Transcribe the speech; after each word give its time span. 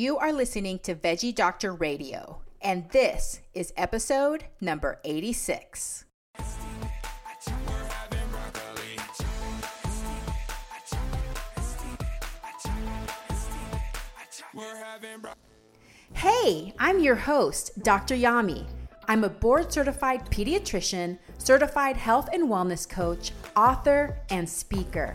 You 0.00 0.16
are 0.16 0.32
listening 0.32 0.78
to 0.84 0.94
Veggie 0.94 1.34
Doctor 1.34 1.74
Radio, 1.74 2.40
and 2.62 2.88
this 2.88 3.42
is 3.52 3.74
episode 3.76 4.44
number 4.58 4.98
86. 5.04 6.06
Hey, 16.14 16.72
I'm 16.78 17.00
your 17.00 17.16
host, 17.16 17.82
Dr. 17.82 18.14
Yami. 18.14 18.64
I'm 19.06 19.24
a 19.24 19.28
board 19.28 19.70
certified 19.70 20.30
pediatrician, 20.30 21.18
certified 21.36 21.98
health 21.98 22.30
and 22.32 22.48
wellness 22.48 22.88
coach, 22.88 23.32
author, 23.54 24.18
and 24.30 24.48
speaker. 24.48 25.14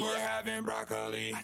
We're 0.00 0.18
having 0.18 0.62
broccoli. 0.62 1.34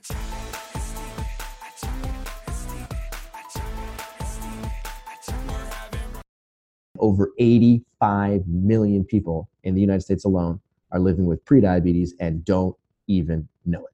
Over 6.99 7.33
85 7.39 8.47
million 8.47 9.05
people 9.05 9.51
in 9.65 9.75
the 9.75 9.83
United 9.83 10.01
States 10.01 10.25
alone 10.25 10.61
are 10.91 10.99
living 10.99 11.27
with 11.27 11.45
prediabetes 11.45 12.13
and 12.19 12.43
don't 12.47 12.75
even 13.07 13.47
know 13.67 13.81
it. 13.81 13.93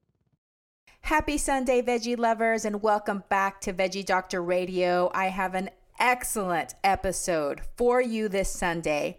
Happy 1.00 1.38
Sunday, 1.38 1.82
veggie 1.82 2.16
lovers, 2.16 2.64
and 2.64 2.80
welcome 2.80 3.24
back 3.28 3.60
to 3.62 3.72
Veggie 3.72 4.06
Doctor 4.06 4.40
Radio. 4.40 5.10
I 5.12 5.26
have 5.26 5.56
an 5.56 5.70
excellent 5.98 6.76
episode 6.84 7.62
for 7.76 8.00
you 8.00 8.28
this 8.28 8.52
Sunday. 8.52 9.18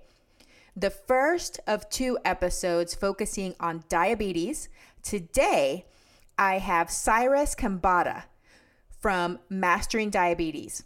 The 0.76 0.90
first 0.90 1.60
of 1.68 1.90
two 1.90 2.18
episodes 2.26 2.96
focusing 2.96 3.56
on 3.60 3.84
diabetes 3.90 4.70
Today, 5.04 5.86
I 6.38 6.58
have 6.60 6.90
Cyrus 6.90 7.56
Khambatta 7.56 8.24
from 9.00 9.40
Mastering 9.50 10.10
Diabetes 10.10 10.84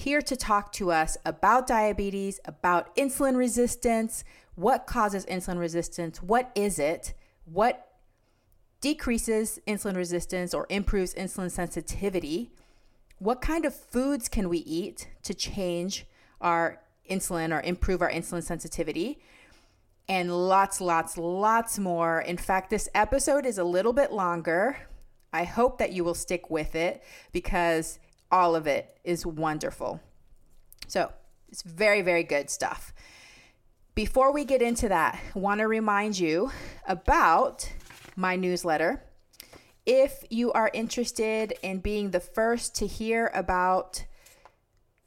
here 0.00 0.22
to 0.22 0.36
talk 0.36 0.72
to 0.72 0.90
us 0.90 1.16
about 1.26 1.66
diabetes, 1.66 2.40
about 2.44 2.94
insulin 2.96 3.36
resistance, 3.36 4.24
what 4.54 4.86
causes 4.86 5.26
insulin 5.26 5.58
resistance, 5.58 6.22
what 6.22 6.50
is 6.54 6.78
it, 6.78 7.12
what 7.44 7.88
decreases 8.80 9.58
insulin 9.66 9.96
resistance 9.96 10.54
or 10.54 10.66
improves 10.70 11.14
insulin 11.14 11.50
sensitivity, 11.50 12.50
what 13.18 13.42
kind 13.42 13.66
of 13.66 13.74
foods 13.74 14.28
can 14.28 14.48
we 14.48 14.58
eat 14.58 15.08
to 15.22 15.34
change 15.34 16.06
our 16.40 16.80
insulin 17.10 17.54
or 17.54 17.60
improve 17.60 18.00
our 18.00 18.10
insulin 18.10 18.42
sensitivity, 18.42 19.18
and 20.10 20.48
lots, 20.48 20.80
lots, 20.80 21.16
lots 21.16 21.78
more. 21.78 22.20
In 22.20 22.36
fact, 22.36 22.68
this 22.68 22.88
episode 22.96 23.46
is 23.46 23.58
a 23.58 23.64
little 23.64 23.92
bit 23.92 24.10
longer. 24.10 24.76
I 25.32 25.44
hope 25.44 25.78
that 25.78 25.92
you 25.92 26.02
will 26.02 26.16
stick 26.16 26.50
with 26.50 26.74
it 26.74 27.04
because 27.30 28.00
all 28.28 28.56
of 28.56 28.66
it 28.66 28.98
is 29.04 29.24
wonderful. 29.24 30.00
So, 30.88 31.12
it's 31.48 31.62
very, 31.62 32.02
very 32.02 32.24
good 32.24 32.50
stuff. 32.50 32.92
Before 33.94 34.32
we 34.32 34.44
get 34.44 34.62
into 34.62 34.88
that, 34.88 35.20
I 35.32 35.38
want 35.38 35.60
to 35.60 35.68
remind 35.68 36.18
you 36.18 36.50
about 36.88 37.70
my 38.16 38.34
newsletter. 38.34 39.04
If 39.86 40.24
you 40.28 40.50
are 40.50 40.72
interested 40.74 41.54
in 41.62 41.78
being 41.78 42.10
the 42.10 42.18
first 42.18 42.74
to 42.76 42.86
hear 42.88 43.30
about 43.32 44.04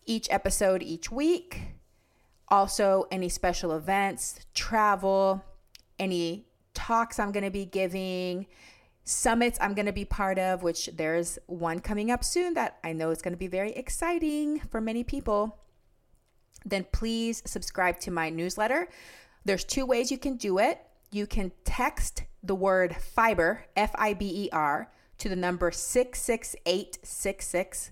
each 0.05 0.29
episode 0.31 0.81
each 0.81 1.11
week, 1.11 1.73
also, 2.53 3.07
any 3.09 3.29
special 3.29 3.75
events, 3.75 4.39
travel, 4.53 5.43
any 5.97 6.45
talks 6.75 7.17
I'm 7.17 7.31
going 7.31 7.43
to 7.43 7.49
be 7.49 7.65
giving, 7.65 8.45
summits 9.05 9.57
I'm 9.59 9.73
going 9.73 9.87
to 9.87 9.91
be 9.91 10.05
part 10.05 10.37
of, 10.37 10.61
which 10.61 10.87
there's 10.93 11.39
one 11.47 11.79
coming 11.79 12.11
up 12.11 12.23
soon 12.23 12.53
that 12.53 12.77
I 12.83 12.93
know 12.93 13.09
is 13.09 13.23
going 13.23 13.33
to 13.33 13.39
be 13.39 13.47
very 13.47 13.71
exciting 13.71 14.59
for 14.69 14.79
many 14.79 15.03
people, 15.03 15.57
then 16.63 16.85
please 16.91 17.41
subscribe 17.43 17.99
to 18.01 18.11
my 18.11 18.29
newsletter. 18.29 18.87
There's 19.43 19.63
two 19.63 19.87
ways 19.87 20.11
you 20.11 20.19
can 20.19 20.37
do 20.37 20.59
it. 20.59 20.79
You 21.11 21.25
can 21.25 21.53
text 21.65 22.21
the 22.43 22.53
word 22.53 22.95
fiber, 22.95 23.65
F 23.75 23.95
I 23.95 24.13
B 24.13 24.45
E 24.45 24.49
R, 24.53 24.91
to 25.17 25.27
the 25.27 25.35
number 25.35 25.71
66866. 25.71 27.91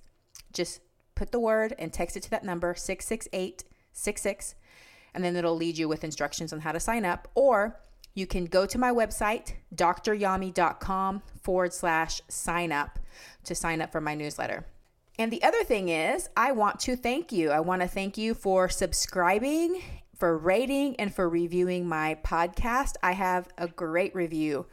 Just 0.54 0.82
put 1.16 1.32
the 1.32 1.40
word 1.40 1.74
and 1.80 1.92
text 1.92 2.16
it 2.16 2.22
to 2.22 2.30
that 2.30 2.44
number, 2.44 2.76
668 2.76 3.64
66, 3.94 4.56
and 5.14 5.24
then 5.24 5.36
it'll 5.36 5.56
lead 5.56 5.78
you 5.78 5.88
with 5.88 6.04
instructions 6.04 6.54
on 6.54 6.62
how 6.62 6.72
to 6.72 6.80
sign 6.80 7.06
up. 7.06 7.28
Or 7.36 7.80
you 8.14 8.28
can 8.28 8.46
go 8.46 8.66
to 8.66 8.78
my 8.78 8.92
website, 8.92 9.54
doctoryami.com 9.76 11.22
forward 11.42 11.74
slash 11.74 12.22
sign 12.28 12.72
up 12.72 13.00
to 13.46 13.56
sign 13.56 13.82
up 13.82 13.92
for 13.92 14.02
my 14.02 14.16
newsletter. 14.16 14.66
And 15.18 15.32
the 15.32 15.44
other 15.44 15.64
thing 15.64 15.90
is, 15.90 16.30
I 16.36 16.52
want 16.52 16.80
to 16.82 16.96
thank 16.96 17.32
you. 17.32 17.52
I 17.52 17.60
want 17.60 17.82
to 17.82 17.88
thank 17.88 18.18
you 18.18 18.34
for 18.34 18.70
subscribing, 18.70 19.82
for 20.18 20.38
rating, 20.38 20.96
and 20.96 21.14
for 21.14 21.30
reviewing 21.30 21.88
my 21.88 22.18
podcast. 22.24 22.96
I 23.04 23.14
have 23.14 23.48
a 23.58 23.68
great 23.68 24.16
review 24.16 24.66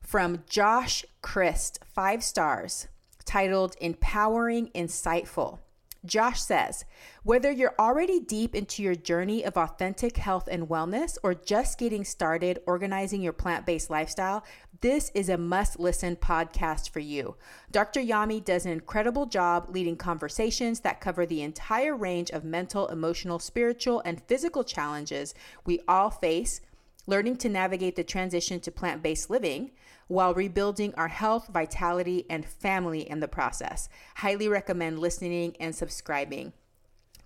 from 0.00 0.44
Josh 0.48 1.04
Christ, 1.20 1.80
five 1.94 2.22
stars, 2.22 2.88
titled 3.24 3.76
Empowering 3.80 4.70
Insightful. 4.74 5.58
Josh 6.04 6.40
says, 6.40 6.84
whether 7.24 7.50
you're 7.50 7.74
already 7.78 8.20
deep 8.20 8.54
into 8.54 8.82
your 8.82 8.94
journey 8.94 9.44
of 9.44 9.56
authentic 9.56 10.16
health 10.16 10.48
and 10.50 10.68
wellness 10.68 11.18
or 11.22 11.34
just 11.34 11.78
getting 11.78 12.04
started 12.04 12.60
organizing 12.66 13.20
your 13.20 13.32
plant 13.32 13.66
based 13.66 13.90
lifestyle, 13.90 14.44
this 14.80 15.10
is 15.14 15.28
a 15.28 15.36
must 15.36 15.80
listen 15.80 16.14
podcast 16.14 16.90
for 16.90 17.00
you. 17.00 17.34
Dr. 17.72 18.00
Yami 18.00 18.44
does 18.44 18.64
an 18.64 18.70
incredible 18.70 19.26
job 19.26 19.70
leading 19.70 19.96
conversations 19.96 20.80
that 20.80 21.00
cover 21.00 21.26
the 21.26 21.42
entire 21.42 21.96
range 21.96 22.30
of 22.30 22.44
mental, 22.44 22.86
emotional, 22.86 23.40
spiritual, 23.40 24.00
and 24.04 24.22
physical 24.22 24.62
challenges 24.62 25.34
we 25.66 25.80
all 25.88 26.10
face, 26.10 26.60
learning 27.08 27.36
to 27.38 27.48
navigate 27.48 27.96
the 27.96 28.04
transition 28.04 28.60
to 28.60 28.70
plant 28.70 29.02
based 29.02 29.30
living 29.30 29.72
while 30.08 30.34
rebuilding 30.34 30.94
our 30.96 31.08
health, 31.08 31.48
vitality, 31.48 32.26
and 32.28 32.44
family 32.44 33.08
in 33.08 33.20
the 33.20 33.28
process. 33.28 33.88
Highly 34.16 34.48
recommend 34.48 34.98
listening 34.98 35.56
and 35.60 35.74
subscribing. 35.74 36.52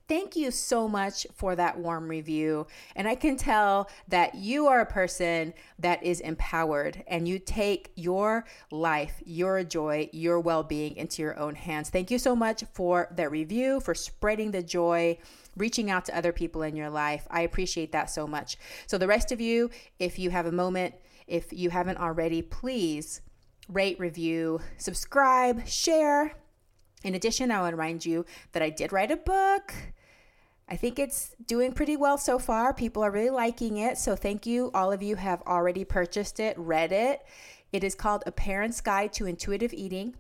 Thank 0.09 0.37
you 0.37 0.51
so 0.51 0.89
much 0.89 1.27
for 1.33 1.57
that 1.57 1.79
warm 1.79 2.09
review. 2.09 2.67
And 2.97 3.09
I 3.09 3.15
can 3.15 3.37
tell 3.37 3.89
that 4.09 4.35
you 4.35 4.67
are 4.67 4.81
a 4.81 4.87
person 4.87 5.55
that 5.79 6.03
is 6.03 6.21
empowered 6.21 7.03
and 7.07 7.27
you 7.27 7.39
take 7.39 7.93
your 7.95 8.45
life, 8.71 9.23
your 9.25 9.63
joy, 9.65 10.11
your 10.13 10.39
well 10.41 10.65
being 10.65 10.97
into 10.97 11.23
your 11.23 11.39
own 11.39 11.55
hands. 11.55 11.89
Thank 11.89 12.11
you 12.11 12.19
so 12.19 12.37
much 12.37 12.65
for 12.75 13.09
that 13.17 13.31
review, 13.31 13.81
for 13.81 13.95
spreading 13.95 14.51
the 14.51 14.63
joy, 14.63 15.17
reaching 15.57 15.91
out 15.91 16.05
to 16.07 16.17
other 16.17 16.33
people 16.33 16.63
in 16.63 16.77
your 16.77 16.91
life. 16.91 17.27
I 17.31 17.43
appreciate 17.43 17.93
that 17.93 18.11
so 18.11 18.27
much. 18.27 18.59
So, 18.87 18.99
the 18.99 19.07
rest 19.07 19.33
of 19.33 19.41
you, 19.41 19.71
if 19.99 20.19
you 20.19 20.29
have 20.29 20.45
a 20.45 20.53
moment, 20.53 20.95
if 21.27 21.53
you 21.53 21.71
haven't 21.71 21.99
already, 21.99 22.43
please 22.43 23.21
rate, 23.69 23.99
review, 23.99 24.61
subscribe, 24.77 25.67
share. 25.67 26.35
In 27.05 27.15
addition, 27.15 27.51
I 27.51 27.63
would 27.63 27.73
remind 27.73 28.05
you 28.05 28.25
that 28.53 28.63
I 28.63 28.71
did 28.71 28.93
write 28.93 29.11
a 29.11 29.17
book. 29.17 29.75
I 30.69 30.77
think 30.77 30.99
it's 30.99 31.35
doing 31.47 31.73
pretty 31.73 31.97
well 31.97 32.17
so 32.17 32.39
far. 32.39 32.73
People 32.73 33.03
are 33.03 33.11
really 33.11 33.31
liking 33.31 33.77
it. 33.77 33.99
So, 33.99 34.17
thank 34.17 34.47
you. 34.47 34.71
All 34.73 34.93
of 34.93 35.03
you 35.03 35.17
have 35.17 35.43
already 35.43 35.85
purchased 35.85 36.41
it, 36.41 36.57
read 36.59 36.93
it. 36.93 37.21
It 37.73 37.85
is 37.85 37.95
called 37.95 38.23
A 38.27 38.33
Parent's 38.33 38.81
Guide 38.81 39.13
to 39.15 39.27
Intuitive 39.27 39.73
Eating 39.73 40.15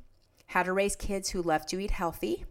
How 0.47 0.63
to 0.63 0.73
Raise 0.73 0.97
Kids 0.97 1.31
Who 1.31 1.43
Love 1.43 1.67
to 1.67 1.79
Eat 1.79 1.93
Healthy 1.93 2.45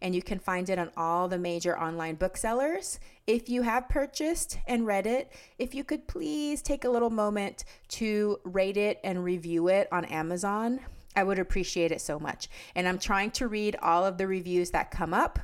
and 0.00 0.14
you 0.14 0.22
can 0.22 0.38
find 0.38 0.68
it 0.68 0.78
on 0.78 0.90
all 0.96 1.28
the 1.28 1.38
major 1.38 1.78
online 1.78 2.14
booksellers. 2.14 2.98
If 3.26 3.48
you 3.48 3.62
have 3.62 3.88
purchased 3.88 4.58
and 4.66 4.86
read 4.86 5.06
it, 5.06 5.32
if 5.58 5.74
you 5.74 5.84
could 5.84 6.06
please 6.06 6.62
take 6.62 6.84
a 6.84 6.90
little 6.90 7.10
moment 7.10 7.64
to 7.88 8.40
rate 8.44 8.76
it 8.76 9.00
and 9.04 9.24
review 9.24 9.68
it 9.68 9.88
on 9.92 10.04
Amazon, 10.06 10.80
I 11.16 11.24
would 11.24 11.38
appreciate 11.38 11.92
it 11.92 12.00
so 12.00 12.18
much. 12.18 12.48
And 12.74 12.86
I'm 12.86 12.98
trying 12.98 13.32
to 13.32 13.48
read 13.48 13.76
all 13.82 14.06
of 14.06 14.18
the 14.18 14.26
reviews 14.26 14.70
that 14.70 14.90
come 14.90 15.12
up. 15.12 15.40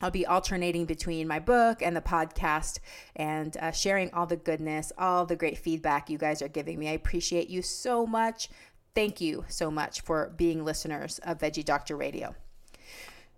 I'll 0.00 0.10
be 0.10 0.26
alternating 0.26 0.84
between 0.84 1.28
my 1.28 1.38
book 1.38 1.80
and 1.80 1.96
the 1.96 2.00
podcast 2.00 2.80
and 3.14 3.56
uh, 3.58 3.70
sharing 3.70 4.12
all 4.12 4.26
the 4.26 4.36
goodness, 4.36 4.92
all 4.98 5.26
the 5.26 5.36
great 5.36 5.58
feedback 5.58 6.10
you 6.10 6.18
guys 6.18 6.42
are 6.42 6.48
giving 6.48 6.78
me. 6.78 6.88
I 6.88 6.92
appreciate 6.92 7.48
you 7.48 7.62
so 7.62 8.04
much. 8.04 8.48
Thank 8.94 9.20
you 9.20 9.44
so 9.48 9.70
much 9.70 10.00
for 10.00 10.32
being 10.36 10.64
listeners 10.64 11.20
of 11.20 11.38
Veggie 11.38 11.64
Doctor 11.64 11.96
Radio. 11.96 12.34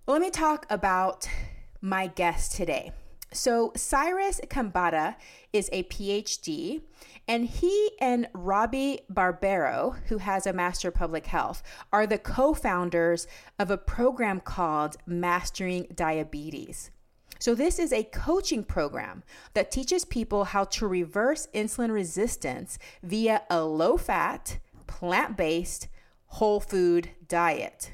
Let 0.06 0.20
me 0.20 0.28
talk 0.28 0.66
about 0.68 1.26
my 1.80 2.08
guest 2.08 2.52
today. 2.52 2.92
So, 3.32 3.72
Cyrus 3.74 4.38
Khambatta 4.48 5.16
is 5.50 5.70
a 5.72 5.84
PhD, 5.84 6.82
and 7.26 7.46
he 7.46 7.92
and 8.02 8.28
Robby 8.34 9.00
Barbaro, 9.08 9.96
who 10.08 10.18
has 10.18 10.46
a 10.46 10.52
Master 10.52 10.88
of 10.88 10.94
Public 10.94 11.24
Health, 11.24 11.62
are 11.90 12.06
the 12.06 12.18
co 12.18 12.52
founders 12.52 13.26
of 13.58 13.70
a 13.70 13.78
program 13.78 14.40
called 14.40 14.98
Mastering 15.06 15.86
Diabetes. 15.94 16.90
So, 17.38 17.54
this 17.54 17.78
is 17.78 17.90
a 17.90 18.04
coaching 18.04 18.62
program 18.62 19.22
that 19.54 19.70
teaches 19.70 20.04
people 20.04 20.44
how 20.44 20.64
to 20.64 20.86
reverse 20.86 21.48
insulin 21.54 21.90
resistance 21.90 22.78
via 23.02 23.40
a 23.48 23.64
low 23.64 23.96
fat, 23.96 24.58
plant 24.86 25.38
based, 25.38 25.88
whole 26.26 26.60
food 26.60 27.08
diet. 27.26 27.93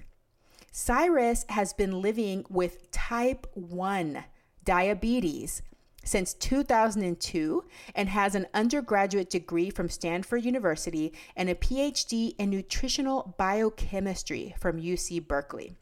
Cyrus 0.73 1.45
has 1.49 1.73
been 1.73 2.01
living 2.01 2.45
with 2.49 2.91
type 2.93 3.47
1 3.55 4.25
diabetes 4.65 5.63
since 6.05 6.33
2002 6.33 7.65
and 7.95 8.09
has 8.09 8.35
an 8.35 8.47
undergraduate 8.55 9.29
degree 9.29 9.69
from 9.69 9.89
Stanford 9.89 10.45
University 10.45 11.13
and 11.37 11.51
a 11.51 11.55
PhD 11.55 12.35
in 12.39 12.51
nutritional 12.51 13.35
biochemistry 13.37 14.55
from 14.59 14.81
UC 14.81 15.27
Berkeley. 15.27 15.75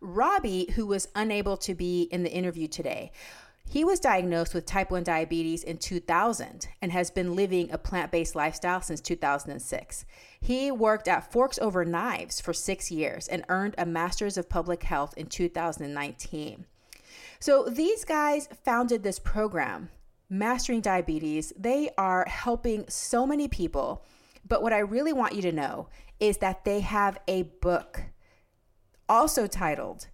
Robby, 0.00 0.72
who 0.74 0.86
was 0.86 1.08
unable 1.14 1.56
to 1.58 1.74
be 1.74 2.02
in 2.04 2.22
the 2.22 2.32
interview 2.32 2.68
today, 2.68 3.12
he 3.68 3.84
was 3.84 3.98
diagnosed 3.98 4.54
with 4.54 4.66
type 4.66 4.90
1 4.90 5.04
diabetes 5.04 5.64
in 5.64 5.78
2000 5.78 6.68
and 6.82 6.92
has 6.92 7.10
been 7.10 7.34
living 7.34 7.70
a 7.70 7.78
plant 7.78 8.12
based 8.12 8.34
lifestyle 8.34 8.82
since 8.82 9.00
2006. 9.00 10.04
He 10.44 10.70
worked 10.70 11.08
at 11.08 11.32
Forks 11.32 11.58
Over 11.58 11.86
Knives 11.86 12.38
for 12.38 12.52
six 12.52 12.90
years 12.90 13.28
and 13.28 13.46
earned 13.48 13.74
a 13.78 13.86
Master's 13.86 14.36
of 14.36 14.50
Public 14.50 14.82
Health 14.82 15.14
in 15.16 15.28
2019. 15.28 16.66
So 17.40 17.64
these 17.64 18.04
guys 18.04 18.50
founded 18.62 19.02
this 19.02 19.18
program, 19.18 19.88
Mastering 20.28 20.82
Diabetes. 20.82 21.54
They 21.58 21.88
are 21.96 22.26
helping 22.28 22.84
so 22.90 23.26
many 23.26 23.48
people. 23.48 24.04
But 24.46 24.62
what 24.62 24.74
I 24.74 24.80
really 24.80 25.14
want 25.14 25.34
you 25.34 25.40
to 25.40 25.50
know 25.50 25.88
is 26.20 26.36
that 26.38 26.66
they 26.66 26.80
have 26.80 27.18
a 27.26 27.44
book 27.62 28.02
also 29.08 29.46
titled 29.46 30.08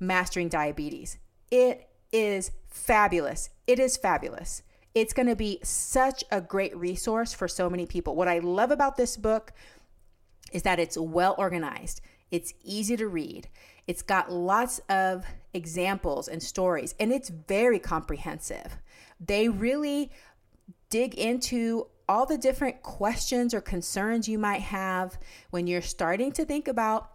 Mastering 0.00 0.48
Diabetes. 0.48 1.16
It 1.52 1.88
is 2.10 2.50
fabulous. 2.66 3.50
It 3.68 3.78
is 3.78 3.96
fabulous. 3.96 4.64
It's 4.96 5.12
going 5.12 5.28
to 5.28 5.36
be 5.36 5.58
such 5.62 6.24
a 6.30 6.40
great 6.40 6.74
resource 6.74 7.34
for 7.34 7.46
so 7.46 7.68
many 7.68 7.84
people. 7.84 8.16
What 8.16 8.28
I 8.28 8.38
love 8.38 8.70
about 8.70 8.96
this 8.96 9.18
book 9.18 9.52
is 10.56 10.62
that 10.62 10.78
it's 10.78 10.96
well 10.96 11.34
organized, 11.36 12.00
it's 12.30 12.54
easy 12.64 12.96
to 12.96 13.06
read, 13.06 13.46
it's 13.86 14.00
got 14.00 14.32
lots 14.32 14.80
of 14.88 15.26
examples 15.52 16.28
and 16.28 16.42
stories, 16.42 16.94
and 16.98 17.12
it's 17.12 17.28
very 17.28 17.78
comprehensive. 17.78 18.78
They 19.20 19.50
really 19.50 20.10
dig 20.88 21.14
into 21.14 21.88
all 22.08 22.24
the 22.24 22.38
different 22.38 22.82
questions 22.82 23.52
or 23.52 23.60
concerns 23.60 24.30
you 24.30 24.38
might 24.38 24.62
have 24.62 25.18
when 25.50 25.66
you're 25.66 25.82
starting 25.82 26.32
to 26.32 26.44
think 26.46 26.68
about 26.68 27.10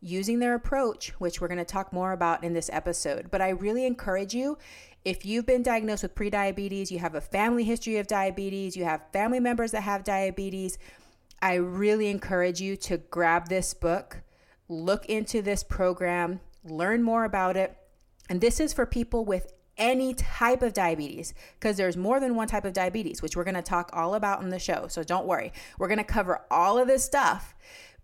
using 0.00 0.40
their 0.40 0.56
approach, 0.56 1.10
which 1.20 1.40
we're 1.40 1.46
going 1.46 1.58
to 1.58 1.64
talk 1.64 1.92
more 1.92 2.10
about 2.10 2.42
in 2.42 2.52
this 2.52 2.68
episode. 2.72 3.30
But 3.30 3.40
I 3.40 3.50
really 3.50 3.86
encourage 3.86 4.34
you 4.34 4.58
if 5.04 5.24
you've 5.24 5.46
been 5.46 5.62
diagnosed 5.62 6.02
with 6.02 6.16
prediabetes, 6.16 6.90
you 6.90 6.98
have 6.98 7.14
a 7.14 7.20
family 7.20 7.62
history 7.62 7.98
of 7.98 8.08
diabetes, 8.08 8.76
you 8.76 8.84
have 8.84 9.06
family 9.12 9.38
members 9.38 9.70
that 9.70 9.82
have 9.82 10.02
diabetes, 10.02 10.78
I 11.42 11.54
really 11.54 12.08
encourage 12.08 12.60
you 12.60 12.76
to 12.76 12.98
grab 12.98 13.48
this 13.48 13.74
book, 13.74 14.22
look 14.68 15.04
into 15.06 15.42
this 15.42 15.64
program, 15.64 16.40
learn 16.64 17.02
more 17.02 17.24
about 17.24 17.56
it. 17.56 17.76
And 18.30 18.40
this 18.40 18.60
is 18.60 18.72
for 18.72 18.86
people 18.86 19.24
with 19.24 19.52
any 19.76 20.14
type 20.14 20.62
of 20.62 20.72
diabetes 20.72 21.34
because 21.58 21.76
there's 21.76 21.96
more 21.96 22.20
than 22.20 22.36
one 22.36 22.46
type 22.46 22.64
of 22.64 22.72
diabetes, 22.72 23.20
which 23.20 23.36
we're 23.36 23.42
going 23.42 23.54
to 23.54 23.62
talk 23.62 23.90
all 23.92 24.14
about 24.14 24.40
in 24.42 24.50
the 24.50 24.58
show. 24.60 24.86
So 24.86 25.02
don't 25.02 25.26
worry. 25.26 25.52
We're 25.78 25.88
going 25.88 25.98
to 25.98 26.04
cover 26.04 26.42
all 26.48 26.78
of 26.78 26.86
this 26.86 27.04
stuff. 27.04 27.56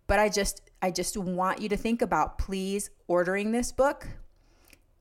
But 0.09 0.19
I 0.19 0.29
just 0.29 0.63
I 0.83 0.91
just 0.91 1.17
want 1.17 1.61
you 1.61 1.69
to 1.69 1.77
think 1.77 2.03
about 2.03 2.39
please 2.39 2.91
ordering 3.07 3.53
this 3.53 3.71
book. 3.71 4.09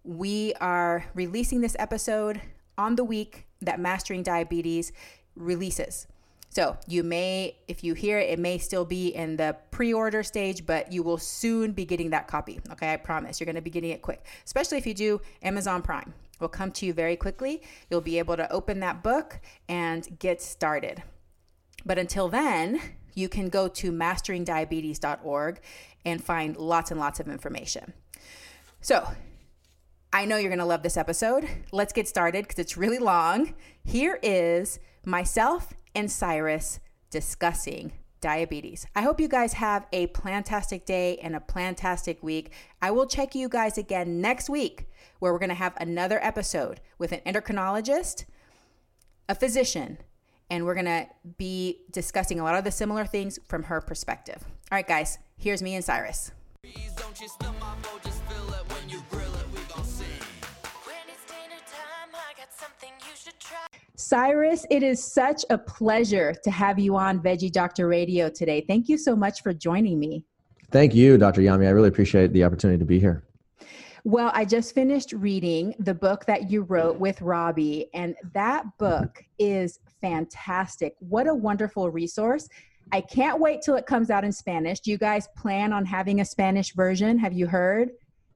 We 0.04 0.54
are 0.62 1.06
releasing 1.16 1.62
this 1.62 1.76
episode 1.80 2.42
on 2.78 2.98
the 2.98 3.04
week 3.04 3.48
that 3.62 3.80
Mastering 3.80 4.22
Diabetes 4.22 4.92
releases. 5.36 6.08
So 6.58 6.76
you 6.88 7.04
may, 7.04 7.56
if 7.68 7.84
you 7.84 7.94
hear 7.94 8.18
it, 8.18 8.32
it 8.32 8.40
may 8.40 8.58
still 8.58 8.84
be 8.84 9.10
in 9.10 9.38
the 9.38 9.56
pre-order 9.70 10.24
stage, 10.24 10.66
but 10.66 10.92
you 10.92 11.04
will 11.04 11.20
soon 11.20 11.72
be 11.72 11.86
getting 11.86 12.10
that 12.10 12.28
copy. 12.28 12.60
Okay, 12.72 12.92
I 12.92 12.98
promise. 12.98 13.40
You're 13.40 13.46
going 13.46 13.58
to 13.58 13.62
be 13.62 13.70
getting 13.70 13.92
it 13.92 14.02
quick, 14.02 14.26
especially 14.44 14.80
if 14.80 14.88
you 14.88 14.96
do 14.96 15.22
Amazon 15.44 15.84
Prime. 15.84 16.16
Will 16.40 16.48
come 16.48 16.72
to 16.72 16.88
you 16.88 16.94
very 16.94 17.16
quickly. 17.16 17.62
You'll 17.92 18.02
be 18.02 18.18
able 18.18 18.38
to 18.38 18.52
open 18.52 18.80
that 18.80 19.04
book 19.04 19.40
and 19.70 20.18
get 20.18 20.42
started. 20.42 21.04
But 21.86 22.00
until 22.00 22.28
then, 22.28 22.82
you 23.14 23.30
can 23.30 23.50
go 23.50 23.68
to 23.68 23.92
masteringdiabetes.org 23.92 25.60
and 26.06 26.24
find 26.24 26.58
lots 26.58 26.90
and 26.90 27.00
lots 27.00 27.20
of 27.20 27.28
information. 27.28 27.94
So, 28.82 29.08
I 30.12 30.26
know 30.26 30.38
you're 30.38 30.50
going 30.50 30.58
to 30.58 30.66
love 30.66 30.82
this 30.82 30.98
episode. 30.98 31.48
Let's 31.72 31.94
get 31.94 32.08
started 32.08 32.46
because 32.46 32.58
it's 32.58 32.78
really 32.78 32.98
long. 32.98 33.54
Here 33.84 34.18
is 34.24 34.80
myself 35.06 35.76
and 35.98 36.12
Cyrus 36.12 36.80
discussing 37.10 37.92
diabetes. 38.22 38.86
I 38.96 39.02
hope 39.02 39.20
you 39.20 39.28
guys 39.28 39.54
have 39.54 39.88
a 39.92 40.06
plantastic 40.08 40.86
day 40.86 41.18
and 41.18 41.36
a 41.36 41.40
plantastic 41.40 42.22
week. 42.22 42.52
I 42.84 42.92
will 42.92 43.08
check 43.08 43.34
you 43.34 43.50
guys 43.50 43.80
again 43.80 44.22
next 44.22 44.48
week 44.48 44.88
where 45.18 45.34
we're 45.34 45.40
going 45.40 45.50
to 45.50 45.56
have 45.56 45.74
another 45.78 46.24
episode 46.24 46.82
with 47.00 47.12
an 47.14 47.22
endocrinologist, 47.26 48.26
a 49.28 49.34
physician, 49.34 49.98
and 50.52 50.66
we're 50.66 50.76
going 50.76 50.86
to 50.86 51.08
be 51.38 51.82
discussing 51.92 52.40
a 52.40 52.44
lot 52.44 52.56
of 52.56 52.64
the 52.64 52.72
similar 52.72 53.06
things 53.06 53.40
from 53.48 53.64
her 53.64 53.82
perspective. 53.82 54.46
All 54.72 54.76
right, 54.76 54.88
guys, 54.88 55.18
here's 55.36 55.64
me 55.64 55.74
and 55.74 55.84
Cyrus. 55.84 56.32
Cyrus, 64.00 64.64
it 64.70 64.84
is 64.84 65.04
such 65.04 65.44
a 65.50 65.58
pleasure 65.58 66.32
to 66.44 66.52
have 66.52 66.78
you 66.78 66.96
on 66.96 67.20
Veggie 67.20 67.52
Doctor 67.52 67.88
Radio 67.88 68.30
today. 68.30 68.64
Thank 68.68 68.90
you 68.90 68.98
so 68.98 69.16
much 69.16 69.42
for 69.42 69.54
joining 69.54 70.00
me. 70.00 70.24
Thank 70.70 70.94
you, 70.94 71.18
Dr. 71.18 71.42
Yami. 71.42 71.66
I 71.66 71.72
really 71.72 71.88
appreciate 71.88 72.32
the 72.32 72.44
opportunity 72.44 72.78
to 72.78 72.86
be 72.86 73.00
here. 73.00 73.24
Well, 74.04 74.30
I 74.36 74.46
just 74.46 74.76
finished 74.76 75.14
reading 75.14 75.74
the 75.80 75.96
book 75.96 76.26
that 76.26 76.52
you 76.52 76.62
wrote 76.62 77.00
with 77.00 77.20
Robby, 77.22 77.90
and 77.96 78.16
that 78.34 78.66
book 78.78 79.24
is 79.40 79.80
fantastic. 80.00 80.96
What 81.00 81.26
a 81.26 81.34
wonderful 81.34 81.90
resource. 81.90 82.48
I 82.92 83.02
can't 83.02 83.40
wait 83.40 83.64
till 83.64 83.76
it 83.78 83.88
comes 83.88 84.12
out 84.12 84.24
in 84.24 84.32
Spanish. 84.32 84.80
Do 84.80 84.92
you 84.92 85.00
guys 85.00 85.28
plan 85.36 85.74
on 85.74 85.86
having 85.86 86.22
a 86.22 86.26
Spanish 86.26 86.76
version? 86.76 87.18
Have 87.18 87.34
you 87.34 87.48
heard? 87.48 87.90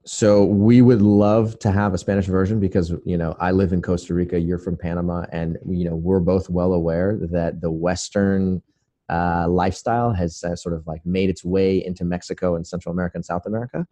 So 0.04 0.46
we 0.46 0.82
would 0.82 1.02
love 1.02 1.60
to 1.60 1.72
have 1.72 1.94
a 1.94 1.98
Spanish 1.98 2.26
version 2.26 2.60
because 2.60 2.92
you 3.06 3.18
know 3.18 3.36
I 3.40 3.52
live 3.52 3.72
in 3.72 3.84
Costa 3.84 4.16
Rica, 4.16 4.40
you're 4.40 4.58
from 4.58 4.76
Panama, 4.76 5.26
and 5.32 5.60
you 5.68 5.86
know 5.86 5.96
we're 5.96 6.20
both 6.20 6.50
well 6.50 6.74
aware 6.74 7.20
that 7.32 7.62
the 7.62 7.70
Western 7.70 8.64
uh, 9.10 9.48
lifestyle 9.48 10.12
has 10.12 10.44
uh, 10.44 10.56
sort 10.56 10.74
of 10.74 10.88
like 10.88 11.06
made 11.06 11.30
its 11.30 11.46
way 11.46 11.86
into 11.86 12.04
Mexico 12.04 12.56
and 12.56 12.66
Central 12.66 12.92
America 12.92 13.18
and 13.18 13.26
South 13.26 13.46
America, 13.46 13.86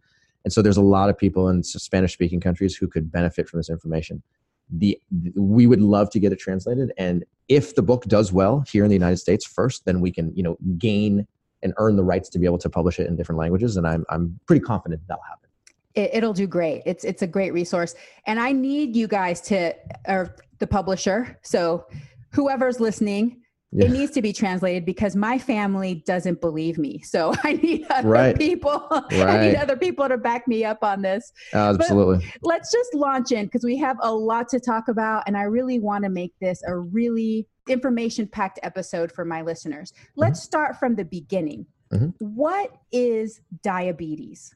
and 0.44 0.52
so 0.52 0.62
there's 0.62 0.76
a 0.76 0.82
lot 0.82 1.10
of 1.10 1.16
people 1.16 1.48
in 1.48 1.62
Spanish-speaking 1.62 2.40
countries 2.40 2.74
who 2.74 2.88
could 2.88 3.12
benefit 3.12 3.48
from 3.48 3.60
this 3.60 3.70
information. 3.70 4.20
The 4.68 5.00
we 5.36 5.68
would 5.68 5.80
love 5.80 6.10
to 6.10 6.18
get 6.18 6.32
it 6.32 6.40
translated, 6.40 6.92
and 6.98 7.24
if 7.46 7.76
the 7.76 7.82
book 7.82 8.06
does 8.06 8.32
well 8.32 8.64
here 8.66 8.82
in 8.82 8.88
the 8.88 8.96
United 8.96 9.18
States 9.18 9.46
first, 9.46 9.84
then 9.84 10.00
we 10.00 10.10
can 10.10 10.34
you 10.34 10.42
know 10.42 10.58
gain 10.76 11.24
and 11.62 11.72
earn 11.76 11.94
the 11.94 12.04
rights 12.04 12.28
to 12.30 12.40
be 12.40 12.46
able 12.46 12.58
to 12.58 12.70
publish 12.70 12.98
it 12.98 13.06
in 13.06 13.14
different 13.14 13.38
languages, 13.38 13.76
and 13.76 13.86
I'm 13.86 14.04
I'm 14.10 14.40
pretty 14.46 14.60
confident 14.60 15.02
that'll 15.06 15.22
happen 15.22 15.49
it, 15.94 16.22
will 16.22 16.32
do 16.32 16.46
great. 16.46 16.82
It's 16.86 17.04
it's 17.04 17.22
a 17.22 17.26
great 17.26 17.52
resource, 17.52 17.94
and 18.26 18.38
I 18.38 18.52
need 18.52 18.96
you 18.96 19.08
guys 19.08 19.40
to, 19.42 19.74
or 20.06 20.36
the 20.58 20.66
publisher. 20.66 21.38
So, 21.42 21.86
whoever's 22.32 22.80
listening, 22.80 23.40
yeah. 23.72 23.86
it 23.86 23.90
needs 23.90 24.12
to 24.12 24.22
be 24.22 24.32
translated 24.32 24.84
because 24.84 25.16
my 25.16 25.38
family 25.38 26.02
doesn't 26.06 26.40
believe 26.40 26.78
me. 26.78 27.00
So 27.02 27.34
I 27.44 27.54
need 27.54 27.86
other 27.90 28.08
right. 28.08 28.36
people. 28.36 28.86
Right. 28.90 29.12
I 29.12 29.46
need 29.48 29.56
other 29.56 29.76
people 29.76 30.08
to 30.08 30.16
back 30.16 30.46
me 30.48 30.64
up 30.64 30.82
on 30.82 31.02
this. 31.02 31.32
Absolutely. 31.52 32.18
But 32.40 32.48
let's 32.48 32.72
just 32.72 32.94
launch 32.94 33.32
in 33.32 33.46
because 33.46 33.64
we 33.64 33.76
have 33.78 33.96
a 34.02 34.12
lot 34.12 34.48
to 34.50 34.60
talk 34.60 34.88
about, 34.88 35.24
and 35.26 35.36
I 35.36 35.42
really 35.42 35.78
want 35.78 36.04
to 36.04 36.10
make 36.10 36.32
this 36.40 36.62
a 36.66 36.76
really 36.76 37.46
information 37.68 38.26
packed 38.26 38.58
episode 38.62 39.12
for 39.12 39.24
my 39.24 39.42
listeners. 39.42 39.92
Let's 40.16 40.40
mm-hmm. 40.40 40.46
start 40.46 40.76
from 40.78 40.96
the 40.96 41.04
beginning. 41.04 41.66
Mm-hmm. 41.92 42.10
What 42.24 42.76
is 42.92 43.40
diabetes? 43.62 44.54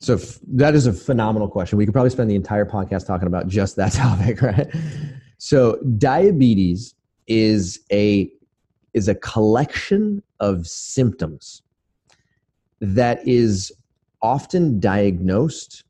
So 0.00 0.14
f- 0.14 0.38
that 0.48 0.74
is 0.74 0.86
a 0.86 0.92
phenomenal 0.92 1.48
question. 1.48 1.78
We 1.78 1.84
could 1.84 1.94
probably 1.94 2.10
spend 2.10 2.30
the 2.30 2.36
entire 2.36 2.64
podcast 2.64 3.06
talking 3.06 3.26
about 3.26 3.48
just 3.48 3.76
that 3.76 3.92
topic, 4.04 4.42
right? 4.42 4.68
So 5.38 5.78
diabetes 5.98 6.94
is 7.26 7.80
a 7.92 8.30
is 8.94 9.08
a 9.08 9.14
collection 9.14 10.22
of 10.40 10.66
symptoms 10.66 11.62
that 12.80 13.26
is 13.26 13.70
often 14.22 14.80
diagnosed 14.80 15.84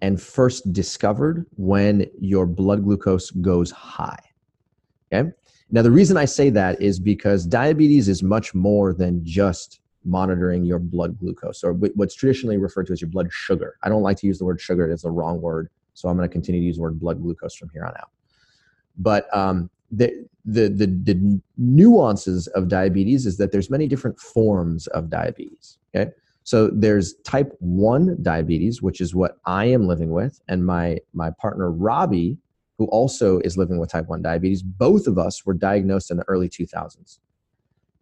and 0.00 0.20
first 0.20 0.72
discovered 0.72 1.46
when 1.56 2.06
your 2.20 2.46
blood 2.46 2.84
glucose 2.84 3.30
goes 3.30 3.70
high. 3.70 4.18
Okay. 5.12 5.30
Now, 5.70 5.82
the 5.82 5.90
reason 5.90 6.16
I 6.16 6.26
say 6.26 6.50
that 6.50 6.80
is 6.80 6.98
because 6.98 7.46
diabetes 7.46 8.08
is 8.08 8.22
much 8.22 8.54
more 8.54 8.92
than 8.92 9.24
just 9.24 9.80
monitoring 10.04 10.64
your 10.64 10.78
blood 10.78 11.18
glucose 11.18 11.64
or 11.64 11.72
what's 11.72 12.14
traditionally 12.14 12.56
referred 12.56 12.86
to 12.86 12.92
as 12.92 13.00
your 13.00 13.10
blood 13.10 13.28
sugar. 13.32 13.76
I 13.82 13.88
don't 13.88 14.02
like 14.02 14.18
to 14.18 14.26
use 14.26 14.38
the 14.38 14.44
word 14.44 14.60
sugar, 14.60 14.90
it's 14.90 15.02
the 15.02 15.10
wrong 15.10 15.40
word. 15.40 15.70
So 15.94 16.08
I'm 16.08 16.16
going 16.16 16.28
to 16.28 16.32
continue 16.32 16.60
to 16.60 16.66
use 16.66 16.76
the 16.76 16.82
word 16.82 16.98
blood 16.98 17.22
glucose 17.22 17.54
from 17.54 17.70
here 17.70 17.84
on 17.84 17.92
out. 17.98 18.10
But 18.98 19.34
um, 19.36 19.70
the, 19.90 20.26
the, 20.44 20.68
the, 20.68 20.86
the 20.86 21.40
nuances 21.56 22.46
of 22.48 22.68
diabetes 22.68 23.26
is 23.26 23.36
that 23.38 23.52
there's 23.52 23.70
many 23.70 23.86
different 23.86 24.18
forms 24.18 24.86
of 24.88 25.08
diabetes. 25.08 25.78
Okay. 25.94 26.10
So 26.44 26.68
there's 26.68 27.14
type 27.24 27.54
1 27.60 28.18
diabetes, 28.22 28.82
which 28.82 29.00
is 29.00 29.14
what 29.14 29.38
I 29.46 29.64
am 29.64 29.86
living 29.86 30.10
with, 30.10 30.40
and 30.46 30.64
my 30.64 30.98
my 31.14 31.30
partner 31.30 31.70
Robby, 31.70 32.36
who 32.76 32.84
also 32.86 33.38
is 33.40 33.56
living 33.56 33.78
with 33.78 33.90
type 33.90 34.08
1 34.08 34.20
diabetes. 34.20 34.62
Both 34.62 35.06
of 35.06 35.16
us 35.16 35.46
were 35.46 35.54
diagnosed 35.54 36.10
in 36.10 36.18
the 36.18 36.24
early 36.28 36.50
2000s. 36.50 37.18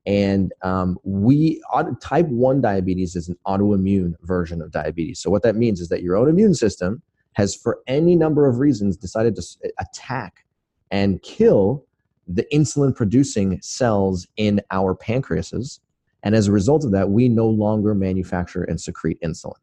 And 0.05 0.53
um, 0.63 0.99
we 1.05 1.63
type 2.01 2.27
1 2.27 2.61
diabetes 2.61 3.15
is 3.15 3.29
an 3.29 3.37
autoimmune 3.47 4.15
version 4.23 4.61
of 4.61 4.73
diabetes. 4.73 5.21
So 5.21 5.31
what 5.31 5.43
that 5.43 5.55
means 5.55 5.81
is 5.81 5.89
that 5.91 6.03
your 6.03 6.17
own 6.17 6.29
immune 6.29 6.55
system 6.55 7.03
has, 7.35 7.55
for 7.55 7.79
any 7.87 8.17
number 8.17 8.49
of 8.49 8.59
reasons, 8.59 8.97
decided 8.97 9.37
to 9.37 9.43
attack 9.79 10.45
and 10.91 11.23
kill 11.23 11.85
the 12.27 12.47
insulin 12.53 12.95
producing 12.95 13.61
cells 13.63 14.27
in 14.37 14.61
our 14.71 14.95
pancreases 14.95 15.81
and 16.23 16.35
as 16.35 16.49
a 16.49 16.53
result 16.53 16.85
of 16.85 16.93
that, 16.93 17.11
we 17.11 17.29
no 17.29 17.49
longer 17.49 17.95
manufacture 17.95 18.63
and 18.65 18.81
secrete 18.81 19.21
insulin. 19.23 19.59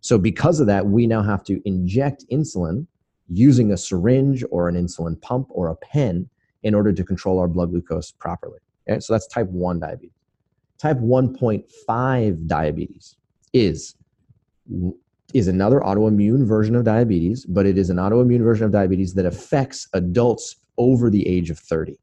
So, 0.00 0.18
because 0.18 0.60
of 0.60 0.66
that, 0.68 0.86
we 0.86 1.06
now 1.06 1.22
have 1.22 1.42
to 1.44 1.60
inject 1.64 2.24
insulin 2.30 2.86
using 3.28 3.72
a 3.72 3.76
syringe 3.76 4.44
or 4.50 4.68
an 4.68 4.76
insulin 4.76 5.20
pump 5.20 5.48
or 5.50 5.68
a 5.68 5.76
pen 5.76 6.28
in 6.62 6.74
order 6.74 6.92
to 6.92 7.02
control 7.02 7.40
our 7.40 7.48
blood 7.48 7.70
glucose 7.70 8.12
properly. 8.12 8.60
So, 9.00 9.12
that's 9.12 9.26
type 9.26 9.48
1 9.48 9.80
diabetes. 9.80 10.12
Type 10.78 10.98
1.5 10.98 12.46
diabetes 12.46 13.16
is, 13.52 13.94
is 15.32 15.48
another 15.48 15.80
autoimmune 15.80 16.46
version 16.46 16.76
of 16.76 16.84
diabetes, 16.84 17.44
but 17.46 17.66
it 17.66 17.78
is 17.78 17.90
an 17.90 17.96
autoimmune 17.96 18.42
version 18.42 18.66
of 18.66 18.72
diabetes 18.72 19.14
that 19.14 19.26
affects 19.26 19.88
adults 19.94 20.56
over 20.78 21.10
the 21.10 21.26
age 21.26 21.50
of 21.50 21.58
30. 21.58 21.98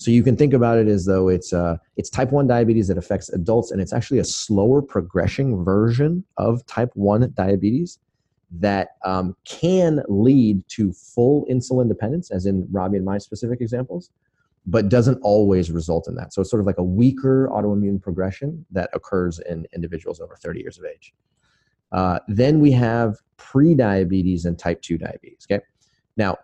So 0.00 0.10
you 0.10 0.22
can 0.22 0.34
think 0.34 0.54
about 0.54 0.78
it 0.78 0.88
as 0.88 1.04
though 1.04 1.28
it's 1.28 1.52
uh, 1.52 1.76
it's 1.98 2.08
type 2.08 2.32
one 2.32 2.46
diabetes 2.46 2.88
that 2.88 2.96
affects 2.96 3.28
adults, 3.28 3.70
and 3.70 3.82
it's 3.82 3.92
actually 3.92 4.18
a 4.18 4.24
slower 4.24 4.80
progression 4.80 5.62
version 5.62 6.24
of 6.38 6.64
type 6.64 6.90
one 6.94 7.30
diabetes 7.36 7.98
that 8.50 8.96
um, 9.04 9.36
can 9.44 10.02
lead 10.08 10.66
to 10.68 10.90
full 10.94 11.46
insulin 11.50 11.86
dependence, 11.86 12.30
as 12.30 12.46
in 12.46 12.66
Robby 12.72 12.96
and 12.96 13.04
my 13.04 13.18
specific 13.18 13.60
examples, 13.60 14.08
but 14.70 14.88
doesn't 14.88 15.18
always 15.22 15.70
result 15.70 16.06
in 16.08 16.14
that. 16.14 16.32
So 16.32 16.40
it's 16.40 16.50
sort 16.50 16.60
of 16.60 16.66
like 16.66 16.78
a 16.78 16.84
weaker 16.84 17.48
autoimmune 17.52 18.00
progression 18.00 18.64
that 18.70 18.88
occurs 18.94 19.40
in 19.48 19.66
individuals 19.74 20.20
over 20.20 20.36
30 20.36 20.60
years 20.60 20.78
of 20.78 20.84
age. 20.84 21.12
Uh, 21.92 22.20
then 22.28 22.60
we 22.60 22.70
have 22.72 23.16
pre-diabetes 23.36 24.44
and 24.44 24.58
type 24.58 24.80
2 24.80 24.96
diabetes. 24.96 25.46
Okay. 25.50 25.62
Now, 26.16 26.38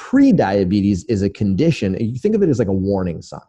Prediabetes 0.00 1.04
is 1.08 1.20
a 1.20 1.28
condition, 1.28 1.94
you 2.00 2.18
think 2.18 2.34
of 2.34 2.42
it 2.42 2.48
as 2.48 2.58
like 2.58 2.68
a 2.68 2.72
warning 2.72 3.20
sign. 3.20 3.40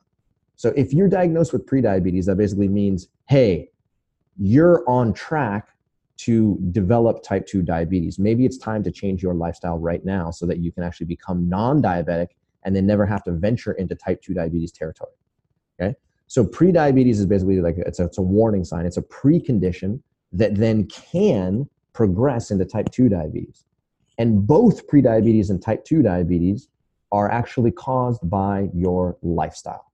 So 0.57 0.73
if 0.75 0.93
you're 0.93 1.07
diagnosed 1.07 1.53
with 1.53 1.65
prediabetes, 1.65 2.25
that 2.25 2.35
basically 2.35 2.67
means, 2.67 3.07
hey, 3.29 3.69
you're 4.37 4.83
on 4.87 5.13
track 5.13 5.69
to 6.17 6.59
develop 6.71 7.23
type 7.23 7.47
2 7.47 7.61
diabetes. 7.61 8.19
Maybe 8.19 8.45
it's 8.45 8.57
time 8.57 8.83
to 8.83 8.91
change 8.91 9.23
your 9.23 9.33
lifestyle 9.33 9.77
right 9.77 10.03
now 10.03 10.29
so 10.29 10.45
that 10.45 10.59
you 10.59 10.73
can 10.73 10.83
actually 10.83 11.05
become 11.05 11.47
non 11.47 11.81
diabetic 11.81 12.27
and 12.63 12.75
then 12.75 12.85
never 12.85 13.05
have 13.05 13.23
to 13.23 13.31
venture 13.31 13.73
into 13.73 13.95
type 13.95 14.21
2 14.21 14.33
diabetes 14.33 14.71
territory. 14.71 15.11
Okay? 15.79 15.95
So 16.27 16.45
prediabetes 16.45 17.13
is 17.13 17.25
basically 17.25 17.61
like 17.61 17.75
it's 17.77 17.99
a, 17.99 18.05
it's 18.05 18.17
a 18.17 18.21
warning 18.21 18.63
sign, 18.63 18.85
it's 18.85 18.97
a 18.97 19.01
precondition 19.01 20.01
that 20.33 20.55
then 20.55 20.87
can 20.87 21.67
progress 21.93 22.51
into 22.51 22.65
type 22.65 22.89
2 22.91 23.09
diabetes. 23.09 23.65
And 24.17 24.45
both 24.45 24.87
prediabetes 24.87 25.49
and 25.49 25.61
type 25.61 25.83
2 25.85 26.01
diabetes 26.01 26.67
are 27.11 27.29
actually 27.29 27.71
caused 27.71 28.29
by 28.29 28.69
your 28.73 29.17
lifestyle. 29.21 29.91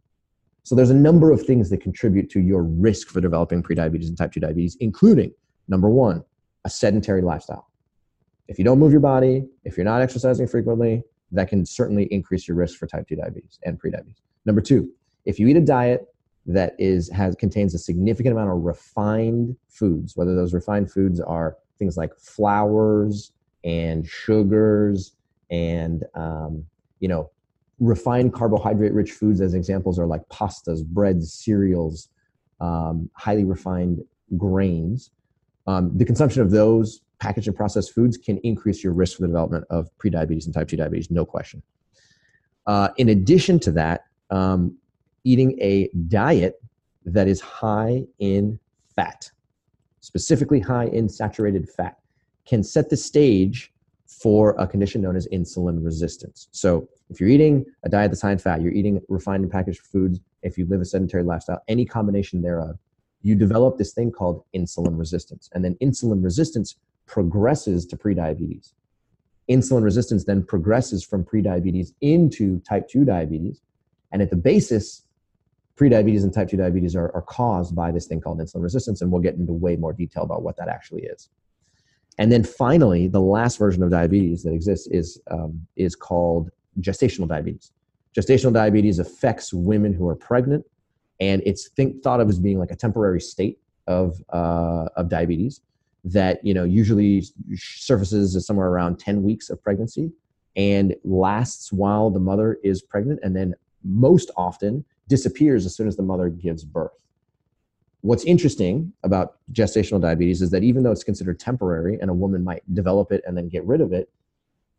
So 0.64 0.76
there's 0.76 0.90
a 0.90 0.96
number 0.96 1.32
of 1.32 1.42
things 1.42 1.70
that 1.70 1.82
contribute 1.82 2.30
to 2.32 2.42
your 2.42 2.64
risk 2.64 3.08
for 3.08 3.22
developing 3.22 3.64
prediabetes 3.64 4.08
and 4.08 4.18
type 4.18 4.34
2 4.34 4.42
diabetes, 4.42 4.76
including 4.80 5.32
number 5.68 5.90
one, 5.90 6.24
a 6.66 6.70
sedentary 6.70 7.22
lifestyle. 7.22 7.70
If 8.48 8.60
you 8.60 8.66
don't 8.66 8.80
move 8.80 8.92
your 8.92 9.02
body, 9.02 9.46
if 9.64 9.78
you're 9.78 9.86
not 9.86 10.02
exercising 10.02 10.48
frequently, 10.48 11.04
that 11.32 11.50
can 11.50 11.66
certainly 11.66 12.06
increase 12.06 12.48
your 12.48 12.58
risk 12.58 12.78
for 12.78 12.88
type 12.88 13.08
2 13.08 13.16
diabetes 13.16 13.60
and 13.64 13.80
prediabetes. 13.80 14.22
Number 14.46 14.62
two, 14.62 14.90
if 15.26 15.40
you 15.40 15.48
eat 15.48 15.58
a 15.58 15.62
diet 15.62 16.08
that 16.46 16.74
is 16.80 17.10
has 17.12 17.36
contains 17.36 17.74
a 17.76 17.78
significant 17.78 18.34
amount 18.34 18.50
of 18.50 18.58
refined 18.64 19.56
foods, 19.68 20.16
whether 20.16 20.36
those 20.36 20.54
refined 20.54 20.90
foods 20.92 21.20
are 21.20 21.58
things 21.80 21.98
like 21.98 22.16
flours, 22.18 23.34
and 23.68 24.08
sugars 24.08 25.14
and 25.52 26.06
um, 26.16 26.66
you 27.00 27.08
know 27.08 27.30
refined 27.80 28.34
carbohydrate 28.34 28.94
rich 28.94 29.12
foods 29.12 29.42
as 29.42 29.54
examples 29.54 30.00
are 30.00 30.08
like 30.08 30.28
pastas 30.30 30.84
breads 30.84 31.34
cereals 31.34 32.10
um, 32.60 33.10
highly 33.14 33.44
refined 33.44 34.00
grains 34.38 35.12
um, 35.68 35.96
the 35.98 36.06
consumption 36.06 36.42
of 36.42 36.50
those 36.50 37.02
packaged 37.20 37.48
and 37.48 37.56
processed 37.56 37.94
foods 37.94 38.18
can 38.18 38.38
increase 38.40 38.84
your 38.84 38.94
risk 38.94 39.18
for 39.18 39.24
the 39.24 39.28
development 39.28 39.66
of 39.70 39.90
prediabetes 39.98 40.46
and 40.46 40.54
type 40.54 40.68
2 40.68 40.78
diabetes 40.78 41.12
no 41.12 41.26
question 41.26 41.62
uh, 42.68 42.90
in 42.98 43.10
addition 43.10 43.60
to 43.60 43.72
that 43.72 44.06
um, 44.30 44.78
eating 45.24 45.58
a 45.62 45.90
diet 46.08 46.62
that 47.06 47.28
is 47.28 47.40
high 47.40 48.04
in 48.20 48.60
fat 48.96 49.30
specifically 50.02 50.60
high 50.60 50.86
in 50.88 51.10
saturated 51.10 51.70
fat 51.70 51.98
can 52.46 52.64
set 52.64 52.90
the 52.90 52.98
stage 52.98 53.74
for 54.08 54.56
a 54.58 54.66
condition 54.66 55.02
known 55.02 55.16
as 55.16 55.28
insulin 55.28 55.84
resistance. 55.84 56.48
So, 56.52 56.88
if 57.10 57.20
you're 57.20 57.30
eating 57.30 57.66
a 57.84 57.90
diet 57.90 58.12
that's 58.12 58.22
high 58.22 58.32
in 58.32 58.38
fat, 58.38 58.62
you're 58.62 58.74
eating 58.74 59.02
refined 59.08 59.44
and 59.44 59.52
packaged 59.52 59.80
foods, 59.80 60.20
if 60.44 60.58
you 60.58 60.66
live 60.66 60.82
a 60.82 60.86
sedentary 60.86 61.24
lifestyle, 61.24 61.62
any 61.68 61.86
combination 61.86 62.42
thereof, 62.42 62.78
you 63.22 63.36
develop 63.36 63.78
this 63.78 63.94
thing 63.94 64.12
called 64.12 64.44
insulin 64.56 64.98
resistance. 64.98 65.50
And 65.54 65.64
then 65.64 65.76
insulin 65.82 66.24
resistance 66.24 66.76
progresses 67.08 67.86
to 67.88 67.98
prediabetes. 67.98 68.74
Insulin 69.50 69.84
resistance 69.84 70.26
then 70.26 70.44
progresses 70.44 71.04
from 71.04 71.24
prediabetes 71.24 71.94
into 72.02 72.60
type 72.60 72.88
2 72.90 73.06
diabetes. 73.06 73.62
And 74.12 74.22
at 74.22 74.30
the 74.30 74.36
basis, 74.36 75.04
prediabetes 75.78 76.24
and 76.24 76.34
type 76.34 76.50
2 76.50 76.58
diabetes 76.58 76.96
are, 76.96 77.12
are 77.16 77.22
caused 77.22 77.76
by 77.76 77.92
this 77.92 78.08
thing 78.08 78.20
called 78.20 78.40
insulin 78.40 78.62
resistance. 78.62 79.02
And 79.02 79.12
we'll 79.12 79.22
get 79.22 79.36
into 79.36 79.54
way 79.54 79.78
more 79.78 79.94
detail 79.94 80.24
about 80.24 80.44
what 80.44 80.58
that 80.58 80.68
actually 80.68 81.04
is. 81.04 81.30
And 82.18 82.32
then 82.32 82.44
finally, 82.44 83.08
the 83.08 83.22
last 83.22 83.58
version 83.58 83.84
of 83.84 83.92
diabetes 83.92 84.44
that 84.44 84.54
exists 84.54 84.88
is, 84.88 85.22
um, 85.32 85.66
is 85.76 85.96
called 85.96 86.50
gestational 86.82 87.28
diabetes. 87.28 87.72
Gestational 88.18 88.52
diabetes 88.52 89.00
affects 89.00 89.54
women 89.54 89.94
who 89.94 90.08
are 90.08 90.16
pregnant, 90.16 90.66
and 91.20 91.44
it's 91.46 91.70
think, 91.70 92.02
thought 92.02 92.20
of 92.20 92.28
as 92.28 92.40
being 92.40 92.58
like 92.58 92.72
a 92.72 92.76
temporary 92.76 93.22
state 93.22 93.60
of, 93.86 94.20
uh, 94.34 94.86
of 94.96 95.10
diabetes 95.10 95.62
that 96.14 96.44
you 96.44 96.54
know 96.54 96.64
usually 96.64 97.24
surfaces 97.56 98.36
is 98.36 98.46
somewhere 98.46 98.68
around 98.68 99.00
10 99.00 99.24
weeks 99.24 99.50
of 99.50 99.62
pregnancy 99.62 100.12
and 100.56 100.96
lasts 101.04 101.72
while 101.72 102.10
the 102.10 102.20
mother 102.20 102.58
is 102.64 102.82
pregnant 102.82 103.20
and 103.24 103.36
then 103.36 103.54
most 103.84 104.32
often 104.36 104.84
disappears 105.08 105.66
as 105.66 105.76
soon 105.76 105.88
as 105.88 105.96
the 105.96 106.04
mother 106.04 106.30
gives 106.30 106.64
birth 106.64 106.92
What's 108.02 108.24
interesting 108.26 108.94
about 109.04 109.38
gestational 109.52 110.00
diabetes 110.00 110.42
is 110.42 110.52
that 110.52 110.64
even 110.64 110.84
though 110.84 110.92
it's 110.92 111.04
considered 111.04 111.40
temporary 111.40 111.98
and 112.00 112.10
a 112.10 112.14
woman 112.14 112.44
might 112.44 112.64
develop 112.74 113.12
it 113.12 113.22
and 113.26 113.36
then 113.36 113.50
get 113.50 113.66
rid 113.66 113.82
of 113.82 113.92
it, 113.92 114.10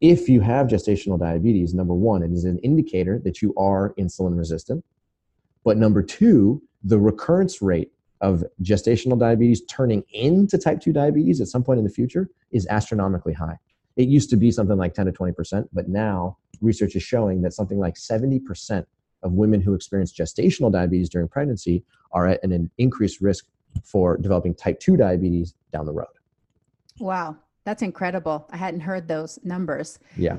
if 0.01 0.29
you 0.29 0.41
have 0.41 0.69
gestational 0.69 1.19
diabetes, 1.19 1.75
number 1.75 1.95
one, 1.95 2.23
it 2.23 2.31
is 2.31 2.45
an 2.45 2.59
indicator 2.61 3.19
that 3.25 3.43
you 3.43 3.53
are 3.57 3.93
insulin 3.99 4.39
resistant. 4.39 4.85
But 5.65 5.77
number 5.77 6.03
two, 6.03 6.63
the 6.85 6.99
recurrence 6.99 7.61
rate 7.61 7.93
of 8.21 8.45
gestational 8.63 9.19
diabetes 9.19 9.63
turning 9.67 10.03
into 10.13 10.59
type 10.59 10.81
2 10.81 10.93
diabetes 10.93 11.41
at 11.41 11.49
some 11.49 11.63
point 11.63 11.79
in 11.79 11.85
the 11.85 11.91
future 11.91 12.29
is 12.51 12.67
astronomically 12.69 13.33
high. 13.33 13.57
It 13.97 14.09
used 14.09 14.31
to 14.31 14.37
be 14.37 14.51
something 14.51 14.77
like 14.77 14.95
10 14.95 15.07
to 15.07 15.13
20%, 15.13 15.69
but 15.73 15.89
now 15.89 16.37
research 16.61 16.97
is 16.97 17.03
showing 17.03 17.43
that 17.43 17.53
something 17.53 17.79
like 17.79 17.95
70% 17.95 18.85
of 19.23 19.33
women 19.33 19.61
who 19.61 19.75
experience 19.75 20.13
gestational 20.13 20.71
diabetes 20.71 21.09
during 21.09 21.29
pregnancy 21.29 21.85
are 22.13 22.29
at 22.29 22.43
an 22.45 22.71
increased 22.79 23.21
risk 23.21 23.47
for 23.85 24.17
developing 24.17 24.55
type 24.55 24.81
2 24.81 24.97
diabetes 24.97 25.55
down 25.73 25.87
the 25.87 25.93
road. 25.93 26.07
Wow, 26.99 27.37
that's 27.65 27.83
incredible. 27.83 28.47
I 28.51 28.57
hadn't 28.57 28.81
heard 28.81 29.09
those 29.09 29.39
numbers. 29.45 29.99
Yeah. 30.17 30.39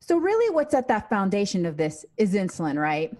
So, 0.00 0.16
really, 0.16 0.52
what's 0.52 0.74
at 0.74 0.88
that 0.88 1.08
foundation 1.08 1.64
of 1.64 1.76
this 1.76 2.04
is 2.16 2.34
insulin, 2.34 2.76
right? 2.76 3.16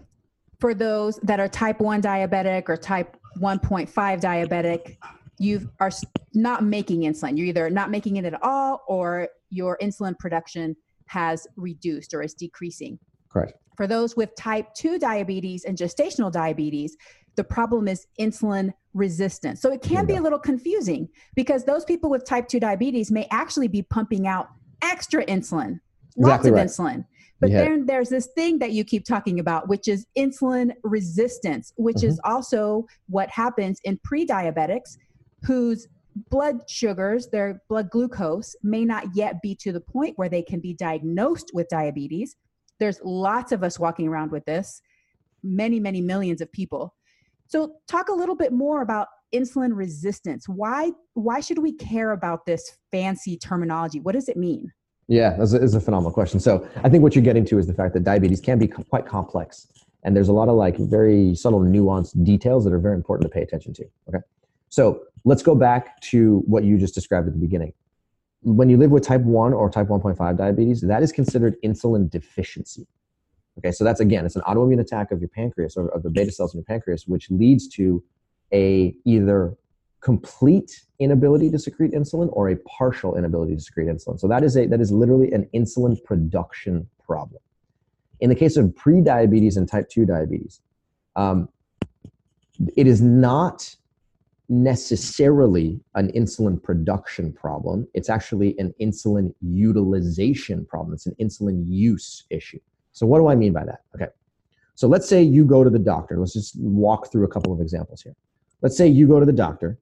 For 0.59 0.75
those 0.75 1.17
that 1.23 1.39
are 1.39 1.49
type 1.49 1.81
1 1.81 2.03
diabetic 2.03 2.69
or 2.69 2.77
type 2.77 3.17
1.5 3.39 3.91
diabetic, 4.21 4.97
you 5.39 5.71
are 5.81 5.91
not 6.35 6.65
making 6.65 7.03
insulin. 7.03 7.37
You're 7.37 7.49
either 7.49 7.71
not 7.71 7.91
making 7.91 8.17
it 8.17 8.25
at 8.25 8.43
all 8.43 8.83
or 8.87 9.29
your 9.51 9.79
insulin 9.83 10.19
production 10.19 10.77
has 11.07 11.47
reduced 11.57 12.15
or 12.15 12.23
is 12.23 12.35
decreasing. 12.35 12.99
Correct. 13.29 13.55
For 13.77 13.87
those 13.87 14.17
with 14.17 14.35
type 14.37 14.75
2 14.75 14.99
diabetes 14.99 15.65
and 15.65 15.77
gestational 15.77 16.31
diabetes, 16.31 16.97
the 17.37 17.45
problem 17.45 17.89
is 17.89 18.07
insulin 18.21 18.73
resistance. 18.95 19.61
So 19.61 19.73
it 19.73 19.81
can 19.81 20.05
be 20.07 20.17
a 20.17 20.21
little 20.21 20.39
confusing 20.39 21.09
because 21.35 21.65
those 21.65 21.85
people 21.85 22.11
with 22.11 22.27
type 22.27 22.49
2 22.49 22.61
diabetes 22.61 23.11
may 23.11 23.27
actually 23.31 23.69
be 23.69 23.83
pumping 23.83 24.27
out 24.27 24.49
extra 24.83 25.25
insulin, 25.27 25.81
lots 26.17 26.47
of 26.47 26.55
right. 26.55 26.67
insulin. 26.67 27.07
But 27.43 27.51
then 27.51 27.87
there's 27.87 28.09
this 28.09 28.29
thing 28.37 28.61
that 28.61 28.71
you 28.71 28.85
keep 28.85 29.05
talking 29.05 29.41
about, 29.41 29.69
which 29.69 29.89
is 29.89 30.07
insulin 30.17 30.73
resistance, 30.85 31.73
which 31.77 31.97
mm-hmm. 31.97 32.07
is 32.07 32.21
also 32.23 32.87
what 33.09 33.29
happens 33.31 33.81
in 33.83 33.99
pre 34.05 34.25
diabetics 34.25 34.97
whose 35.43 35.89
blood 36.31 36.61
sugars, 36.69 37.29
their 37.33 37.61
blood 37.69 37.91
glucose, 37.91 38.55
may 38.63 38.85
not 38.85 39.07
yet 39.17 39.43
be 39.43 39.57
to 39.57 39.73
the 39.73 39.81
point 39.81 40.17
where 40.19 40.29
they 40.29 40.43
can 40.43 40.61
be 40.61 40.73
diagnosed 40.73 41.51
with 41.53 41.69
diabetes. 41.69 42.37
There's 42.79 43.01
lots 43.03 43.51
of 43.51 43.65
us 43.65 43.77
walking 43.77 44.07
around 44.07 44.31
with 44.31 44.45
this, 44.45 44.81
many, 45.43 45.81
many 45.81 46.01
millions 46.01 46.41
of 46.41 46.53
people. 46.53 46.95
So 47.49 47.75
talk 47.89 48.09
a 48.09 48.15
little 48.15 48.37
bit 48.37 48.53
more 48.53 48.83
about 48.83 49.09
insulin 49.35 49.71
resistance. 49.75 50.49
Why 50.49 50.93
why 51.15 51.41
should 51.41 51.59
we 51.59 51.73
care 51.73 52.13
about 52.13 52.47
this 52.47 52.79
fancy 52.93 53.37
terminology? 53.37 53.99
What 53.99 54.13
does 54.13 54.29
it 54.29 54.37
mean? 54.37 54.71
Yeah, 55.13 55.37
that's 55.37 55.53
a, 55.53 55.77
a 55.77 55.81
phenomenal 55.81 56.11
question. 56.11 56.41
So 56.41 56.67
I 56.83 56.89
think 56.89 57.03
what 57.03 57.15
you're 57.15 57.23
getting 57.23 57.45
to 57.45 57.59
is 57.59 57.67
the 57.67 57.75
fact 57.75 57.93
that 57.93 58.03
diabetes 58.03 58.41
can 58.41 58.59
be 58.59 58.67
co- 58.67 58.83
quite 58.85 59.05
complex, 59.05 59.67
and 60.05 60.17
there's 60.17 60.29
a 60.29 60.33
lot 60.33 60.49
of 60.49 60.55
like 60.55 60.79
very 60.79 61.35
subtle, 61.35 61.61
nuanced 61.61 62.25
details 62.25 62.65
that 62.65 62.73
are 62.73 62.79
very 62.79 62.95
important 62.95 63.31
to 63.31 63.35
pay 63.35 63.43
attention 63.43 63.75
to. 63.75 63.85
Okay, 64.09 64.25
so 64.71 65.03
let's 65.25 65.43
go 65.43 65.55
back 65.55 66.01
to 66.13 66.43
what 66.47 66.65
you 66.65 66.79
just 66.79 66.95
described 66.95 67.27
at 67.27 67.35
the 67.35 67.39
beginning. 67.39 67.75
When 68.41 68.71
you 68.71 68.79
live 68.79 68.91
with 68.91 69.05
type 69.05 69.21
1 69.21 69.53
or 69.53 69.69
type 69.69 69.89
1.5 69.89 70.39
diabetes, 70.39 70.81
that 70.81 71.03
is 71.03 71.13
considered 71.13 71.61
insulin 71.63 72.11
deficiency. 72.11 72.87
Okay, 73.59 73.71
so 73.71 73.85
that's 73.85 74.01
again, 74.01 74.25
it's 74.25 74.35
an 74.35 74.43
autoimmune 74.49 74.81
attack 74.81 75.13
of 75.13 75.21
your 75.21 75.29
pancreas 75.29 75.77
or 75.77 75.89
of 75.89 76.05
the 76.05 76.11
beta 76.11 76.33
cells 76.33 76.55
in 76.55 76.59
your 76.59 76.65
pancreas, 76.65 77.07
which 77.07 77.31
leads 77.31 77.69
to 77.69 78.03
a 78.51 78.95
either 79.05 79.59
complete 80.03 80.83
inability 80.99 81.51
to 81.51 81.59
secrete 81.59 81.93
insulin 81.93 82.29
or 82.33 82.51
a 82.51 82.57
partial 82.57 83.17
inability 83.17 83.55
to 83.55 83.61
secrete 83.61 83.87
insulin. 83.87 84.19
So 84.19 84.29
that 84.29 84.43
is 84.43 84.57
a 84.57 84.67
that 84.67 84.81
is 84.81 84.93
literally 84.93 85.33
an 85.33 85.49
insulin 85.55 86.03
production 86.05 86.89
problem. 87.07 87.41
In 88.21 88.29
the 88.29 88.37
case 88.37 88.57
of 88.57 88.75
pre-diabetes 88.77 89.57
and 89.57 89.69
type 89.69 89.89
2 89.89 90.07
diabetes, 90.07 90.61
um, 91.17 91.49
it 92.77 92.87
is 92.87 93.01
not 93.01 93.75
necessarily 94.49 95.81
an 95.95 96.13
insulin 96.13 96.63
production 96.63 97.33
problem. 97.33 97.89
It's 97.95 98.11
actually 98.11 98.55
an 98.59 98.75
insulin 98.81 99.35
utilization 99.41 100.65
problem. 100.67 100.95
It's 100.95 101.07
an 101.07 101.17
insulin 101.21 101.65
use 101.67 102.25
issue. 102.31 102.61
So, 102.93 103.07
what 103.07 103.19
do 103.19 103.29
I 103.29 103.35
mean 103.35 103.53
by 103.53 103.65
that? 103.65 103.83
Okay. 103.95 104.09
So, 104.75 104.89
let's 104.89 105.09
say 105.09 105.23
you 105.23 105.45
go 105.45 105.65
to 105.65 105.71
the 105.71 105.79
doctor. 105.79 106.19
Let's 106.19 106.35
just 106.35 106.59
walk 106.59 107.11
through 107.11 107.25
a 107.25 107.29
couple 107.29 107.53
of 107.53 107.61
examples 107.61 108.03
here. 108.03 108.15
Let's 108.61 108.77
say 108.77 108.87
you 108.87 109.09
go 109.09 109.19
to 109.19 109.27
the 109.27 109.33
doctor 109.33 109.79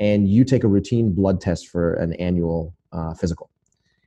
and 0.00 0.28
you 0.28 0.44
take 0.44 0.64
a 0.64 0.68
routine 0.68 1.12
blood 1.12 1.40
test 1.40 1.68
for 1.68 1.94
an 1.94 2.14
annual 2.14 2.74
uh, 2.92 3.14
physical. 3.14 3.50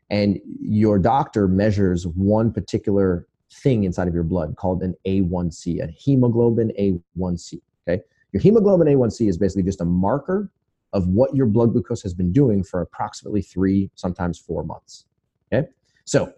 And 0.09 0.39
your 0.61 0.99
doctor 0.99 1.47
measures 1.47 2.07
one 2.07 2.51
particular 2.51 3.27
thing 3.51 3.83
inside 3.83 4.07
of 4.07 4.13
your 4.13 4.23
blood 4.23 4.55
called 4.55 4.83
an 4.83 4.95
A1C, 5.05 5.83
a 5.83 5.87
hemoglobin 5.87 6.71
A1C. 6.79 7.61
Okay. 7.87 8.01
Your 8.31 8.41
hemoglobin 8.41 8.87
A1C 8.87 9.27
is 9.27 9.37
basically 9.37 9.63
just 9.63 9.81
a 9.81 9.85
marker 9.85 10.49
of 10.93 11.07
what 11.07 11.35
your 11.35 11.45
blood 11.45 11.73
glucose 11.73 12.01
has 12.01 12.13
been 12.13 12.31
doing 12.31 12.63
for 12.63 12.81
approximately 12.81 13.41
three, 13.41 13.89
sometimes 13.95 14.39
four 14.39 14.63
months. 14.63 15.05
Okay. 15.51 15.67
So 16.05 16.33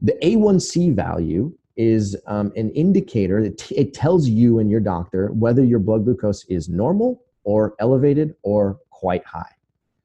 the 0.00 0.16
A1C 0.22 0.94
value 0.94 1.52
is 1.76 2.16
um, 2.26 2.52
an 2.56 2.70
indicator 2.70 3.42
that 3.42 3.58
t- 3.58 3.76
it 3.76 3.94
tells 3.94 4.28
you 4.28 4.58
and 4.58 4.70
your 4.70 4.80
doctor 4.80 5.32
whether 5.32 5.64
your 5.64 5.78
blood 5.78 6.04
glucose 6.04 6.44
is 6.46 6.68
normal 6.68 7.22
or 7.44 7.74
elevated 7.78 8.34
or 8.42 8.78
quite 9.02 9.24
high. 9.26 9.52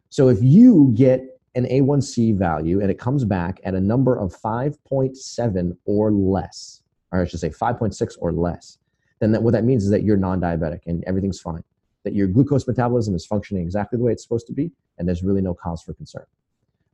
So 0.09 0.27
if 0.27 0.41
you 0.41 0.91
get 0.95 1.39
an 1.53 1.65
A1C 1.65 2.35
value 2.35 2.81
and 2.81 2.89
it 2.89 2.97
comes 2.97 3.23
back 3.23 3.59
at 3.63 3.75
a 3.75 3.79
number 3.79 4.17
of 4.17 4.35
5.7 4.35 5.77
or 5.85 6.11
less, 6.11 6.81
or 7.11 7.21
I 7.21 7.25
should 7.25 7.39
say 7.39 7.51
5.6 7.51 8.15
or 8.19 8.31
less, 8.31 8.79
then 9.19 9.31
that, 9.33 9.43
what 9.43 9.53
that 9.53 9.65
means 9.65 9.83
is 9.83 9.91
that 9.91 10.01
you're 10.01 10.17
non-diabetic 10.17 10.79
and 10.87 11.03
everything's 11.05 11.39
fine. 11.39 11.63
That 12.05 12.15
your 12.15 12.27
glucose 12.27 12.67
metabolism 12.67 13.13
is 13.13 13.23
functioning 13.23 13.61
exactly 13.61 13.97
the 13.97 14.03
way 14.03 14.13
it's 14.13 14.23
supposed 14.23 14.47
to 14.47 14.53
be, 14.53 14.71
and 14.97 15.07
there's 15.07 15.21
really 15.21 15.41
no 15.41 15.53
cause 15.53 15.83
for 15.83 15.93
concern. 15.93 16.25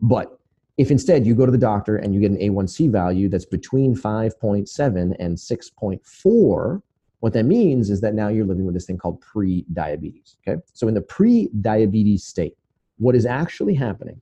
But 0.02 0.38
if 0.78 0.92
instead 0.92 1.26
you 1.26 1.36
go 1.36 1.46
to 1.46 1.54
the 1.54 1.58
doctor 1.58 1.96
and 1.96 2.14
you 2.14 2.20
get 2.20 2.32
an 2.32 2.38
A1C 2.38 2.92
value 2.92 3.30
that's 3.30 3.46
between 3.46 3.96
5.7 3.96 5.16
and 5.20 5.38
6.4, 5.38 6.82
what 7.24 7.32
that 7.32 7.46
means 7.46 7.90
is 7.90 8.02
that 8.02 8.14
now 8.14 8.28
you're 8.28 8.44
living 8.44 8.66
with 8.66 8.74
this 8.74 8.86
thing 8.86 8.98
called 8.98 9.22
pre-diabetes. 9.22 10.36
Okay, 10.46 10.62
so 10.74 10.90
in 10.90 10.94
the 10.94 11.00
pre-diabetes 11.00 12.26
state, 12.26 12.58
what 12.98 13.16
is 13.16 13.26
actually 13.26 13.74
happening 13.74 14.20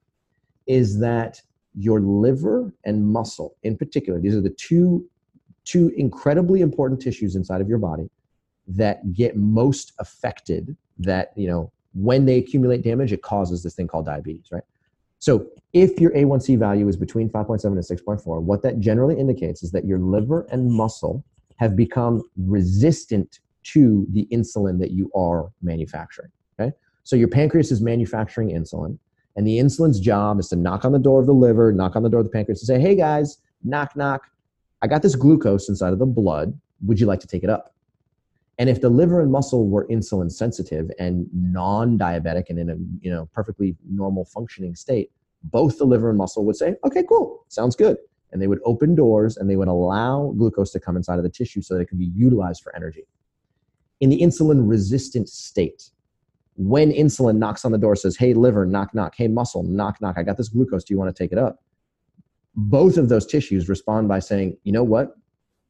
is 0.67 0.99
that 0.99 1.41
your 1.73 1.99
liver 1.99 2.71
and 2.85 3.07
muscle, 3.07 3.55
in 3.63 3.75
particular, 3.75 4.19
these 4.19 4.35
are 4.35 4.41
the 4.41 4.51
two 4.51 5.03
two 5.65 5.91
incredibly 5.97 6.61
important 6.61 7.01
tissues 7.01 7.35
inside 7.35 7.59
of 7.59 7.67
your 7.67 7.79
body 7.79 8.07
that 8.67 9.11
get 9.13 9.35
most 9.35 9.93
affected 9.97 10.77
that 10.99 11.31
you 11.35 11.47
know 11.47 11.71
when 11.95 12.25
they 12.25 12.37
accumulate 12.37 12.83
damage 12.83 13.11
it 13.11 13.23
causes 13.23 13.63
this 13.63 13.73
thing 13.73 13.87
called 13.87 14.05
diabetes 14.05 14.47
right 14.51 14.63
so 15.19 15.45
if 15.73 15.99
your 15.99 16.11
a1c 16.11 16.57
value 16.57 16.87
is 16.87 16.97
between 16.97 17.29
5.7 17.29 17.65
and 17.65 17.77
6.4 17.77 18.41
what 18.41 18.63
that 18.63 18.79
generally 18.79 19.19
indicates 19.19 19.61
is 19.61 19.71
that 19.71 19.85
your 19.85 19.99
liver 19.99 20.47
and 20.51 20.71
muscle 20.71 21.23
have 21.61 21.75
become 21.75 22.21
resistant 22.35 23.39
to 23.63 24.05
the 24.11 24.27
insulin 24.31 24.79
that 24.79 24.91
you 24.91 25.09
are 25.15 25.49
manufacturing 25.61 26.31
okay 26.59 26.71
so 27.03 27.15
your 27.15 27.29
pancreas 27.29 27.71
is 27.71 27.81
manufacturing 27.81 28.49
insulin 28.49 28.97
and 29.37 29.47
the 29.47 29.57
insulin's 29.57 29.99
job 29.99 30.39
is 30.39 30.49
to 30.49 30.57
knock 30.57 30.83
on 30.83 30.91
the 30.91 30.99
door 30.99 31.21
of 31.21 31.27
the 31.27 31.33
liver 31.33 31.71
knock 31.71 31.95
on 31.95 32.03
the 32.03 32.09
door 32.09 32.19
of 32.19 32.25
the 32.25 32.31
pancreas 32.31 32.61
and 32.61 32.67
say 32.67 32.81
hey 32.81 32.95
guys 32.95 33.37
knock 33.63 33.95
knock 33.95 34.31
I 34.81 34.87
got 34.87 35.01
this 35.01 35.15
glucose 35.15 35.69
inside 35.69 35.93
of 35.93 35.99
the 35.99 36.05
blood. 36.05 36.59
Would 36.85 36.99
you 36.99 37.05
like 37.05 37.19
to 37.19 37.27
take 37.27 37.43
it 37.43 37.49
up? 37.49 37.73
And 38.57 38.69
if 38.69 38.81
the 38.81 38.89
liver 38.89 39.21
and 39.21 39.31
muscle 39.31 39.67
were 39.67 39.87
insulin 39.87 40.31
sensitive 40.31 40.91
and 40.99 41.27
non-diabetic 41.33 42.49
and 42.49 42.59
in 42.59 42.69
a 42.69 42.75
you 43.01 43.11
know 43.11 43.29
perfectly 43.33 43.75
normal 43.89 44.25
functioning 44.25 44.75
state, 44.75 45.11
both 45.43 45.77
the 45.77 45.85
liver 45.85 46.09
and 46.09 46.17
muscle 46.17 46.45
would 46.45 46.55
say, 46.55 46.75
"Okay, 46.83 47.03
cool, 47.03 47.45
sounds 47.47 47.75
good." 47.75 47.97
And 48.31 48.41
they 48.41 48.47
would 48.47 48.59
open 48.65 48.95
doors 48.95 49.37
and 49.37 49.49
they 49.49 49.55
would 49.55 49.67
allow 49.67 50.33
glucose 50.37 50.71
to 50.71 50.79
come 50.79 50.95
inside 50.95 51.17
of 51.17 51.23
the 51.23 51.29
tissue 51.29 51.61
so 51.61 51.73
that 51.73 51.81
it 51.81 51.85
could 51.87 51.99
be 51.99 52.11
utilized 52.15 52.63
for 52.63 52.75
energy. 52.75 53.03
In 53.99 54.09
the 54.09 54.21
insulin 54.21 54.69
resistant 54.69 55.29
state, 55.29 55.89
when 56.55 56.91
insulin 56.91 57.37
knocks 57.37 57.65
on 57.65 57.71
the 57.71 57.77
door, 57.77 57.95
says, 57.95 58.17
Hey, 58.17 58.33
liver, 58.33 58.65
knock, 58.65 58.93
knock. 58.93 59.15
Hey, 59.15 59.27
muscle, 59.27 59.63
knock, 59.63 60.01
knock. 60.01 60.17
I 60.17 60.23
got 60.23 60.37
this 60.37 60.49
glucose. 60.49 60.83
Do 60.83 60.93
you 60.93 60.97
want 60.97 61.15
to 61.15 61.23
take 61.23 61.31
it 61.31 61.37
up? 61.37 61.59
both 62.55 62.97
of 62.97 63.09
those 63.09 63.25
tissues 63.25 63.69
respond 63.69 64.07
by 64.07 64.19
saying, 64.19 64.57
you 64.63 64.71
know 64.71 64.83
what? 64.83 65.15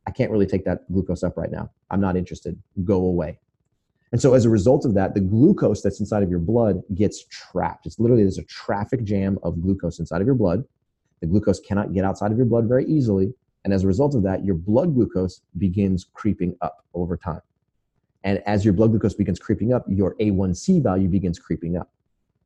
I 0.07 0.11
can't 0.11 0.31
really 0.31 0.47
take 0.47 0.65
that 0.65 0.91
glucose 0.91 1.23
up 1.23 1.37
right 1.37 1.51
now. 1.51 1.69
I'm 1.91 2.01
not 2.01 2.17
interested. 2.17 2.61
Go 2.83 3.05
away. 3.05 3.39
And 4.11 4.21
so 4.21 4.33
as 4.33 4.45
a 4.45 4.49
result 4.49 4.83
of 4.83 4.93
that, 4.95 5.13
the 5.13 5.21
glucose 5.21 5.81
that's 5.81 5.99
inside 5.99 6.23
of 6.23 6.29
your 6.29 6.39
blood 6.39 6.81
gets 6.95 7.25
trapped. 7.27 7.85
It's 7.85 7.99
literally 7.99 8.23
there's 8.23 8.39
a 8.39 8.43
traffic 8.43 9.03
jam 9.03 9.37
of 9.43 9.61
glucose 9.61 9.99
inside 9.99 10.21
of 10.21 10.25
your 10.25 10.35
blood. 10.35 10.63
The 11.21 11.27
glucose 11.27 11.59
cannot 11.59 11.93
get 11.93 12.03
outside 12.03 12.31
of 12.31 12.37
your 12.37 12.47
blood 12.47 12.67
very 12.67 12.85
easily. 12.85 13.33
And 13.63 13.73
as 13.73 13.83
a 13.83 13.87
result 13.87 14.15
of 14.15 14.23
that, 14.23 14.43
your 14.43 14.55
blood 14.55 14.95
glucose 14.95 15.41
begins 15.57 16.07
creeping 16.13 16.55
up 16.61 16.85
over 16.93 17.15
time. 17.15 17.41
And 18.23 18.41
as 18.45 18.65
your 18.65 18.73
blood 18.73 18.91
glucose 18.91 19.13
begins 19.13 19.39
creeping 19.39 19.73
up, 19.73 19.85
your 19.87 20.15
A1C 20.15 20.81
value 20.83 21.07
begins 21.07 21.39
creeping 21.39 21.77
up. 21.77 21.89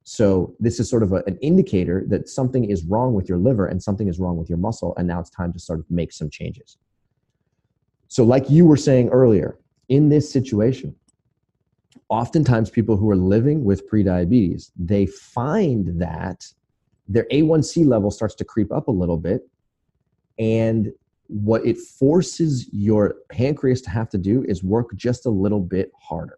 So 0.03 0.55
this 0.59 0.79
is 0.79 0.89
sort 0.89 1.03
of 1.03 1.13
a, 1.13 1.23
an 1.25 1.37
indicator 1.41 2.03
that 2.07 2.29
something 2.29 2.69
is 2.69 2.83
wrong 2.83 3.13
with 3.13 3.27
your 3.27 3.39
liver 3.39 3.65
and 3.65 3.81
something 3.81 4.07
is 4.07 4.19
wrong 4.19 4.37
with 4.37 4.49
your 4.49 4.59
muscle, 4.59 4.93
and 4.97 5.07
now 5.07 5.19
it's 5.19 5.31
time 5.31 5.51
to 5.53 5.59
sort 5.59 5.79
of 5.79 5.89
make 5.89 6.13
some 6.13 6.29
changes. 6.29 6.77
So, 8.07 8.23
like 8.23 8.49
you 8.49 8.65
were 8.65 8.77
saying 8.77 9.09
earlier, 9.09 9.57
in 9.89 10.09
this 10.09 10.31
situation, 10.31 10.95
oftentimes 12.09 12.69
people 12.69 12.97
who 12.97 13.09
are 13.09 13.15
living 13.15 13.63
with 13.63 13.89
prediabetes, 13.89 14.71
they 14.77 15.07
find 15.07 15.99
that 15.99 16.45
their 17.07 17.25
A1C 17.31 17.85
level 17.85 18.11
starts 18.11 18.35
to 18.35 18.45
creep 18.45 18.71
up 18.71 18.87
a 18.87 18.91
little 18.91 19.17
bit, 19.17 19.47
and 20.39 20.91
what 21.27 21.65
it 21.65 21.77
forces 21.77 22.67
your 22.71 23.15
pancreas 23.29 23.81
to 23.81 23.89
have 23.89 24.09
to 24.09 24.17
do 24.17 24.43
is 24.47 24.63
work 24.63 24.95
just 24.95 25.25
a 25.25 25.29
little 25.29 25.59
bit 25.59 25.91
harder. 25.99 26.37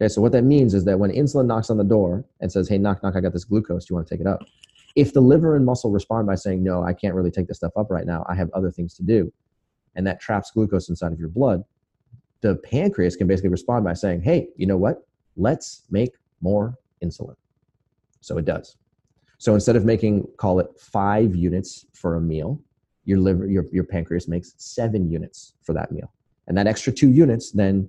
Okay, 0.00 0.08
so 0.08 0.20
what 0.22 0.32
that 0.32 0.44
means 0.44 0.74
is 0.74 0.84
that 0.84 0.98
when 0.98 1.10
insulin 1.10 1.46
knocks 1.46 1.70
on 1.70 1.76
the 1.76 1.84
door 1.84 2.24
and 2.40 2.50
says, 2.50 2.68
hey, 2.68 2.78
knock, 2.78 3.02
knock, 3.02 3.16
I 3.16 3.20
got 3.20 3.32
this 3.32 3.44
glucose, 3.44 3.84
do 3.84 3.92
you 3.92 3.96
want 3.96 4.08
to 4.08 4.14
take 4.14 4.20
it 4.20 4.26
up? 4.26 4.42
If 4.96 5.12
the 5.12 5.20
liver 5.20 5.56
and 5.56 5.64
muscle 5.64 5.90
respond 5.90 6.26
by 6.26 6.34
saying, 6.34 6.62
no, 6.64 6.82
I 6.82 6.92
can't 6.92 7.14
really 7.14 7.30
take 7.30 7.46
this 7.46 7.58
stuff 7.58 7.72
up 7.76 7.90
right 7.90 8.06
now, 8.06 8.24
I 8.28 8.34
have 8.34 8.50
other 8.52 8.70
things 8.70 8.94
to 8.94 9.02
do, 9.02 9.32
and 9.94 10.06
that 10.06 10.20
traps 10.20 10.50
glucose 10.50 10.88
inside 10.88 11.12
of 11.12 11.18
your 11.18 11.28
blood, 11.28 11.64
the 12.40 12.56
pancreas 12.56 13.16
can 13.16 13.26
basically 13.26 13.50
respond 13.50 13.84
by 13.84 13.92
saying, 13.92 14.22
hey, 14.22 14.48
you 14.56 14.66
know 14.66 14.78
what? 14.78 15.06
Let's 15.36 15.82
make 15.90 16.12
more 16.40 16.76
insulin. 17.04 17.36
So 18.20 18.38
it 18.38 18.46
does. 18.46 18.76
So 19.40 19.54
instead 19.54 19.74
of 19.74 19.86
making, 19.86 20.28
call 20.36 20.60
it 20.60 20.68
five 20.78 21.34
units 21.34 21.86
for 21.94 22.16
a 22.16 22.20
meal, 22.20 22.60
your 23.06 23.16
liver, 23.16 23.46
your, 23.46 23.64
your 23.72 23.84
pancreas 23.84 24.28
makes 24.28 24.52
seven 24.58 25.10
units 25.10 25.54
for 25.62 25.72
that 25.72 25.90
meal. 25.90 26.12
And 26.46 26.58
that 26.58 26.66
extra 26.66 26.92
two 26.92 27.10
units 27.10 27.50
then 27.50 27.88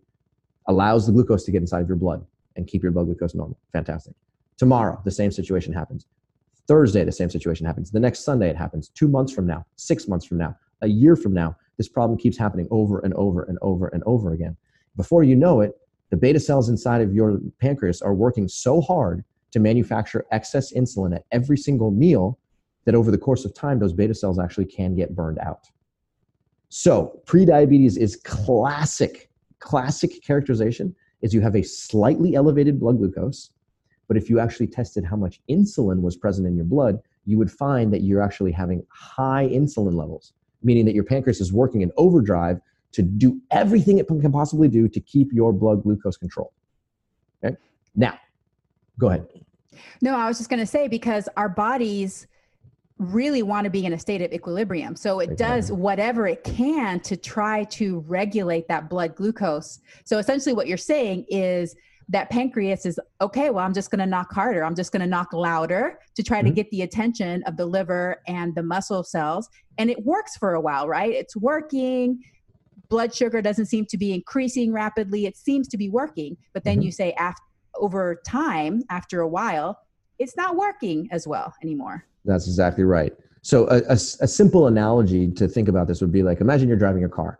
allows 0.67 1.05
the 1.05 1.11
glucose 1.11 1.43
to 1.43 1.51
get 1.51 1.61
inside 1.61 1.81
of 1.81 1.89
your 1.89 1.97
blood 1.97 2.25
and 2.55 2.65
keep 2.67 2.81
your 2.81 2.93
blood 2.93 3.07
glucose 3.07 3.35
normal. 3.35 3.59
Fantastic. 3.73 4.13
Tomorrow, 4.57 5.01
the 5.03 5.11
same 5.11 5.29
situation 5.29 5.73
happens. 5.73 6.05
Thursday, 6.67 7.03
the 7.03 7.11
same 7.11 7.29
situation 7.29 7.65
happens. 7.65 7.91
The 7.91 7.99
next 7.99 8.21
Sunday, 8.23 8.49
it 8.49 8.55
happens. 8.55 8.87
Two 8.87 9.09
months 9.09 9.33
from 9.33 9.45
now, 9.45 9.65
six 9.75 10.07
months 10.07 10.25
from 10.25 10.37
now, 10.37 10.55
a 10.81 10.87
year 10.87 11.17
from 11.17 11.33
now, 11.33 11.57
this 11.75 11.89
problem 11.89 12.17
keeps 12.17 12.37
happening 12.37 12.69
over 12.71 12.99
and 12.99 13.13
over 13.15 13.43
and 13.43 13.57
over 13.61 13.87
and 13.87 14.03
over 14.05 14.31
again. 14.31 14.55
Before 14.95 15.21
you 15.21 15.35
know 15.35 15.59
it, 15.59 15.73
the 16.11 16.17
beta 16.17 16.39
cells 16.39 16.69
inside 16.69 17.01
of 17.01 17.13
your 17.13 17.39
pancreas 17.59 18.01
are 18.01 18.13
working 18.13 18.47
so 18.47 18.79
hard 18.79 19.25
to 19.51 19.59
manufacture 19.59 20.25
excess 20.31 20.73
insulin 20.73 21.15
at 21.15 21.25
every 21.31 21.57
single 21.57 21.91
meal 21.91 22.39
that 22.85 22.95
over 22.95 23.11
the 23.11 23.17
course 23.17 23.45
of 23.45 23.53
time, 23.53 23.79
those 23.79 23.93
beta 23.93 24.13
cells 24.13 24.39
actually 24.39 24.65
can 24.65 24.95
get 24.95 25.15
burned 25.15 25.39
out. 25.39 25.67
So, 26.69 27.21
prediabetes 27.25 27.97
is 27.97 28.15
classic, 28.15 29.29
classic 29.59 30.23
characterization 30.23 30.95
is 31.21 31.33
you 31.33 31.41
have 31.41 31.55
a 31.55 31.63
slightly 31.63 32.35
elevated 32.35 32.79
blood 32.79 32.97
glucose, 32.97 33.51
but 34.07 34.17
if 34.17 34.29
you 34.29 34.39
actually 34.39 34.67
tested 34.67 35.05
how 35.05 35.15
much 35.15 35.41
insulin 35.49 36.01
was 36.01 36.15
present 36.15 36.47
in 36.47 36.55
your 36.55 36.65
blood, 36.65 36.99
you 37.25 37.37
would 37.37 37.51
find 37.51 37.93
that 37.93 38.01
you're 38.01 38.21
actually 38.21 38.51
having 38.51 38.83
high 38.89 39.47
insulin 39.47 39.93
levels, 39.93 40.33
meaning 40.63 40.85
that 40.85 40.95
your 40.95 41.03
pancreas 41.03 41.39
is 41.39 41.53
working 41.53 41.81
in 41.81 41.91
overdrive 41.97 42.59
to 42.93 43.01
do 43.01 43.39
everything 43.51 43.99
it 43.99 44.07
can 44.07 44.31
possibly 44.31 44.67
do 44.67 44.87
to 44.87 44.99
keep 44.99 45.31
your 45.31 45.53
blood 45.53 45.83
glucose 45.83 46.17
controlled. 46.17 46.51
Okay? 47.43 47.55
Now, 47.95 48.17
go 49.01 49.07
ahead. 49.09 49.27
No, 50.01 50.15
I 50.15 50.27
was 50.27 50.37
just 50.37 50.49
going 50.49 50.59
to 50.59 50.65
say 50.65 50.87
because 50.87 51.27
our 51.35 51.49
bodies 51.49 52.27
really 52.97 53.41
want 53.41 53.65
to 53.65 53.71
be 53.71 53.83
in 53.83 53.93
a 53.93 53.99
state 53.99 54.21
of 54.21 54.31
equilibrium. 54.31 54.95
So 54.95 55.19
it 55.19 55.35
does 55.35 55.71
whatever 55.71 56.27
it 56.27 56.43
can 56.43 56.99
to 57.01 57.17
try 57.17 57.63
to 57.65 57.99
regulate 58.07 58.67
that 58.67 58.89
blood 58.89 59.15
glucose. 59.15 59.79
So 60.05 60.19
essentially, 60.19 60.53
what 60.53 60.67
you're 60.67 60.77
saying 60.77 61.25
is 61.29 61.75
that 62.09 62.29
pancreas 62.29 62.85
is 62.85 62.99
okay, 63.19 63.49
well, 63.49 63.65
I'm 63.65 63.73
just 63.73 63.89
going 63.89 63.99
to 63.99 64.05
knock 64.05 64.31
harder. 64.31 64.63
I'm 64.63 64.75
just 64.75 64.91
going 64.91 65.01
to 65.01 65.07
knock 65.07 65.33
louder 65.33 65.97
to 66.15 66.21
try 66.21 66.39
mm-hmm. 66.39 66.49
to 66.49 66.53
get 66.53 66.69
the 66.69 66.83
attention 66.83 67.41
of 67.47 67.57
the 67.57 67.65
liver 67.65 68.21
and 68.27 68.53
the 68.53 68.61
muscle 68.61 69.03
cells. 69.03 69.49
And 69.79 69.89
it 69.89 70.05
works 70.05 70.37
for 70.37 70.53
a 70.53 70.61
while, 70.61 70.87
right? 70.87 71.11
It's 71.11 71.35
working. 71.35 72.21
Blood 72.89 73.15
sugar 73.15 73.41
doesn't 73.41 73.67
seem 73.67 73.85
to 73.87 73.97
be 73.97 74.13
increasing 74.13 74.73
rapidly. 74.73 75.25
It 75.25 75.37
seems 75.37 75.67
to 75.69 75.77
be 75.77 75.89
working. 75.89 76.37
But 76.53 76.65
then 76.65 76.77
mm-hmm. 76.77 76.83
you 76.83 76.91
say, 76.91 77.13
after, 77.13 77.41
over 77.81 78.21
time, 78.25 78.83
after 78.89 79.21
a 79.21 79.27
while, 79.27 79.79
it's 80.19 80.37
not 80.37 80.55
working 80.55 81.09
as 81.11 81.27
well 81.27 81.53
anymore. 81.61 82.05
That's 82.23 82.47
exactly 82.47 82.83
right. 82.83 83.11
So 83.41 83.67
a, 83.69 83.79
a, 83.89 83.93
a, 83.93 84.27
simple 84.27 84.67
analogy 84.67 85.31
to 85.31 85.47
think 85.47 85.67
about 85.67 85.87
this 85.87 85.99
would 85.99 86.11
be 86.11 86.21
like 86.21 86.41
imagine 86.41 86.67
you're 86.67 86.77
driving 86.77 87.01
your 87.01 87.09
car 87.09 87.39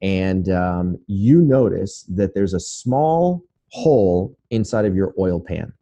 and 0.00 0.48
um, 0.48 0.98
you 1.08 1.42
notice 1.42 2.04
that 2.08 2.34
there's 2.34 2.54
a 2.54 2.60
small 2.60 3.42
hole 3.70 4.36
inside 4.50 4.84
of 4.84 4.94
your 4.94 5.12
oil 5.18 5.40
pan 5.40 5.72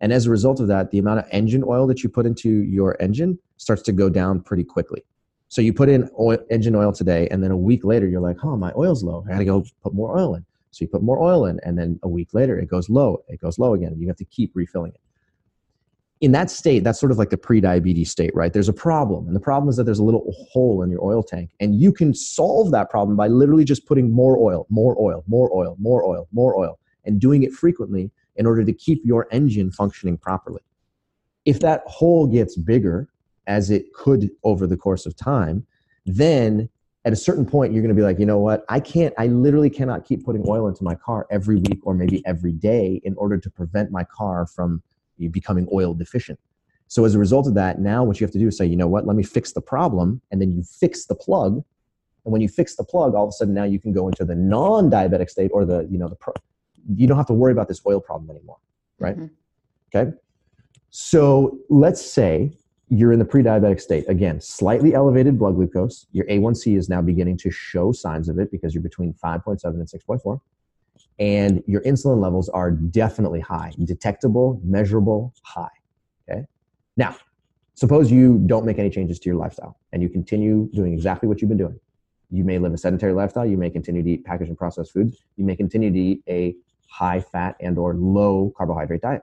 and 0.00 0.12
as 0.12 0.26
a 0.26 0.30
result 0.30 0.60
of 0.60 0.68
that 0.68 0.90
the 0.90 0.98
amount 0.98 1.20
of 1.20 1.26
engine 1.30 1.64
oil 1.66 1.86
that 1.86 2.02
you 2.02 2.08
put 2.08 2.26
into 2.26 2.62
your 2.64 3.00
engine 3.00 3.38
starts 3.56 3.82
to 3.82 3.92
go 3.92 4.08
down 4.08 4.40
pretty 4.40 4.64
quickly 4.64 5.02
so 5.48 5.60
you 5.60 5.72
put 5.72 5.88
in 5.88 6.08
oil, 6.18 6.38
engine 6.50 6.74
oil 6.74 6.92
today 6.92 7.28
and 7.30 7.42
then 7.42 7.50
a 7.50 7.56
week 7.56 7.84
later 7.84 8.06
you're 8.06 8.20
like 8.20 8.36
oh 8.44 8.56
my 8.56 8.72
oil's 8.76 9.02
low 9.02 9.24
i 9.26 9.32
gotta 9.32 9.44
go 9.44 9.64
put 9.82 9.92
more 9.92 10.18
oil 10.18 10.34
in 10.34 10.44
so 10.74 10.84
you 10.84 10.88
put 10.88 11.02
more 11.02 11.22
oil 11.22 11.46
in 11.46 11.60
and 11.62 11.78
then 11.78 11.98
a 12.02 12.08
week 12.08 12.28
later 12.32 12.58
it 12.58 12.68
goes 12.68 12.88
low 12.88 13.22
it 13.28 13.40
goes 13.40 13.58
low 13.58 13.74
again 13.74 13.94
you 13.98 14.06
have 14.06 14.16
to 14.16 14.24
keep 14.24 14.50
refilling 14.54 14.92
it 14.92 15.00
in 16.24 16.32
that 16.32 16.50
state, 16.50 16.84
that's 16.84 16.98
sort 16.98 17.12
of 17.12 17.18
like 17.18 17.28
the 17.28 17.36
pre-diabetes 17.36 18.10
state, 18.10 18.34
right? 18.34 18.52
There's 18.52 18.68
a 18.68 18.72
problem, 18.72 19.26
and 19.26 19.36
the 19.36 19.40
problem 19.40 19.68
is 19.68 19.76
that 19.76 19.84
there's 19.84 19.98
a 19.98 20.04
little 20.04 20.32
hole 20.50 20.82
in 20.82 20.90
your 20.90 21.04
oil 21.04 21.22
tank, 21.22 21.50
and 21.60 21.78
you 21.78 21.92
can 21.92 22.14
solve 22.14 22.70
that 22.70 22.88
problem 22.88 23.14
by 23.14 23.28
literally 23.28 23.64
just 23.64 23.84
putting 23.84 24.10
more 24.10 24.38
oil, 24.38 24.66
more 24.70 24.96
oil, 24.98 25.22
more 25.26 25.54
oil, 25.54 25.76
more 25.78 26.02
oil, 26.02 26.26
more 26.32 26.56
oil, 26.56 26.78
and 27.04 27.20
doing 27.20 27.42
it 27.42 27.52
frequently 27.52 28.10
in 28.36 28.46
order 28.46 28.64
to 28.64 28.72
keep 28.72 29.02
your 29.04 29.28
engine 29.32 29.70
functioning 29.70 30.16
properly. 30.16 30.62
If 31.44 31.60
that 31.60 31.82
hole 31.86 32.26
gets 32.26 32.56
bigger, 32.56 33.08
as 33.46 33.70
it 33.70 33.92
could 33.92 34.30
over 34.44 34.66
the 34.66 34.78
course 34.78 35.04
of 35.04 35.14
time, 35.14 35.66
then 36.06 36.70
at 37.04 37.12
a 37.12 37.16
certain 37.16 37.44
point 37.44 37.72
you're 37.72 37.82
going 37.82 37.94
to 37.94 38.00
be 38.00 38.02
like, 38.02 38.18
you 38.18 38.26
know 38.26 38.38
what? 38.38 38.64
I 38.68 38.80
can't. 38.80 39.12
I 39.18 39.26
literally 39.26 39.70
cannot 39.70 40.04
keep 40.04 40.24
putting 40.24 40.44
oil 40.48 40.68
into 40.68 40.82
my 40.82 40.94
car 40.94 41.26
every 41.30 41.56
week 41.56 41.80
or 41.82 41.94
maybe 41.94 42.24
every 42.26 42.52
day 42.52 43.00
in 43.04 43.14
order 43.16 43.38
to 43.38 43.50
prevent 43.50 43.90
my 43.90 44.04
car 44.04 44.46
from 44.46 44.82
becoming 45.30 45.68
oil 45.72 45.94
deficient. 45.94 46.38
So 46.88 47.04
as 47.04 47.14
a 47.14 47.18
result 47.18 47.46
of 47.46 47.54
that, 47.54 47.80
now 47.80 48.04
what 48.04 48.20
you 48.20 48.24
have 48.24 48.32
to 48.32 48.38
do 48.38 48.48
is 48.48 48.56
say, 48.56 48.66
you 48.66 48.76
know 48.76 48.88
what, 48.88 49.06
let 49.06 49.16
me 49.16 49.22
fix 49.22 49.52
the 49.52 49.60
problem, 49.60 50.20
and 50.30 50.40
then 50.40 50.52
you 50.52 50.62
fix 50.62 51.06
the 51.06 51.14
plug. 51.14 51.64
And 52.24 52.32
when 52.32 52.40
you 52.40 52.48
fix 52.48 52.76
the 52.76 52.84
plug, 52.84 53.14
all 53.14 53.24
of 53.24 53.28
a 53.28 53.32
sudden 53.32 53.52
now 53.52 53.64
you 53.64 53.78
can 53.78 53.92
go 53.92 54.08
into 54.08 54.24
the 54.24 54.34
non-diabetic 54.34 55.28
state 55.28 55.50
or 55.52 55.64
the, 55.64 55.86
you 55.90 55.98
know, 55.98 56.08
the 56.08 56.16
pro- 56.16 56.34
you 56.96 57.06
don't 57.06 57.16
have 57.16 57.26
to 57.26 57.34
worry 57.34 57.52
about 57.52 57.68
this 57.68 57.80
oil 57.86 58.00
problem 58.00 58.30
anymore, 58.30 58.58
right? 58.98 59.16
Mm-hmm. 59.16 59.26
Okay. 59.94 60.10
So 60.90 61.58
let's 61.68 62.04
say 62.04 62.56
you're 62.98 63.12
in 63.12 63.18
the 63.18 63.24
pre-diabetic 63.24 63.80
state. 63.80 64.08
Again, 64.08 64.40
slightly 64.40 64.94
elevated 64.94 65.38
blood 65.38 65.54
glucose. 65.54 66.06
Your 66.12 66.26
A1C 66.26 66.76
is 66.76 66.88
now 66.88 67.00
beginning 67.00 67.36
to 67.38 67.50
show 67.50 67.92
signs 67.92 68.28
of 68.28 68.38
it 68.38 68.50
because 68.50 68.74
you're 68.74 68.82
between 68.82 69.14
5.7 69.14 69.64
and 69.64 69.86
6.4 69.86 70.40
and 71.18 71.62
your 71.66 71.80
insulin 71.82 72.20
levels 72.20 72.48
are 72.48 72.70
definitely 72.70 73.40
high, 73.40 73.72
detectable, 73.84 74.60
measurable, 74.64 75.32
high. 75.42 75.68
Okay. 76.28 76.44
Now, 76.96 77.16
suppose 77.74 78.10
you 78.10 78.42
don't 78.46 78.64
make 78.64 78.78
any 78.78 78.90
changes 78.90 79.18
to 79.20 79.28
your 79.28 79.36
lifestyle 79.36 79.78
and 79.92 80.02
you 80.02 80.08
continue 80.08 80.68
doing 80.72 80.92
exactly 80.92 81.28
what 81.28 81.40
you've 81.40 81.48
been 81.48 81.58
doing. 81.58 81.78
You 82.30 82.42
may 82.42 82.58
live 82.58 82.72
a 82.72 82.78
sedentary 82.78 83.12
lifestyle. 83.12 83.46
You 83.46 83.56
may 83.56 83.70
continue 83.70 84.02
to 84.02 84.10
eat 84.10 84.24
packaged 84.24 84.48
and 84.48 84.58
processed 84.58 84.92
foods. 84.92 85.22
You 85.36 85.44
may 85.44 85.54
continue 85.54 85.92
to 85.92 85.98
eat 85.98 86.22
a 86.28 86.56
high 86.88 87.20
fat 87.20 87.56
and 87.60 87.78
or 87.78 87.94
low 87.94 88.52
carbohydrate 88.56 89.02
diet. 89.02 89.22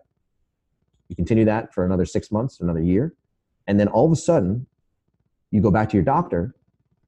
You 1.09 1.15
continue 1.15 1.43
that 1.45 1.73
for 1.73 1.83
another 1.83 2.05
six 2.05 2.31
months, 2.31 2.61
another 2.61 2.81
year, 2.81 3.13
and 3.67 3.79
then 3.79 3.87
all 3.87 4.05
of 4.05 4.11
a 4.11 4.15
sudden, 4.15 4.65
you 5.51 5.61
go 5.61 5.71
back 5.71 5.89
to 5.89 5.97
your 5.97 6.03
doctor 6.03 6.55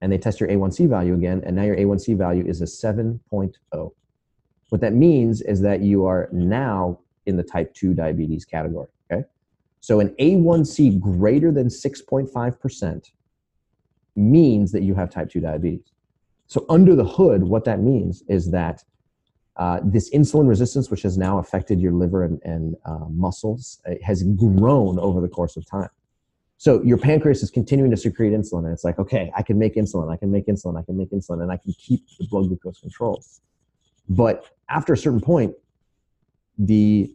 and 0.02 0.12
they 0.12 0.18
test 0.18 0.40
your 0.40 0.50
A1C 0.50 0.90
value 0.90 1.14
again, 1.14 1.42
and 1.46 1.56
now 1.56 1.64
your 1.64 1.78
A1C 1.78 2.18
value 2.18 2.46
is 2.46 2.62
a 2.62 2.66
7.0. 2.66 3.94
What 4.70 4.82
that 4.82 4.94
means 4.94 5.42
is 5.42 5.62
that 5.62 5.82
you 5.82 6.06
are 6.06 6.30
now 6.32 7.00
in 7.26 7.38
the 7.38 7.44
type 7.44 7.74
2 7.74 7.94
diabetes 7.94 8.44
category. 8.44 8.90
Okay. 9.12 9.24
So 9.80 10.00
an 10.00 10.10
A1C 10.20 11.00
greater 11.00 11.52
than 11.52 11.68
6.5% 11.68 13.12
means 14.16 14.72
that 14.72 14.84
you 14.84 14.94
have 14.96 15.10
type 15.10 15.30
2 15.30 15.40
diabetes. 15.40 15.94
So, 16.48 16.66
under 16.70 16.96
the 16.96 17.06
hood, 17.06 17.44
what 17.44 17.66
that 17.66 17.80
means 17.80 18.24
is 18.28 18.52
that 18.52 18.84
uh, 19.56 19.80
this 19.84 20.10
insulin 20.12 20.48
resistance, 20.48 20.92
which 20.92 21.04
has 21.04 21.18
now 21.18 21.40
affected 21.40 21.80
your 21.80 21.94
liver 21.94 22.24
and, 22.24 22.42
and 22.44 22.76
uh, 22.86 23.06
muscles, 23.10 23.82
has 24.04 24.24
grown 24.24 25.00
over 25.00 25.22
the 25.22 25.28
course 25.28 25.56
of 25.58 25.66
time. 25.66 25.90
So, 26.64 26.82
your 26.82 26.98
pancreas 26.98 27.44
is 27.44 27.52
continuing 27.52 27.92
to 27.92 27.98
secrete 27.98 28.32
insulin, 28.32 28.60
and 28.60 28.72
it's 28.72 28.86
like, 28.86 28.98
okay, 28.98 29.30
I 29.36 29.42
can 29.42 29.60
make 29.60 29.76
insulin, 29.76 30.10
I 30.10 30.16
can 30.16 30.32
make 30.32 30.46
insulin, 30.46 30.80
I 30.80 30.82
can 30.82 30.96
make 30.96 31.12
insulin, 31.12 31.42
and 31.42 31.52
I 31.52 31.58
can 31.58 31.74
keep 31.74 32.08
the 32.18 32.26
blood 32.28 32.48
glucose 32.48 32.80
controlled. 32.80 33.26
But 34.08 34.46
after 34.70 34.94
a 34.94 34.98
certain 34.98 35.20
point, 35.20 35.54
the 36.58 37.14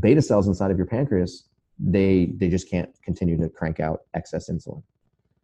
beta 0.00 0.20
cells 0.20 0.48
inside 0.48 0.72
of 0.72 0.76
your 0.76 0.86
pancreas, 0.88 1.44
they 1.78 2.32
they 2.38 2.48
just 2.48 2.68
can't 2.68 2.90
continue 3.04 3.36
to 3.38 3.48
crank 3.48 3.78
out 3.78 4.00
excess 4.14 4.50
insulin. 4.50 4.82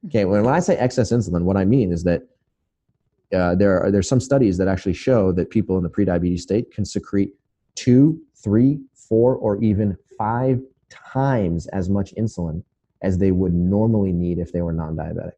Okay, 0.06 0.24
when, 0.24 0.42
when 0.42 0.52
I 0.52 0.58
say 0.58 0.76
excess 0.76 1.12
insulin, 1.12 1.42
what 1.42 1.56
I 1.56 1.64
mean 1.64 1.92
is 1.92 2.02
that 2.02 2.22
uh, 3.32 3.54
there 3.54 3.80
are 3.80 3.92
there's 3.92 4.08
some 4.08 4.18
studies 4.18 4.58
that 4.58 4.66
actually 4.66 4.94
show 4.94 5.30
that 5.30 5.50
people 5.50 5.76
in 5.76 5.84
the 5.84 5.90
prediabetes 5.90 6.40
state 6.40 6.72
can 6.72 6.84
secrete 6.84 7.30
two, 7.76 8.20
three, 8.34 8.80
four, 8.94 9.36
or 9.36 9.62
even 9.62 9.96
five 10.18 10.60
times 10.90 11.68
as 11.68 11.88
much 11.88 12.12
insulin 12.16 12.64
as 13.04 13.18
they 13.18 13.30
would 13.30 13.52
normally 13.52 14.12
need 14.12 14.38
if 14.38 14.50
they 14.50 14.62
were 14.62 14.72
non-diabetic. 14.72 15.32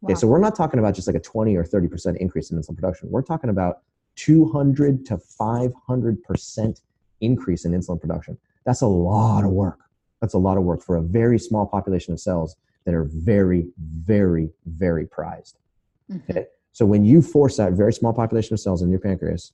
Wow. 0.00 0.06
Okay, 0.08 0.14
so 0.14 0.26
we're 0.26 0.40
not 0.40 0.56
talking 0.56 0.80
about 0.80 0.94
just 0.94 1.06
like 1.06 1.16
a 1.16 1.20
20 1.20 1.54
or 1.54 1.62
30% 1.62 2.16
increase 2.16 2.50
in 2.50 2.58
insulin 2.58 2.74
production. 2.74 3.10
We're 3.10 3.22
talking 3.22 3.50
about 3.50 3.82
200 4.16 5.04
to 5.06 5.18
500% 5.18 6.80
increase 7.20 7.64
in 7.66 7.72
insulin 7.72 8.00
production. 8.00 8.38
That's 8.64 8.80
a 8.80 8.86
lot 8.86 9.44
of 9.44 9.50
work. 9.50 9.80
That's 10.20 10.34
a 10.34 10.38
lot 10.38 10.56
of 10.56 10.64
work 10.64 10.82
for 10.82 10.96
a 10.96 11.02
very 11.02 11.38
small 11.38 11.66
population 11.66 12.14
of 12.14 12.20
cells 12.20 12.56
that 12.86 12.94
are 12.94 13.04
very, 13.04 13.66
very, 13.78 14.50
very 14.64 15.06
prized. 15.06 15.58
Mm-hmm. 16.10 16.30
Okay? 16.30 16.46
So 16.72 16.86
when 16.86 17.04
you 17.04 17.20
force 17.20 17.58
that 17.58 17.74
very 17.74 17.92
small 17.92 18.14
population 18.14 18.54
of 18.54 18.60
cells 18.60 18.80
in 18.80 18.88
your 18.88 18.98
pancreas 18.98 19.52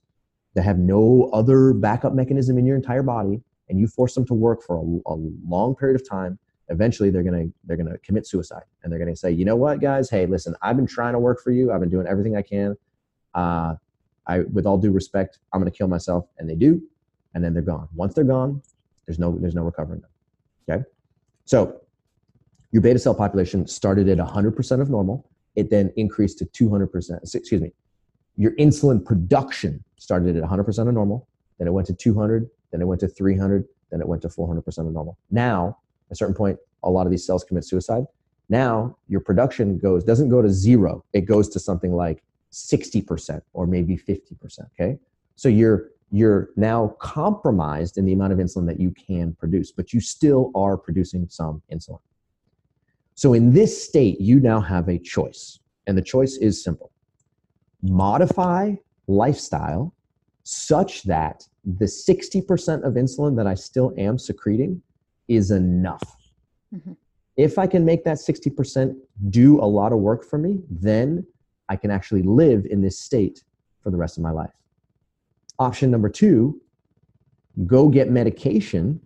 that 0.55 0.63
have 0.63 0.79
no 0.79 1.29
other 1.33 1.73
backup 1.73 2.13
mechanism 2.13 2.57
in 2.57 2.65
your 2.65 2.77
entire 2.77 3.03
body, 3.03 3.41
and 3.69 3.79
you 3.79 3.87
force 3.87 4.15
them 4.15 4.25
to 4.25 4.33
work 4.33 4.61
for 4.63 4.77
a, 4.77 5.11
a 5.13 5.15
long 5.47 5.75
period 5.75 5.99
of 5.99 6.07
time, 6.07 6.37
eventually 6.71 7.11
they're 7.11 7.23
gonna 7.23 7.45
they're 7.65 7.77
gonna 7.77 7.97
commit 7.99 8.25
suicide, 8.25 8.63
and 8.81 8.91
they're 8.91 8.99
gonna 8.99 9.15
say, 9.15 9.31
you 9.31 9.45
know 9.45 9.55
what, 9.55 9.79
guys, 9.79 10.09
hey, 10.09 10.25
listen, 10.25 10.55
I've 10.61 10.75
been 10.75 10.87
trying 10.87 11.13
to 11.13 11.19
work 11.19 11.41
for 11.43 11.51
you, 11.51 11.71
I've 11.71 11.79
been 11.81 11.89
doing 11.89 12.07
everything 12.07 12.35
I 12.35 12.41
can. 12.41 12.75
Uh, 13.33 13.75
I, 14.27 14.39
with 14.39 14.65
all 14.65 14.77
due 14.77 14.91
respect, 14.91 15.39
I'm 15.51 15.59
going 15.59 15.71
to 15.71 15.77
kill 15.77 15.87
myself, 15.87 16.25
and 16.37 16.49
they 16.49 16.55
do, 16.55 16.81
and 17.33 17.43
then 17.43 17.53
they're 17.53 17.61
gone. 17.61 17.87
Once 17.93 18.13
they're 18.13 18.23
gone, 18.23 18.61
there's 19.05 19.19
no 19.19 19.37
there's 19.39 19.55
no 19.55 19.63
recovering 19.63 20.01
them. 20.01 20.09
Okay. 20.69 20.83
So 21.45 21.81
your 22.71 22.81
beta 22.81 22.99
cell 22.99 23.15
population 23.15 23.67
started 23.67 24.07
at 24.07 24.17
100% 24.17 24.81
of 24.81 24.89
normal. 24.89 25.29
It 25.55 25.69
then 25.69 25.91
increased 25.97 26.37
to 26.39 26.45
200%. 26.45 27.35
Excuse 27.35 27.61
me. 27.61 27.73
Your 28.37 28.51
insulin 28.51 29.03
production 29.03 29.83
started 29.97 30.37
at 30.37 30.43
100% 30.43 30.87
of 30.87 30.93
normal. 30.93 31.27
Then 31.57 31.67
it 31.67 31.71
went 31.71 31.87
to 31.87 31.93
200. 31.93 32.49
Then 32.71 32.81
it 32.81 32.85
went 32.85 33.01
to 33.01 33.09
300. 33.09 33.65
Then 33.89 33.99
it 33.99 34.07
went 34.07 34.21
to 34.21 34.29
400% 34.29 34.65
of 34.77 34.93
normal. 34.93 35.17
Now, 35.29 35.77
a 36.11 36.15
certain 36.15 36.35
point, 36.35 36.59
a 36.83 36.89
lot 36.89 37.05
of 37.05 37.11
these 37.11 37.25
cells 37.25 37.43
commit 37.43 37.65
suicide. 37.65 38.05
Now 38.49 38.97
your 39.07 39.21
production 39.21 39.77
goes 39.77 40.03
doesn't 40.03 40.29
go 40.29 40.41
to 40.41 40.49
zero. 40.49 41.03
It 41.13 41.21
goes 41.21 41.47
to 41.49 41.59
something 41.59 41.93
like 41.93 42.23
60% 42.51 43.41
or 43.53 43.65
maybe 43.65 43.97
50%. 43.97 44.59
Okay. 44.73 44.99
So 45.35 45.49
you're 45.49 45.89
you're 46.11 46.49
now 46.57 46.89
compromised 46.99 47.97
in 47.97 48.03
the 48.03 48.11
amount 48.11 48.33
of 48.33 48.39
insulin 48.39 48.67
that 48.67 48.79
you 48.79 48.91
can 48.91 49.33
produce, 49.33 49.71
but 49.71 49.93
you 49.93 50.01
still 50.01 50.51
are 50.53 50.75
producing 50.75 51.25
some 51.29 51.61
insulin. 51.71 52.01
So 53.15 53.33
in 53.33 53.53
this 53.53 53.81
state, 53.81 54.19
you 54.19 54.41
now 54.41 54.59
have 54.59 54.89
a 54.89 54.99
choice. 54.99 55.59
And 55.87 55.97
the 55.97 56.01
choice 56.01 56.35
is 56.37 56.63
simple 56.63 56.91
modify 57.83 58.75
lifestyle 59.07 59.93
such 60.43 61.03
that 61.03 61.47
the 61.65 61.85
60% 61.85 62.83
of 62.83 62.93
insulin 62.93 63.35
that 63.37 63.47
I 63.47 63.55
still 63.55 63.93
am 63.97 64.17
secreting 64.17 64.81
is 65.31 65.51
enough. 65.51 66.17
Mm-hmm. 66.75 66.93
If 67.37 67.57
I 67.57 67.65
can 67.65 67.85
make 67.85 68.03
that 68.03 68.17
60% 68.17 68.95
do 69.29 69.59
a 69.61 69.65
lot 69.65 69.93
of 69.93 69.99
work 69.99 70.25
for 70.25 70.37
me, 70.37 70.59
then 70.69 71.25
I 71.69 71.77
can 71.77 71.89
actually 71.89 72.23
live 72.23 72.65
in 72.65 72.81
this 72.81 72.99
state 72.99 73.43
for 73.79 73.91
the 73.91 73.97
rest 73.97 74.17
of 74.17 74.23
my 74.23 74.31
life. 74.31 74.51
Option 75.57 75.89
number 75.89 76.09
two 76.09 76.59
go 77.65 77.89
get 77.89 78.09
medication, 78.09 78.99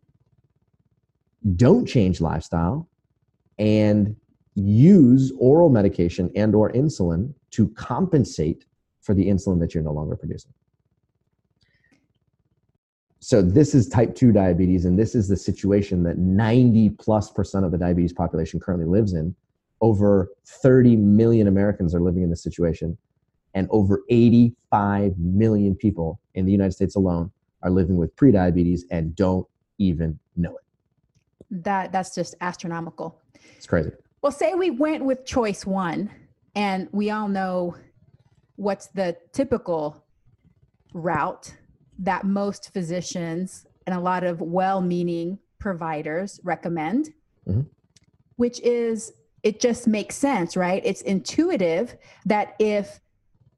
don't 1.56 1.86
change 1.86 2.22
lifestyle, 2.22 2.88
and 3.58 4.16
use 4.56 5.32
oral 5.40 5.70
medication 5.70 6.32
and 6.36 6.56
or 6.56 6.72
insulin 6.72 7.34
to 7.52 7.68
compensate 7.70 8.66
for 9.02 9.14
the 9.14 9.28
insulin 9.28 9.60
that 9.60 9.74
you're 9.74 9.84
no 9.84 9.92
longer 9.92 10.16
producing 10.16 10.54
so 13.20 13.42
this 13.42 13.74
is 13.74 13.88
type 13.88 14.16
2 14.16 14.32
diabetes 14.32 14.86
and 14.86 15.00
this 15.00 15.16
is 15.16 15.28
the 15.28 15.38
situation 15.38 16.04
that 16.04 16.18
90 16.18 16.90
plus 16.92 17.32
percent 17.32 17.66
of 17.66 17.72
the 17.72 17.78
diabetes 17.78 18.14
population 18.14 18.60
currently 18.60 18.86
lives 18.86 19.14
in. 19.14 19.36
Over 19.82 20.30
30 20.46 20.96
million 20.96 21.48
americans 21.48 21.94
are 21.94 22.02
living 22.02 22.24
in 22.24 22.30
this 22.30 22.44
situation 22.44 22.98
and 23.54 23.68
over 23.72 24.04
85 24.10 25.18
million 25.18 25.76
people 25.76 26.20
in 26.34 26.46
the 26.46 26.52
united 26.52 26.72
states 26.72 26.96
alone 26.96 27.32
are 27.66 27.72
living 27.72 27.98
with 27.98 28.16
prediabetes 28.16 28.82
and 28.92 29.16
don't 29.16 29.46
even 29.80 30.20
know 30.36 30.52
it. 30.52 30.64
That 31.64 31.92
that's 31.92 32.16
just 32.16 32.36
astronomical. 32.42 33.20
It's 33.58 33.68
crazy. 33.68 33.92
Well, 34.22 34.32
say 34.32 34.54
we 34.54 34.70
went 34.70 35.04
with 35.04 35.26
choice 35.26 35.66
one, 35.66 36.10
and 36.56 36.88
we 36.92 37.10
all 37.12 37.28
know 37.28 37.76
what's 38.56 38.88
the 38.88 39.18
typical 39.34 40.04
route 40.94 41.54
that 42.00 42.26
most 42.26 42.72
physicians 42.74 43.66
and 43.86 43.96
a 43.96 44.00
lot 44.00 44.24
of 44.24 44.42
well 44.42 44.82
meaning 44.82 45.40
providers 45.60 46.40
recommend, 46.44 47.14
mm-hmm. 47.48 47.62
which 48.36 48.60
is 48.62 49.14
it 49.44 49.60
just 49.60 49.88
makes 49.88 50.16
sense, 50.16 50.58
right? 50.58 50.82
It's 50.84 51.02
intuitive 51.02 51.96
that 52.26 52.56
if 52.60 53.00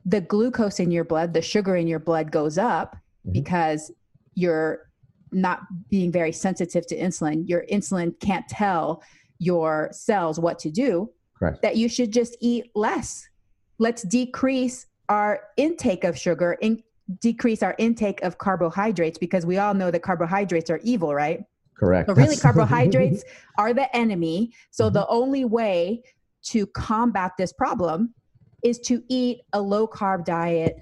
the 0.05 0.21
glucose 0.21 0.79
in 0.79 0.91
your 0.91 1.03
blood, 1.03 1.33
the 1.33 1.41
sugar 1.41 1.75
in 1.75 1.87
your 1.87 1.99
blood 1.99 2.31
goes 2.31 2.57
up 2.57 2.95
mm-hmm. 2.95 3.31
because 3.31 3.91
you're 4.35 4.89
not 5.31 5.61
being 5.89 6.11
very 6.11 6.31
sensitive 6.31 6.85
to 6.87 6.97
insulin, 6.97 7.47
your 7.47 7.65
insulin 7.71 8.17
can't 8.19 8.47
tell 8.47 9.01
your 9.39 9.89
cells 9.91 10.39
what 10.39 10.59
to 10.59 10.71
do, 10.71 11.09
Correct. 11.37 11.61
that 11.61 11.77
you 11.77 11.89
should 11.89 12.11
just 12.11 12.35
eat 12.39 12.71
less. 12.75 13.27
Let's 13.77 14.03
decrease 14.03 14.87
our 15.09 15.41
intake 15.57 16.03
of 16.03 16.17
sugar 16.17 16.57
and 16.61 16.81
decrease 17.19 17.63
our 17.63 17.75
intake 17.77 18.21
of 18.21 18.37
carbohydrates 18.37 19.17
because 19.17 19.45
we 19.45 19.57
all 19.57 19.73
know 19.73 19.91
that 19.91 20.01
carbohydrates 20.01 20.69
are 20.69 20.79
evil, 20.83 21.13
right? 21.13 21.43
Correct. 21.77 22.07
But 22.07 22.17
really, 22.17 22.35
carbohydrates 22.47 23.23
are 23.57 23.73
the 23.73 23.93
enemy. 23.95 24.53
So 24.71 24.85
mm-hmm. 24.85 24.93
the 24.93 25.07
only 25.07 25.45
way 25.45 26.03
to 26.45 26.65
combat 26.67 27.33
this 27.37 27.53
problem 27.53 28.13
is 28.63 28.79
to 28.79 29.03
eat 29.07 29.41
a 29.53 29.61
low 29.61 29.87
carb 29.87 30.25
diet 30.25 30.77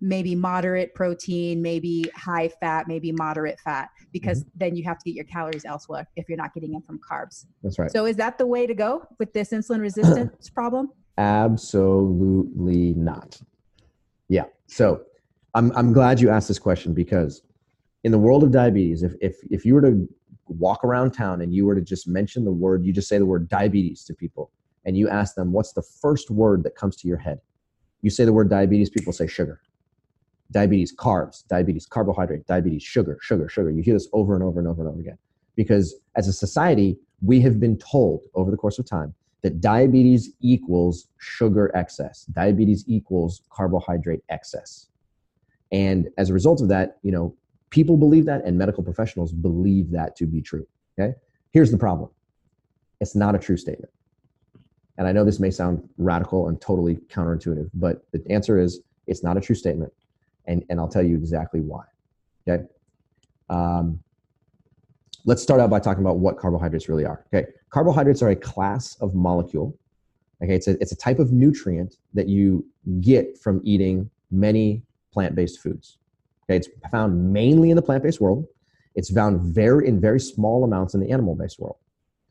maybe 0.00 0.34
moderate 0.34 0.94
protein, 0.94 1.60
maybe 1.60 2.10
high 2.14 2.48
fat, 2.48 2.88
maybe 2.88 3.12
moderate 3.12 3.60
fat, 3.60 3.90
because 4.12 4.40
mm-hmm. 4.40 4.58
then 4.58 4.76
you 4.76 4.84
have 4.84 4.98
to 4.98 5.04
get 5.04 5.14
your 5.14 5.24
calories 5.24 5.64
elsewhere 5.64 6.06
if 6.16 6.28
you're 6.28 6.38
not 6.38 6.54
getting 6.54 6.72
them 6.72 6.82
from 6.82 6.98
carbs. 6.98 7.46
That's 7.62 7.78
right. 7.78 7.90
So 7.90 8.06
is 8.06 8.16
that 8.16 8.38
the 8.38 8.46
way 8.46 8.66
to 8.66 8.74
go 8.74 9.06
with 9.18 9.32
this 9.32 9.50
insulin 9.50 9.80
resistance 9.90 10.48
problem? 10.48 10.90
Absolutely 11.18 12.94
not. 12.94 13.40
Yeah. 14.28 14.44
So 14.66 15.02
I'm 15.54 15.72
I'm 15.76 15.92
glad 15.92 16.20
you 16.20 16.30
asked 16.30 16.48
this 16.48 16.58
question 16.58 16.94
because 16.94 17.42
in 18.04 18.12
the 18.12 18.18
world 18.18 18.42
of 18.42 18.52
diabetes, 18.52 19.02
if 19.02 19.14
if 19.20 19.36
if 19.50 19.64
you 19.64 19.74
were 19.74 19.82
to 19.82 20.08
walk 20.46 20.84
around 20.84 21.12
town 21.12 21.40
and 21.40 21.54
you 21.54 21.64
were 21.66 21.74
to 21.74 21.80
just 21.80 22.08
mention 22.08 22.44
the 22.44 22.52
word, 22.52 22.84
you 22.84 22.92
just 22.92 23.08
say 23.08 23.18
the 23.18 23.26
word 23.26 23.48
diabetes 23.48 24.04
to 24.04 24.14
people 24.14 24.50
and 24.84 24.96
you 24.96 25.08
ask 25.08 25.34
them 25.34 25.52
what's 25.52 25.72
the 25.72 25.82
first 25.82 26.30
word 26.30 26.62
that 26.64 26.74
comes 26.74 26.96
to 26.96 27.08
your 27.08 27.18
head. 27.18 27.40
You 28.02 28.10
say 28.10 28.24
the 28.24 28.32
word 28.32 28.48
diabetes, 28.48 28.90
people 28.90 29.12
say 29.12 29.26
sugar 29.26 29.60
diabetes, 30.52 30.94
carbs, 30.94 31.46
diabetes, 31.46 31.86
carbohydrate, 31.86 32.46
diabetes, 32.46 32.82
sugar, 32.82 33.18
sugar, 33.22 33.48
sugar. 33.48 33.70
You 33.70 33.82
hear 33.82 33.94
this 33.94 34.08
over 34.12 34.34
and 34.34 34.42
over 34.42 34.58
and 34.58 34.68
over 34.68 34.82
and 34.82 34.90
over 34.90 35.00
again. 35.00 35.18
Because 35.56 35.94
as 36.16 36.26
a 36.28 36.32
society, 36.32 36.98
we 37.22 37.40
have 37.40 37.60
been 37.60 37.78
told 37.78 38.24
over 38.34 38.50
the 38.50 38.56
course 38.56 38.78
of 38.78 38.86
time 38.86 39.14
that 39.42 39.60
diabetes 39.60 40.32
equals 40.40 41.06
sugar 41.18 41.70
excess, 41.74 42.24
diabetes 42.24 42.84
equals 42.86 43.42
carbohydrate 43.50 44.22
excess. 44.28 44.88
And 45.72 46.08
as 46.18 46.30
a 46.30 46.34
result 46.34 46.60
of 46.60 46.68
that, 46.68 46.98
you 47.02 47.12
know, 47.12 47.34
people 47.70 47.96
believe 47.96 48.26
that 48.26 48.44
and 48.44 48.58
medical 48.58 48.82
professionals 48.82 49.32
believe 49.32 49.90
that 49.92 50.16
to 50.16 50.26
be 50.26 50.40
true. 50.42 50.66
Okay? 50.98 51.14
Here's 51.52 51.70
the 51.70 51.78
problem. 51.78 52.10
It's 53.00 53.14
not 53.14 53.34
a 53.34 53.38
true 53.38 53.56
statement. 53.56 53.92
And 54.98 55.06
I 55.06 55.12
know 55.12 55.24
this 55.24 55.40
may 55.40 55.50
sound 55.50 55.88
radical 55.96 56.48
and 56.48 56.60
totally 56.60 56.96
counterintuitive, 57.08 57.70
but 57.72 58.04
the 58.12 58.22
answer 58.28 58.58
is 58.58 58.80
it's 59.06 59.22
not 59.22 59.36
a 59.36 59.40
true 59.40 59.54
statement 59.54 59.92
and, 60.46 60.64
and 60.68 60.78
I'll 60.78 60.88
tell 60.88 61.02
you 61.02 61.16
exactly 61.16 61.60
why. 61.60 61.84
Okay. 62.46 62.64
Um, 63.48 64.00
let's 65.24 65.42
start 65.42 65.60
out 65.60 65.70
by 65.70 65.80
talking 65.80 66.02
about 66.02 66.18
what 66.18 66.36
carbohydrates 66.36 66.88
really 66.88 67.04
are. 67.04 67.24
Okay. 67.32 67.48
Carbohydrates 67.70 68.22
are 68.22 68.30
a 68.30 68.36
class 68.36 68.96
of 69.00 69.14
molecule. 69.14 69.78
Okay. 70.42 70.54
It's 70.54 70.68
a, 70.68 70.72
it's 70.80 70.92
a 70.92 70.96
type 70.96 71.18
of 71.18 71.32
nutrient 71.32 71.96
that 72.14 72.28
you 72.28 72.66
get 73.00 73.38
from 73.38 73.60
eating 73.64 74.10
many 74.30 74.82
plant 75.12 75.34
based 75.34 75.60
foods. 75.60 75.98
Okay. 76.44 76.56
It's 76.56 76.68
found 76.90 77.32
mainly 77.32 77.70
in 77.70 77.76
the 77.76 77.82
plant 77.82 78.02
based 78.02 78.20
world. 78.20 78.46
It's 78.94 79.10
found 79.10 79.54
very 79.54 79.86
in 79.86 80.00
very 80.00 80.20
small 80.20 80.64
amounts 80.64 80.94
in 80.94 81.00
the 81.00 81.10
animal 81.10 81.34
based 81.34 81.58
world. 81.58 81.76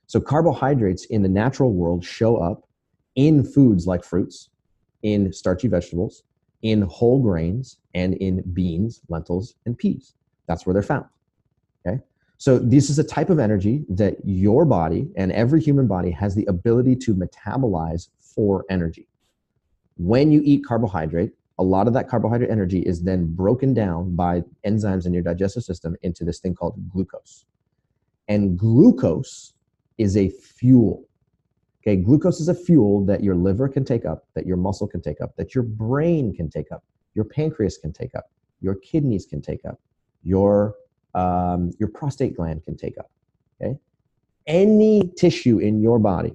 So 0.08 0.20
carbohydrates 0.20 1.06
in 1.06 1.22
the 1.22 1.30
natural 1.30 1.72
world 1.72 2.04
show 2.04 2.38
up 2.38 2.68
in 3.16 3.44
foods 3.44 3.86
like 3.86 4.04
fruits, 4.04 4.50
in 5.04 5.32
starchy 5.32 5.68
vegetables, 5.68 6.24
in 6.62 6.82
whole 6.82 7.22
grains 7.22 7.78
and 7.94 8.16
in 8.16 8.42
beans, 8.54 9.02
lentils, 9.08 9.56
and 9.66 9.78
peas. 9.78 10.16
That's 10.48 10.66
where 10.66 10.74
they're 10.74 10.84
found. 10.84 11.06
Okay? 11.86 12.00
So 12.38 12.58
this 12.58 12.90
is 12.90 13.00
a 13.00 13.04
type 13.04 13.30
of 13.30 13.40
energy 13.40 13.86
that 13.90 14.18
your 14.24 14.66
body 14.66 15.10
and 15.16 15.32
every 15.32 15.62
human 15.62 15.88
body 15.88 16.12
has 16.12 16.36
the 16.36 16.46
ability 16.46 16.96
to 16.98 17.14
metabolize 17.14 18.10
for 18.20 18.66
energy. 18.70 19.08
When 19.98 20.32
you 20.32 20.42
eat 20.44 20.66
carbohydrate, 20.66 21.34
a 21.60 21.64
lot 21.64 21.88
of 21.88 21.94
that 21.94 22.10
carbohydrate 22.10 22.50
energy 22.50 22.80
is 22.80 23.04
then 23.04 23.36
broken 23.36 23.74
down 23.74 24.16
by 24.16 24.44
enzymes 24.66 25.06
in 25.06 25.14
your 25.14 25.24
digestive 25.24 25.64
system 25.64 25.96
into 26.02 26.24
this 26.24 26.40
thing 26.40 26.56
called 26.56 26.90
glucose. 26.90 27.46
And 28.28 28.58
glucose 28.58 29.54
is 29.98 30.18
a 30.18 30.30
fuel 30.30 31.06
Okay, 31.82 31.96
glucose 31.96 32.42
is 32.42 32.50
a 32.50 32.54
fuel 32.54 33.06
that 33.06 33.24
your 33.24 33.36
liver 33.36 33.70
can 33.70 33.86
take 33.86 34.06
up, 34.06 34.26
that 34.34 34.46
your 34.46 34.58
muscle 34.58 34.88
can 34.88 35.02
take 35.02 35.22
up, 35.22 35.36
that 35.38 35.56
your 35.56 35.64
brain 35.64 36.34
can 36.34 36.50
take 36.50 36.72
up, 36.72 36.84
your 37.16 37.24
pancreas 37.24 37.78
can 37.78 37.94
take 37.94 38.14
up, 38.16 38.32
your 38.60 38.76
kidneys 38.76 39.26
can 39.26 39.42
take 39.42 39.66
up, 39.66 39.80
your 40.24 40.76
um, 41.16 41.72
your 41.80 41.90
prostate 41.90 42.36
gland 42.36 42.64
can 42.66 42.76
take 42.76 42.98
up. 42.98 43.10
Okay, 43.62 43.78
any 44.46 45.12
tissue 45.18 45.60
in 45.60 45.82
your 45.82 46.00
body 46.00 46.34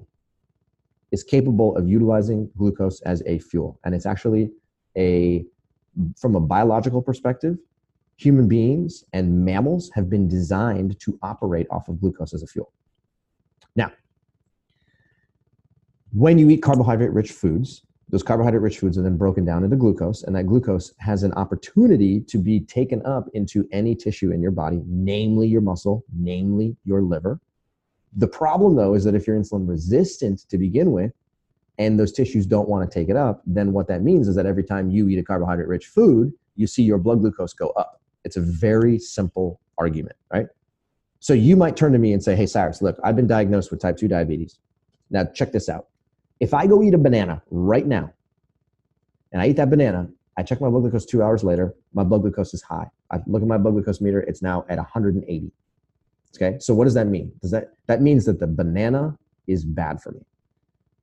is 1.11 1.23
capable 1.23 1.77
of 1.77 1.87
utilizing 1.87 2.49
glucose 2.57 2.99
as 3.01 3.21
a 3.27 3.37
fuel, 3.39 3.79
and 3.85 3.93
it's 3.93 4.07
actually 4.07 4.51
a 4.97 5.45
from 6.17 6.35
a 6.35 6.39
biological 6.39 7.01
perspective, 7.01 7.57
human 8.17 8.47
beings 8.47 9.03
and 9.13 9.45
mammals 9.45 9.89
have 9.93 10.09
been 10.09 10.27
designed 10.27 10.99
to 10.99 11.17
operate 11.21 11.67
off 11.69 11.87
of 11.87 11.99
glucose 11.99 12.33
as 12.33 12.43
a 12.43 12.47
fuel. 12.47 12.71
Now, 13.75 13.91
when 16.13 16.37
you 16.37 16.49
eat 16.49 16.61
carbohydrate 16.61 17.11
rich 17.11 17.31
foods, 17.31 17.83
those 18.09 18.23
carbohydrate 18.23 18.61
rich 18.61 18.79
foods 18.79 18.97
are 18.97 19.01
then 19.01 19.17
broken 19.17 19.45
down 19.45 19.63
into 19.63 19.75
glucose, 19.75 20.23
and 20.23 20.35
that 20.35 20.45
glucose 20.45 20.93
has 20.99 21.23
an 21.23 21.33
opportunity 21.33 22.21
to 22.21 22.37
be 22.37 22.59
taken 22.59 23.05
up 23.05 23.27
into 23.33 23.67
any 23.71 23.95
tissue 23.95 24.31
in 24.31 24.41
your 24.41 24.51
body, 24.51 24.81
namely 24.85 25.47
your 25.47 25.61
muscle, 25.61 26.05
namely 26.13 26.77
your 26.85 27.01
liver. 27.01 27.39
The 28.15 28.27
problem, 28.27 28.75
though, 28.75 28.93
is 28.93 29.03
that 29.03 29.15
if 29.15 29.27
you're 29.27 29.37
insulin 29.37 29.67
resistant 29.67 30.47
to 30.49 30.57
begin 30.57 30.91
with, 30.91 31.11
and 31.77 31.99
those 31.99 32.11
tissues 32.11 32.45
don't 32.45 32.69
want 32.69 32.89
to 32.89 32.99
take 32.99 33.09
it 33.09 33.15
up, 33.15 33.41
then 33.45 33.73
what 33.73 33.87
that 33.87 34.01
means 34.01 34.27
is 34.27 34.35
that 34.35 34.45
every 34.45 34.63
time 34.63 34.89
you 34.89 35.09
eat 35.09 35.19
a 35.19 35.23
carbohydrate 35.23 35.67
rich 35.67 35.87
food, 35.87 36.33
you 36.55 36.67
see 36.67 36.83
your 36.83 36.97
blood 36.97 37.19
glucose 37.19 37.53
go 37.53 37.69
up. 37.69 38.01
It's 38.23 38.37
a 38.37 38.41
very 38.41 38.97
simple 38.97 39.59
argument, 39.77 40.15
right? 40.31 40.47
So 41.19 41.33
you 41.33 41.55
might 41.55 41.75
turn 41.75 41.91
to 41.93 41.99
me 41.99 42.13
and 42.13 42.23
say, 42.23 42.35
Hey, 42.35 42.45
Cyrus, 42.45 42.81
look, 42.81 42.97
I've 43.03 43.15
been 43.15 43.27
diagnosed 43.27 43.71
with 43.71 43.81
type 43.81 43.97
2 43.97 44.07
diabetes. 44.07 44.59
Now, 45.09 45.25
check 45.25 45.51
this 45.51 45.69
out. 45.69 45.87
If 46.39 46.53
I 46.53 46.67
go 46.67 46.81
eat 46.83 46.93
a 46.93 46.97
banana 46.97 47.41
right 47.49 47.85
now 47.85 48.11
and 49.31 49.41
I 49.41 49.47
eat 49.47 49.57
that 49.57 49.69
banana, 49.69 50.09
I 50.37 50.43
check 50.43 50.59
my 50.59 50.69
blood 50.69 50.81
glucose 50.81 51.05
two 51.05 51.23
hours 51.23 51.43
later, 51.43 51.73
my 51.93 52.03
blood 52.03 52.21
glucose 52.21 52.53
is 52.53 52.61
high. 52.61 52.89
I 53.11 53.19
look 53.27 53.41
at 53.41 53.47
my 53.47 53.57
blood 53.57 53.73
glucose 53.73 54.01
meter, 54.01 54.19
it's 54.21 54.41
now 54.41 54.65
at 54.69 54.77
180. 54.77 55.51
Okay, 56.35 56.57
so 56.59 56.73
what 56.73 56.83
does 56.83 56.93
that 56.95 57.07
mean? 57.07 57.31
Does 57.41 57.51
that 57.51 57.71
that 57.87 58.01
means 58.01 58.25
that 58.25 58.39
the 58.39 58.47
banana 58.47 59.17
is 59.47 59.63
bad 59.63 60.01
for 60.01 60.11
me? 60.11 60.19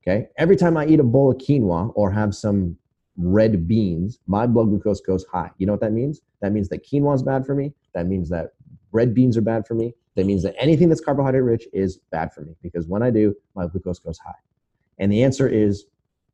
Okay, 0.03 0.27
every 0.37 0.57
time 0.57 0.77
I 0.77 0.87
eat 0.87 0.99
a 0.99 1.05
bowl 1.05 1.31
of 1.31 1.39
quinoa 1.39 1.93
or 1.95 2.11
have 2.11 2.35
some 2.35 2.77
red 3.17 3.69
beans, 3.69 4.19
my 4.27 4.47
blood 4.47 4.69
glucose 4.69 5.01
goes 5.01 5.25
high. 5.27 5.51
You 5.59 5.67
know 5.67 5.75
what 5.75 5.81
that 5.81 5.93
means? 5.93 6.21
That 6.41 6.53
means 6.53 6.69
that 6.71 6.85
quinoa 6.85 7.15
is 7.15 7.23
bad 7.23 7.47
for 7.47 7.55
me. 7.55 7.73
That 7.95 8.07
means 8.07 8.29
that 8.31 8.55
red 8.91 9.15
beans 9.15 9.37
are 9.37 9.43
bad 9.43 9.67
for 9.67 9.75
me. 9.75 9.95
That 10.17 10.27
means 10.27 10.43
that 10.43 10.55
anything 10.59 10.89
that's 10.89 11.01
carbohydrate 11.01 11.45
rich 11.45 11.67
is 11.73 11.99
bad 12.11 12.33
for 12.33 12.43
me 12.43 12.55
because 12.63 12.89
when 12.89 13.03
I 13.03 13.11
do, 13.11 13.35
my 13.55 13.67
glucose 13.67 14.01
goes 14.01 14.19
high. 14.19 14.35
And 14.99 15.11
the 15.11 15.23
answer 15.23 15.49
is 15.49 15.87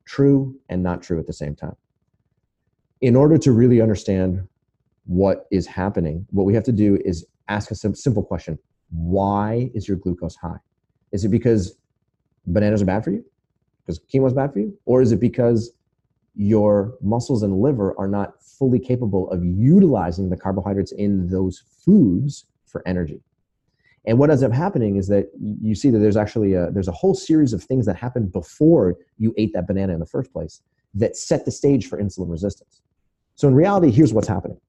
true 0.05 0.59
and 0.69 0.83
not 0.83 1.03
true 1.03 1.19
at 1.19 1.27
the 1.27 1.33
same 1.33 1.55
time. 1.55 1.77
In 3.01 3.15
order 3.15 3.39
to 3.39 3.53
really 3.53 3.81
understand 3.81 4.49
what 5.05 5.47
is 5.51 5.67
happening, 5.67 6.27
what 6.31 6.45
we 6.45 6.55
have 6.55 6.65
to 6.65 6.73
do 6.73 6.99
is 7.05 7.27
ask 7.49 7.71
a 7.71 7.75
simple 7.75 8.23
question 8.23 8.59
Why 8.91 9.71
is 9.75 9.87
your 9.87 9.99
glucose 9.99 10.37
high? 10.37 10.59
Is 11.13 11.25
it 11.25 11.29
because 11.29 11.77
bananas 12.47 12.83
are 12.83 12.87
bad 12.87 13.05
for 13.05 13.11
you? 13.11 13.25
Because 13.88 14.01
quinoa 14.01 14.27
is 14.27 14.35
bad 14.35 14.53
for 14.53 14.59
you? 14.59 14.79
Or 14.85 15.01
is 15.01 15.12
it 15.12 15.18
because 15.18 15.72
your 16.35 16.94
muscles 17.01 17.42
and 17.42 17.61
liver 17.61 17.98
are 17.98 18.07
not 18.07 18.40
fully 18.42 18.79
capable 18.79 19.31
of 19.31 19.42
utilizing 19.42 20.29
the 20.29 20.37
carbohydrates 20.37 20.92
in 20.92 21.27
those 21.29 21.64
foods 21.85 22.44
for 22.66 22.87
energy. 22.87 23.20
And 24.07 24.18
what 24.18 24.31
ends 24.31 24.42
up 24.42 24.53
happening 24.53 24.96
is 24.96 25.09
that 25.09 25.31
you 25.40 25.74
see 25.74 25.90
that 25.90 25.98
there's 25.98 26.16
actually 26.16 26.55
a, 26.55 26.70
there's 26.70 26.87
a 26.87 26.92
whole 26.92 27.14
series 27.14 27.53
of 27.53 27.64
things 27.64 27.87
that 27.87 27.96
happened 27.96 28.31
before 28.31 28.96
you 29.18 29.35
ate 29.37 29.53
that 29.55 29.66
banana 29.66 29.94
in 29.94 30.01
the 30.01 30.07
first 30.07 30.33
place 30.33 30.62
that 30.94 31.16
set 31.16 31.44
the 31.44 31.51
stage 31.51 31.88
for 31.88 32.01
insulin 32.01 32.31
resistance. 32.31 32.83
So 33.35 33.48
in 33.48 33.55
reality, 33.55 33.90
here's 33.90 34.12
what's 34.12 34.29
happening. 34.29 34.61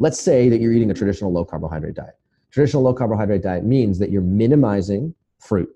Let's 0.00 0.18
say 0.18 0.48
that 0.48 0.60
you're 0.60 0.72
eating 0.72 0.90
a 0.90 0.94
traditional 0.94 1.32
low 1.32 1.44
carbohydrate 1.44 1.94
diet. 1.94 2.16
Traditional 2.50 2.82
low 2.82 2.94
carbohydrate 2.94 3.42
diet 3.42 3.64
means 3.64 3.98
that 4.00 4.10
you're 4.10 4.22
minimizing 4.22 5.14
fruit 5.38 5.70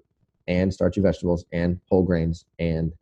and 0.47 0.73
starchy 0.73 1.01
vegetables 1.01 1.45
and 1.53 1.81
whole 1.89 2.03
grains 2.03 2.45
and 2.59 2.93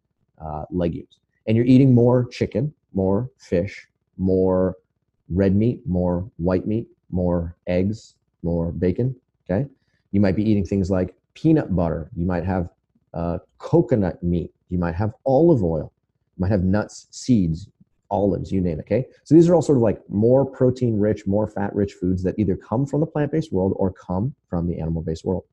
uh, 0.40 0.64
legumes 0.70 1.18
and 1.46 1.56
you're 1.56 1.66
eating 1.66 1.94
more 1.94 2.26
chicken, 2.26 2.72
more 2.92 3.30
fish, 3.38 3.88
more 4.16 4.76
red 5.28 5.56
meat, 5.56 5.80
more 5.86 6.30
white 6.36 6.66
meat, 6.66 6.86
more 7.10 7.56
eggs, 7.66 8.14
more 8.42 8.72
bacon. 8.72 9.14
Okay. 9.50 9.66
You 10.12 10.20
might 10.20 10.36
be 10.36 10.48
eating 10.48 10.64
things 10.64 10.90
like 10.90 11.14
peanut 11.34 11.74
butter. 11.74 12.10
You 12.16 12.26
might 12.26 12.44
have 12.44 12.68
uh, 13.14 13.38
coconut 13.58 14.22
meat. 14.22 14.52
You 14.68 14.78
might 14.78 14.94
have 14.94 15.12
olive 15.26 15.62
oil. 15.62 15.92
You 16.36 16.42
might 16.42 16.50
have 16.50 16.64
nuts, 16.64 17.08
seeds, 17.10 17.68
olives, 18.10 18.52
you 18.52 18.60
name 18.60 18.78
it. 18.78 18.82
Okay. 18.82 19.06
So 19.24 19.34
these 19.34 19.48
are 19.48 19.54
all 19.54 19.62
sort 19.62 19.78
of 19.78 19.82
like 19.82 20.00
more 20.08 20.44
protein 20.44 20.98
rich, 20.98 21.26
more 21.26 21.46
fat 21.46 21.74
rich 21.74 21.94
foods 21.94 22.22
that 22.22 22.38
either 22.38 22.56
come 22.56 22.86
from 22.86 23.00
the 23.00 23.06
plant 23.06 23.32
based 23.32 23.52
world 23.52 23.72
or 23.76 23.92
come 23.92 24.34
from 24.48 24.68
the 24.68 24.78
animal 24.78 25.02
based 25.02 25.24
world. 25.24 25.44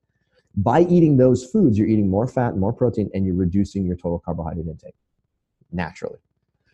By 0.55 0.81
eating 0.81 1.17
those 1.17 1.45
foods, 1.45 1.77
you're 1.77 1.87
eating 1.87 2.09
more 2.09 2.27
fat 2.27 2.51
and 2.51 2.59
more 2.59 2.73
protein 2.73 3.09
and 3.13 3.25
you're 3.25 3.35
reducing 3.35 3.85
your 3.85 3.95
total 3.95 4.19
carbohydrate 4.19 4.67
intake 4.67 4.95
naturally. 5.71 6.19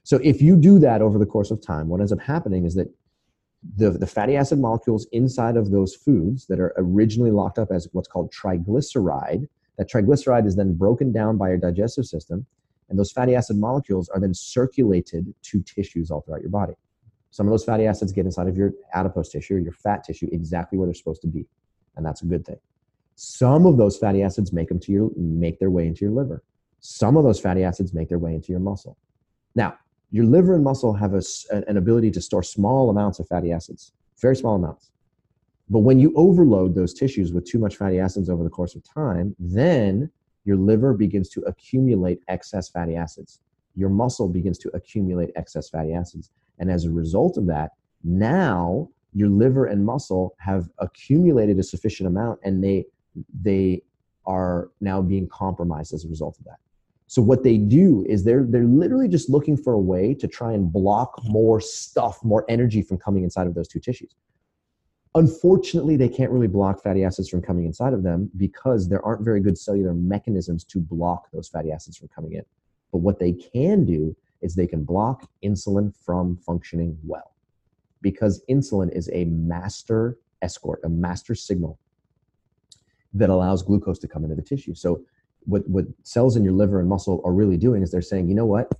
So 0.03 0.19
if 0.23 0.41
you 0.41 0.55
do 0.55 0.79
that 0.79 1.01
over 1.01 1.17
the 1.17 1.25
course 1.25 1.51
of 1.51 1.61
time, 1.61 1.89
what 1.89 1.99
ends 1.99 2.11
up 2.11 2.21
happening 2.21 2.65
is 2.65 2.75
that 2.75 2.87
the, 3.77 3.91
the 3.91 4.07
fatty 4.07 4.37
acid 4.37 4.59
molecules 4.59 5.07
inside 5.11 5.57
of 5.57 5.71
those 5.71 5.95
foods 5.95 6.45
that 6.47 6.59
are 6.59 6.73
originally 6.77 7.31
locked 7.31 7.57
up 7.57 7.71
as 7.71 7.87
what's 7.91 8.07
called 8.07 8.31
triglyceride, 8.31 9.47
that 9.77 9.89
triglyceride 9.89 10.45
is 10.45 10.55
then 10.55 10.73
broken 10.73 11.11
down 11.11 11.37
by 11.37 11.49
your 11.49 11.57
digestive 11.57 12.05
system, 12.05 12.45
and 12.89 12.99
those 12.99 13.11
fatty 13.11 13.35
acid 13.35 13.57
molecules 13.57 14.09
are 14.09 14.19
then 14.19 14.33
circulated 14.33 15.33
to 15.41 15.63
tissues 15.63 16.11
all 16.11 16.21
throughout 16.21 16.41
your 16.41 16.51
body. 16.51 16.73
Some 17.31 17.47
of 17.47 17.51
those 17.51 17.65
fatty 17.65 17.87
acids 17.87 18.11
get 18.11 18.25
inside 18.25 18.47
of 18.47 18.55
your 18.55 18.71
adipose 18.93 19.29
tissue 19.29 19.55
your 19.55 19.73
fat 19.73 20.03
tissue 20.03 20.29
exactly 20.31 20.77
where 20.77 20.87
they're 20.87 20.93
supposed 20.93 21.21
to 21.23 21.27
be, 21.27 21.47
and 21.95 22.05
that's 22.05 22.21
a 22.21 22.25
good 22.25 22.45
thing. 22.45 22.59
Some 23.15 23.65
of 23.65 23.77
those 23.77 23.97
fatty 23.97 24.21
acids 24.21 24.51
make 24.51 24.69
them 24.69 24.79
to 24.81 24.91
your 24.91 25.09
make 25.15 25.59
their 25.59 25.71
way 25.71 25.87
into 25.87 26.05
your 26.05 26.13
liver. 26.13 26.43
Some 26.81 27.17
of 27.17 27.23
those 27.23 27.39
fatty 27.39 27.63
acids 27.63 27.93
make 27.93 28.09
their 28.09 28.19
way 28.19 28.35
into 28.35 28.51
your 28.51 28.59
muscle. 28.59 28.97
Now, 29.55 29.75
your 30.11 30.25
liver 30.25 30.53
and 30.53 30.63
muscle 30.63 30.93
have 30.93 31.13
a, 31.13 31.21
an 31.51 31.77
ability 31.77 32.11
to 32.11 32.21
store 32.21 32.43
small 32.43 32.89
amounts 32.89 33.19
of 33.19 33.27
fatty 33.27 33.51
acids, 33.51 33.93
very 34.21 34.35
small 34.35 34.55
amounts. 34.55 34.91
But 35.69 35.79
when 35.79 35.99
you 35.99 36.13
overload 36.15 36.75
those 36.75 36.93
tissues 36.93 37.33
with 37.33 37.45
too 37.45 37.57
much 37.57 37.77
fatty 37.77 37.99
acids 37.99 38.29
over 38.29 38.43
the 38.43 38.49
course 38.49 38.75
of 38.75 38.83
time, 38.83 39.35
then 39.39 40.11
your 40.43 40.57
liver 40.57 40.93
begins 40.93 41.29
to 41.29 41.41
accumulate 41.41 42.21
excess 42.27 42.69
fatty 42.69 42.95
acids. 42.95 43.39
Your 43.75 43.89
muscle 43.89 44.29
begins 44.29 44.57
to 44.59 44.69
accumulate 44.75 45.31
excess 45.35 45.69
fatty 45.69 45.93
acids. 45.93 46.29
And 46.59 46.69
as 46.69 46.85
a 46.85 46.91
result 46.91 47.37
of 47.37 47.47
that, 47.47 47.71
now 48.03 48.89
your 49.13 49.29
liver 49.29 49.65
and 49.65 49.83
muscle 49.83 50.35
have 50.37 50.69
accumulated 50.77 51.57
a 51.57 51.63
sufficient 51.63 52.07
amount 52.07 52.39
and 52.43 52.63
they, 52.63 52.85
they 53.41 53.81
are 54.25 54.71
now 54.81 55.01
being 55.01 55.27
compromised 55.27 55.93
as 55.93 56.05
a 56.05 56.09
result 56.09 56.37
of 56.39 56.45
that. 56.45 56.57
So 57.07 57.21
what 57.21 57.43
they 57.43 57.57
do 57.57 58.03
is 58.09 58.23
they're 58.23 58.43
they're 58.43 58.63
literally 58.63 59.07
just 59.07 59.29
looking 59.29 59.55
for 59.55 59.73
a 59.73 59.79
way 59.79 60.13
to 60.15 60.27
try 60.27 60.53
and 60.53 60.71
block 60.71 61.21
more 61.23 61.61
stuff, 61.61 62.23
more 62.23 62.45
energy 62.49 62.81
from 62.81 62.97
coming 62.97 63.23
inside 63.23 63.47
of 63.47 63.53
those 63.53 63.67
two 63.67 63.79
tissues. 63.79 64.15
Unfortunately, 65.13 65.95
they 65.95 66.09
can't 66.09 66.31
really 66.31 66.47
block 66.47 66.83
fatty 66.83 67.03
acids 67.03 67.29
from 67.29 67.41
coming 67.41 67.65
inside 67.65 67.93
of 67.93 68.03
them 68.03 68.29
because 68.35 68.89
there 68.89 69.05
aren't 69.05 69.23
very 69.23 69.39
good 69.39 69.57
cellular 69.57 69.93
mechanisms 69.93 70.63
to 70.65 70.79
block 70.79 71.29
those 71.31 71.47
fatty 71.47 71.71
acids 71.71 71.95
from 71.95 72.09
coming 72.09 72.33
in. 72.33 72.43
But 72.91 72.97
what 72.97 73.19
they 73.19 73.31
can 73.31 73.85
do 73.85 74.15
is 74.41 74.55
they 74.55 74.67
can 74.67 74.83
block 74.83 75.29
insulin 75.43 75.95
from 75.95 76.37
functioning 76.37 76.97
well. 77.03 77.33
Because 78.01 78.43
insulin 78.49 78.91
is 78.91 79.09
a 79.13 79.25
master 79.25 80.17
escort, 80.41 80.81
a 80.83 80.89
master 80.89 81.33
signal 81.33 81.79
that 83.15 83.29
allows 83.29 83.63
glucose 83.63 83.99
to 83.99 84.07
come 84.07 84.23
into 84.23 84.35
the 84.35 84.41
tissue. 84.41 84.75
So 84.75 85.01
what 85.45 85.67
what 85.67 85.85
cells 86.03 86.35
in 86.35 86.43
your 86.43 86.53
liver 86.53 86.79
and 86.79 86.89
muscle 86.89 87.21
are 87.25 87.33
really 87.33 87.57
doing 87.57 87.81
is 87.81 87.91
they're 87.91 88.01
saying, 88.01 88.27
you 88.27 88.35
know 88.35 88.45
what? 88.45 88.71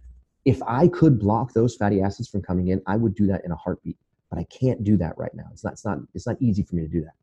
If 0.44 0.62
I 0.68 0.88
could 0.88 1.20
block 1.20 1.54
those 1.54 1.76
fatty 1.76 2.02
acids 2.02 2.28
from 2.30 2.42
coming 2.42 2.68
in, 2.68 2.82
I 2.86 2.98
would 2.98 3.16
do 3.16 3.26
that 3.28 3.44
in 3.46 3.52
a 3.52 3.56
heartbeat. 3.56 3.98
But 4.30 4.40
I 4.40 4.44
can't 4.46 4.84
do 4.84 4.98
that 4.98 5.18
right 5.18 5.34
now. 5.34 5.46
It's 5.52 5.64
not 5.64 5.74
it's 5.74 5.86
not 5.86 6.00
it's 6.14 6.28
not 6.28 6.38
easy 6.40 6.64
for 6.64 6.76
me 6.76 6.84
to 6.84 6.88
do 6.88 7.02
that. 7.02 7.14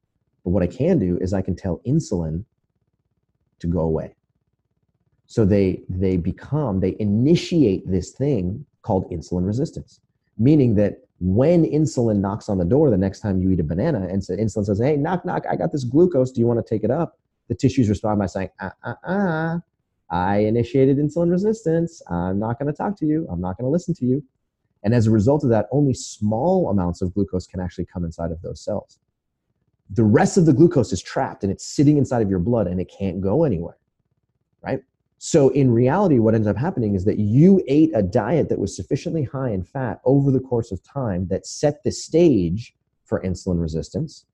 But 0.44 0.51
what 0.51 0.62
I 0.62 0.66
can 0.66 0.98
do 0.98 1.18
is 1.20 1.33
I 1.33 1.42
can 1.42 1.55
tell 1.55 1.81
insulin 1.87 2.44
to 3.61 3.66
go 3.66 3.81
away. 3.81 4.14
So 5.27 5.44
they 5.44 5.83
they 5.88 6.16
become 6.16 6.81
they 6.81 6.96
initiate 6.98 7.90
this 7.90 8.11
thing 8.11 8.64
called 8.83 9.11
insulin 9.11 9.46
resistance, 9.46 10.01
meaning 10.42 10.74
that 10.74 10.98
when 11.20 11.64
insulin 11.64 12.18
knocks 12.18 12.48
on 12.48 12.59
the 12.59 12.64
door 12.64 12.90
the 12.90 12.96
next 12.96 13.20
time 13.20 13.40
you 13.40 13.50
eat 13.50 13.61
a 13.61 13.64
banana 13.64 14.07
and 14.09 14.22
so 14.24 14.35
insulin 14.35 14.64
says, 14.64 14.81
"Hey, 14.81 14.96
knock 14.96 15.24
knock, 15.24 15.44
I 15.48 15.57
got 15.57 15.72
this 15.72 15.85
glucose. 15.85 16.33
Do 16.33 16.40
you 16.40 16.46
want 16.46 16.64
to 16.64 16.68
take 16.68 16.85
it 16.85 16.90
up?" 16.90 17.18
the 17.48 17.55
tissues 17.55 17.88
respond 17.88 18.18
by 18.18 18.26
saying, 18.26 18.50
uh, 18.61 18.70
uh, 18.83 18.94
uh, 19.05 19.59
I 20.11 20.38
initiated 20.38 20.98
insulin 20.98 21.31
resistance. 21.31 22.02
I'm 22.09 22.38
not 22.38 22.59
going 22.59 22.70
to 22.70 22.76
talk 22.76 22.96
to 22.98 23.07
you. 23.07 23.26
I'm 23.31 23.40
not 23.40 23.59
going 23.59 23.66
to 23.66 23.70
listen 23.70 23.94
to 23.94 24.05
you. 24.07 24.24
And 24.83 24.94
as 24.94 25.07
a 25.07 25.11
result 25.11 25.44
of 25.44 25.50
that, 25.50 25.68
only 25.70 25.94
small 25.94 26.70
amounts 26.70 27.02
of 27.02 27.14
glucose 27.14 27.46
can 27.46 27.61
actually 27.61 27.87
come 27.87 28.05
inside 28.05 28.31
of 28.31 28.43
those 28.43 28.61
cells. 28.61 28.99
The 29.90 30.05
rest 30.05 30.38
of 30.38 30.47
the 30.47 30.53
glucose 30.53 30.93
is 30.93 31.03
trapped 31.03 31.45
and 31.45 31.53
it's 31.53 31.64
sitting 31.64 31.99
inside 31.99 32.22
of 32.22 32.30
your 32.30 32.38
blood 32.38 32.66
and 32.66 32.80
it 32.80 32.90
can't 32.90 33.20
go 33.20 33.45
anywhere, 33.45 33.76
right? 34.62 34.82
So 35.25 35.51
in 35.51 35.70
reality, 35.70 36.18
what 36.18 36.35
ends 36.35 36.49
up 36.49 36.57
happening 36.57 36.97
is 36.97 37.05
that 37.05 37.20
you 37.20 37.62
ate 37.68 37.93
a 37.95 38.03
diet 38.03 38.49
that 38.49 38.59
was 38.59 38.75
sufficiently 38.75 39.23
high 39.23 39.51
in 39.51 39.62
fat 39.62 40.01
over 40.05 40.33
the 40.33 40.41
course 40.41 40.73
of 40.73 40.83
time 40.83 41.29
that 41.29 41.47
set 41.47 41.85
the 41.85 41.93
stage 41.93 42.75
for 43.05 43.23
insulin 43.23 43.61
resistance 43.61 44.25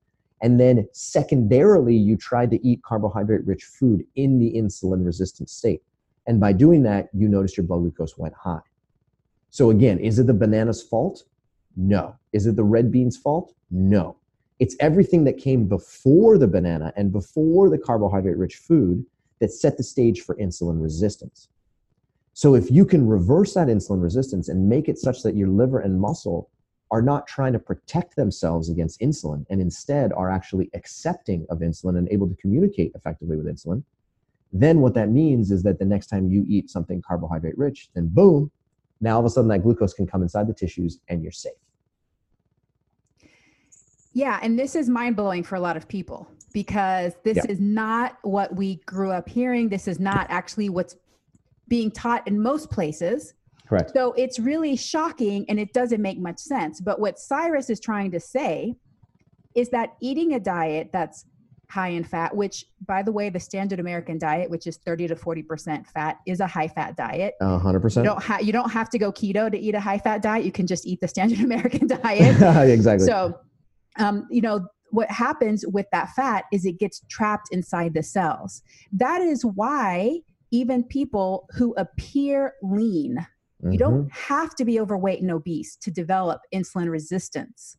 and 0.41 0.59
then 0.59 0.87
secondarily, 0.93 1.95
you 1.95 2.15
tried 2.17 2.49
to 2.51 2.67
eat 2.67 2.81
carbohydrate 2.81 3.45
rich 3.45 3.65
food 3.65 4.03
in 4.15 4.39
the 4.39 4.51
insulin 4.55 5.05
resistant 5.05 5.49
state. 5.49 5.83
And 6.25 6.39
by 6.39 6.53
doing 6.53 6.81
that, 6.83 7.09
you 7.13 7.27
noticed 7.27 7.55
your 7.57 7.65
blood 7.65 7.81
glucose 7.81 8.17
went 8.17 8.33
high. 8.33 8.61
So 9.51 9.69
again, 9.69 9.99
is 9.99 10.17
it 10.17 10.25
the 10.25 10.33
banana's 10.33 10.81
fault? 10.81 11.23
No. 11.75 12.15
Is 12.33 12.47
it 12.47 12.55
the 12.55 12.63
red 12.63 12.91
bean's 12.91 13.17
fault? 13.17 13.53
No. 13.69 14.15
It's 14.59 14.75
everything 14.79 15.23
that 15.25 15.37
came 15.37 15.67
before 15.67 16.39
the 16.39 16.47
banana 16.47 16.93
and 16.95 17.11
before 17.11 17.69
the 17.69 17.77
carbohydrate 17.77 18.37
rich 18.37 18.55
food 18.55 19.05
that 19.39 19.51
set 19.51 19.77
the 19.77 19.83
stage 19.83 20.21
for 20.21 20.35
insulin 20.35 20.81
resistance. 20.81 21.49
So 22.33 22.55
if 22.55 22.71
you 22.71 22.85
can 22.85 23.05
reverse 23.05 23.53
that 23.55 23.67
insulin 23.67 24.01
resistance 24.01 24.49
and 24.49 24.69
make 24.69 24.87
it 24.87 24.97
such 24.97 25.23
that 25.23 25.35
your 25.35 25.49
liver 25.49 25.79
and 25.79 25.99
muscle 25.99 26.49
are 26.91 27.01
not 27.01 27.27
trying 27.27 27.53
to 27.53 27.59
protect 27.59 28.15
themselves 28.15 28.69
against 28.69 28.99
insulin 29.01 29.45
and 29.49 29.61
instead 29.61 30.11
are 30.13 30.31
actually 30.31 30.69
accepting 30.73 31.45
of 31.49 31.59
insulin 31.59 31.97
and 31.97 32.09
able 32.09 32.27
to 32.27 32.35
communicate 32.35 32.91
effectively 32.95 33.37
with 33.37 33.45
insulin, 33.45 33.83
then 34.51 34.81
what 34.81 34.95
that 34.95 35.09
means 35.09 35.51
is 35.51 35.61
that 35.63 35.77
the 35.77 35.85
next 35.85 36.07
time 36.07 36.29
you 36.29 36.45
eat 36.47 36.69
something 36.69 37.01
carbohydrate 37.01 37.57
rich, 37.57 37.89
then 37.93 38.07
boom, 38.07 38.49
now 39.01 39.15
all 39.15 39.19
of 39.19 39.25
a 39.25 39.29
sudden 39.29 39.49
that 39.49 39.61
glucose 39.61 39.93
can 39.93 40.07
come 40.07 40.23
inside 40.23 40.47
the 40.47 40.53
tissues 40.53 40.99
and 41.09 41.21
you're 41.21 41.31
safe. 41.31 41.53
Yeah, 44.13 44.39
and 44.41 44.57
this 44.57 44.75
is 44.75 44.89
mind 44.89 45.15
blowing 45.15 45.43
for 45.43 45.55
a 45.55 45.59
lot 45.59 45.77
of 45.77 45.87
people 45.87 46.27
because 46.53 47.13
this 47.23 47.37
yeah. 47.37 47.45
is 47.47 47.59
not 47.59 48.17
what 48.23 48.55
we 48.55 48.77
grew 48.85 49.11
up 49.11 49.29
hearing. 49.29 49.69
This 49.69 49.87
is 49.87 49.99
not 49.99 50.27
actually 50.29 50.69
what's 50.69 50.95
being 51.67 51.91
taught 51.91 52.27
in 52.27 52.41
most 52.41 52.69
places. 52.69 53.33
Correct. 53.67 53.91
So 53.93 54.13
it's 54.13 54.39
really 54.39 54.75
shocking 54.75 55.45
and 55.47 55.59
it 55.59 55.73
doesn't 55.73 56.01
make 56.01 56.19
much 56.19 56.39
sense. 56.39 56.81
But 56.81 56.99
what 56.99 57.19
Cyrus 57.19 57.69
is 57.69 57.79
trying 57.79 58.11
to 58.11 58.19
say 58.19 58.75
is 59.55 59.69
that 59.69 59.95
eating 60.01 60.33
a 60.33 60.39
diet 60.39 60.89
that's 60.91 61.25
high 61.69 61.89
in 61.89 62.03
fat, 62.03 62.35
which 62.35 62.65
by 62.87 63.03
the 63.03 63.11
way, 63.11 63.29
the 63.29 63.39
standard 63.39 63.79
American 63.79 64.17
diet, 64.17 64.49
which 64.49 64.65
is 64.65 64.77
30 64.77 65.09
to 65.09 65.15
40% 65.15 65.85
fat, 65.87 66.17
is 66.25 66.39
a 66.39 66.47
high 66.47 66.67
fat 66.67 66.97
diet. 66.97 67.35
Uh, 67.39 67.59
100%. 67.59 67.97
You 67.97 68.03
don't, 68.03 68.23
ha- 68.23 68.39
you 68.41 68.51
don't 68.51 68.71
have 68.71 68.89
to 68.89 68.97
go 68.97 69.11
keto 69.11 69.51
to 69.51 69.57
eat 69.57 69.75
a 69.75 69.79
high 69.79 69.99
fat 69.99 70.23
diet. 70.23 70.45
You 70.45 70.51
can 70.51 70.65
just 70.65 70.87
eat 70.87 70.99
the 70.99 71.07
standard 71.07 71.39
American 71.45 71.87
diet. 71.87 72.69
exactly. 72.69 73.05
So, 73.05 73.39
um, 73.99 74.27
you 74.31 74.41
know, 74.41 74.67
what 74.91 75.09
happens 75.11 75.65
with 75.67 75.85
that 75.91 76.09
fat 76.15 76.45
is 76.51 76.65
it 76.65 76.79
gets 76.79 77.01
trapped 77.09 77.49
inside 77.51 77.93
the 77.93 78.03
cells. 78.03 78.61
That 78.91 79.21
is 79.21 79.45
why 79.45 80.19
even 80.51 80.83
people 80.83 81.47
who 81.51 81.73
appear 81.75 82.53
lean, 82.63 83.17
mm-hmm. 83.17 83.71
you 83.71 83.77
don't 83.77 84.05
mm-hmm. 84.05 84.33
have 84.33 84.55
to 84.55 84.65
be 84.65 84.79
overweight 84.79 85.21
and 85.21 85.31
obese 85.31 85.75
to 85.77 85.91
develop 85.91 86.41
insulin 86.53 86.89
resistance. 86.89 87.77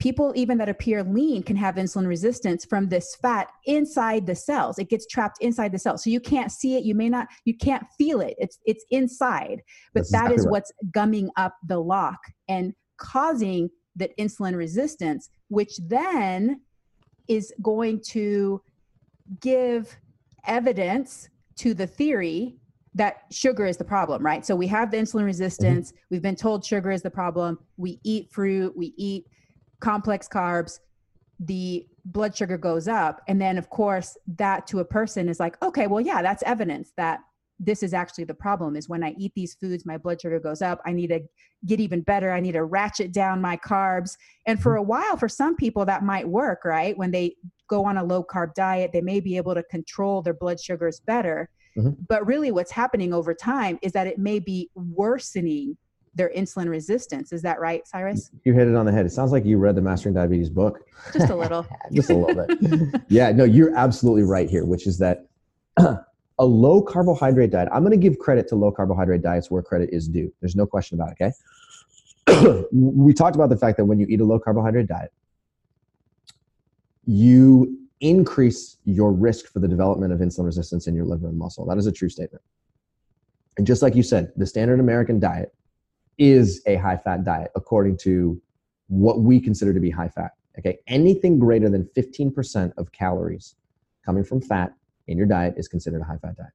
People, 0.00 0.32
even 0.34 0.56
that 0.56 0.68
appear 0.70 1.04
lean, 1.04 1.42
can 1.42 1.56
have 1.56 1.74
insulin 1.74 2.06
resistance 2.06 2.64
from 2.64 2.88
this 2.88 3.14
fat 3.16 3.52
inside 3.66 4.26
the 4.26 4.34
cells. 4.34 4.78
It 4.78 4.88
gets 4.88 5.06
trapped 5.06 5.36
inside 5.42 5.72
the 5.72 5.78
cells, 5.78 6.02
so 6.02 6.08
you 6.08 6.20
can't 6.20 6.50
see 6.50 6.76
it. 6.76 6.84
You 6.84 6.94
may 6.94 7.10
not, 7.10 7.28
you 7.44 7.54
can't 7.54 7.84
feel 7.98 8.22
it. 8.22 8.34
It's 8.38 8.58
it's 8.64 8.84
inside, 8.90 9.60
but 9.92 10.00
That's 10.00 10.12
that 10.12 10.16
exactly 10.18 10.36
is 10.36 10.46
right. 10.46 10.50
what's 10.52 10.72
gumming 10.90 11.28
up 11.36 11.54
the 11.68 11.78
lock 11.78 12.18
and 12.48 12.72
causing 12.96 13.68
that 13.96 14.16
insulin 14.18 14.56
resistance, 14.56 15.28
which 15.50 15.76
then 15.76 16.60
is 17.28 17.52
going 17.60 18.00
to 18.00 18.62
give 19.40 19.96
evidence 20.46 21.28
to 21.56 21.74
the 21.74 21.86
theory 21.86 22.56
that 22.94 23.24
sugar 23.30 23.66
is 23.66 23.76
the 23.76 23.84
problem, 23.84 24.24
right? 24.24 24.44
So 24.44 24.56
we 24.56 24.66
have 24.68 24.90
the 24.90 24.96
insulin 24.96 25.18
mm-hmm. 25.18 25.26
resistance. 25.26 25.92
We've 26.08 26.22
been 26.22 26.36
told 26.36 26.64
sugar 26.64 26.90
is 26.90 27.02
the 27.02 27.10
problem. 27.10 27.58
We 27.76 28.00
eat 28.02 28.30
fruit, 28.32 28.76
we 28.76 28.94
eat 28.96 29.26
complex 29.80 30.28
carbs, 30.28 30.80
the 31.38 31.86
blood 32.04 32.36
sugar 32.36 32.58
goes 32.58 32.88
up. 32.88 33.22
And 33.28 33.40
then, 33.40 33.58
of 33.58 33.70
course, 33.70 34.16
that 34.36 34.66
to 34.68 34.80
a 34.80 34.84
person 34.84 35.28
is 35.28 35.38
like, 35.38 35.60
okay, 35.62 35.86
well, 35.86 36.00
yeah, 36.00 36.22
that's 36.22 36.42
evidence 36.44 36.92
that 36.96 37.20
this 37.60 37.82
is 37.82 37.92
actually 37.92 38.24
the 38.24 38.34
problem 38.34 38.74
is 38.74 38.88
when 38.88 39.04
I 39.04 39.14
eat 39.18 39.32
these 39.36 39.54
foods, 39.54 39.84
my 39.84 39.98
blood 39.98 40.20
sugar 40.20 40.40
goes 40.40 40.62
up. 40.62 40.80
I 40.86 40.92
need 40.92 41.08
to 41.08 41.20
get 41.66 41.78
even 41.78 42.00
better. 42.00 42.32
I 42.32 42.40
need 42.40 42.52
to 42.52 42.64
ratchet 42.64 43.12
down 43.12 43.40
my 43.40 43.56
carbs. 43.58 44.16
And 44.46 44.60
for 44.60 44.72
mm-hmm. 44.72 44.80
a 44.80 44.82
while, 44.82 45.16
for 45.18 45.28
some 45.28 45.54
people, 45.56 45.84
that 45.84 46.02
might 46.02 46.26
work, 46.26 46.64
right? 46.64 46.96
When 46.96 47.10
they 47.10 47.36
go 47.68 47.84
on 47.84 47.98
a 47.98 48.04
low 48.04 48.24
carb 48.24 48.54
diet, 48.54 48.92
they 48.92 49.02
may 49.02 49.20
be 49.20 49.36
able 49.36 49.54
to 49.54 49.62
control 49.64 50.22
their 50.22 50.34
blood 50.34 50.58
sugars 50.58 51.00
better. 51.00 51.50
Mm-hmm. 51.76 52.02
But 52.08 52.26
really, 52.26 52.50
what's 52.50 52.72
happening 52.72 53.12
over 53.12 53.34
time 53.34 53.78
is 53.82 53.92
that 53.92 54.06
it 54.06 54.18
may 54.18 54.38
be 54.38 54.70
worsening 54.74 55.76
their 56.14 56.32
insulin 56.36 56.68
resistance. 56.68 57.32
Is 57.32 57.42
that 57.42 57.60
right, 57.60 57.86
Cyrus? 57.86 58.30
You 58.44 58.52
hit 58.54 58.66
it 58.66 58.74
on 58.74 58.86
the 58.86 58.92
head. 58.92 59.06
It 59.06 59.12
sounds 59.12 59.32
like 59.32 59.44
you 59.44 59.58
read 59.58 59.76
the 59.76 59.82
Mastering 59.82 60.14
Diabetes 60.14 60.50
book. 60.50 60.80
Just 61.12 61.30
a 61.30 61.36
little. 61.36 61.66
Just 61.92 62.10
a 62.10 62.16
little 62.16 62.46
bit. 62.46 63.02
yeah, 63.08 63.30
no, 63.30 63.44
you're 63.44 63.76
absolutely 63.76 64.24
right 64.24 64.50
here, 64.50 64.64
which 64.64 64.86
is 64.86 64.98
that 64.98 65.26
a 66.40 66.44
low 66.44 66.80
carbohydrate 66.80 67.50
diet, 67.50 67.68
I'm 67.70 67.82
going 67.82 67.92
to 67.92 67.98
give 67.98 68.18
credit 68.18 68.48
to 68.48 68.56
low 68.56 68.72
carbohydrate 68.72 69.20
diets 69.20 69.50
where 69.50 69.62
credit 69.62 69.90
is 69.92 70.08
due. 70.08 70.32
There's 70.40 70.56
no 70.56 70.66
question 70.66 70.98
about 70.98 71.12
it, 71.12 71.32
okay? 72.26 72.64
we 72.72 73.12
talked 73.12 73.36
about 73.36 73.50
the 73.50 73.58
fact 73.58 73.76
that 73.76 73.84
when 73.84 74.00
you 74.00 74.06
eat 74.08 74.20
a 74.20 74.24
low 74.24 74.38
carbohydrate 74.38 74.86
diet, 74.86 75.12
you 77.04 77.78
increase 78.00 78.78
your 78.84 79.12
risk 79.12 79.52
for 79.52 79.58
the 79.58 79.68
development 79.68 80.14
of 80.14 80.20
insulin 80.20 80.46
resistance 80.46 80.86
in 80.86 80.94
your 80.94 81.04
liver 81.04 81.28
and 81.28 81.36
muscle. 81.36 81.66
That 81.66 81.76
is 81.76 81.86
a 81.86 81.92
true 81.92 82.08
statement. 82.08 82.42
And 83.58 83.66
just 83.66 83.82
like 83.82 83.94
you 83.94 84.02
said, 84.02 84.32
the 84.36 84.46
standard 84.46 84.80
American 84.80 85.20
diet 85.20 85.54
is 86.16 86.62
a 86.66 86.76
high 86.76 86.96
fat 86.96 87.22
diet 87.22 87.50
according 87.54 87.98
to 87.98 88.40
what 88.86 89.20
we 89.20 89.40
consider 89.40 89.74
to 89.74 89.80
be 89.80 89.90
high 89.90 90.08
fat. 90.08 90.30
Okay, 90.58 90.78
anything 90.86 91.38
greater 91.38 91.68
than 91.68 91.84
15% 91.96 92.72
of 92.78 92.90
calories 92.92 93.56
coming 94.04 94.24
from 94.24 94.40
fat 94.40 94.72
in 95.06 95.18
your 95.18 95.26
diet 95.26 95.54
is 95.56 95.68
considered 95.68 96.00
a 96.00 96.04
high 96.04 96.18
fat 96.18 96.36
diet. 96.36 96.52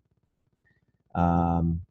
Um, 1.15 1.81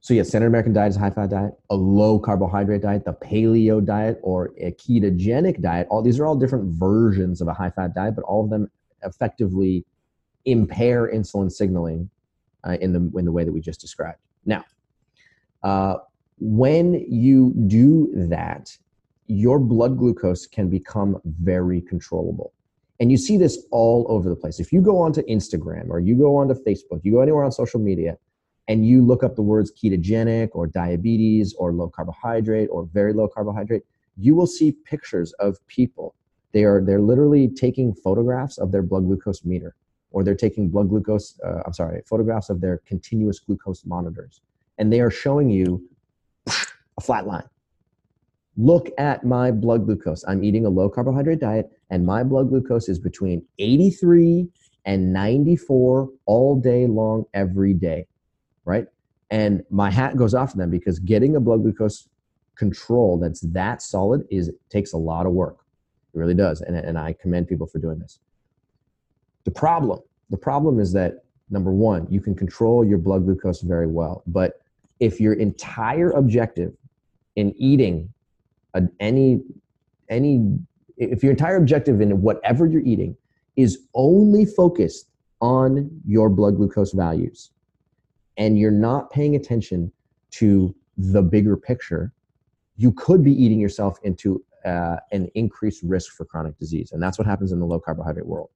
so 0.00 0.14
yeah, 0.14 0.22
standard 0.22 0.46
American 0.46 0.72
diet 0.72 0.90
is 0.90 0.96
a 0.96 1.00
high 1.00 1.10
fat 1.10 1.30
diet, 1.30 1.54
a 1.70 1.76
low 1.76 2.18
carbohydrate 2.18 2.82
diet, 2.82 3.04
the 3.04 3.12
paleo 3.12 3.84
diet, 3.84 4.18
or 4.22 4.54
a 4.58 4.72
ketogenic 4.72 5.60
diet. 5.60 5.86
All 5.90 6.02
these 6.02 6.18
are 6.20 6.26
all 6.26 6.36
different 6.36 6.72
versions 6.72 7.40
of 7.40 7.48
a 7.48 7.52
high 7.52 7.70
fat 7.70 7.94
diet, 7.94 8.14
but 8.14 8.24
all 8.24 8.44
of 8.44 8.50
them 8.50 8.70
effectively 9.02 9.84
impair 10.44 11.12
insulin 11.12 11.50
signaling 11.50 12.08
uh, 12.64 12.76
in 12.80 12.92
the 12.92 13.18
in 13.18 13.24
the 13.24 13.32
way 13.32 13.44
that 13.44 13.52
we 13.52 13.60
just 13.60 13.80
described. 13.80 14.18
Now, 14.46 14.64
uh, 15.62 15.96
when 16.38 16.94
you 17.08 17.52
do 17.66 18.10
that, 18.28 18.76
your 19.26 19.58
blood 19.58 19.98
glucose 19.98 20.46
can 20.46 20.70
become 20.70 21.20
very 21.24 21.80
controllable. 21.80 22.52
And 23.00 23.10
you 23.10 23.16
see 23.16 23.36
this 23.36 23.64
all 23.70 24.06
over 24.08 24.28
the 24.28 24.36
place. 24.36 24.58
If 24.58 24.72
you 24.72 24.80
go 24.80 24.98
onto 24.98 25.22
Instagram 25.22 25.88
or 25.88 26.00
you 26.00 26.16
go 26.16 26.36
onto 26.36 26.54
Facebook, 26.54 27.00
you 27.04 27.12
go 27.12 27.20
anywhere 27.20 27.44
on 27.44 27.52
social 27.52 27.78
media, 27.80 28.18
and 28.68 28.86
you 28.86 29.02
look 29.02 29.22
up 29.22 29.34
the 29.34 29.42
words 29.42 29.72
ketogenic 29.72 30.50
or 30.52 30.66
diabetes 30.66 31.54
or 31.58 31.72
low 31.72 31.88
carbohydrate 31.88 32.68
or 32.70 32.84
very 32.92 33.12
low 33.12 33.26
carbohydrate, 33.26 33.82
you 34.16 34.34
will 34.34 34.46
see 34.46 34.72
pictures 34.72 35.32
of 35.34 35.56
people. 35.68 36.14
They 36.52 36.64
are 36.64 36.82
they're 36.82 37.00
literally 37.00 37.48
taking 37.48 37.94
photographs 37.94 38.58
of 38.58 38.72
their 38.72 38.82
blood 38.82 39.04
glucose 39.04 39.44
meter, 39.44 39.74
or 40.10 40.22
they're 40.24 40.34
taking 40.34 40.68
blood 40.68 40.88
glucose. 40.88 41.38
Uh, 41.44 41.62
I'm 41.64 41.72
sorry, 41.72 42.02
photographs 42.06 42.50
of 42.50 42.60
their 42.60 42.78
continuous 42.78 43.38
glucose 43.38 43.84
monitors, 43.84 44.40
and 44.78 44.92
they 44.92 45.00
are 45.00 45.10
showing 45.10 45.50
you 45.50 45.88
a 46.46 47.00
flat 47.00 47.26
line. 47.26 47.48
Look 48.56 48.90
at 48.98 49.24
my 49.24 49.50
blood 49.50 49.86
glucose. 49.86 50.24
I'm 50.26 50.42
eating 50.42 50.66
a 50.66 50.68
low 50.68 50.88
carbohydrate 50.88 51.38
diet, 51.38 51.70
and 51.90 52.04
my 52.04 52.22
blood 52.22 52.48
glucose 52.50 52.88
is 52.88 52.98
between 52.98 53.44
83 53.58 54.48
and 54.84 55.12
94 55.12 56.08
all 56.26 56.60
day 56.60 56.86
long, 56.86 57.24
every 57.34 57.74
day 57.74 58.06
right? 58.68 58.86
And 59.30 59.64
my 59.70 59.90
hat 59.90 60.16
goes 60.16 60.34
off 60.34 60.52
to 60.52 60.58
them 60.58 60.70
because 60.70 60.98
getting 60.98 61.34
a 61.36 61.40
blood 61.40 61.62
glucose 61.62 62.08
control 62.54 63.18
that's 63.18 63.40
that 63.40 63.80
solid 63.80 64.26
is 64.30 64.52
takes 64.68 64.92
a 64.92 64.96
lot 64.96 65.24
of 65.26 65.32
work. 65.32 65.56
It 66.14 66.18
really 66.18 66.34
does. 66.34 66.60
And, 66.60 66.76
and 66.76 66.98
I 66.98 67.14
commend 67.14 67.48
people 67.48 67.66
for 67.66 67.78
doing 67.78 67.98
this. 67.98 68.20
The 69.44 69.50
problem, 69.50 70.00
the 70.28 70.36
problem 70.36 70.78
is 70.78 70.92
that 70.92 71.24
number 71.48 71.72
one, 71.72 72.06
you 72.10 72.20
can 72.20 72.34
control 72.34 72.84
your 72.84 72.98
blood 72.98 73.24
glucose 73.24 73.62
very 73.62 73.86
well. 73.86 74.22
But 74.26 74.60
if 75.00 75.18
your 75.18 75.32
entire 75.32 76.10
objective 76.10 76.74
in 77.36 77.54
eating 77.56 78.12
a, 78.74 78.82
any 79.00 79.40
any 80.10 80.58
if 80.98 81.22
your 81.22 81.30
entire 81.30 81.56
objective 81.56 82.00
in 82.00 82.20
whatever 82.20 82.66
you're 82.66 82.82
eating 82.82 83.16
is 83.56 83.78
only 83.94 84.44
focused 84.44 85.08
on 85.40 85.90
your 86.04 86.28
blood 86.28 86.56
glucose 86.56 86.92
values 86.92 87.50
and 88.36 88.58
you're 88.58 88.70
not 88.70 89.10
paying 89.10 89.36
attention 89.36 89.92
to 90.30 90.74
the 90.96 91.22
bigger 91.22 91.56
picture, 91.56 92.12
you 92.76 92.92
could 92.92 93.22
be 93.22 93.32
eating 93.32 93.60
yourself 93.60 93.98
into 94.02 94.44
uh, 94.64 94.96
an 95.12 95.28
increased 95.34 95.82
risk 95.82 96.12
for 96.12 96.24
chronic 96.24 96.58
disease. 96.58 96.92
And 96.92 97.02
that's 97.02 97.18
what 97.18 97.26
happens 97.26 97.52
in 97.52 97.60
the 97.60 97.66
low 97.66 97.80
carbohydrate 97.80 98.26
world. 98.26 98.50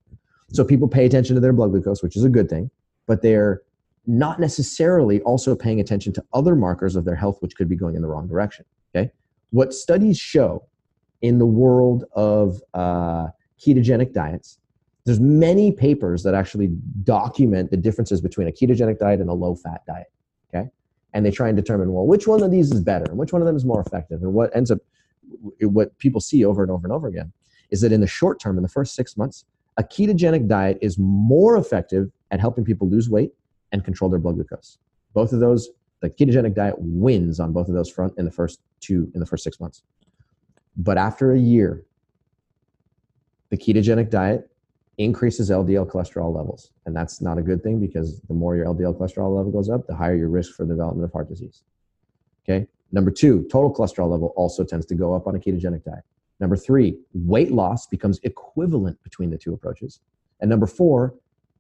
So 0.53 0.65
people 0.65 0.89
pay 0.89 1.07
attention 1.07 1.35
to 1.35 1.41
their 1.41 1.53
blood 1.53 1.71
glucose, 1.71 2.03
which 2.03 2.17
is 2.17 2.25
a 2.25 2.29
good 2.29 2.49
thing, 2.49 2.71
but 3.07 3.23
they're 3.23 3.63
not 4.07 4.41
necessarily 4.41 5.21
also 5.23 5.55
paying 5.55 5.81
attention 5.81 6.13
to 6.15 6.25
other 6.33 6.57
markers 6.57 6.97
of 6.97 7.05
their 7.05 7.15
health, 7.15 7.39
which 7.41 7.55
could 7.57 7.69
be 7.69 7.77
going 7.77 7.95
in 7.95 8.03
the 8.03 8.09
wrong 8.09 8.27
direction. 8.27 8.65
Okay. 8.95 9.11
What 9.51 9.73
studies 9.73 10.19
show 10.19 10.67
in 11.23 11.39
the 11.39 11.47
world 11.47 12.05
of 12.13 12.61
uh, 12.75 13.29
ketogenic 13.59 14.13
diets. 14.13 14.59
There's 15.05 15.21
many 15.21 15.73
papers 15.73 16.23
that 16.23 16.35
actually 16.35 16.69
document 17.03 17.71
the 17.71 17.77
differences 17.77 18.21
between 18.21 18.47
a 18.47 18.53
ketogenic 18.53 18.99
diet 18.99 19.21
and 19.21 19.29
a 19.31 19.33
low 19.33 19.55
fat 19.55 19.85
diet 19.87 20.09
okay? 20.55 20.69
And 21.15 21.25
they 21.25 21.31
try 21.31 21.49
and 21.49 21.57
determine 21.57 21.93
well 21.93 22.07
which 22.07 22.27
one 22.27 22.43
of 22.43 22.51
these 22.51 22.73
is 22.73 22.81
better 22.81 23.05
and 23.05 23.19
which 23.19 23.33
one 23.33 23.43
of 23.43 23.47
them 23.47 23.57
is 23.57 23.65
more 23.65 23.81
effective? 23.81 24.23
And 24.23 24.33
what 24.33 24.55
ends 24.55 24.71
up 24.71 24.79
what 25.61 25.97
people 25.99 26.21
see 26.21 26.45
over 26.45 26.63
and 26.63 26.71
over 26.71 26.87
and 26.87 26.93
over 26.93 27.07
again 27.09 27.33
is 27.71 27.81
that 27.81 27.93
in 27.93 28.01
the 28.01 28.07
short 28.07 28.39
term 28.41 28.57
in 28.57 28.63
the 28.63 28.69
first 28.69 28.95
six 28.95 29.17
months 29.17 29.45
a 29.79 29.83
ketogenic 29.83 30.47
diet 30.47 30.79
is 30.83 30.99
more 30.99 31.57
effective 31.57 32.11
at 32.31 32.41
helping 32.41 32.65
people 32.65 32.89
lose 32.89 33.09
weight 33.09 33.33
and 33.73 33.85
control 33.85 34.11
their 34.11 34.21
blood 34.21 34.35
glucose. 34.35 34.79
Both 35.15 35.33
of 35.33 35.41
those 35.41 35.71
the 36.01 36.11
ketogenic 36.11 36.55
diet 36.55 36.75
wins 36.79 37.39
on 37.41 37.53
both 37.53 37.69
of 37.69 37.75
those 37.75 37.89
front 37.89 38.13
in 38.19 38.25
the 38.25 38.31
first 38.31 38.61
two 38.81 39.11
in 39.15 39.21
the 39.21 39.27
first 39.27 39.45
six 39.45 39.61
months 39.61 39.83
But 40.77 40.99
after 40.99 41.33
a 41.33 41.39
year, 41.39 41.85
the 43.51 43.57
ketogenic 43.57 44.11
diet 44.11 44.49
increases 44.99 45.51
LDL 45.51 45.87
cholesterol 45.91 46.35
levels. 46.35 46.71
And 46.87 46.95
that's 46.95 47.21
not 47.21 47.39
a 47.39 47.43
good 47.43 47.63
thing 47.63 47.81
because 47.81 48.21
the 48.23 48.35
more 48.35 48.57
your 48.57 48.67
LDL 48.67 48.99
cholesterol 48.99 49.37
level 49.37 49.51
goes 49.51 49.69
up, 49.69 49.87
the 49.87 49.95
higher 49.95 50.15
your 50.15 50.29
risk 50.29 50.55
for 50.55 50.67
development 50.67 51.05
of 51.05 51.13
heart 51.13 51.29
disease. 51.29 51.63
Okay. 52.45 52.67
Number 52.93 53.11
two, 53.11 53.47
total 53.51 53.73
cholesterol 53.75 54.11
level 54.11 54.33
also 54.37 54.65
tends 54.65 54.87
to 54.87 54.95
go 54.95 55.15
up 55.15 55.27
on 55.27 55.35
a 55.35 55.39
ketogenic 55.39 55.85
diet. 55.85 56.05
Number 56.41 56.57
three, 56.57 56.99
weight 57.15 57.53
loss 57.53 57.87
becomes 57.87 58.19
equivalent 58.23 59.03
between 59.03 59.31
the 59.31 59.39
two 59.39 59.55
approaches. 59.55 60.01
And 60.41 60.51
number 60.51 60.67
four, 60.67 61.15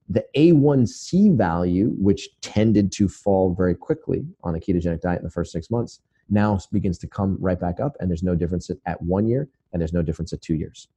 the 0.08 0.24
A1C 0.36 1.36
value, 1.36 1.94
which 1.96 2.28
tended 2.40 2.92
to 2.92 3.08
fall 3.08 3.54
very 3.54 3.74
quickly 3.74 4.26
on 4.42 4.54
a 4.54 4.58
ketogenic 4.58 5.00
diet 5.00 5.18
in 5.18 5.24
the 5.24 5.30
first 5.30 5.52
six 5.52 5.70
months, 5.70 6.00
now 6.30 6.58
begins 6.72 6.98
to 6.98 7.06
come 7.06 7.36
right 7.40 7.58
back 7.58 7.80
up. 7.80 7.96
And 8.00 8.10
there's 8.10 8.22
no 8.22 8.34
difference 8.34 8.70
at 8.86 9.02
one 9.02 9.26
year 9.26 9.48
and 9.72 9.80
there's 9.80 9.92
no 9.92 10.02
difference 10.02 10.32
at 10.32 10.42
two 10.42 10.54
years. 10.54 10.88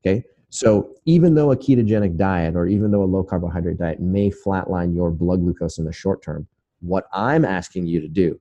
Okay. 0.00 0.24
So 0.50 0.94
even 1.04 1.34
though 1.34 1.50
a 1.50 1.56
ketogenic 1.56 2.16
diet 2.16 2.54
or 2.54 2.66
even 2.66 2.90
though 2.90 3.02
a 3.02 3.04
low 3.04 3.24
carbohydrate 3.24 3.78
diet 3.78 4.00
may 4.00 4.30
flatline 4.30 4.94
your 4.94 5.10
blood 5.10 5.40
glucose 5.40 5.78
in 5.78 5.84
the 5.84 5.92
short 5.92 6.22
term, 6.22 6.46
what 6.80 7.06
I'm 7.12 7.44
asking 7.44 7.86
you 7.86 8.00
to 8.00 8.08
do 8.08 8.38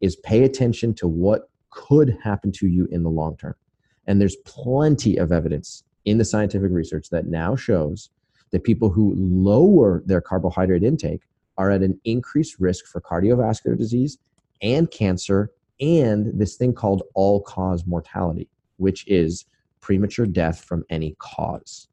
is 0.00 0.16
pay 0.16 0.44
attention 0.44 0.94
to 0.94 1.08
what 1.08 1.48
could 1.70 2.16
happen 2.22 2.52
to 2.52 2.68
you 2.68 2.86
in 2.92 3.02
the 3.02 3.10
long 3.10 3.36
term. 3.36 3.54
And 4.06 4.20
there's 4.20 4.36
plenty 4.44 5.16
of 5.16 5.32
evidence 5.32 5.82
in 6.04 6.18
the 6.18 6.24
scientific 6.24 6.70
research 6.70 7.10
that 7.10 7.26
now 7.26 7.56
shows 7.56 8.10
that 8.52 8.64
people 8.64 8.90
who 8.90 9.14
lower 9.16 10.02
their 10.06 10.20
carbohydrate 10.20 10.84
intake 10.84 11.22
are 11.58 11.70
at 11.70 11.82
an 11.82 11.98
increased 12.04 12.56
risk 12.60 12.86
for 12.86 13.00
cardiovascular 13.00 13.76
disease 13.76 14.18
and 14.62 14.90
cancer 14.90 15.50
and 15.80 16.38
this 16.38 16.56
thing 16.56 16.72
called 16.72 17.02
all 17.14 17.42
cause 17.42 17.86
mortality, 17.86 18.48
which 18.76 19.06
is 19.06 19.46
premature 19.80 20.26
death 20.26 20.64
from 20.64 20.84
any 20.90 21.14
cause. 21.18 21.88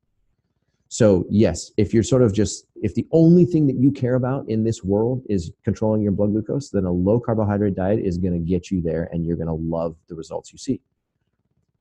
So, 0.93 1.25
yes, 1.27 1.71
if 1.77 1.91
you're 1.91 2.03
sort 2.03 2.21
of 2.21 2.33
just, 2.33 2.67
if 2.83 2.93
the 2.93 3.07
only 3.11 3.45
thing 3.45 3.65
that 3.65 3.77
you 3.77 3.91
care 3.91 4.13
about 4.13 4.47
in 4.47 4.63
this 4.63 4.83
world 4.83 5.23
is 5.27 5.51
controlling 5.63 6.03
your 6.03 6.11
blood 6.11 6.31
glucose, 6.31 6.69
then 6.69 6.85
a 6.85 6.91
low 6.91 7.19
carbohydrate 7.19 7.75
diet 7.75 7.99
is 7.99 8.19
going 8.19 8.33
to 8.33 8.39
get 8.39 8.69
you 8.69 8.79
there 8.79 9.09
and 9.11 9.25
you're 9.25 9.35
going 9.35 9.47
to 9.47 9.53
love 9.53 9.95
the 10.07 10.13
results 10.13 10.53
you 10.53 10.59
see. 10.59 10.79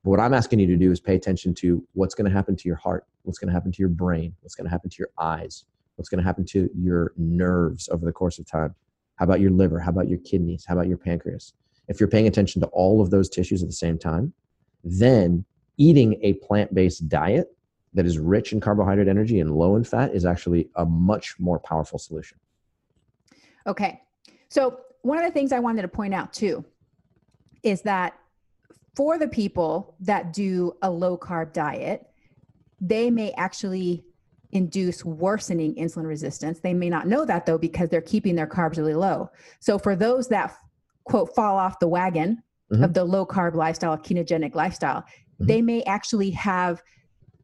But 0.03 0.09
what 0.09 0.19
I'm 0.19 0.33
asking 0.33 0.59
you 0.59 0.67
to 0.67 0.75
do 0.75 0.91
is 0.91 0.99
pay 0.99 1.15
attention 1.15 1.53
to 1.55 1.87
what's 1.93 2.15
going 2.15 2.29
to 2.29 2.35
happen 2.35 2.55
to 2.55 2.67
your 2.67 2.75
heart, 2.75 3.05
what's 3.21 3.37
going 3.37 3.49
to 3.49 3.53
happen 3.53 3.71
to 3.71 3.79
your 3.79 3.89
brain, 3.89 4.33
what's 4.41 4.55
going 4.55 4.65
to 4.65 4.71
happen 4.71 4.89
to 4.89 4.97
your 4.97 5.09
eyes, 5.19 5.65
what's 5.95 6.09
going 6.09 6.19
to 6.19 6.25
happen 6.25 6.43
to 6.45 6.69
your 6.75 7.13
nerves 7.15 7.89
over 7.89 8.05
the 8.05 8.11
course 8.11 8.39
of 8.39 8.47
time. 8.47 8.73
How 9.15 9.25
about 9.25 9.39
your 9.39 9.51
liver? 9.51 9.79
How 9.79 9.91
about 9.91 10.09
your 10.09 10.19
kidneys? 10.19 10.65
How 10.67 10.73
about 10.73 10.87
your 10.87 10.97
pancreas? 10.97 11.53
If 11.93 11.99
you're 11.99 12.09
paying 12.09 12.25
attention 12.25 12.59
to 12.61 12.67
all 12.69 13.01
of 13.01 13.11
those 13.11 13.29
tissues 13.29 13.61
at 13.61 13.69
the 13.69 13.73
same 13.75 13.99
time, 13.99 14.33
then 14.83 15.45
eating 15.77 16.19
a 16.23 16.33
plant 16.33 16.73
based 16.73 17.07
diet 17.07 17.55
that 17.93 18.07
is 18.07 18.17
rich 18.17 18.51
in 18.51 18.59
carbohydrate 18.59 19.07
energy 19.07 19.39
and 19.39 19.55
low 19.55 19.75
in 19.75 19.83
fat 19.83 20.11
is 20.11 20.25
actually 20.25 20.69
a 20.75 20.85
much 20.85 21.39
more 21.39 21.59
powerful 21.59 21.99
solution. 21.99 22.39
Okay. 23.67 24.01
So, 24.49 24.79
one 25.03 25.19
of 25.19 25.23
the 25.23 25.31
things 25.31 25.51
I 25.51 25.59
wanted 25.59 25.83
to 25.83 25.87
point 25.87 26.15
out 26.15 26.33
too 26.33 26.65
is 27.61 27.83
that 27.83 28.17
for 28.95 29.19
the 29.19 29.27
people 29.27 29.95
that 29.99 30.33
do 30.33 30.75
a 30.81 30.89
low 30.89 31.15
carb 31.15 31.53
diet, 31.53 32.07
they 32.81 33.11
may 33.11 33.33
actually 33.33 34.03
induce 34.51 35.05
worsening 35.05 35.75
insulin 35.75 36.07
resistance. 36.07 36.59
They 36.59 36.73
may 36.73 36.89
not 36.89 37.05
know 37.05 37.23
that 37.25 37.45
though 37.45 37.59
because 37.59 37.89
they're 37.89 38.01
keeping 38.01 38.35
their 38.35 38.47
carbs 38.47 38.77
really 38.77 38.95
low. 38.95 39.29
So, 39.59 39.77
for 39.77 39.95
those 39.95 40.27
that 40.29 40.57
quote 41.05 41.33
fall 41.35 41.57
off 41.57 41.79
the 41.79 41.87
wagon 41.87 42.41
mm-hmm. 42.71 42.83
of 42.83 42.93
the 42.93 43.03
low 43.03 43.25
carb 43.25 43.55
lifestyle, 43.55 43.97
ketogenic 43.97 44.55
lifestyle, 44.55 45.01
mm-hmm. 45.01 45.45
they 45.45 45.61
may 45.61 45.83
actually 45.83 46.31
have 46.31 46.81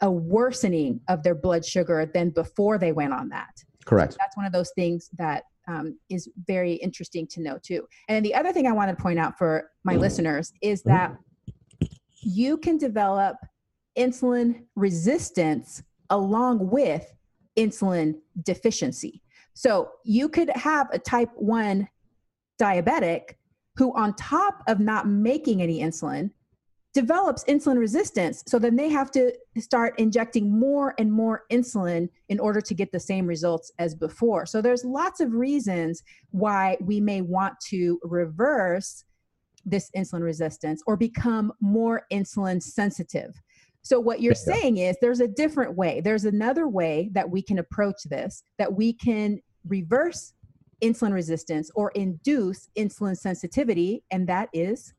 a 0.01 0.09
worsening 0.09 1.01
of 1.09 1.23
their 1.23 1.35
blood 1.35 1.65
sugar 1.65 2.09
than 2.13 2.29
before 2.29 2.77
they 2.77 2.91
went 2.91 3.13
on 3.13 3.29
that. 3.29 3.63
Correct. 3.85 4.13
So 4.13 4.17
that's 4.19 4.37
one 4.37 4.45
of 4.45 4.53
those 4.53 4.71
things 4.75 5.09
that 5.17 5.43
um, 5.67 5.97
is 6.09 6.29
very 6.47 6.73
interesting 6.73 7.27
to 7.27 7.41
know 7.41 7.59
too. 7.61 7.87
And 8.07 8.15
then 8.15 8.23
the 8.23 8.33
other 8.33 8.53
thing 8.53 8.65
I 8.65 8.71
want 8.71 8.95
to 8.95 9.01
point 9.01 9.19
out 9.19 9.37
for 9.37 9.69
my 9.83 9.93
mm-hmm. 9.93 10.01
listeners 10.01 10.53
is 10.61 10.81
that 10.83 11.15
you 12.21 12.57
can 12.57 12.77
develop 12.77 13.37
insulin 13.97 14.63
resistance 14.75 15.83
along 16.09 16.69
with 16.69 17.05
insulin 17.57 18.15
deficiency. 18.43 19.21
So 19.53 19.91
you 20.03 20.29
could 20.29 20.49
have 20.51 20.87
a 20.91 20.99
type 20.99 21.29
1 21.35 21.87
diabetic 22.59 23.35
who, 23.79 23.95
on 23.95 24.13
top 24.15 24.61
of 24.67 24.81
not 24.81 25.07
making 25.07 25.61
any 25.61 25.79
insulin, 25.79 26.29
develops 26.93 27.45
insulin 27.45 27.77
resistance. 27.77 28.43
So 28.45 28.59
then 28.59 28.75
they 28.75 28.89
have 28.89 29.09
to 29.11 29.31
start 29.57 29.97
injecting 29.97 30.51
more 30.59 30.95
and 30.99 31.09
more 31.09 31.45
insulin 31.49 32.09
in 32.27 32.41
order 32.41 32.59
to 32.59 32.73
get 32.73 32.91
the 32.91 32.99
same 32.99 33.25
results 33.25 33.71
as 33.79 33.95
before. 33.95 34.45
So 34.45 34.61
there's 34.61 34.83
lots 34.83 35.21
of 35.21 35.33
reasons 35.33 36.03
why 36.31 36.75
we 36.81 36.99
may 36.99 37.21
want 37.21 37.53
to 37.69 37.97
reverse 38.03 39.05
this 39.65 39.89
insulin 39.95 40.23
resistance 40.23 40.83
or 40.85 40.97
become 40.97 41.53
more 41.61 42.03
insulin 42.11 42.61
sensitive. 42.61 43.33
So, 43.81 43.97
what 43.97 44.21
you're 44.21 44.33
yeah. 44.33 44.55
saying 44.55 44.77
is 44.77 44.97
there's 44.99 45.21
a 45.21 45.27
different 45.27 45.77
way. 45.77 46.01
There's 46.01 46.25
another 46.25 46.67
way 46.67 47.09
that 47.13 47.29
we 47.29 47.41
can 47.41 47.59
approach 47.59 48.03
this, 48.05 48.43
that 48.57 48.73
we 48.73 48.91
can 48.91 49.39
reverse 49.65 50.33
insulin 50.81 51.13
resistance 51.13 51.71
or 51.75 51.91
induce 51.91 52.69
insulin 52.77 53.17
sensitivity, 53.17 54.03
and 54.11 54.27
that 54.27 54.49
is 54.53 54.93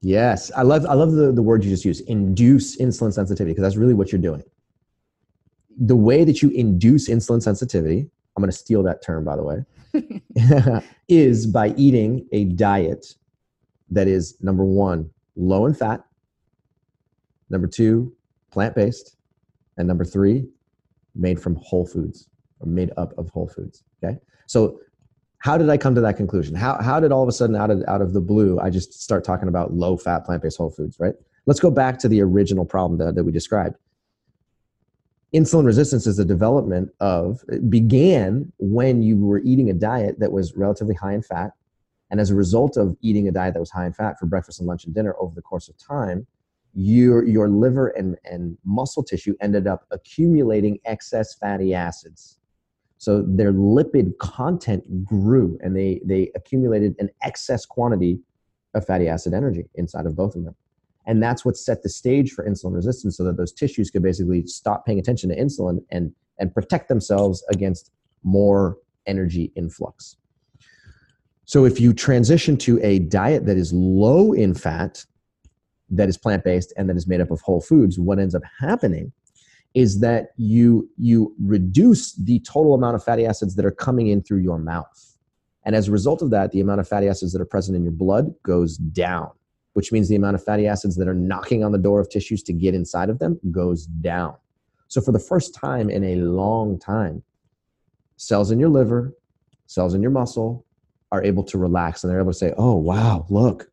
Yes, 0.00 0.52
I 0.56 0.62
love 0.62 0.86
I 0.86 0.94
love 0.94 1.12
the, 1.12 1.32
the 1.32 1.42
word 1.42 1.64
you 1.64 1.70
just 1.70 1.84
used, 1.84 2.08
induce 2.08 2.76
insulin 2.76 3.12
sensitivity, 3.12 3.52
because 3.52 3.62
that's 3.62 3.76
really 3.76 3.94
what 3.94 4.12
you're 4.12 4.20
doing. 4.20 4.42
The 5.76 5.96
way 5.96 6.24
that 6.24 6.40
you 6.42 6.50
induce 6.50 7.08
insulin 7.08 7.42
sensitivity, 7.42 8.08
I'm 8.36 8.42
going 8.42 8.50
to 8.50 8.56
steal 8.56 8.82
that 8.84 9.02
term 9.02 9.24
by 9.24 9.36
the 9.36 9.42
way, 9.42 10.82
is 11.08 11.46
by 11.46 11.74
eating 11.76 12.28
a 12.32 12.44
diet 12.44 13.14
that 13.90 14.06
is 14.06 14.36
number 14.40 14.64
one, 14.64 15.10
low 15.34 15.66
in 15.66 15.74
fat, 15.74 16.04
number 17.50 17.66
two, 17.66 18.14
plant 18.52 18.74
based, 18.74 19.16
and 19.78 19.88
number 19.88 20.04
three, 20.04 20.46
made 21.14 21.40
from 21.40 21.56
whole 21.56 21.86
foods 21.86 22.28
or 22.60 22.68
made 22.68 22.92
up 22.96 23.16
of 23.18 23.30
whole 23.30 23.48
foods. 23.48 23.82
Okay. 24.02 24.18
So 24.48 24.80
how 25.38 25.56
did 25.56 25.70
I 25.70 25.76
come 25.76 25.94
to 25.94 26.00
that 26.00 26.16
conclusion? 26.16 26.56
How, 26.56 26.82
how 26.82 26.98
did 26.98 27.12
all 27.12 27.22
of 27.22 27.28
a 27.28 27.32
sudden 27.32 27.54
out 27.54 27.70
of, 27.70 27.84
out 27.86 28.02
of 28.02 28.12
the 28.12 28.20
blue, 28.20 28.58
I 28.58 28.70
just 28.70 29.00
start 29.00 29.22
talking 29.22 29.46
about 29.46 29.74
low 29.74 29.96
fat, 29.96 30.24
plant 30.24 30.42
based 30.42 30.56
whole 30.56 30.70
foods, 30.70 30.98
right? 30.98 31.14
Let's 31.46 31.60
go 31.60 31.70
back 31.70 31.98
to 32.00 32.08
the 32.08 32.20
original 32.22 32.64
problem 32.64 32.98
that, 32.98 33.14
that 33.14 33.24
we 33.24 33.30
described. 33.30 33.76
Insulin 35.34 35.66
resistance 35.66 36.06
is 36.06 36.16
the 36.16 36.24
development 36.24 36.90
of, 37.00 37.44
began 37.68 38.50
when 38.58 39.02
you 39.02 39.18
were 39.18 39.40
eating 39.40 39.68
a 39.70 39.74
diet 39.74 40.18
that 40.18 40.32
was 40.32 40.56
relatively 40.56 40.94
high 40.94 41.12
in 41.12 41.22
fat. 41.22 41.52
And 42.10 42.18
as 42.18 42.30
a 42.30 42.34
result 42.34 42.78
of 42.78 42.96
eating 43.02 43.28
a 43.28 43.30
diet 43.30 43.52
that 43.52 43.60
was 43.60 43.70
high 43.70 43.84
in 43.84 43.92
fat 43.92 44.18
for 44.18 44.24
breakfast 44.24 44.60
and 44.60 44.66
lunch 44.66 44.86
and 44.86 44.94
dinner 44.94 45.14
over 45.20 45.34
the 45.34 45.42
course 45.42 45.68
of 45.68 45.76
time, 45.76 46.26
your, 46.74 47.24
your 47.24 47.48
liver 47.48 47.88
and, 47.88 48.16
and 48.24 48.56
muscle 48.64 49.02
tissue 49.02 49.34
ended 49.42 49.66
up 49.66 49.84
accumulating 49.90 50.78
excess 50.86 51.34
fatty 51.34 51.74
acids 51.74 52.37
so 52.98 53.22
their 53.22 53.52
lipid 53.52 54.18
content 54.18 55.04
grew 55.04 55.56
and 55.62 55.76
they, 55.76 56.00
they 56.04 56.30
accumulated 56.34 56.96
an 56.98 57.08
excess 57.22 57.64
quantity 57.64 58.18
of 58.74 58.84
fatty 58.84 59.08
acid 59.08 59.32
energy 59.32 59.64
inside 59.76 60.04
of 60.04 60.16
both 60.16 60.34
of 60.34 60.44
them. 60.44 60.54
And 61.06 61.22
that's 61.22 61.44
what 61.44 61.56
set 61.56 61.82
the 61.82 61.88
stage 61.88 62.32
for 62.32 62.44
insulin 62.44 62.74
resistance 62.74 63.16
so 63.16 63.24
that 63.24 63.36
those 63.36 63.52
tissues 63.52 63.90
could 63.90 64.02
basically 64.02 64.46
stop 64.46 64.84
paying 64.84 64.98
attention 64.98 65.30
to 65.30 65.36
insulin 65.36 65.78
and, 65.90 66.12
and 66.38 66.52
protect 66.52 66.88
themselves 66.88 67.42
against 67.50 67.92
more 68.24 68.76
energy 69.06 69.52
influx. 69.54 70.16
So 71.44 71.64
if 71.64 71.80
you 71.80 71.94
transition 71.94 72.58
to 72.58 72.78
a 72.82 72.98
diet 72.98 73.46
that 73.46 73.56
is 73.56 73.72
low 73.72 74.32
in 74.32 74.54
fat, 74.54 75.06
that 75.88 76.08
is 76.08 76.18
plant 76.18 76.44
based, 76.44 76.74
and 76.76 76.90
that 76.90 76.96
is 76.96 77.06
made 77.06 77.22
up 77.22 77.30
of 77.30 77.40
whole 77.40 77.62
foods, 77.62 77.98
what 77.98 78.18
ends 78.18 78.34
up 78.34 78.42
happening 78.60 79.12
is 79.74 80.00
that 80.00 80.28
you 80.36 80.88
you 80.96 81.34
reduce 81.40 82.14
the 82.14 82.40
total 82.40 82.74
amount 82.74 82.96
of 82.96 83.04
fatty 83.04 83.26
acids 83.26 83.54
that 83.56 83.64
are 83.64 83.70
coming 83.70 84.08
in 84.08 84.22
through 84.22 84.38
your 84.38 84.58
mouth. 84.58 85.16
And 85.64 85.76
as 85.76 85.88
a 85.88 85.92
result 85.92 86.22
of 86.22 86.30
that 86.30 86.52
the 86.52 86.60
amount 86.60 86.80
of 86.80 86.88
fatty 86.88 87.08
acids 87.08 87.32
that 87.32 87.42
are 87.42 87.46
present 87.46 87.76
in 87.76 87.82
your 87.82 87.92
blood 87.92 88.34
goes 88.42 88.76
down 88.76 89.30
which 89.78 89.92
means 89.92 90.08
the 90.08 90.16
amount 90.16 90.34
of 90.34 90.42
fatty 90.42 90.66
acids 90.66 90.96
that 90.96 91.06
are 91.06 91.14
knocking 91.14 91.62
on 91.62 91.70
the 91.70 91.78
door 91.78 92.00
of 92.00 92.10
tissues 92.10 92.42
to 92.42 92.52
get 92.52 92.74
inside 92.74 93.08
of 93.08 93.20
them 93.20 93.38
goes 93.52 93.86
down. 93.86 94.34
So 94.88 95.00
for 95.00 95.12
the 95.12 95.20
first 95.20 95.54
time 95.54 95.88
in 95.88 96.02
a 96.02 96.16
long 96.16 96.80
time 96.80 97.22
cells 98.16 98.50
in 98.50 98.58
your 98.58 98.70
liver 98.70 99.14
cells 99.66 99.94
in 99.94 100.02
your 100.02 100.10
muscle 100.10 100.66
are 101.12 101.22
able 101.22 101.44
to 101.44 101.58
relax 101.58 102.02
and 102.02 102.10
they're 102.10 102.18
able 102.18 102.32
to 102.32 102.36
say 102.38 102.52
oh 102.58 102.74
wow 102.74 103.24
look 103.30 103.70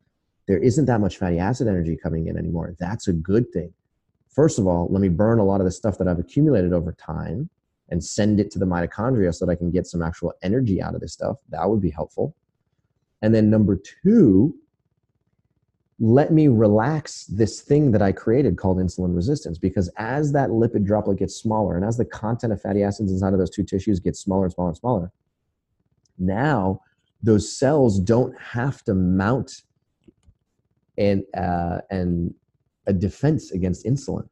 there 0.48 0.60
isn't 0.60 0.86
that 0.86 1.02
much 1.02 1.18
fatty 1.18 1.40
acid 1.40 1.68
energy 1.68 1.98
coming 1.98 2.28
in 2.28 2.38
anymore. 2.38 2.76
That's 2.80 3.08
a 3.08 3.14
good 3.14 3.52
thing 3.52 3.74
first 4.36 4.60
of 4.60 4.68
all, 4.68 4.88
let 4.92 5.02
me 5.02 5.10
burn 5.10 5.40
a 5.40 5.46
lot 5.46 5.62
of 5.62 5.66
the 5.66 5.72
stuff 5.72 5.98
that 5.98 6.08
I've 6.08 6.20
accumulated 6.20 6.74
over 6.74 6.92
time 6.92 7.50
and 7.90 8.04
send 8.04 8.40
it 8.40 8.52
to 8.52 8.60
the 8.60 8.66
mitochondria 8.66 9.34
so 9.34 9.46
that 9.46 9.52
I 9.52 9.56
can 9.56 9.72
get 9.72 9.88
some 9.88 10.02
actual 10.02 10.34
energy 10.44 10.82
out 10.82 10.96
of 10.96 11.02
this 11.02 11.14
stuff. 11.14 11.38
That 11.50 11.70
would 11.70 11.82
be 11.82 11.90
helpful. 11.90 12.36
And 13.22 13.34
then 13.34 13.50
number 13.50 13.80
two, 14.04 14.56
let 16.00 16.34
me 16.34 16.48
relax 16.50 17.26
this 17.26 17.62
thing 17.62 17.92
that 17.92 18.02
I 18.02 18.12
created 18.12 18.58
called 18.58 18.78
insulin 18.78 19.16
resistance. 19.16 19.58
Because 19.58 19.90
as 19.98 20.34
that 20.34 20.50
lipid 20.50 20.86
droplet 20.86 21.20
gets 21.20 21.36
smaller 21.36 21.78
and 21.78 21.86
as 21.86 21.96
the 21.96 22.06
content 22.06 22.52
of 22.52 22.62
fatty 22.62 22.84
acids 22.84 23.12
inside 23.12 23.34
of 23.34 23.40
those 23.40 23.50
two 23.50 23.64
tissues 23.64 24.00
gets 24.00 24.20
smaller 24.20 24.46
and 24.46 24.54
smaller 24.54 24.70
and 24.70 24.78
smaller, 24.78 25.12
now 26.18 26.82
those 27.24 27.52
cells 27.52 28.00
don't 28.00 28.38
have 28.40 28.84
to 28.84 28.94
mount 28.94 29.62
and, 30.98 31.24
uh, 31.38 31.80
and 31.90 32.34
a 32.88 32.94
defense 32.94 33.52
against 33.52 33.86
insulin. 33.86 34.28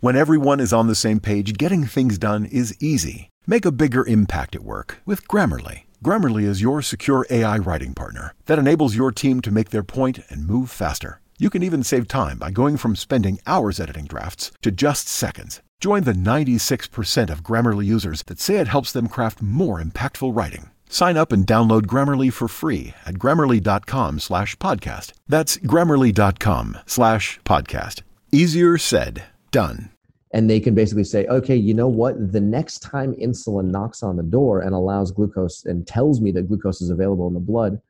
When 0.00 0.16
everyone 0.16 0.60
is 0.60 0.72
on 0.72 0.86
the 0.86 0.94
same 0.94 1.20
page, 1.20 1.58
getting 1.58 1.84
things 1.84 2.16
done 2.16 2.46
is 2.46 2.76
easy. 2.80 3.28
Make 3.46 3.64
a 3.64 3.72
bigger 3.72 4.06
impact 4.06 4.54
at 4.54 4.62
work 4.62 5.00
with 5.04 5.28
Grammarly. 5.28 5.82
Grammarly 6.02 6.44
is 6.44 6.62
your 6.62 6.80
secure 6.80 7.26
AI 7.28 7.58
writing 7.58 7.92
partner 7.92 8.34
that 8.46 8.58
enables 8.58 8.96
your 8.96 9.12
team 9.12 9.42
to 9.42 9.50
make 9.50 9.68
their 9.70 9.82
point 9.82 10.20
and 10.30 10.46
move 10.46 10.70
faster. 10.70 11.20
You 11.38 11.50
can 11.50 11.62
even 11.62 11.82
save 11.82 12.08
time 12.08 12.38
by 12.38 12.50
going 12.50 12.78
from 12.78 12.96
spending 12.96 13.40
hours 13.46 13.78
editing 13.78 14.06
drafts 14.06 14.52
to 14.62 14.70
just 14.70 15.08
seconds. 15.08 15.60
Join 15.80 16.04
the 16.04 16.12
96% 16.12 17.30
of 17.30 17.42
Grammarly 17.42 17.86
users 17.86 18.22
that 18.24 18.40
say 18.40 18.56
it 18.56 18.68
helps 18.68 18.92
them 18.92 19.08
craft 19.08 19.42
more 19.42 19.80
impactful 19.80 20.34
writing. 20.36 20.70
Sign 20.90 21.16
up 21.16 21.32
and 21.32 21.46
download 21.46 21.86
Grammarly 21.86 22.30
for 22.32 22.48
free 22.48 22.92
at 23.06 23.14
grammarly.com 23.14 24.18
slash 24.18 24.56
podcast. 24.56 25.12
That's 25.28 25.56
grammarly.com 25.56 26.78
slash 26.84 27.40
podcast. 27.44 28.02
Easier 28.32 28.76
said, 28.76 29.24
done 29.50 29.90
and 30.32 30.48
they 30.48 30.60
can 30.60 30.74
basically 30.74 31.04
say 31.04 31.26
okay 31.26 31.56
you 31.56 31.74
know 31.74 31.88
what 31.88 32.32
the 32.32 32.40
next 32.40 32.80
time 32.80 33.14
insulin 33.14 33.70
knocks 33.70 34.02
on 34.02 34.16
the 34.16 34.22
door 34.22 34.60
and 34.60 34.74
allows 34.74 35.10
glucose 35.10 35.64
and 35.64 35.86
tells 35.86 36.20
me 36.20 36.30
that 36.30 36.48
glucose 36.48 36.80
is 36.80 36.90
available 36.90 37.26
in 37.26 37.34
the 37.34 37.40
blood 37.40 37.80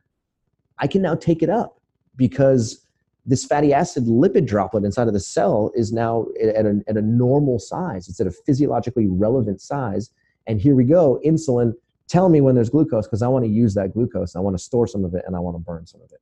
i 0.79 0.87
can 0.87 1.03
now 1.03 1.15
take 1.15 1.43
it 1.43 1.51
up 1.51 1.81
because 2.17 2.87
this 3.27 3.45
fatty 3.45 3.73
acid 3.73 4.07
lipid 4.07 4.47
droplet 4.47 4.85
inside 4.85 5.07
of 5.07 5.13
the 5.13 5.21
cell 5.21 5.71
is 5.75 5.93
now 5.93 6.27
at 6.43 6.65
a, 6.65 6.81
at 6.89 6.97
a 6.97 7.03
normal 7.03 7.59
size 7.59 8.09
it's 8.09 8.21
at 8.21 8.27
a 8.27 8.31
physiologically 8.31 9.07
relevant 9.07 9.61
size 9.61 10.11
and 10.47 10.61
here 10.61 10.75
we 10.75 10.85
go 10.85 11.21
insulin 11.25 11.75
tell 12.11 12.29
me 12.29 12.41
when 12.41 12.55
there's 12.55 12.71
glucose 12.71 13.07
because 13.07 13.23
i 13.23 13.29
want 13.29 13.45
to 13.45 13.51
use 13.51 13.75
that 13.75 13.93
glucose 13.93 14.37
i 14.37 14.41
want 14.41 14.57
to 14.57 14.63
store 14.63 14.87
some 14.87 15.05
of 15.05 15.15
it 15.15 15.23
and 15.27 15.37
i 15.37 15.39
want 15.39 15.55
to 15.55 15.61
burn 15.61 15.87
some 15.87 16.01
of 16.03 16.11
it 16.13 16.21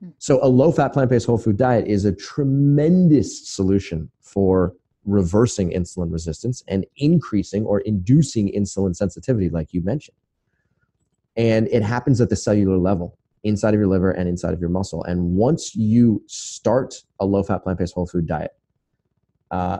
hmm. 0.00 0.10
so 0.18 0.38
a 0.42 0.48
low 0.48 0.72
fat 0.72 0.92
plant 0.92 1.10
based 1.10 1.26
whole 1.26 1.38
food 1.38 1.56
diet 1.56 1.86
is 1.86 2.04
a 2.04 2.12
tremendous 2.12 3.48
solution 3.48 4.10
for 4.20 4.74
reversing 5.08 5.70
insulin 5.70 6.12
resistance 6.12 6.62
and 6.68 6.86
increasing 6.96 7.64
or 7.64 7.80
inducing 7.80 8.52
insulin 8.52 8.94
sensitivity, 8.94 9.48
like 9.48 9.72
you 9.72 9.80
mentioned. 9.80 10.16
And 11.36 11.66
it 11.68 11.82
happens 11.82 12.20
at 12.20 12.28
the 12.28 12.36
cellular 12.36 12.76
level 12.76 13.16
inside 13.44 13.72
of 13.72 13.80
your 13.80 13.88
liver 13.88 14.10
and 14.10 14.28
inside 14.28 14.52
of 14.52 14.60
your 14.60 14.68
muscle. 14.68 15.02
And 15.04 15.34
once 15.34 15.74
you 15.74 16.22
start 16.26 16.94
a 17.20 17.24
low 17.24 17.42
fat 17.42 17.62
plant 17.62 17.78
based 17.78 17.94
whole 17.94 18.06
food 18.06 18.26
diet, 18.26 18.52
uh, 19.50 19.78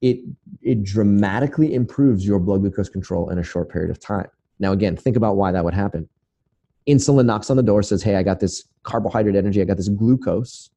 it, 0.00 0.18
it 0.60 0.84
dramatically 0.84 1.74
improves 1.74 2.26
your 2.26 2.38
blood 2.38 2.60
glucose 2.60 2.88
control 2.88 3.30
in 3.30 3.38
a 3.38 3.42
short 3.42 3.70
period 3.70 3.90
of 3.90 3.98
time. 3.98 4.28
Now, 4.58 4.72
again, 4.72 4.96
think 4.96 5.16
about 5.16 5.36
why 5.36 5.52
that 5.52 5.64
would 5.64 5.74
happen. 5.74 6.08
Insulin 6.88 7.26
knocks 7.26 7.50
on 7.50 7.56
the 7.56 7.62
door, 7.62 7.82
says, 7.82 8.02
Hey, 8.02 8.16
I 8.16 8.22
got 8.22 8.40
this 8.40 8.64
carbohydrate 8.82 9.36
energy, 9.36 9.60
I 9.60 9.64
got 9.64 9.76
this 9.76 9.88
glucose 9.88 10.70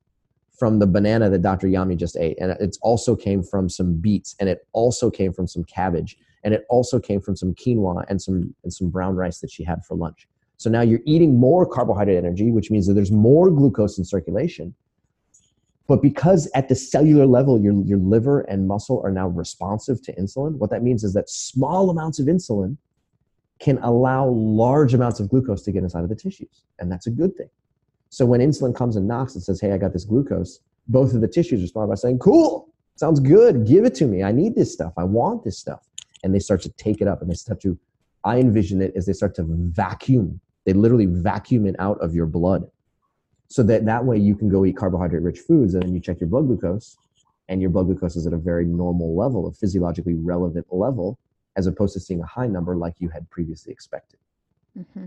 from 0.59 0.79
the 0.79 0.85
banana 0.85 1.29
that 1.29 1.41
Dr. 1.41 1.67
Yami 1.67 1.97
just 1.97 2.15
ate. 2.17 2.37
And 2.39 2.51
it 2.51 2.77
also 2.81 3.15
came 3.15 3.41
from 3.41 3.69
some 3.69 3.95
beets 3.95 4.35
and 4.39 4.47
it 4.47 4.67
also 4.73 5.09
came 5.09 5.33
from 5.33 5.47
some 5.47 5.63
cabbage 5.63 6.17
and 6.43 6.53
it 6.53 6.65
also 6.69 6.99
came 6.99 7.21
from 7.21 7.35
some 7.35 7.55
quinoa 7.55 8.05
and 8.09 8.21
some 8.21 8.53
and 8.63 8.71
some 8.71 8.89
brown 8.89 9.15
rice 9.15 9.39
that 9.39 9.49
she 9.49 9.63
had 9.63 9.83
for 9.85 9.95
lunch. 9.95 10.27
So 10.57 10.69
now 10.69 10.81
you're 10.81 10.99
eating 11.05 11.39
more 11.39 11.65
carbohydrate 11.65 12.17
energy, 12.17 12.51
which 12.51 12.69
means 12.69 12.85
that 12.85 12.93
there's 12.93 13.11
more 13.11 13.49
glucose 13.49 13.97
in 13.97 14.05
circulation. 14.05 14.75
But 15.87 16.03
because 16.03 16.49
at 16.53 16.69
the 16.69 16.75
cellular 16.75 17.25
level, 17.25 17.59
your, 17.59 17.73
your 17.83 17.97
liver 17.97 18.41
and 18.41 18.67
muscle 18.67 19.01
are 19.03 19.11
now 19.11 19.27
responsive 19.29 20.01
to 20.03 20.13
insulin, 20.15 20.57
what 20.57 20.69
that 20.69 20.83
means 20.83 21.03
is 21.03 21.13
that 21.13 21.29
small 21.29 21.89
amounts 21.89 22.19
of 22.19 22.27
insulin 22.27 22.77
can 23.61 23.77
allow 23.83 24.27
large 24.27 24.93
amounts 24.93 25.19
of 25.19 25.29
glucose 25.29 25.61
to 25.63 25.71
get 25.71 25.83
inside 25.83 26.03
of 26.03 26.09
the 26.09 26.15
tissues. 26.15 26.63
And 26.79 26.91
that's 26.91 27.07
a 27.07 27.11
good 27.11 27.35
thing. 27.37 27.49
So 28.09 28.25
when 28.25 28.41
insulin 28.41 28.75
comes 28.75 28.95
and 28.95 29.07
knocks 29.07 29.35
and 29.35 29.43
says, 29.43 29.61
Hey, 29.61 29.71
I 29.71 29.77
got 29.77 29.93
this 29.93 30.03
glucose, 30.03 30.59
both 30.87 31.13
of 31.13 31.21
the 31.21 31.27
tissues 31.27 31.61
respond 31.61 31.89
by 31.89 31.95
saying, 31.95 32.19
Cool, 32.19 32.67
sounds 32.95 33.19
good. 33.19 33.65
Give 33.65 33.85
it 33.85 33.95
to 33.95 34.05
me. 34.05 34.23
I 34.23 34.31
need 34.31 34.55
this 34.55 34.73
stuff. 34.73 34.93
I 34.97 35.03
want 35.03 35.43
this 35.43 35.57
stuff. 35.57 35.87
And 36.23 36.33
they 36.33 36.39
start 36.39 36.61
to 36.63 36.69
take 36.69 37.01
it 37.01 37.07
up 37.07 37.21
and 37.21 37.29
they 37.29 37.35
start 37.35 37.61
to, 37.61 37.77
I 38.23 38.39
envision 38.39 38.81
it 38.81 38.93
as 38.95 39.05
they 39.05 39.13
start 39.13 39.35
to 39.35 39.45
vacuum. 39.47 40.39
They 40.65 40.73
literally 40.73 41.05
vacuum 41.05 41.65
it 41.65 41.75
out 41.79 41.99
of 42.01 42.13
your 42.13 42.25
blood. 42.25 42.69
So 43.47 43.63
that 43.63 43.85
that 43.85 44.05
way 44.05 44.17
you 44.17 44.35
can 44.35 44.49
go 44.49 44.65
eat 44.65 44.77
carbohydrate 44.77 45.23
rich 45.23 45.39
foods 45.39 45.73
and 45.73 45.83
then 45.83 45.93
you 45.93 45.99
check 45.99 46.19
your 46.19 46.29
blood 46.29 46.47
glucose 46.47 46.97
and 47.49 47.59
your 47.59 47.69
blood 47.69 47.87
glucose 47.87 48.15
is 48.15 48.25
at 48.25 48.33
a 48.33 48.37
very 48.37 48.65
normal 48.65 49.15
level, 49.15 49.47
a 49.47 49.51
physiologically 49.51 50.15
relevant 50.15 50.65
level, 50.71 51.19
as 51.57 51.67
opposed 51.67 51.93
to 51.93 51.99
seeing 51.99 52.21
a 52.21 52.25
high 52.25 52.47
number 52.47 52.75
like 52.75 52.95
you 52.99 53.09
had 53.09 53.29
previously 53.29 53.71
expected. 53.71 54.19
Mm-hmm. 54.77 55.05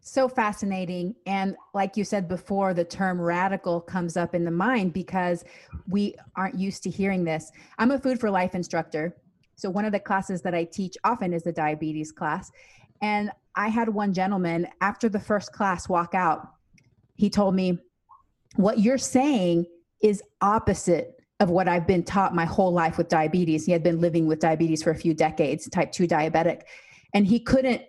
So 0.00 0.28
fascinating. 0.28 1.16
And 1.26 1.56
like 1.74 1.96
you 1.96 2.04
said 2.04 2.28
before 2.28 2.74
the 2.74 2.84
term 2.84 3.20
radical 3.20 3.80
comes 3.80 4.16
up 4.16 4.34
in 4.34 4.44
the 4.44 4.50
mind 4.52 4.92
because 4.92 5.44
we 5.88 6.14
aren't 6.36 6.56
used 6.56 6.84
to 6.84 6.90
hearing 6.90 7.24
this. 7.24 7.50
I'm 7.78 7.90
a 7.90 7.98
food 7.98 8.20
for 8.20 8.30
life 8.30 8.54
instructor. 8.54 9.16
So 9.56 9.68
one 9.68 9.84
of 9.84 9.92
the 9.92 9.98
classes 9.98 10.42
that 10.42 10.54
i 10.54 10.64
teach 10.64 10.96
often 11.02 11.32
is 11.32 11.42
the 11.42 11.52
diabetes 11.52 12.12
class. 12.12 12.52
And 13.02 13.32
i 13.56 13.68
had 13.68 13.88
one 13.88 14.12
gentleman 14.12 14.68
after 14.80 15.08
the 15.08 15.18
first 15.18 15.52
class 15.52 15.88
walk 15.88 16.14
out. 16.14 16.50
He 17.16 17.28
told 17.28 17.56
me 17.56 17.78
what 18.54 18.78
you're 18.78 18.98
saying 18.98 19.66
is 20.00 20.22
opposite 20.40 21.15
of 21.40 21.50
what 21.50 21.68
i've 21.68 21.86
been 21.86 22.02
taught 22.02 22.34
my 22.34 22.44
whole 22.44 22.72
life 22.72 22.98
with 22.98 23.08
diabetes 23.08 23.64
he 23.64 23.72
had 23.72 23.82
been 23.82 24.00
living 24.00 24.26
with 24.26 24.40
diabetes 24.40 24.82
for 24.82 24.90
a 24.90 24.96
few 24.96 25.14
decades 25.14 25.68
type 25.70 25.92
2 25.92 26.06
diabetic 26.06 26.62
and 27.14 27.26
he 27.26 27.40
couldn't 27.40 27.82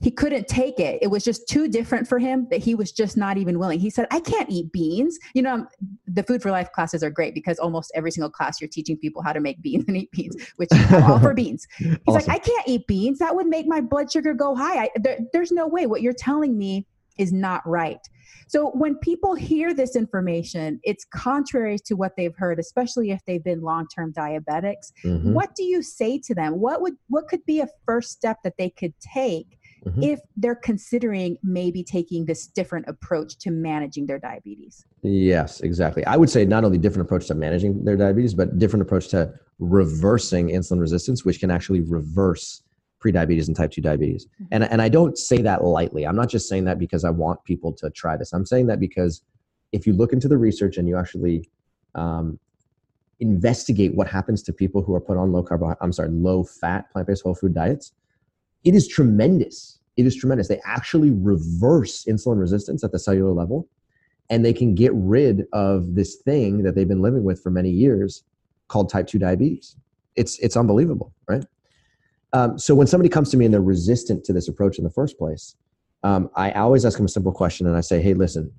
he 0.00 0.10
couldn't 0.10 0.46
take 0.46 0.78
it. 0.78 0.98
It 1.00 1.06
was 1.06 1.24
just 1.24 1.48
too 1.48 1.68
different 1.68 2.06
for 2.06 2.18
him 2.18 2.46
that 2.50 2.58
he 2.60 2.74
was 2.74 2.92
just 2.92 3.16
not 3.16 3.38
even 3.38 3.58
willing. 3.58 3.80
He 3.80 3.88
said, 3.88 4.06
I 4.10 4.20
can't 4.20 4.50
eat 4.50 4.70
beans. 4.70 5.18
You 5.32 5.42
know, 5.42 5.66
the 6.06 6.22
food 6.22 6.42
for 6.42 6.50
life 6.50 6.70
classes 6.72 7.02
are 7.02 7.10
great 7.10 7.32
because 7.34 7.58
almost 7.58 7.90
every 7.94 8.10
single 8.10 8.30
class 8.30 8.60
you're 8.60 8.68
teaching 8.68 8.98
people 8.98 9.22
how 9.22 9.32
to 9.32 9.40
make 9.40 9.62
beans 9.62 9.84
and 9.88 9.96
eat 9.96 10.10
beans, 10.10 10.36
which 10.56 10.68
I'm 10.72 11.02
all 11.04 11.18
for 11.18 11.32
beans. 11.34 11.66
He's 11.78 11.96
awesome. 12.06 12.14
like, 12.14 12.28
I 12.28 12.38
can't 12.38 12.68
eat 12.68 12.86
beans. 12.86 13.18
That 13.18 13.34
would 13.34 13.46
make 13.46 13.66
my 13.66 13.80
blood 13.80 14.12
sugar 14.12 14.34
go 14.34 14.54
high. 14.54 14.84
I, 14.84 14.88
there, 14.96 15.18
there's 15.32 15.50
no 15.50 15.66
way. 15.66 15.86
What 15.86 16.02
you're 16.02 16.12
telling 16.12 16.58
me 16.58 16.86
is 17.16 17.32
not 17.32 17.66
right. 17.66 18.00
So 18.48 18.70
when 18.70 18.96
people 18.96 19.34
hear 19.34 19.74
this 19.74 19.96
information, 19.96 20.80
it's 20.82 21.04
contrary 21.04 21.78
to 21.86 21.94
what 21.94 22.12
they've 22.16 22.36
heard, 22.36 22.58
especially 22.58 23.10
if 23.10 23.24
they've 23.26 23.42
been 23.42 23.62
long-term 23.62 24.12
diabetics. 24.12 24.92
Mm-hmm. 25.04 25.32
What 25.32 25.54
do 25.54 25.64
you 25.64 25.82
say 25.82 26.18
to 26.18 26.34
them? 26.34 26.60
What 26.60 26.80
would 26.82 26.94
what 27.08 27.28
could 27.28 27.44
be 27.46 27.60
a 27.60 27.68
first 27.86 28.12
step 28.12 28.38
that 28.44 28.54
they 28.58 28.70
could 28.70 28.94
take 29.00 29.58
mm-hmm. 29.86 30.02
if 30.02 30.20
they're 30.36 30.54
considering 30.54 31.36
maybe 31.42 31.82
taking 31.82 32.26
this 32.26 32.46
different 32.46 32.86
approach 32.88 33.38
to 33.38 33.50
managing 33.50 34.06
their 34.06 34.18
diabetes. 34.18 34.84
Yes, 35.02 35.60
exactly. 35.60 36.04
I 36.06 36.16
would 36.16 36.30
say 36.30 36.44
not 36.44 36.64
only 36.64 36.78
different 36.78 37.06
approach 37.06 37.26
to 37.28 37.34
managing 37.34 37.84
their 37.84 37.96
diabetes, 37.96 38.34
but 38.34 38.58
different 38.58 38.82
approach 38.82 39.08
to 39.08 39.32
reversing 39.58 40.48
insulin 40.48 40.80
resistance, 40.80 41.24
which 41.24 41.40
can 41.40 41.50
actually 41.50 41.80
reverse 41.80 42.62
prediabetes 43.06 43.46
and 43.46 43.56
type 43.56 43.70
2 43.70 43.80
diabetes. 43.80 44.26
Mm-hmm. 44.26 44.44
And, 44.52 44.64
and 44.64 44.82
I 44.82 44.88
don't 44.88 45.16
say 45.16 45.42
that 45.42 45.64
lightly. 45.64 46.06
I'm 46.06 46.16
not 46.16 46.28
just 46.28 46.48
saying 46.48 46.64
that 46.64 46.78
because 46.78 47.04
I 47.04 47.10
want 47.10 47.44
people 47.44 47.72
to 47.74 47.90
try 47.90 48.16
this. 48.16 48.32
I'm 48.32 48.46
saying 48.46 48.66
that 48.66 48.80
because 48.80 49.22
if 49.72 49.86
you 49.86 49.92
look 49.92 50.12
into 50.12 50.28
the 50.28 50.38
research 50.38 50.76
and 50.76 50.88
you 50.88 50.96
actually 50.98 51.48
um, 51.94 52.38
investigate 53.20 53.94
what 53.94 54.08
happens 54.08 54.42
to 54.44 54.52
people 54.52 54.82
who 54.82 54.94
are 54.94 55.00
put 55.00 55.16
on 55.16 55.32
low 55.32 55.42
carb, 55.42 55.76
I'm 55.80 55.92
sorry, 55.92 56.10
low 56.10 56.44
fat 56.44 56.90
plant 56.90 57.08
based 57.08 57.22
whole 57.22 57.34
food 57.34 57.54
diets, 57.54 57.92
it 58.64 58.74
is 58.74 58.88
tremendous. 58.88 59.78
It 59.96 60.06
is 60.06 60.16
tremendous. 60.16 60.48
They 60.48 60.60
actually 60.64 61.10
reverse 61.10 62.04
insulin 62.04 62.38
resistance 62.38 62.84
at 62.84 62.92
the 62.92 62.98
cellular 62.98 63.32
level 63.32 63.68
and 64.28 64.44
they 64.44 64.52
can 64.52 64.74
get 64.74 64.92
rid 64.94 65.44
of 65.52 65.94
this 65.94 66.16
thing 66.16 66.62
that 66.64 66.74
they've 66.74 66.88
been 66.88 67.02
living 67.02 67.22
with 67.22 67.42
for 67.42 67.50
many 67.50 67.70
years 67.70 68.24
called 68.68 68.90
type 68.90 69.06
2 69.06 69.18
diabetes. 69.18 69.76
It's, 70.16 70.38
it's 70.40 70.56
unbelievable, 70.56 71.14
right? 71.28 71.44
Um, 72.36 72.58
so 72.58 72.74
when 72.74 72.86
somebody 72.86 73.08
comes 73.08 73.30
to 73.30 73.38
me 73.38 73.46
and 73.46 73.54
they're 73.54 73.62
resistant 73.62 74.22
to 74.24 74.32
this 74.34 74.46
approach 74.46 74.76
in 74.76 74.84
the 74.84 74.90
first 74.90 75.16
place, 75.16 75.56
um, 76.02 76.28
I 76.36 76.50
always 76.52 76.84
ask 76.84 76.98
them 76.98 77.06
a 77.06 77.08
simple 77.08 77.32
question 77.32 77.66
and 77.66 77.74
I 77.74 77.80
say, 77.80 78.02
hey, 78.02 78.12
listen, 78.12 78.52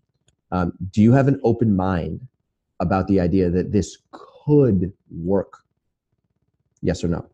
um, 0.52 0.74
do 0.92 1.00
you 1.00 1.12
have 1.12 1.28
an 1.28 1.40
open 1.44 1.76
mind 1.76 2.28
about 2.80 3.08
the 3.08 3.20
idea 3.20 3.52
that 3.52 3.72
this 3.72 4.00
could 4.12 4.92
work? 5.12 5.60
Yes 6.82 7.04
or 7.04 7.08
no? 7.08 7.30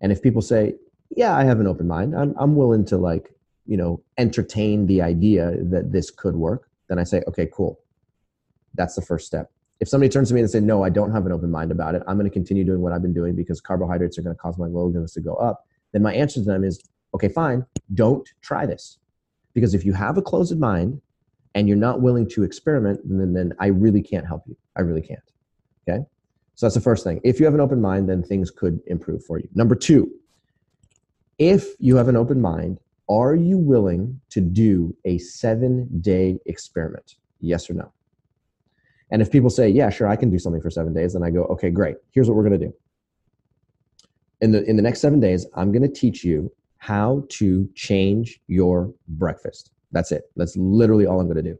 And 0.00 0.10
if 0.10 0.22
people 0.22 0.40
say, 0.40 0.76
yeah, 1.14 1.36
I 1.36 1.44
have 1.44 1.60
an 1.60 1.66
open 1.66 1.86
mind. 1.86 2.16
I'm 2.16 2.34
I'm 2.38 2.56
willing 2.56 2.84
to 2.86 2.96
like, 2.96 3.30
you 3.66 3.76
know, 3.76 4.02
entertain 4.16 4.86
the 4.86 5.02
idea 5.02 5.54
that 5.64 5.92
this 5.92 6.10
could 6.10 6.34
work. 6.34 6.70
Then 6.88 6.98
I 6.98 7.04
say, 7.04 7.22
okay, 7.28 7.48
cool. 7.52 7.78
That's 8.74 8.94
the 8.94 9.02
first 9.02 9.26
step. 9.26 9.50
If 9.80 9.88
somebody 9.88 10.08
turns 10.08 10.28
to 10.28 10.34
me 10.34 10.40
and 10.40 10.50
say, 10.50 10.60
no, 10.60 10.82
I 10.82 10.90
don't 10.90 11.12
have 11.12 11.24
an 11.26 11.32
open 11.32 11.50
mind 11.50 11.70
about 11.70 11.94
it, 11.94 12.02
I'm 12.08 12.16
going 12.16 12.28
to 12.28 12.32
continue 12.32 12.64
doing 12.64 12.80
what 12.80 12.92
I've 12.92 13.02
been 13.02 13.14
doing 13.14 13.36
because 13.36 13.60
carbohydrates 13.60 14.18
are 14.18 14.22
going 14.22 14.34
to 14.34 14.40
cause 14.40 14.58
my 14.58 14.66
low-glucose 14.66 15.12
to 15.14 15.20
go 15.20 15.34
up. 15.34 15.66
Then 15.92 16.02
my 16.02 16.12
answer 16.12 16.40
to 16.40 16.44
them 16.44 16.64
is, 16.64 16.82
okay, 17.14 17.28
fine, 17.28 17.64
don't 17.94 18.28
try 18.40 18.66
this. 18.66 18.98
Because 19.54 19.74
if 19.74 19.84
you 19.84 19.92
have 19.92 20.18
a 20.18 20.22
closed 20.22 20.58
mind 20.58 21.00
and 21.54 21.68
you're 21.68 21.76
not 21.76 22.00
willing 22.00 22.28
to 22.30 22.42
experiment, 22.42 23.00
then, 23.04 23.32
then 23.32 23.52
I 23.60 23.68
really 23.68 24.02
can't 24.02 24.26
help 24.26 24.42
you. 24.46 24.56
I 24.76 24.80
really 24.80 25.00
can't. 25.00 25.20
Okay. 25.88 26.04
So 26.54 26.66
that's 26.66 26.74
the 26.74 26.80
first 26.80 27.04
thing. 27.04 27.20
If 27.22 27.38
you 27.38 27.46
have 27.46 27.54
an 27.54 27.60
open 27.60 27.80
mind, 27.80 28.08
then 28.08 28.22
things 28.22 28.50
could 28.50 28.80
improve 28.88 29.24
for 29.24 29.38
you. 29.38 29.48
Number 29.54 29.76
two, 29.76 30.10
if 31.38 31.64
you 31.78 31.96
have 31.96 32.08
an 32.08 32.16
open 32.16 32.40
mind, 32.40 32.80
are 33.08 33.34
you 33.34 33.56
willing 33.56 34.20
to 34.30 34.40
do 34.40 34.94
a 35.04 35.18
seven 35.18 35.88
day 36.00 36.38
experiment? 36.46 37.14
Yes 37.40 37.70
or 37.70 37.74
no? 37.74 37.92
And 39.10 39.22
if 39.22 39.30
people 39.30 39.50
say, 39.50 39.68
yeah, 39.68 39.90
sure, 39.90 40.06
I 40.06 40.16
can 40.16 40.30
do 40.30 40.38
something 40.38 40.60
for 40.60 40.70
seven 40.70 40.92
days, 40.92 41.14
then 41.14 41.22
I 41.22 41.30
go, 41.30 41.44
okay, 41.44 41.70
great. 41.70 41.96
Here's 42.10 42.28
what 42.28 42.36
we're 42.36 42.46
going 42.46 42.60
to 42.60 42.66
do. 42.66 42.74
In 44.40 44.52
the, 44.52 44.62
in 44.64 44.76
the 44.76 44.82
next 44.82 45.00
seven 45.00 45.18
days, 45.18 45.46
I'm 45.54 45.72
going 45.72 45.82
to 45.82 45.88
teach 45.88 46.24
you 46.24 46.52
how 46.76 47.24
to 47.30 47.68
change 47.74 48.40
your 48.46 48.92
breakfast. 49.08 49.72
That's 49.92 50.12
it. 50.12 50.30
That's 50.36 50.56
literally 50.56 51.06
all 51.06 51.20
I'm 51.20 51.26
going 51.26 51.42
to 51.42 51.50
do. 51.50 51.58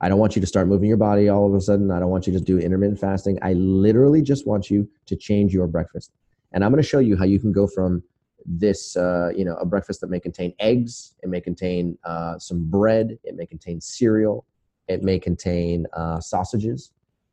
I 0.00 0.08
don't 0.08 0.18
want 0.18 0.36
you 0.36 0.40
to 0.40 0.46
start 0.46 0.68
moving 0.68 0.88
your 0.88 0.98
body 0.98 1.28
all 1.28 1.46
of 1.46 1.54
a 1.54 1.60
sudden. 1.60 1.90
I 1.90 1.98
don't 1.98 2.10
want 2.10 2.26
you 2.26 2.32
to 2.34 2.40
do 2.40 2.58
intermittent 2.58 3.00
fasting. 3.00 3.38
I 3.40 3.54
literally 3.54 4.20
just 4.20 4.46
want 4.46 4.70
you 4.70 4.88
to 5.06 5.16
change 5.16 5.54
your 5.54 5.66
breakfast. 5.66 6.12
And 6.52 6.62
I'm 6.62 6.70
going 6.70 6.82
to 6.82 6.88
show 6.88 6.98
you 6.98 7.16
how 7.16 7.24
you 7.24 7.40
can 7.40 7.50
go 7.50 7.66
from 7.66 8.02
this, 8.44 8.96
uh, 8.96 9.30
you 9.34 9.44
know, 9.44 9.56
a 9.56 9.64
breakfast 9.64 10.00
that 10.02 10.10
may 10.10 10.20
contain 10.20 10.54
eggs, 10.60 11.14
it 11.22 11.28
may 11.28 11.40
contain 11.40 11.98
uh, 12.04 12.38
some 12.38 12.68
bread, 12.70 13.18
it 13.24 13.34
may 13.34 13.46
contain 13.46 13.80
cereal, 13.80 14.44
it 14.88 15.02
may 15.02 15.18
contain 15.18 15.86
uh, 15.92 16.20
sausages. 16.20 16.92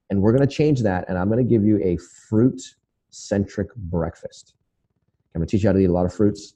And 0.10 0.22
we're 0.22 0.32
going 0.32 0.48
to 0.48 0.54
change 0.54 0.82
that. 0.82 1.06
And 1.08 1.18
I'm 1.18 1.28
going 1.28 1.44
to 1.44 1.50
give 1.50 1.64
you 1.64 1.80
a 1.84 1.98
fruit 1.98 2.62
centric 3.10 3.74
breakfast. 3.76 4.56
I'm 5.34 5.40
going 5.40 5.48
to 5.48 5.52
teach 5.52 5.64
you 5.64 5.70
how 5.70 5.74
to 5.74 5.80
eat 5.80 5.86
a 5.86 5.92
lot 5.92 6.06
of 6.06 6.14
fruits. 6.14 6.56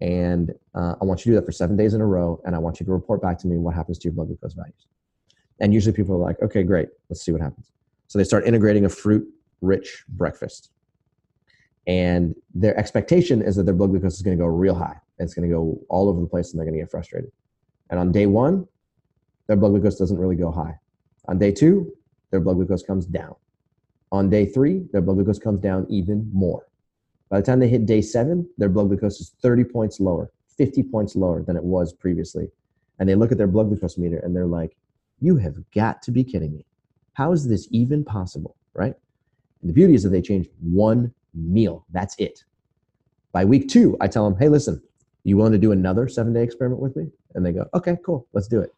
And 0.00 0.52
uh, 0.74 0.94
I 1.00 1.04
want 1.04 1.20
you 1.20 1.24
to 1.24 1.30
do 1.30 1.40
that 1.40 1.46
for 1.46 1.52
seven 1.52 1.76
days 1.76 1.94
in 1.94 2.00
a 2.00 2.06
row. 2.06 2.40
And 2.44 2.54
I 2.54 2.58
want 2.58 2.80
you 2.80 2.86
to 2.86 2.92
report 2.92 3.22
back 3.22 3.38
to 3.38 3.46
me 3.46 3.56
what 3.56 3.74
happens 3.74 3.98
to 3.98 4.04
your 4.04 4.12
blood 4.12 4.28
glucose 4.28 4.54
values. 4.54 4.86
And 5.60 5.72
usually 5.72 5.94
people 5.94 6.14
are 6.14 6.18
like, 6.18 6.40
okay, 6.42 6.62
great, 6.62 6.88
let's 7.08 7.24
see 7.24 7.32
what 7.32 7.40
happens. 7.40 7.70
So 8.08 8.18
they 8.18 8.24
start 8.24 8.46
integrating 8.46 8.84
a 8.84 8.88
fruit 8.88 9.26
rich 9.62 10.04
breakfast. 10.08 10.70
And 11.86 12.34
their 12.54 12.76
expectation 12.78 13.40
is 13.42 13.56
that 13.56 13.64
their 13.64 13.74
blood 13.74 13.90
glucose 13.90 14.16
is 14.16 14.22
going 14.22 14.36
to 14.36 14.42
go 14.42 14.48
real 14.48 14.74
high. 14.74 15.00
And 15.18 15.24
it's 15.26 15.34
going 15.34 15.48
to 15.48 15.54
go 15.54 15.80
all 15.88 16.08
over 16.08 16.20
the 16.20 16.26
place 16.26 16.52
and 16.52 16.58
they're 16.58 16.66
going 16.66 16.78
to 16.78 16.82
get 16.82 16.90
frustrated. 16.90 17.30
And 17.90 17.98
on 17.98 18.12
day 18.12 18.26
one, 18.26 18.66
their 19.46 19.56
blood 19.56 19.70
glucose 19.70 19.96
doesn't 19.96 20.18
really 20.18 20.36
go 20.36 20.50
high. 20.50 20.78
On 21.28 21.38
day 21.38 21.52
two, 21.52 21.92
their 22.30 22.40
blood 22.40 22.56
glucose 22.56 22.82
comes 22.82 23.06
down. 23.06 23.34
On 24.12 24.30
day 24.30 24.46
three, 24.46 24.86
their 24.92 25.00
blood 25.00 25.16
glucose 25.16 25.38
comes 25.38 25.60
down 25.60 25.86
even 25.88 26.30
more. 26.32 26.66
By 27.28 27.40
the 27.40 27.46
time 27.46 27.58
they 27.58 27.68
hit 27.68 27.86
day 27.86 28.02
seven, 28.02 28.48
their 28.56 28.68
blood 28.68 28.88
glucose 28.88 29.20
is 29.20 29.32
30 29.42 29.64
points 29.64 30.00
lower, 30.00 30.30
50 30.56 30.82
points 30.84 31.16
lower 31.16 31.42
than 31.42 31.56
it 31.56 31.64
was 31.64 31.92
previously. 31.92 32.50
And 32.98 33.08
they 33.08 33.14
look 33.14 33.32
at 33.32 33.38
their 33.38 33.46
blood 33.46 33.68
glucose 33.68 33.98
meter 33.98 34.18
and 34.18 34.34
they're 34.34 34.46
like, 34.46 34.76
you 35.20 35.36
have 35.36 35.56
got 35.72 36.02
to 36.02 36.10
be 36.10 36.22
kidding 36.22 36.54
me. 36.54 36.64
How 37.14 37.32
is 37.32 37.48
this 37.48 37.66
even 37.70 38.04
possible? 38.04 38.56
Right? 38.74 38.94
And 39.62 39.70
the 39.70 39.74
beauty 39.74 39.94
is 39.94 40.02
that 40.04 40.10
they 40.10 40.22
change 40.22 40.48
one 40.60 41.12
meal. 41.34 41.84
That's 41.90 42.14
it. 42.18 42.44
By 43.32 43.44
week 43.44 43.68
two, 43.68 43.96
I 44.00 44.08
tell 44.08 44.28
them, 44.28 44.38
hey, 44.38 44.48
listen, 44.48 44.82
you 45.24 45.36
willing 45.36 45.52
to 45.52 45.58
do 45.58 45.72
another 45.72 46.08
seven 46.08 46.32
day 46.32 46.42
experiment 46.42 46.80
with 46.80 46.94
me? 46.96 47.10
And 47.34 47.44
they 47.44 47.52
go, 47.52 47.68
okay, 47.74 47.98
cool, 48.04 48.26
let's 48.32 48.48
do 48.48 48.60
it. 48.60 48.74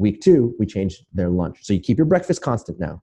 Week 0.00 0.22
two, 0.22 0.54
we 0.58 0.64
change 0.64 1.04
their 1.12 1.28
lunch. 1.28 1.58
So 1.60 1.74
you 1.74 1.80
keep 1.80 1.98
your 1.98 2.06
breakfast 2.06 2.40
constant 2.40 2.80
now. 2.80 3.02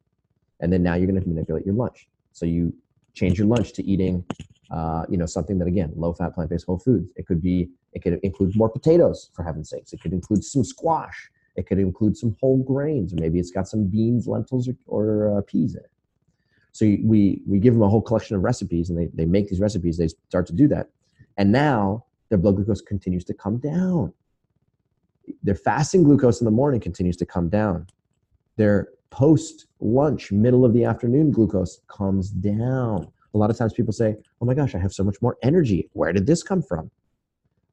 And 0.62 0.74
then 0.74 0.82
now 0.82 0.96
you're 0.96 1.06
going 1.06 1.22
to 1.22 1.30
manipulate 1.30 1.64
your 1.64 1.76
lunch. 1.76 2.08
So 2.32 2.48
you 2.48 2.74
change 3.14 3.38
your 3.38 3.48
lunch 3.48 3.74
to 3.74 3.84
eating, 3.84 4.26
uh, 4.72 5.04
you 5.08 5.18
know, 5.20 5.28
something 5.28 5.60
that 5.60 5.68
again, 5.68 5.92
low 5.96 6.14
fat, 6.14 6.34
plant 6.34 6.50
based 6.50 6.66
whole 6.66 6.80
foods. 6.80 7.12
It 7.16 7.28
could 7.28 7.40
be, 7.40 7.70
it 7.94 8.02
could 8.02 8.20
include 8.24 8.56
more 8.56 8.68
potatoes 8.68 9.30
for 9.36 9.44
heaven's 9.44 9.70
sakes. 9.70 9.94
It 9.94 10.02
could 10.02 10.12
include 10.12 10.44
some 10.44 10.64
squash. 10.64 11.30
It 11.56 11.68
could 11.68 11.78
include 11.78 12.18
some 12.18 12.36
whole 12.42 12.64
grains, 12.64 13.14
or 13.14 13.18
maybe 13.18 13.40
it's 13.40 13.52
got 13.52 13.68
some 13.68 13.86
beans, 13.86 14.28
lentils, 14.28 14.68
or, 14.68 14.76
or 14.88 15.38
uh, 15.38 15.42
peas 15.42 15.76
in 15.76 15.82
it. 15.82 15.92
So 16.72 16.86
we 17.04 17.42
we 17.48 17.60
give 17.60 17.74
them 17.76 17.84
a 17.84 17.90
whole 17.90 18.02
collection 18.02 18.36
of 18.36 18.44
recipes, 18.44 18.90
and 18.90 18.98
they 18.98 19.08
they 19.14 19.26
make 19.26 19.50
these 19.50 19.60
recipes. 19.60 19.98
They 19.98 20.10
start 20.30 20.46
to 20.48 20.54
do 20.54 20.68
that, 20.68 20.90
and 21.38 21.52
now 21.52 22.06
their 22.30 22.38
blood 22.38 22.56
glucose 22.56 22.82
continues 22.82 23.24
to 23.26 23.34
come 23.34 23.58
down. 23.58 24.14
Their 25.44 25.56
fasting 25.56 26.04
glucose 26.04 26.42
in 26.42 26.46
the 26.46 26.52
morning 26.52 26.80
continues 26.80 27.18
to 27.18 27.26
come 27.26 27.50
down. 27.50 27.88
Their 28.56 28.90
post 29.10 29.68
lunch, 29.80 30.32
middle 30.32 30.66
of 30.66 30.74
the 30.74 30.84
afternoon 30.84 31.32
glucose 31.32 31.82
comes 31.88 32.30
down. 32.30 33.08
A 33.34 33.38
lot 33.38 33.50
of 33.50 33.58
times 33.58 33.74
people 33.74 33.94
say, 33.94 34.18
"Oh 34.42 34.46
my 34.46 34.54
gosh, 34.54 34.74
I 34.76 34.80
have 34.80 34.94
so 34.94 35.04
much 35.04 35.22
more 35.22 35.38
energy. 35.44 35.90
Where 35.94 36.14
did 36.14 36.26
this 36.28 36.44
come 36.44 36.62
from?" 36.62 36.90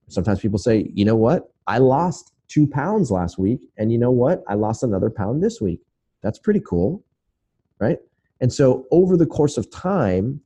Sometimes 0.08 0.40
people 0.40 0.58
say, 0.58 0.90
"You 0.94 1.04
know 1.04 1.16
what? 1.16 1.50
I 1.66 1.78
lost 1.78 2.32
two 2.48 2.66
pounds 2.66 3.10
last 3.10 3.38
week. 3.38 3.70
And 3.76 3.90
you 3.90 3.98
know 3.98 4.10
what? 4.10 4.44
I 4.46 4.54
lost 4.54 4.82
another 4.82 5.10
pound 5.10 5.42
this 5.42 5.60
week. 5.60 5.80
That's 6.22 6.38
pretty 6.38 6.60
cool. 6.60 7.02
Right. 7.80 7.98
And 8.40 8.52
so 8.52 8.86
over 8.90 9.16
the 9.16 9.26
course 9.26 9.56
of 9.56 9.70
time, 9.70 10.40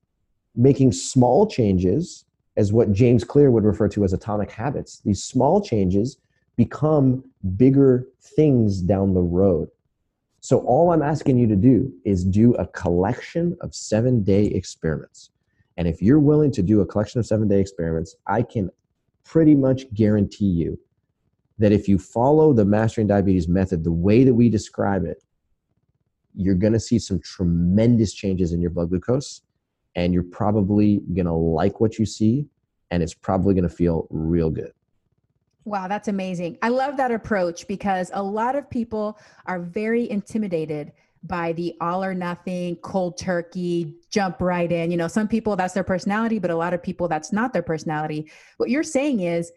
making 0.54 0.92
small 0.92 1.46
changes 1.46 2.24
as 2.56 2.72
what 2.72 2.92
James 2.92 3.24
Clear 3.24 3.50
would 3.50 3.64
refer 3.64 3.88
to 3.88 4.04
as 4.04 4.12
atomic 4.12 4.50
habits, 4.50 5.00
these 5.04 5.22
small 5.22 5.60
changes 5.60 6.18
become 6.58 7.24
bigger 7.56 8.08
things 8.20 8.82
down 8.82 9.14
the 9.14 9.22
road. 9.22 9.68
So 10.40 10.58
all 10.58 10.90
I'm 10.90 11.02
asking 11.02 11.38
you 11.38 11.46
to 11.46 11.56
do 11.56 11.90
is 12.04 12.24
do 12.24 12.52
a 12.54 12.66
collection 12.66 13.56
of 13.60 13.74
seven 13.74 14.24
day 14.24 14.46
experiments. 14.46 15.30
And 15.76 15.86
if 15.86 16.02
you're 16.02 16.18
willing 16.18 16.50
to 16.52 16.62
do 16.62 16.80
a 16.80 16.86
collection 16.86 17.20
of 17.20 17.26
seven 17.26 17.46
day 17.46 17.60
experiments, 17.60 18.16
I 18.26 18.42
can 18.42 18.70
pretty 19.24 19.54
much 19.54 19.92
guarantee 19.94 20.46
you 20.46 20.78
that 21.58 21.70
if 21.70 21.86
you 21.86 21.96
follow 21.96 22.52
the 22.52 22.64
mastering 22.64 23.06
diabetes 23.06 23.46
method 23.46 23.84
the 23.84 23.92
way 23.92 24.24
that 24.24 24.34
we 24.34 24.48
describe 24.48 25.04
it, 25.04 25.22
you're 26.34 26.56
going 26.56 26.72
to 26.72 26.80
see 26.80 26.98
some 26.98 27.20
tremendous 27.20 28.12
changes 28.12 28.52
in 28.52 28.60
your 28.60 28.70
blood 28.70 28.90
glucose 28.90 29.42
and 29.94 30.12
you're 30.12 30.24
probably 30.24 31.00
going 31.14 31.26
to 31.26 31.32
like 31.32 31.80
what 31.80 31.98
you 31.98 32.06
see 32.06 32.46
and 32.90 33.00
it's 33.00 33.14
probably 33.14 33.54
going 33.54 33.68
to 33.68 33.74
feel 33.74 34.08
real 34.10 34.50
good. 34.50 34.72
Wow, 35.68 35.86
that's 35.86 36.08
amazing. 36.08 36.56
I 36.62 36.70
love 36.70 36.96
that 36.96 37.10
approach 37.10 37.68
because 37.68 38.10
a 38.14 38.22
lot 38.22 38.56
of 38.56 38.70
people 38.70 39.18
are 39.44 39.60
very 39.60 40.10
intimidated 40.10 40.92
by 41.24 41.52
the 41.52 41.74
all 41.78 42.02
or 42.02 42.14
nothing, 42.14 42.76
cold 42.76 43.18
turkey, 43.18 43.94
jump 44.08 44.40
right 44.40 44.72
in. 44.72 44.90
You 44.90 44.96
know, 44.96 45.08
some 45.08 45.28
people 45.28 45.56
that's 45.56 45.74
their 45.74 45.84
personality, 45.84 46.38
but 46.38 46.50
a 46.50 46.56
lot 46.56 46.72
of 46.72 46.82
people 46.82 47.06
that's 47.06 47.32
not 47.32 47.52
their 47.52 47.62
personality. 47.62 48.30
What 48.56 48.70
you're 48.70 48.82
saying 48.82 49.20
is 49.20 49.52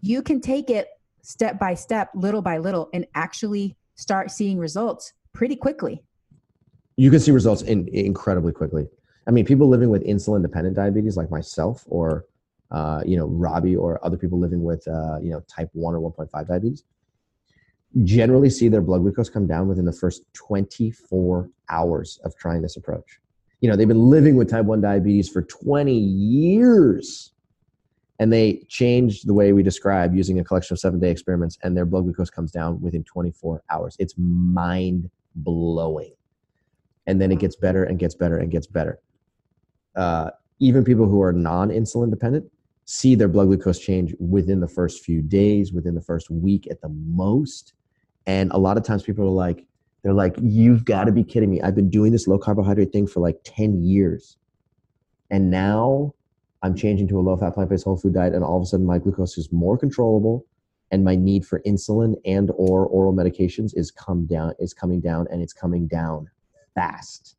you 0.00 0.22
can 0.22 0.40
take 0.40 0.70
it 0.70 0.88
step 1.20 1.58
by 1.58 1.74
step, 1.74 2.08
little 2.14 2.40
by 2.40 2.56
little, 2.56 2.88
and 2.94 3.06
actually 3.14 3.76
start 3.94 4.30
seeing 4.30 4.58
results 4.58 5.12
pretty 5.34 5.54
quickly. 5.54 6.02
You 6.96 7.10
can 7.10 7.20
see 7.20 7.30
results 7.30 7.60
in, 7.60 7.88
incredibly 7.88 8.52
quickly. 8.52 8.88
I 9.26 9.32
mean, 9.32 9.44
people 9.44 9.68
living 9.68 9.90
with 9.90 10.02
insulin 10.06 10.40
dependent 10.40 10.76
diabetes, 10.76 11.18
like 11.18 11.30
myself, 11.30 11.84
or 11.88 12.24
uh, 12.72 13.02
you 13.06 13.16
know, 13.16 13.26
Robby, 13.26 13.76
or 13.76 14.04
other 14.04 14.16
people 14.16 14.38
living 14.38 14.64
with 14.64 14.86
uh, 14.88 15.18
you 15.20 15.30
know 15.30 15.40
type 15.48 15.70
one 15.72 15.94
or 15.94 16.00
one 16.00 16.12
point 16.12 16.30
five 16.30 16.48
diabetes, 16.48 16.84
generally 18.02 18.50
see 18.50 18.68
their 18.68 18.82
blood 18.82 19.02
glucose 19.02 19.30
come 19.30 19.46
down 19.46 19.68
within 19.68 19.84
the 19.84 19.92
first 19.92 20.22
twenty 20.32 20.90
four 20.90 21.50
hours 21.68 22.18
of 22.24 22.36
trying 22.36 22.62
this 22.62 22.76
approach. 22.76 23.20
You 23.60 23.70
know, 23.70 23.76
they've 23.76 23.86
been 23.86 24.10
living 24.10 24.34
with 24.36 24.50
type 24.50 24.64
one 24.64 24.80
diabetes 24.80 25.28
for 25.28 25.42
twenty 25.42 25.98
years 25.98 27.32
and 28.18 28.32
they 28.32 28.64
change 28.68 29.22
the 29.22 29.34
way 29.34 29.52
we 29.52 29.64
describe 29.64 30.14
using 30.14 30.38
a 30.38 30.44
collection 30.44 30.74
of 30.74 30.78
seven 30.78 31.00
day 31.00 31.10
experiments 31.10 31.58
and 31.64 31.76
their 31.76 31.84
blood 31.84 32.04
glucose 32.04 32.30
comes 32.30 32.52
down 32.52 32.80
within 32.80 33.02
24 33.02 33.64
hours. 33.68 33.96
It's 33.98 34.14
mind 34.16 35.10
blowing 35.34 36.12
and 37.08 37.20
then 37.20 37.32
it 37.32 37.40
gets 37.40 37.56
better 37.56 37.82
and 37.82 37.98
gets 37.98 38.14
better 38.14 38.38
and 38.38 38.48
gets 38.48 38.68
better. 38.68 39.00
Uh, 39.96 40.30
even 40.60 40.84
people 40.84 41.08
who 41.08 41.20
are 41.20 41.32
non-insulin 41.32 42.10
dependent 42.10 42.48
see 42.84 43.14
their 43.14 43.28
blood 43.28 43.46
glucose 43.46 43.78
change 43.78 44.14
within 44.18 44.60
the 44.60 44.68
first 44.68 45.04
few 45.04 45.22
days 45.22 45.72
within 45.72 45.94
the 45.94 46.00
first 46.00 46.30
week 46.30 46.66
at 46.70 46.80
the 46.80 46.88
most 46.88 47.74
and 48.26 48.50
a 48.52 48.58
lot 48.58 48.76
of 48.76 48.84
times 48.84 49.02
people 49.02 49.24
are 49.24 49.28
like 49.28 49.64
they're 50.02 50.12
like 50.12 50.34
you've 50.42 50.84
got 50.84 51.04
to 51.04 51.12
be 51.12 51.24
kidding 51.24 51.50
me 51.50 51.60
i've 51.62 51.74
been 51.76 51.90
doing 51.90 52.12
this 52.12 52.26
low 52.26 52.38
carbohydrate 52.38 52.92
thing 52.92 53.06
for 53.06 53.20
like 53.20 53.38
10 53.44 53.82
years 53.82 54.36
and 55.30 55.50
now 55.50 56.14
I'm 56.62 56.76
changing 56.76 57.08
to 57.08 57.18
a 57.18 57.22
low 57.22 57.36
fat 57.36 57.54
plant 57.54 57.70
based 57.70 57.84
whole 57.84 57.96
food 57.96 58.14
diet, 58.14 58.34
and 58.34 58.44
all 58.44 58.56
of 58.56 58.62
a 58.62 58.66
sudden 58.66 58.86
my 58.86 58.98
glucose 58.98 59.36
is 59.36 59.50
more 59.50 59.76
controllable, 59.76 60.46
and 60.92 61.04
my 61.04 61.16
need 61.16 61.44
for 61.44 61.60
insulin 61.66 62.14
and 62.24 62.50
or 62.54 62.86
oral 62.86 63.12
medications 63.12 63.72
is 63.74 63.90
come 63.90 64.26
down 64.26 64.54
is 64.60 64.72
coming 64.72 65.00
down, 65.00 65.26
and 65.30 65.42
it's 65.42 65.52
coming 65.52 65.88
down 65.88 66.30
fast. 66.74 67.36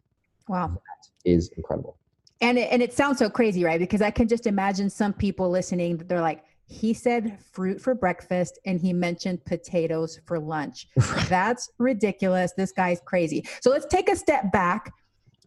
Wow, 0.49 0.67
that 0.73 1.29
is 1.29 1.49
incredible. 1.55 1.97
And 2.41 2.57
it, 2.57 2.69
and 2.71 2.81
it 2.81 2.93
sounds 2.93 3.19
so 3.19 3.29
crazy, 3.29 3.63
right? 3.63 3.79
Because 3.79 4.01
I 4.01 4.11
can 4.11 4.27
just 4.27 4.47
imagine 4.47 4.89
some 4.89 5.13
people 5.13 5.49
listening. 5.49 5.97
They're 5.97 6.21
like, 6.21 6.43
he 6.65 6.93
said 6.93 7.39
fruit 7.51 7.79
for 7.79 7.93
breakfast 7.93 8.59
and 8.65 8.79
he 8.79 8.93
mentioned 8.93 9.43
potatoes 9.45 10.19
for 10.25 10.39
lunch. 10.39 10.87
That's 11.29 11.69
ridiculous. 11.77 12.53
This 12.53 12.71
guy's 12.71 13.01
crazy. 13.05 13.45
So 13.61 13.69
let's 13.69 13.85
take 13.85 14.09
a 14.09 14.15
step 14.15 14.51
back 14.51 14.91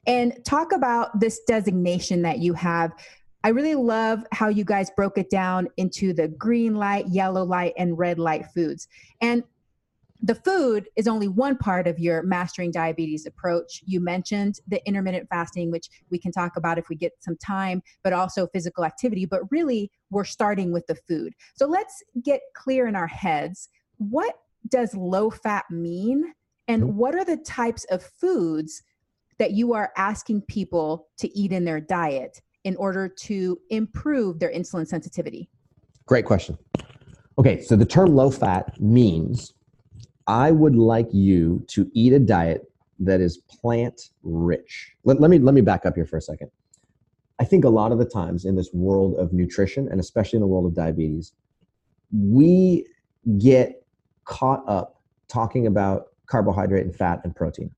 and 0.06 0.38
talk 0.44 0.72
about 0.72 1.18
this 1.18 1.40
designation 1.48 2.22
that 2.22 2.38
you 2.38 2.52
have 2.54 2.92
I 3.46 3.50
really 3.50 3.76
love 3.76 4.24
how 4.32 4.48
you 4.48 4.64
guys 4.64 4.90
broke 4.90 5.18
it 5.18 5.30
down 5.30 5.68
into 5.76 6.12
the 6.12 6.26
green 6.26 6.74
light, 6.74 7.06
yellow 7.06 7.44
light, 7.44 7.74
and 7.78 7.96
red 7.96 8.18
light 8.18 8.46
foods. 8.46 8.88
And 9.20 9.44
the 10.22 10.34
food 10.34 10.88
is 10.96 11.06
only 11.06 11.28
one 11.28 11.56
part 11.56 11.86
of 11.86 11.98
your 11.98 12.22
mastering 12.22 12.70
diabetes 12.70 13.26
approach. 13.26 13.82
You 13.84 14.00
mentioned 14.00 14.60
the 14.66 14.86
intermittent 14.86 15.28
fasting, 15.28 15.70
which 15.70 15.88
we 16.10 16.18
can 16.18 16.32
talk 16.32 16.56
about 16.56 16.78
if 16.78 16.88
we 16.88 16.96
get 16.96 17.12
some 17.20 17.36
time, 17.36 17.82
but 18.02 18.12
also 18.12 18.46
physical 18.48 18.84
activity. 18.84 19.26
But 19.26 19.50
really, 19.50 19.90
we're 20.10 20.24
starting 20.24 20.72
with 20.72 20.86
the 20.86 20.94
food. 20.94 21.34
So 21.54 21.66
let's 21.66 22.02
get 22.22 22.40
clear 22.54 22.86
in 22.86 22.96
our 22.96 23.06
heads 23.06 23.68
what 23.98 24.38
does 24.68 24.94
low 24.94 25.30
fat 25.30 25.64
mean? 25.70 26.32
And 26.68 26.96
what 26.96 27.14
are 27.14 27.24
the 27.24 27.36
types 27.36 27.84
of 27.90 28.02
foods 28.02 28.82
that 29.38 29.52
you 29.52 29.74
are 29.74 29.92
asking 29.96 30.42
people 30.42 31.08
to 31.18 31.28
eat 31.38 31.52
in 31.52 31.64
their 31.64 31.80
diet 31.80 32.40
in 32.64 32.76
order 32.76 33.08
to 33.08 33.58
improve 33.70 34.38
their 34.40 34.52
insulin 34.52 34.86
sensitivity? 34.86 35.48
Great 36.06 36.24
question. 36.24 36.58
Okay, 37.38 37.60
so 37.60 37.76
the 37.76 37.84
term 37.84 38.14
low 38.14 38.30
fat 38.30 38.80
means 38.80 39.52
I 40.26 40.50
would 40.50 40.76
like 40.76 41.12
you 41.12 41.64
to 41.68 41.90
eat 41.94 42.12
a 42.12 42.18
diet 42.18 42.70
that 43.00 43.20
is 43.20 43.38
plant 43.38 44.10
rich. 44.22 44.92
Let, 45.04 45.20
let, 45.20 45.30
me, 45.30 45.38
let 45.38 45.54
me 45.54 45.60
back 45.60 45.86
up 45.86 45.94
here 45.94 46.06
for 46.06 46.16
a 46.16 46.22
second. 46.22 46.50
I 47.38 47.44
think 47.44 47.64
a 47.64 47.68
lot 47.68 47.92
of 47.92 47.98
the 47.98 48.04
times 48.04 48.44
in 48.44 48.56
this 48.56 48.70
world 48.72 49.14
of 49.16 49.32
nutrition, 49.32 49.88
and 49.88 50.00
especially 50.00 50.38
in 50.38 50.40
the 50.40 50.46
world 50.46 50.64
of 50.64 50.74
diabetes, 50.74 51.32
we 52.12 52.86
get 53.38 53.84
caught 54.24 54.64
up 54.66 55.00
talking 55.28 55.66
about 55.66 56.08
carbohydrate 56.26 56.84
and 56.84 56.94
fat 56.94 57.20
and 57.24 57.36
protein. 57.36 57.70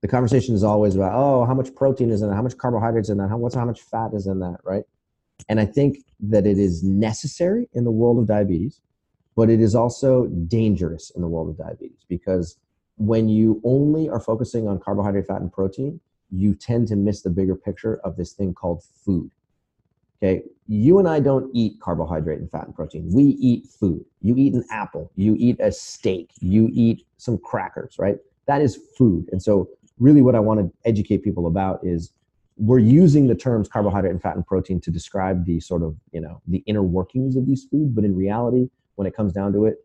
The 0.00 0.08
conversation 0.08 0.54
is 0.54 0.64
always 0.64 0.96
about, 0.96 1.12
oh, 1.14 1.44
how 1.44 1.54
much 1.54 1.74
protein 1.74 2.10
is 2.10 2.22
in 2.22 2.28
that? 2.28 2.34
How 2.34 2.42
much 2.42 2.56
carbohydrates 2.56 3.10
in 3.10 3.18
that? 3.18 3.28
How, 3.28 3.36
what's, 3.36 3.54
how 3.54 3.64
much 3.64 3.82
fat 3.82 4.12
is 4.14 4.26
in 4.26 4.40
that, 4.40 4.56
right? 4.64 4.84
And 5.48 5.60
I 5.60 5.66
think 5.66 5.98
that 6.20 6.46
it 6.46 6.58
is 6.58 6.82
necessary 6.82 7.68
in 7.72 7.84
the 7.84 7.90
world 7.90 8.18
of 8.18 8.26
diabetes 8.26 8.80
but 9.36 9.50
it 9.50 9.60
is 9.60 9.74
also 9.74 10.26
dangerous 10.26 11.10
in 11.10 11.22
the 11.22 11.28
world 11.28 11.48
of 11.48 11.56
diabetes 11.56 12.04
because 12.08 12.56
when 12.96 13.28
you 13.28 13.60
only 13.64 14.08
are 14.08 14.20
focusing 14.20 14.68
on 14.68 14.78
carbohydrate, 14.78 15.26
fat, 15.26 15.40
and 15.40 15.52
protein, 15.52 16.00
you 16.30 16.54
tend 16.54 16.88
to 16.88 16.96
miss 16.96 17.22
the 17.22 17.30
bigger 17.30 17.56
picture 17.56 18.00
of 18.04 18.16
this 18.16 18.32
thing 18.32 18.54
called 18.54 18.82
food. 19.04 19.30
Okay, 20.22 20.42
you 20.68 20.98
and 20.98 21.08
I 21.08 21.18
don't 21.18 21.50
eat 21.54 21.80
carbohydrate 21.80 22.40
and 22.40 22.50
fat 22.50 22.66
and 22.66 22.74
protein. 22.74 23.10
We 23.10 23.24
eat 23.24 23.66
food. 23.66 24.04
You 24.20 24.36
eat 24.36 24.52
an 24.52 24.64
apple, 24.70 25.10
you 25.16 25.34
eat 25.38 25.56
a 25.60 25.72
steak, 25.72 26.30
you 26.40 26.68
eat 26.72 27.06
some 27.16 27.38
crackers, 27.38 27.96
right? 27.98 28.18
That 28.46 28.60
is 28.60 28.78
food. 28.98 29.30
And 29.32 29.42
so, 29.42 29.70
really, 29.98 30.20
what 30.20 30.34
I 30.34 30.40
want 30.40 30.60
to 30.60 30.70
educate 30.84 31.24
people 31.24 31.46
about 31.46 31.80
is 31.82 32.12
we're 32.58 32.78
using 32.78 33.28
the 33.28 33.34
terms 33.34 33.66
carbohydrate 33.66 34.12
and 34.12 34.20
fat 34.20 34.36
and 34.36 34.46
protein 34.46 34.80
to 34.82 34.90
describe 34.90 35.46
the 35.46 35.58
sort 35.60 35.82
of, 35.82 35.96
you 36.12 36.20
know, 36.20 36.42
the 36.46 36.62
inner 36.66 36.82
workings 36.82 37.34
of 37.36 37.46
these 37.46 37.64
foods, 37.64 37.90
but 37.90 38.04
in 38.04 38.14
reality, 38.14 38.68
when 38.96 39.06
it 39.06 39.14
comes 39.14 39.32
down 39.32 39.52
to 39.52 39.66
it, 39.66 39.76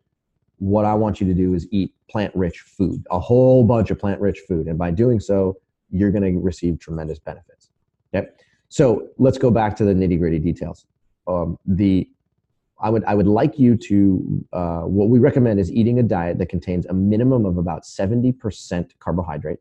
what 0.58 0.86
I 0.86 0.94
want 0.94 1.20
you 1.20 1.28
to 1.28 1.34
do 1.34 1.54
is 1.54 1.68
eat 1.72 1.94
plant 2.10 2.34
rich 2.36 2.60
food, 2.60 3.06
a 3.12 3.20
whole 3.20 3.64
bunch 3.64 3.92
of 3.92 4.00
plant 4.00 4.22
rich 4.22 4.40
food. 4.48 4.68
And 4.68 4.78
by 4.78 4.92
doing 4.92 5.20
so, 5.20 5.58
you're 5.90 6.12
going 6.12 6.24
to 6.24 6.40
receive 6.40 6.80
tremendous 6.80 7.20
benefits. 7.20 7.70
Okay. 8.14 8.28
So 8.70 9.10
let's 9.18 9.38
go 9.38 9.52
back 9.52 9.76
to 9.78 9.86
the 9.86 9.94
nitty 9.94 10.20
gritty 10.20 10.40
details. 10.40 10.86
Um, 11.28 11.58
the 11.66 12.10
I 12.80 12.90
would 12.90 13.06
I 13.06 13.16
would 13.16 13.28
like 13.28 13.58
you 13.58 13.78
to 13.78 14.46
uh, 14.52 14.82
what 14.82 15.10
we 15.10 15.20
recommend 15.20 15.60
is 15.60 15.72
eating 15.72 16.00
a 16.00 16.04
diet 16.04 16.38
that 16.40 16.50
contains 16.50 16.86
a 16.88 16.94
minimum 16.94 17.46
of 17.46 17.58
about 17.58 17.84
70% 17.84 18.92
carbohydrate 19.00 19.60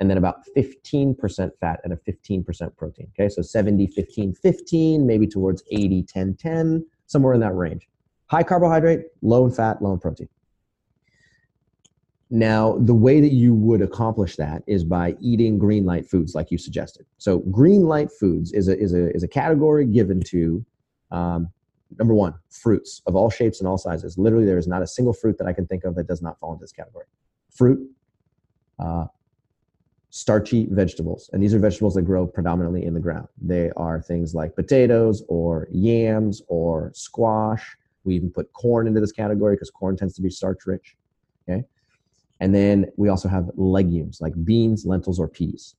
and 0.00 0.10
then 0.10 0.16
about 0.16 0.40
15% 0.56 1.50
fat 1.60 1.80
and 1.84 1.92
a 1.92 1.96
15% 1.96 2.76
protein. 2.76 3.08
Okay, 3.14 3.28
so 3.28 3.42
70, 3.42 3.86
15, 3.88 4.34
15, 4.34 5.06
maybe 5.06 5.26
towards 5.26 5.62
80, 5.70 6.02
10, 6.04 6.34
10, 6.34 6.86
somewhere 7.06 7.34
in 7.34 7.40
that 7.40 7.54
range. 7.54 7.88
High 8.30 8.44
carbohydrate, 8.44 9.06
low 9.22 9.44
in 9.44 9.50
fat, 9.50 9.82
low 9.82 9.92
in 9.92 9.98
protein. 9.98 10.28
Now, 12.32 12.78
the 12.78 12.94
way 12.94 13.20
that 13.20 13.32
you 13.32 13.54
would 13.54 13.82
accomplish 13.82 14.36
that 14.36 14.62
is 14.68 14.84
by 14.84 15.16
eating 15.20 15.58
green 15.58 15.84
light 15.84 16.06
foods, 16.06 16.32
like 16.32 16.52
you 16.52 16.58
suggested. 16.58 17.06
So, 17.18 17.38
green 17.38 17.82
light 17.82 18.08
foods 18.12 18.52
is 18.52 18.68
a, 18.68 18.78
is 18.78 18.94
a, 18.94 19.10
is 19.12 19.24
a 19.24 19.28
category 19.28 19.84
given 19.84 20.20
to 20.28 20.64
um, 21.10 21.48
number 21.98 22.14
one, 22.14 22.34
fruits 22.48 23.02
of 23.06 23.16
all 23.16 23.30
shapes 23.30 23.58
and 23.58 23.66
all 23.66 23.78
sizes. 23.78 24.16
Literally, 24.16 24.46
there 24.46 24.58
is 24.58 24.68
not 24.68 24.80
a 24.80 24.86
single 24.86 25.12
fruit 25.12 25.36
that 25.38 25.48
I 25.48 25.52
can 25.52 25.66
think 25.66 25.82
of 25.82 25.96
that 25.96 26.06
does 26.06 26.22
not 26.22 26.38
fall 26.38 26.52
into 26.52 26.62
this 26.62 26.70
category. 26.70 27.06
Fruit, 27.50 27.80
uh, 28.78 29.06
starchy 30.10 30.68
vegetables. 30.70 31.30
And 31.32 31.42
these 31.42 31.52
are 31.52 31.58
vegetables 31.58 31.94
that 31.94 32.02
grow 32.02 32.28
predominantly 32.28 32.84
in 32.84 32.94
the 32.94 33.00
ground. 33.00 33.26
They 33.40 33.72
are 33.76 34.00
things 34.00 34.36
like 34.36 34.54
potatoes 34.54 35.24
or 35.28 35.66
yams 35.72 36.42
or 36.46 36.92
squash 36.94 37.76
we 38.04 38.14
even 38.14 38.30
put 38.30 38.52
corn 38.52 38.86
into 38.86 39.00
this 39.00 39.12
category 39.12 39.54
because 39.54 39.70
corn 39.70 39.96
tends 39.96 40.14
to 40.14 40.22
be 40.22 40.30
starch 40.30 40.66
rich. 40.66 40.96
Okay. 41.48 41.64
And 42.40 42.54
then 42.54 42.90
we 42.96 43.08
also 43.08 43.28
have 43.28 43.50
legumes 43.56 44.20
like 44.20 44.32
beans, 44.44 44.86
lentils, 44.86 45.20
or 45.20 45.28
peas. 45.28 45.74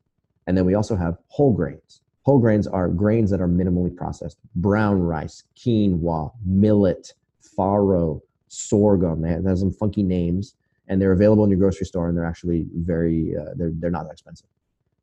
And 0.48 0.58
then 0.58 0.66
we 0.66 0.76
also 0.76 0.96
have 0.96 1.18
whole 1.28 1.54
grains. 1.54 2.02
Whole 2.24 2.40
grains 2.40 2.68
are 2.68 2.88
grains 2.88 3.32
that 3.32 3.42
are 3.42 3.48
minimally 3.48 3.96
processed 3.96 4.38
brown 4.56 5.02
rice, 5.02 5.44
quinoa, 5.58 6.32
millet, 6.46 7.14
farro, 7.58 8.22
sorghum. 8.48 9.22
They 9.22 9.30
have 9.30 9.58
some 9.58 9.72
funky 9.72 10.04
names 10.04 10.56
and 10.88 11.02
they're 11.02 11.14
available 11.14 11.44
in 11.44 11.50
your 11.50 11.60
grocery 11.60 11.86
store 11.86 12.10
and 12.10 12.18
they're 12.18 12.26
actually 12.26 12.68
very, 12.76 13.36
uh, 13.36 13.54
they're, 13.56 13.72
they're 13.74 13.92
not 13.92 14.04
that 14.06 14.14
expensive. 14.14 14.48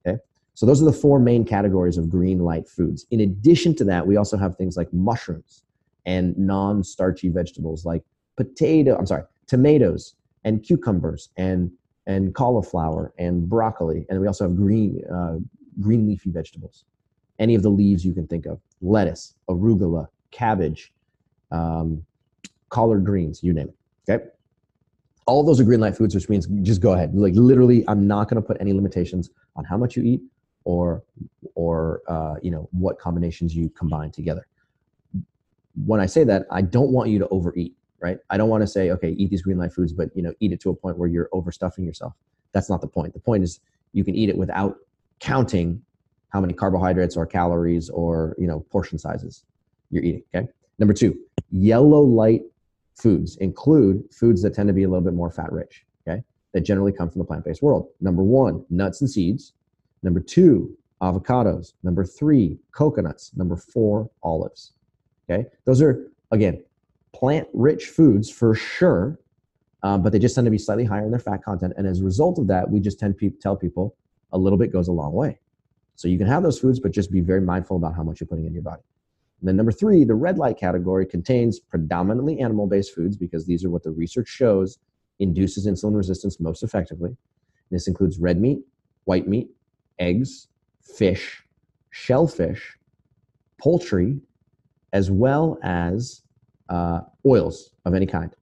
Okay. 0.06 0.18
So 0.54 0.66
those 0.66 0.82
are 0.82 0.84
the 0.84 0.92
four 0.92 1.18
main 1.18 1.44
categories 1.44 1.96
of 1.98 2.08
green 2.10 2.40
light 2.40 2.68
foods. 2.68 3.06
In 3.10 3.20
addition 3.20 3.74
to 3.76 3.84
that, 3.84 4.06
we 4.06 4.16
also 4.16 4.36
have 4.36 4.56
things 4.56 4.76
like 4.76 4.92
mushrooms, 4.92 5.64
and 6.06 6.36
non-starchy 6.38 7.28
vegetables 7.28 7.84
like 7.84 8.02
potato 8.36 8.96
i'm 8.96 9.06
sorry 9.06 9.24
tomatoes 9.46 10.14
and 10.44 10.62
cucumbers 10.62 11.30
and 11.36 11.70
and 12.08 12.34
cauliflower 12.34 13.12
and 13.18 13.48
broccoli. 13.48 14.06
And 14.08 14.20
we 14.20 14.26
also 14.26 14.44
have 14.44 14.56
green 14.56 15.02
uh, 15.12 15.36
green 15.80 16.06
leafy 16.06 16.30
vegetables. 16.30 16.84
Any 17.38 17.54
of 17.54 17.62
the 17.62 17.68
leaves 17.68 18.04
you 18.04 18.12
can 18.12 18.26
think 18.26 18.46
of 18.46 18.60
lettuce 18.80 19.34
arugula 19.48 20.08
cabbage 20.30 20.92
um, 21.50 22.04
collard 22.68 23.04
greens 23.04 23.42
you 23.42 23.52
name 23.52 23.68
it 23.68 24.10
okay? 24.10 24.24
All 25.26 25.42
those 25.44 25.60
are 25.60 25.64
green 25.64 25.80
light 25.80 25.96
foods 25.96 26.14
which 26.14 26.28
means 26.28 26.46
just 26.62 26.80
go 26.80 26.92
ahead. 26.92 27.14
Like 27.14 27.34
literally 27.34 27.84
i'm 27.88 28.06
not 28.06 28.28
going 28.28 28.40
to 28.40 28.46
put 28.46 28.56
any 28.60 28.72
limitations 28.72 29.30
on 29.56 29.64
how 29.64 29.76
much 29.76 29.96
you 29.96 30.02
eat 30.02 30.20
or 30.64 31.02
or 31.54 32.02
uh, 32.08 32.36
you 32.42 32.50
know 32.50 32.68
what 32.72 32.98
combinations 32.98 33.54
you 33.54 33.68
combine 33.70 34.10
together 34.10 34.46
when 35.86 36.00
I 36.00 36.06
say 36.06 36.24
that, 36.24 36.46
I 36.50 36.62
don't 36.62 36.90
want 36.90 37.10
you 37.10 37.18
to 37.18 37.28
overeat, 37.28 37.74
right? 38.00 38.18
I 38.30 38.36
don't 38.36 38.48
want 38.48 38.62
to 38.62 38.66
say, 38.66 38.90
okay, 38.92 39.10
eat 39.10 39.30
these 39.30 39.42
green 39.42 39.58
light 39.58 39.72
foods, 39.72 39.92
but 39.92 40.10
you 40.14 40.22
know, 40.22 40.32
eat 40.40 40.52
it 40.52 40.60
to 40.60 40.70
a 40.70 40.74
point 40.74 40.98
where 40.98 41.08
you're 41.08 41.28
overstuffing 41.32 41.84
yourself. 41.84 42.14
That's 42.52 42.70
not 42.70 42.80
the 42.80 42.88
point. 42.88 43.12
The 43.12 43.20
point 43.20 43.44
is 43.44 43.60
you 43.92 44.04
can 44.04 44.14
eat 44.14 44.28
it 44.28 44.36
without 44.36 44.76
counting 45.20 45.82
how 46.30 46.40
many 46.40 46.52
carbohydrates 46.52 47.16
or 47.16 47.26
calories 47.26 47.88
or 47.90 48.34
you 48.38 48.46
know 48.46 48.60
portion 48.70 48.98
sizes 48.98 49.44
you're 49.90 50.02
eating. 50.02 50.22
Okay. 50.34 50.48
Number 50.78 50.94
two, 50.94 51.18
yellow 51.50 52.00
light 52.00 52.42
foods 52.94 53.36
include 53.36 54.02
foods 54.12 54.42
that 54.42 54.54
tend 54.54 54.68
to 54.68 54.72
be 54.72 54.84
a 54.84 54.88
little 54.88 55.04
bit 55.04 55.14
more 55.14 55.30
fat 55.30 55.52
rich. 55.52 55.84
Okay, 56.06 56.22
that 56.52 56.60
generally 56.60 56.92
come 56.92 57.10
from 57.10 57.20
the 57.20 57.24
plant 57.24 57.44
based 57.44 57.62
world. 57.62 57.88
Number 58.00 58.22
one, 58.22 58.64
nuts 58.70 59.00
and 59.00 59.10
seeds. 59.10 59.52
Number 60.02 60.20
two, 60.20 60.76
avocados. 61.02 61.72
Number 61.82 62.04
three, 62.04 62.58
coconuts. 62.72 63.32
Number 63.36 63.56
four, 63.56 64.10
olives. 64.22 64.72
Okay, 65.30 65.46
those 65.64 65.82
are 65.82 66.10
again 66.30 66.62
plant-rich 67.14 67.86
foods 67.86 68.30
for 68.30 68.54
sure, 68.54 69.18
um, 69.82 70.02
but 70.02 70.12
they 70.12 70.18
just 70.18 70.34
tend 70.34 70.44
to 70.44 70.50
be 70.50 70.58
slightly 70.58 70.84
higher 70.84 71.04
in 71.04 71.10
their 71.10 71.20
fat 71.20 71.42
content. 71.42 71.72
And 71.76 71.86
as 71.86 72.00
a 72.00 72.04
result 72.04 72.38
of 72.38 72.46
that, 72.48 72.70
we 72.70 72.80
just 72.80 72.98
tend 72.98 73.18
to 73.18 73.30
tell 73.30 73.56
people 73.56 73.96
a 74.32 74.38
little 74.38 74.58
bit 74.58 74.72
goes 74.72 74.88
a 74.88 74.92
long 74.92 75.12
way. 75.12 75.38
So 75.96 76.06
you 76.06 76.18
can 76.18 76.26
have 76.28 76.42
those 76.42 76.60
foods, 76.60 76.78
but 76.78 76.92
just 76.92 77.10
be 77.10 77.20
very 77.20 77.40
mindful 77.40 77.76
about 77.76 77.94
how 77.94 78.04
much 78.04 78.20
you're 78.20 78.28
putting 78.28 78.46
in 78.46 78.52
your 78.52 78.62
body. 78.62 78.82
And 79.40 79.48
then 79.48 79.56
number 79.56 79.72
three, 79.72 80.04
the 80.04 80.14
red 80.14 80.38
light 80.38 80.58
category 80.58 81.06
contains 81.06 81.58
predominantly 81.58 82.38
animal-based 82.40 82.94
foods 82.94 83.16
because 83.16 83.46
these 83.46 83.64
are 83.64 83.70
what 83.70 83.82
the 83.82 83.90
research 83.90 84.28
shows 84.28 84.78
induces 85.18 85.66
insulin 85.66 85.96
resistance 85.96 86.38
most 86.38 86.62
effectively. 86.62 87.16
This 87.70 87.88
includes 87.88 88.18
red 88.18 88.40
meat, 88.40 88.60
white 89.04 89.26
meat, 89.26 89.50
eggs, 89.98 90.48
fish, 90.80 91.42
shellfish, 91.90 92.78
poultry, 93.60 94.20
as 94.92 95.10
well 95.10 95.58
as 95.62 96.22
uh, 96.68 97.00
oils 97.26 97.70
of 97.84 97.94
any 97.94 98.06
kind. 98.06 98.34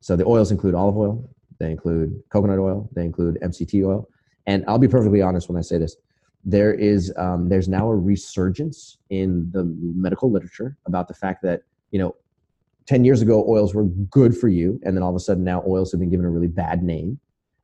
So 0.00 0.16
the 0.16 0.24
oils 0.24 0.50
include 0.50 0.74
olive 0.74 0.96
oil, 0.96 1.28
they 1.58 1.70
include 1.70 2.22
coconut 2.30 2.58
oil, 2.58 2.88
they 2.94 3.04
include 3.04 3.38
MCT 3.42 3.84
oil. 3.84 4.08
And 4.46 4.64
I'll 4.66 4.78
be 4.78 4.88
perfectly 4.88 5.20
honest 5.20 5.48
when 5.48 5.58
I 5.58 5.60
say 5.60 5.78
this. 5.78 5.96
There 6.44 6.72
is 6.72 7.12
um, 7.16 7.48
there's 7.48 7.68
now 7.68 7.88
a 7.88 7.96
resurgence 7.96 8.98
in 9.10 9.50
the 9.52 9.64
medical 9.64 10.30
literature 10.30 10.76
about 10.86 11.08
the 11.08 11.14
fact 11.14 11.42
that 11.42 11.62
you 11.90 11.98
know 11.98 12.14
10 12.86 13.04
years 13.04 13.20
ago 13.20 13.44
oils 13.46 13.74
were 13.74 13.84
good 13.84 14.36
for 14.36 14.48
you 14.48 14.80
and 14.84 14.96
then 14.96 15.02
all 15.02 15.10
of 15.10 15.16
a 15.16 15.20
sudden 15.20 15.44
now 15.44 15.62
oils 15.66 15.90
have 15.92 16.00
been 16.00 16.10
given 16.10 16.24
a 16.24 16.30
really 16.30 16.46
bad 16.46 16.82
name 16.82 17.18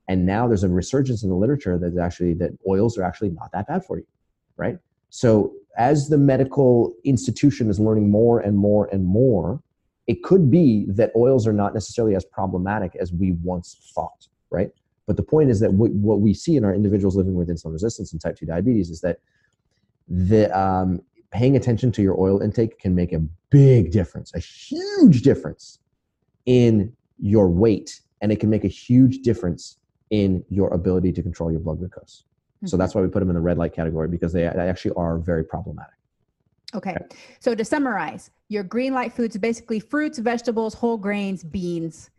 and 0.08 0.26
now 0.26 0.46
there's 0.46 0.64
a 0.64 0.68
resurgence 0.68 1.22
in 1.22 1.30
the 1.30 1.34
literature 1.34 1.78
that 1.78 1.96
actually 1.98 2.34
that 2.34 2.50
oils 2.68 2.98
are 2.98 3.04
actually 3.04 3.30
not 3.30 3.50
that 3.52 3.66
bad 3.66 3.84
for 3.84 3.98
you 3.98 4.06
right 4.56 4.76
so 5.08 5.54
as 5.76 6.08
the 6.08 6.18
medical 6.18 6.94
institution 7.04 7.68
is 7.68 7.80
learning 7.80 8.10
more 8.10 8.40
and 8.40 8.56
more 8.56 8.86
and 8.86 9.04
more, 9.04 9.62
it 10.06 10.22
could 10.22 10.50
be 10.50 10.86
that 10.88 11.10
oils 11.16 11.46
are 11.46 11.52
not 11.52 11.74
necessarily 11.74 12.14
as 12.14 12.24
problematic 12.24 12.94
as 12.96 13.12
we 13.12 13.32
once 13.42 13.90
thought, 13.94 14.28
right? 14.50 14.70
But 15.06 15.16
the 15.16 15.22
point 15.22 15.50
is 15.50 15.60
that 15.60 15.72
what 15.72 16.20
we 16.20 16.32
see 16.34 16.56
in 16.56 16.64
our 16.64 16.74
individuals 16.74 17.16
living 17.16 17.34
with 17.34 17.48
insulin 17.48 17.72
resistance 17.72 18.12
and 18.12 18.20
type 18.20 18.36
2 18.36 18.46
diabetes 18.46 18.90
is 18.90 19.00
that 19.00 19.18
the 20.08 20.56
um, 20.58 21.02
paying 21.30 21.56
attention 21.56 21.90
to 21.92 22.02
your 22.02 22.18
oil 22.18 22.40
intake 22.40 22.78
can 22.78 22.94
make 22.94 23.12
a 23.12 23.18
big 23.50 23.90
difference, 23.90 24.32
a 24.34 24.38
huge 24.38 25.22
difference 25.22 25.80
in 26.46 26.92
your 27.18 27.48
weight, 27.48 28.00
and 28.20 28.32
it 28.32 28.40
can 28.40 28.50
make 28.50 28.64
a 28.64 28.68
huge 28.68 29.18
difference 29.18 29.78
in 30.10 30.44
your 30.48 30.68
ability 30.72 31.12
to 31.12 31.22
control 31.22 31.50
your 31.50 31.60
blood 31.60 31.78
glucose. 31.78 32.24
Mm-hmm. 32.56 32.66
So 32.68 32.76
that's 32.76 32.94
why 32.94 33.02
we 33.02 33.08
put 33.08 33.20
them 33.20 33.30
in 33.30 33.34
the 33.34 33.40
red 33.40 33.58
light 33.58 33.74
category 33.74 34.08
because 34.08 34.32
they, 34.32 34.42
they 34.42 34.68
actually 34.68 34.94
are 34.96 35.18
very 35.18 35.44
problematic. 35.44 35.94
Okay. 36.74 36.90
okay. 36.90 37.16
So 37.40 37.54
to 37.54 37.64
summarize, 37.64 38.30
your 38.48 38.62
green 38.62 38.92
light 38.94 39.12
foods 39.12 39.36
basically 39.36 39.80
fruits, 39.80 40.18
vegetables, 40.18 40.74
whole 40.74 40.96
grains, 40.96 41.44
beans, 41.44 42.10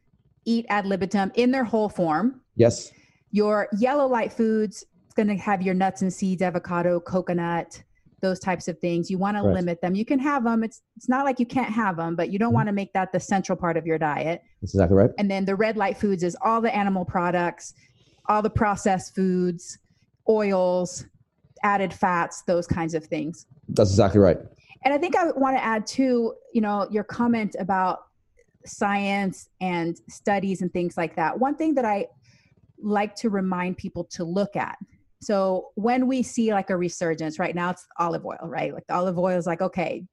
eat 0.45 0.65
ad 0.69 0.85
libitum 0.85 1.31
in 1.35 1.51
their 1.51 1.63
whole 1.63 1.89
form. 1.89 2.41
Yes. 2.55 2.91
Your 3.31 3.67
yellow 3.77 4.07
light 4.07 4.31
foods, 4.31 4.85
it's 5.05 5.13
going 5.13 5.27
to 5.27 5.35
have 5.35 5.61
your 5.61 5.73
nuts 5.73 6.01
and 6.01 6.13
seeds, 6.13 6.41
avocado, 6.41 6.99
coconut, 6.99 7.83
those 8.21 8.39
types 8.39 8.67
of 8.67 8.79
things. 8.79 9.11
You 9.11 9.17
want 9.17 9.37
to 9.37 9.43
limit 9.43 9.81
them. 9.81 9.93
You 9.93 10.05
can 10.05 10.19
have 10.19 10.43
them. 10.43 10.63
It's 10.63 10.81
it's 10.95 11.09
not 11.09 11.25
like 11.25 11.39
you 11.39 11.45
can't 11.45 11.71
have 11.71 11.97
them, 11.97 12.15
but 12.15 12.31
you 12.31 12.39
don't 12.39 12.49
mm-hmm. 12.49 12.55
want 12.55 12.67
to 12.67 12.73
make 12.73 12.93
that 12.93 13.11
the 13.11 13.19
central 13.19 13.57
part 13.57 13.77
of 13.77 13.85
your 13.85 13.97
diet. 13.97 14.41
That's 14.61 14.73
exactly 14.73 14.97
right. 14.97 15.11
And 15.17 15.29
then 15.29 15.45
the 15.45 15.55
red 15.55 15.77
light 15.77 15.97
foods 15.97 16.23
is 16.23 16.35
all 16.41 16.61
the 16.61 16.73
animal 16.73 17.05
products, 17.05 17.73
all 18.27 18.41
the 18.41 18.49
processed 18.49 19.15
foods, 19.15 19.77
oils, 20.29 21.05
added 21.63 21.93
fats, 21.93 22.43
those 22.43 22.67
kinds 22.67 22.93
of 22.93 23.05
things. 23.05 23.47
That's 23.69 23.89
exactly 23.89 24.19
right. 24.19 24.37
And 24.83 24.93
I 24.93 24.97
think 24.97 25.15
I 25.15 25.31
want 25.31 25.57
to 25.57 25.63
add 25.63 25.87
too, 25.87 26.35
you 26.53 26.61
know, 26.61 26.87
your 26.91 27.03
comment 27.03 27.55
about 27.59 28.05
science 28.65 29.49
and 29.61 29.99
studies 30.09 30.61
and 30.61 30.71
things 30.71 30.97
like 30.97 31.15
that. 31.15 31.39
One 31.39 31.55
thing 31.55 31.73
that 31.75 31.85
I 31.85 32.07
like 32.81 33.15
to 33.15 33.29
remind 33.29 33.77
people 33.77 34.03
to 34.11 34.23
look 34.23 34.55
at. 34.55 34.77
So 35.21 35.71
when 35.75 36.07
we 36.07 36.21
see 36.21 36.53
like 36.53 36.69
a 36.69 36.77
resurgence, 36.77 37.39
right 37.39 37.55
now 37.55 37.71
it's 37.71 37.85
olive 37.97 38.25
oil, 38.25 38.37
right? 38.43 38.73
Like 38.73 38.85
the 38.87 38.93
olive 38.93 39.17
oil 39.17 39.37
is 39.37 39.47
like, 39.47 39.61
okay, 39.61 40.05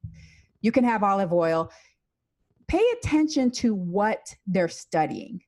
you 0.62 0.72
can 0.72 0.84
have 0.84 1.02
olive 1.02 1.32
oil. 1.32 1.70
Pay 2.66 2.82
attention 2.98 3.50
to 3.50 3.74
what 3.74 4.34
they're 4.46 4.68
studying 4.68 5.42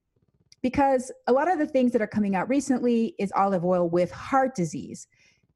because 0.65 1.13
a 1.27 1.33
lot 1.33 1.53
of 1.53 1.59
the 1.59 1.67
things 1.67 1.93
that 1.93 2.01
are 2.01 2.07
coming 2.07 2.35
out 2.35 2.49
recently 2.49 3.15
is 3.19 3.31
olive 3.37 3.67
oil 3.67 3.87
with 3.87 4.11
heart 4.11 4.55
disease. 4.55 5.07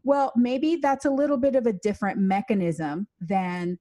Well, 0.05 0.35
maybe 0.37 0.77
that's 0.83 1.07
a 1.07 1.11
little 1.11 1.39
bit 1.39 1.57
of 1.57 1.67
a 1.67 1.73
different 1.73 2.19
mechanism 2.19 3.09
than 3.19 3.79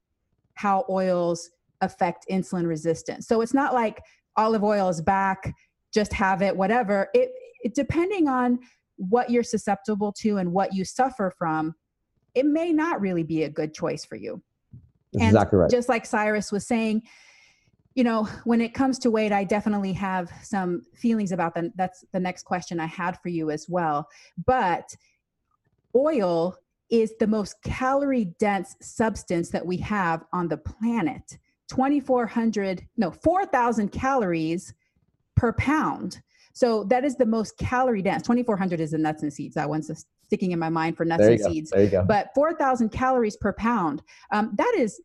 how 0.54 0.86
oils 0.90 1.50
affect 1.82 2.26
insulin 2.32 2.66
resistance. 2.66 3.28
So 3.28 3.42
it's 3.42 3.54
not 3.54 3.74
like 3.74 4.02
olive 4.38 4.64
oil 4.64 4.88
is 4.88 5.02
back, 5.02 5.54
just 5.94 6.14
have 6.14 6.42
it, 6.42 6.56
whatever. 6.56 7.10
It, 7.14 7.32
it 7.62 7.76
depending 7.76 8.30
on 8.30 8.60
what 8.96 9.30
you're 9.30 9.44
susceptible 9.44 10.14
to 10.22 10.38
and 10.38 10.54
what 10.54 10.74
you 10.74 10.86
suffer 10.86 11.34
from, 11.38 11.76
it 12.36 12.46
may 12.46 12.72
not 12.72 13.02
really 13.02 13.24
be 13.24 13.44
a 13.44 13.50
good 13.50 13.74
choice 13.74 14.06
for 14.06 14.16
you. 14.16 14.42
That's 15.12 15.24
and 15.24 15.36
exactly 15.36 15.60
right. 15.60 15.70
Just 15.70 15.90
like 15.90 16.06
Cyrus 16.06 16.54
was 16.54 16.66
saying, 16.66 17.02
you 17.98 18.04
know, 18.04 18.26
when 18.44 18.62
it 18.62 18.76
comes 18.76 19.00
to 19.00 19.10
weight, 19.10 19.32
I 19.32 19.44
definitely 19.44 19.92
have 19.94 20.32
some 20.44 20.84
feelings 20.94 21.32
about 21.32 21.56
them. 21.56 21.74
That's 21.76 22.06
the 22.14 22.20
next 22.20 22.44
question 22.44 22.80
I 22.80 22.86
had 22.86 23.20
for 23.22 23.30
you 23.30 23.50
as 23.50 23.68
well. 23.68 24.08
But 24.46 24.96
oil 25.96 26.56
is 26.92 27.16
the 27.20 27.26
most 27.26 27.56
calorie 27.64 28.36
dense 28.40 28.76
substance 28.82 29.50
that 29.50 29.66
we 29.66 29.78
have 29.78 30.24
on 30.32 30.48
the 30.48 30.58
planet 30.58 31.40
2400 31.70 32.88
no 32.96 33.12
4000 33.12 33.90
calories 33.92 34.74
per 35.36 35.52
pound 35.52 36.22
so 36.54 36.86
that 36.86 37.04
is 37.04 37.18
the 37.18 37.26
most 37.26 37.58
calorie 37.58 38.02
dense 38.02 38.24
2400 38.24 38.80
is 38.80 38.92
the 38.92 38.98
nuts 38.98 39.24
and 39.24 39.34
seeds 39.34 39.56
that 39.56 39.68
one's 39.68 39.92
sticking 40.24 40.52
in 40.52 40.60
my 40.60 40.70
mind 40.70 40.96
for 40.96 41.04
nuts 41.04 41.26
and 41.26 41.40
go. 41.40 41.50
seeds 41.50 41.72
there 41.72 41.84
you 41.84 41.90
go. 41.90 42.06
but 42.08 42.30
4000 42.34 42.88
calories 42.88 43.36
per 43.36 43.52
pound 43.52 44.02
um, 44.32 44.54
that 44.56 44.74
is 44.78 45.02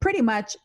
pretty 0.00 0.20
much 0.20 0.56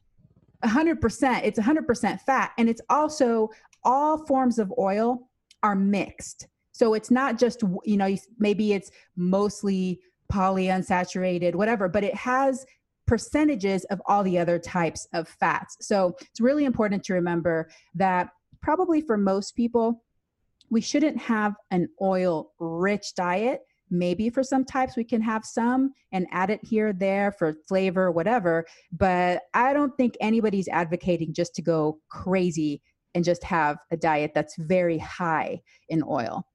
100% 0.64 1.42
it's 1.44 1.60
100% 1.60 2.22
fat 2.22 2.52
and 2.58 2.70
it's 2.70 2.82
also 2.90 3.50
all 3.84 4.26
forms 4.26 4.60
of 4.60 4.74
oil 4.78 5.30
are 5.64 5.76
mixed 5.76 6.48
so 6.80 6.94
it's 6.94 7.12
not 7.12 7.38
just, 7.38 7.62
you 7.84 7.98
know, 7.98 8.16
maybe 8.38 8.72
it's 8.72 8.90
mostly 9.18 10.00
polyunsaturated, 10.32 11.54
whatever, 11.54 11.90
but 11.90 12.06
it 12.06 12.16
has 12.16 12.66
percentages 13.06 13.84
of 13.86 14.02
all 14.06 14.24
the 14.24 14.40
other 14.40 14.58
types 14.58 15.06
of 15.12 15.28
fats. 15.28 15.76
So 15.82 16.16
it's 16.22 16.40
really 16.40 16.64
important 16.64 17.04
to 17.04 17.14
remember 17.14 17.70
that 17.96 18.30
probably 18.62 19.02
for 19.02 19.18
most 19.18 19.58
people, 19.58 20.06
we 20.70 20.80
shouldn't 20.80 21.18
have 21.18 21.56
an 21.70 21.90
oil 22.02 22.54
rich 22.60 23.14
diet. 23.14 23.60
Maybe 23.90 24.30
for 24.30 24.44
some 24.44 24.66
types 24.66 24.96
we 24.96 25.04
can 25.04 25.22
have 25.22 25.44
some 25.46 25.94
and 26.12 26.28
add 26.32 26.50
it 26.50 26.60
here, 26.64 26.94
there 26.94 27.32
for 27.32 27.56
flavor, 27.68 28.12
whatever. 28.12 28.66
But 28.92 29.44
I 29.54 29.74
don't 29.74 29.96
think 29.98 30.16
anybody's 30.22 30.68
advocating 30.68 31.34
just 31.34 31.56
to 31.56 31.62
go 31.62 32.00
crazy 32.10 32.82
and 33.16 33.24
just 33.24 33.44
have 33.44 33.78
a 33.92 33.98
diet 33.98 34.32
that's 34.36 34.56
very 34.58 34.98
high 35.00 35.62
in 35.90 36.04
oil. 36.08 36.46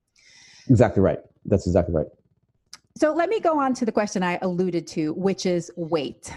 Exactly 0.69 1.03
right. 1.03 1.19
That's 1.45 1.67
exactly 1.67 1.95
right. 1.95 2.07
So 2.97 3.13
let 3.13 3.29
me 3.29 3.41
go 3.41 3.59
on 3.59 3.75
to 3.75 3.85
the 3.85 3.93
question 3.93 4.23
I 4.23 4.39
alluded 4.41 4.87
to, 4.89 5.15
which 5.15 5.47
is 5.47 5.71
weight. 5.77 6.33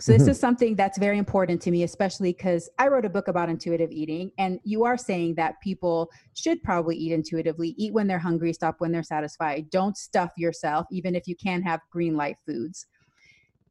So 0.00 0.12
this 0.12 0.22
mm-hmm. 0.22 0.30
is 0.32 0.40
something 0.40 0.76
that's 0.76 0.98
very 0.98 1.18
important 1.18 1.62
to 1.62 1.70
me, 1.70 1.82
especially 1.82 2.32
because 2.32 2.68
I 2.78 2.88
wrote 2.88 3.04
a 3.04 3.10
book 3.10 3.28
about 3.28 3.48
intuitive 3.48 3.92
eating, 3.92 4.32
and 4.38 4.58
you 4.64 4.84
are 4.84 4.96
saying 4.96 5.36
that 5.36 5.60
people 5.62 6.10
should 6.34 6.62
probably 6.62 6.96
eat 6.96 7.12
intuitively, 7.12 7.74
eat 7.78 7.92
when 7.92 8.06
they're 8.06 8.18
hungry, 8.18 8.52
stop 8.52 8.76
when 8.78 8.90
they're 8.92 9.02
satisfied. 9.02 9.70
Don't 9.70 9.96
stuff 9.96 10.32
yourself, 10.36 10.86
even 10.90 11.14
if 11.14 11.28
you 11.28 11.36
can 11.36 11.62
have 11.62 11.80
green 11.90 12.16
light 12.16 12.36
foods. 12.44 12.86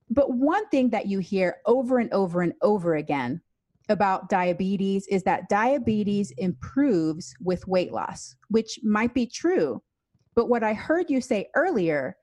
But 0.10 0.32
one 0.32 0.68
thing 0.70 0.90
that 0.92 1.08
you 1.08 1.20
hear 1.20 1.58
over 1.66 2.00
and 2.00 2.12
over 2.14 2.42
and 2.42 2.54
over 2.62 2.96
again 2.96 3.42
about 3.90 4.30
diabetes 4.30 5.08
is 5.08 5.24
that 5.24 5.50
diabetes 5.50 6.32
improves 6.38 7.34
with 7.42 7.68
weight 7.68 7.92
loss, 7.92 8.36
which 8.50 8.80
might 8.84 9.14
be 9.14 9.26
true. 9.26 9.82
But 10.36 10.48
what 10.48 10.64
I 10.64 10.74
heard 10.74 11.10
you 11.10 11.20
say 11.20 11.50
earlier 11.56 12.16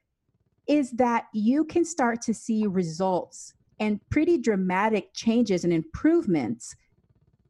is 0.66 0.92
that 0.92 1.24
you 1.34 1.64
can 1.64 1.84
start 1.84 2.22
to 2.22 2.34
see 2.34 2.66
results 2.66 3.54
and 3.80 4.00
pretty 4.10 4.38
dramatic 4.38 5.12
changes 5.14 5.64
and 5.64 5.72
improvements 5.72 6.76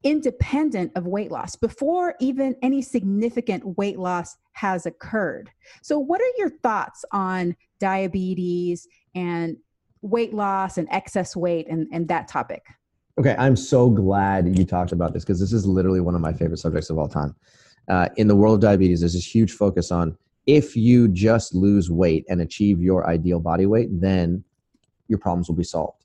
independent 0.03 0.93
of 0.95 1.07
weight 1.07 1.31
loss 1.31 1.57
before 1.57 2.15
even 2.21 2.57
any 2.63 2.81
significant 2.81 3.77
weight 3.77 3.99
loss 3.99 4.37
has 4.53 4.87
occurred. 4.87 5.51
So, 5.83 5.99
what 5.99 6.21
are 6.21 6.33
your 6.39 6.51
thoughts 6.51 7.05
on 7.13 7.55
diabetes 7.81 8.89
and 9.15 9.57
weight 10.03 10.33
loss 10.33 10.79
and 10.79 10.89
excess 10.91 11.37
weight 11.37 11.67
and, 11.69 11.87
and 11.93 12.09
that 12.09 12.29
topic? 12.29 12.65
Okay, 13.19 13.37
I'm 13.39 13.57
so 13.57 13.91
glad 13.91 14.57
you 14.57 14.65
talked 14.65 14.93
about 14.93 15.13
this 15.13 15.25
because 15.25 15.41
this 15.41 15.53
is 15.53 15.67
literally 15.67 16.01
one 16.01 16.15
of 16.15 16.21
my 16.21 16.33
favorite 16.33 16.59
subjects 16.59 16.89
of 16.89 16.99
all 16.99 17.09
time. 17.09 17.35
Uh, 17.89 18.09
in 18.17 18.29
the 18.29 18.37
world 18.37 18.55
of 18.55 18.61
diabetes, 18.61 19.01
there's 19.01 19.15
this 19.15 19.35
huge 19.35 19.53
focus 19.53 19.91
on 19.91 20.17
if 20.47 20.75
you 20.75 21.09
just 21.09 21.55
lose 21.55 21.91
weight 21.91 22.25
and 22.29 22.41
achieve 22.41 22.81
your 22.81 23.09
ideal 23.09 23.41
body 23.41 23.67
weight, 23.67 23.89
then 23.93 24.43
your 25.09 25.19
problems 25.19 25.49
will 25.49 25.57
be 25.57 25.65
solved. 25.65 26.00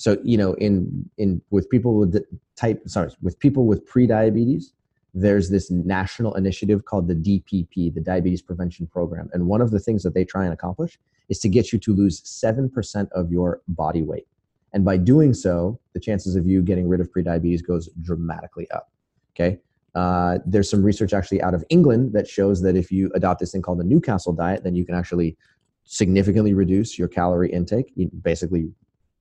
So 0.00 0.16
you 0.24 0.38
know, 0.38 0.54
in 0.54 1.10
in 1.18 1.42
with 1.50 1.68
people 1.68 1.92
with 1.94 2.24
type 2.56 2.80
sorry 2.86 3.10
with 3.20 3.38
people 3.38 3.66
with 3.66 3.84
pre-diabetes, 3.84 4.72
there's 5.12 5.50
this 5.50 5.70
national 5.70 6.34
initiative 6.36 6.86
called 6.86 7.06
the 7.06 7.14
DPP, 7.14 7.92
the 7.92 8.00
Diabetes 8.00 8.40
Prevention 8.40 8.86
Program, 8.86 9.28
and 9.34 9.46
one 9.46 9.60
of 9.60 9.72
the 9.72 9.78
things 9.78 10.02
that 10.04 10.14
they 10.14 10.24
try 10.24 10.44
and 10.44 10.54
accomplish 10.54 10.98
is 11.28 11.38
to 11.40 11.50
get 11.50 11.70
you 11.70 11.78
to 11.80 11.94
lose 11.94 12.22
seven 12.26 12.70
percent 12.70 13.10
of 13.12 13.30
your 13.30 13.60
body 13.68 14.02
weight. 14.02 14.26
And 14.72 14.86
by 14.86 14.96
doing 14.96 15.34
so, 15.34 15.78
the 15.92 16.00
chances 16.00 16.34
of 16.34 16.46
you 16.46 16.62
getting 16.62 16.88
rid 16.88 17.02
of 17.02 17.12
prediabetes 17.12 17.62
goes 17.62 17.90
dramatically 18.00 18.70
up. 18.70 18.90
Okay. 19.36 19.58
Uh, 19.94 20.38
there's 20.46 20.70
some 20.70 20.82
research 20.82 21.12
actually 21.12 21.42
out 21.42 21.52
of 21.52 21.62
England 21.68 22.14
that 22.14 22.26
shows 22.26 22.62
that 22.62 22.74
if 22.74 22.90
you 22.90 23.10
adopt 23.14 23.38
this 23.38 23.52
thing 23.52 23.60
called 23.60 23.80
the 23.80 23.84
Newcastle 23.84 24.32
diet, 24.32 24.64
then 24.64 24.74
you 24.74 24.86
can 24.86 24.94
actually 24.94 25.36
significantly 25.84 26.54
reduce 26.54 26.98
your 26.98 27.08
calorie 27.08 27.52
intake. 27.52 27.92
You 27.96 28.08
basically 28.22 28.70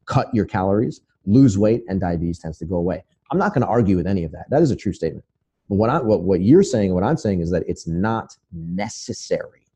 cut 0.09 0.27
your 0.33 0.45
calories, 0.45 1.01
lose 1.25 1.57
weight, 1.57 1.83
and 1.87 2.01
diabetes 2.01 2.39
tends 2.39 2.57
to 2.57 2.65
go 2.65 2.75
away. 2.75 3.03
I'm 3.31 3.37
not 3.37 3.53
going 3.53 3.61
to 3.61 3.67
argue 3.67 3.95
with 3.95 4.07
any 4.07 4.25
of 4.25 4.31
that. 4.33 4.49
That 4.49 4.61
is 4.61 4.71
a 4.71 4.75
true 4.75 4.91
statement. 4.91 5.23
But 5.69 5.75
what, 5.75 5.89
I, 5.89 6.01
what, 6.01 6.23
what 6.23 6.41
you're 6.41 6.63
saying, 6.63 6.93
what 6.93 7.03
I'm 7.03 7.15
saying 7.15 7.41
is 7.41 7.51
that 7.51 7.63
it's 7.67 7.87
not 7.87 8.35
necessary. 8.51 9.67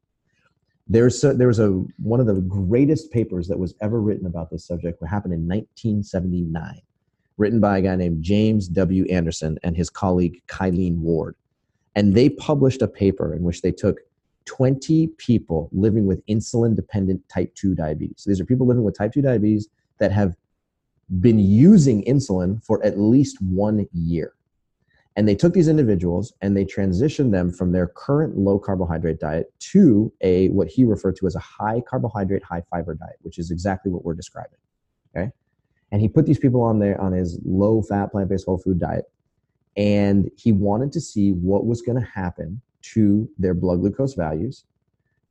There's 0.87 1.23
a, 1.23 1.33
there 1.33 1.47
was 1.47 1.59
a 1.59 1.69
one 2.01 2.19
of 2.19 2.25
the 2.25 2.41
greatest 2.41 3.11
papers 3.11 3.47
that 3.47 3.57
was 3.57 3.73
ever 3.79 4.01
written 4.01 4.25
about 4.25 4.49
this 4.49 4.65
subject. 4.65 5.01
What 5.01 5.09
happened 5.09 5.33
in 5.33 5.47
1979, 5.47 6.81
written 7.37 7.59
by 7.61 7.77
a 7.77 7.81
guy 7.81 7.95
named 7.95 8.21
James 8.23 8.67
W. 8.67 9.05
Anderson 9.05 9.57
and 9.63 9.77
his 9.77 9.89
colleague 9.89 10.41
Kylene 10.47 10.97
Ward, 10.97 11.35
and 11.95 12.13
they 12.13 12.29
published 12.29 12.81
a 12.81 12.87
paper 12.87 13.33
in 13.33 13.43
which 13.43 13.61
they 13.61 13.71
took 13.71 13.99
20 14.45 15.07
people 15.19 15.69
living 15.71 16.05
with 16.05 16.25
insulin 16.25 16.75
dependent 16.75 17.21
type 17.29 17.53
2 17.55 17.75
diabetes. 17.75 18.15
So 18.17 18.29
these 18.29 18.41
are 18.41 18.45
people 18.45 18.67
living 18.67 18.83
with 18.83 18.97
type 18.97 19.13
2 19.13 19.21
diabetes 19.21 19.69
that 20.03 20.11
have 20.11 20.35
been 21.21 21.39
using 21.39 22.03
insulin 22.03 22.61
for 22.61 22.83
at 22.83 22.99
least 22.99 23.41
one 23.41 23.87
year. 23.93 24.33
And 25.15 25.25
they 25.25 25.35
took 25.35 25.53
these 25.53 25.69
individuals 25.69 26.33
and 26.41 26.57
they 26.57 26.65
transitioned 26.65 27.31
them 27.31 27.53
from 27.53 27.71
their 27.71 27.87
current 27.87 28.37
low 28.37 28.59
carbohydrate 28.59 29.21
diet 29.21 29.53
to 29.71 30.11
a 30.19 30.49
what 30.49 30.67
he 30.67 30.83
referred 30.83 31.15
to 31.17 31.25
as 31.27 31.35
a 31.35 31.39
high 31.39 31.81
carbohydrate, 31.87 32.43
high 32.43 32.63
fiber 32.69 32.95
diet, 32.95 33.15
which 33.21 33.39
is 33.39 33.49
exactly 33.49 33.93
what 33.93 34.03
we're 34.03 34.13
describing. 34.13 34.59
Okay. 35.15 35.31
And 35.93 36.01
he 36.01 36.09
put 36.09 36.25
these 36.25 36.39
people 36.39 36.61
on 36.61 36.79
there 36.79 36.99
on 36.99 37.13
his 37.13 37.39
low 37.45 37.81
fat, 37.81 38.11
plant 38.11 38.27
based 38.27 38.45
whole 38.45 38.57
food 38.57 38.81
diet. 38.81 39.05
And 39.77 40.29
he 40.35 40.51
wanted 40.51 40.91
to 40.91 40.99
see 40.99 41.31
what 41.31 41.65
was 41.65 41.81
going 41.81 41.97
to 41.97 42.09
happen 42.13 42.61
to 42.93 43.29
their 43.37 43.53
blood 43.53 43.79
glucose 43.79 44.15
values 44.15 44.65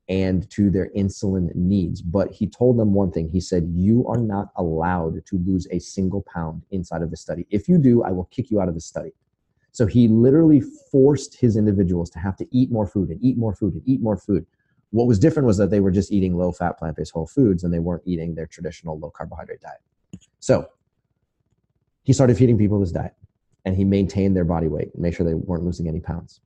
and 0.08 0.48
to 0.50 0.70
their 0.70 0.90
insulin 0.90 1.54
needs. 1.54 2.02
But 2.02 2.32
he 2.32 2.46
told 2.46 2.78
them 2.78 2.92
one 2.92 3.12
thing. 3.12 3.28
He 3.28 3.40
said, 3.40 3.72
You 3.74 4.06
are 4.08 4.18
not 4.18 4.50
allowed 4.56 5.24
to 5.26 5.38
lose 5.38 5.66
a 5.70 5.78
single 5.78 6.22
pound 6.22 6.62
inside 6.70 7.02
of 7.02 7.10
the 7.10 7.16
study. 7.16 7.46
If 7.50 7.68
you 7.68 7.78
do, 7.78 8.02
I 8.02 8.10
will 8.10 8.24
kick 8.24 8.50
you 8.50 8.60
out 8.60 8.68
of 8.68 8.74
the 8.74 8.80
study. 8.80 9.12
So 9.70 9.86
he 9.86 10.06
literally 10.06 10.60
forced 10.60 11.36
his 11.36 11.56
individuals 11.56 12.10
to 12.10 12.18
have 12.18 12.36
to 12.36 12.46
eat 12.50 12.70
more 12.70 12.86
food 12.86 13.08
and 13.08 13.18
eat 13.22 13.38
more 13.38 13.54
food 13.54 13.74
and 13.74 13.82
eat 13.86 14.02
more 14.02 14.18
food. 14.18 14.44
What 14.90 15.06
was 15.06 15.18
different 15.18 15.46
was 15.46 15.56
that 15.56 15.70
they 15.70 15.80
were 15.80 15.90
just 15.90 16.12
eating 16.12 16.36
low 16.36 16.52
fat, 16.52 16.78
plant 16.78 16.96
based 16.96 17.12
whole 17.12 17.26
foods 17.26 17.64
and 17.64 17.72
they 17.72 17.78
weren't 17.78 18.02
eating 18.04 18.34
their 18.34 18.46
traditional 18.46 18.98
low 18.98 19.10
carbohydrate 19.10 19.62
diet. 19.62 19.80
So 20.40 20.68
he 22.02 22.12
started 22.12 22.36
feeding 22.36 22.58
people 22.58 22.78
this 22.78 22.92
diet 22.92 23.14
and 23.64 23.74
he 23.74 23.84
maintained 23.84 24.36
their 24.36 24.44
body 24.44 24.68
weight 24.68 24.92
and 24.92 25.02
made 25.02 25.14
sure 25.14 25.24
they 25.24 25.34
weren't 25.34 25.64
losing 25.64 25.88
any 25.88 26.00
pounds. 26.00 26.40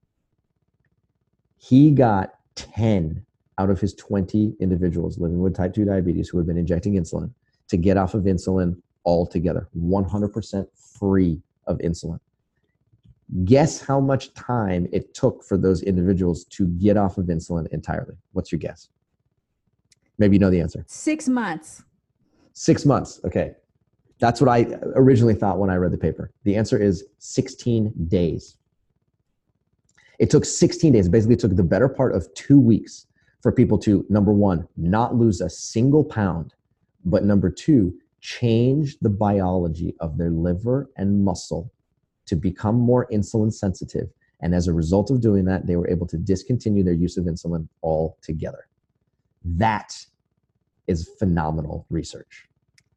He 1.57 1.91
got 1.91 2.35
10 2.55 3.27
out 3.59 3.71
of 3.71 3.81
his 3.81 3.95
20 3.95 4.55
individuals 4.61 5.19
living 5.19 5.41
with 5.41 5.55
type 5.55 5.75
2 5.75 5.85
diabetes 5.85 6.29
who 6.29 6.39
had 6.39 6.47
been 6.47 6.59
injecting 6.59 6.95
insulin 6.95 7.31
to 7.69 7.77
get 7.77 7.97
off 7.97 8.15
of 8.15 8.25
insulin 8.25 8.81
altogether, 9.05 9.69
100% 9.77 10.67
free 10.99 11.41
of 11.67 11.79
insulin. 11.79 12.21
Guess 13.45 13.81
how 13.81 13.99
much 13.99 14.33
time 14.35 14.87
it 14.93 15.15
took 15.15 15.43
for 15.43 15.57
those 15.57 15.83
individuals 15.83 16.45
to 16.45 16.67
get 16.67 16.97
off 16.97 17.19
of 17.19 17.27
insulin 17.27 17.67
entirely? 17.73 18.17
What's 18.33 18.53
your 18.53 18.59
guess? 18.59 18.89
Maybe 20.19 20.37
you 20.37 20.41
know 20.41 20.51
the 20.51 20.61
answer. 20.61 20.85
Six 20.87 21.29
months. 21.29 21.83
Six 22.53 22.85
months. 22.85 23.21
Okay. 23.25 23.55
That's 24.19 24.41
what 24.41 24.49
I 24.49 24.79
originally 24.95 25.35
thought 25.35 25.59
when 25.59 25.71
I 25.71 25.77
read 25.77 25.93
the 25.93 25.99
paper. 25.99 26.33
The 26.45 26.57
answer 26.57 26.81
is 26.81 27.05
16 27.19 27.93
days. 28.09 28.57
It 30.19 30.31
took 30.31 30.45
16 30.45 30.93
days. 30.93 31.09
Basically, 31.09 31.35
it 31.35 31.41
took 31.41 31.55
the 31.55 31.63
better 31.63 31.89
part 31.89 32.15
of 32.15 32.33
two 32.35 32.59
weeks 32.59 33.06
for 33.47 33.53
people 33.53 33.79
to 33.79 34.05
number 34.09 34.33
one 34.33 34.67
not 34.77 35.15
lose 35.15 35.41
a 35.41 35.49
single 35.49 36.03
pound 36.03 36.53
but 37.05 37.23
number 37.23 37.49
two 37.49 37.97
change 38.21 38.99
the 39.03 39.09
biology 39.09 39.95
of 40.01 40.19
their 40.19 40.31
liver 40.31 40.91
and 40.97 41.25
muscle 41.25 41.71
to 42.25 42.35
become 42.35 42.75
more 42.75 43.07
insulin 43.13 43.53
sensitive. 43.53 44.09
And 44.41 44.53
as 44.53 44.67
a 44.67 44.73
result 44.73 45.13
of 45.13 45.21
doing 45.21 45.45
that 45.45 45.65
they 45.65 45.77
were 45.77 45.89
able 45.89 46.09
to 46.09 46.17
discontinue 46.17 46.83
their 46.83 46.93
use 46.93 47.17
of 47.17 47.27
insulin 47.27 47.69
altogether. 47.85 48.67
That 49.45 49.97
is 50.89 51.09
phenomenal 51.17 51.87
research. 51.89 52.49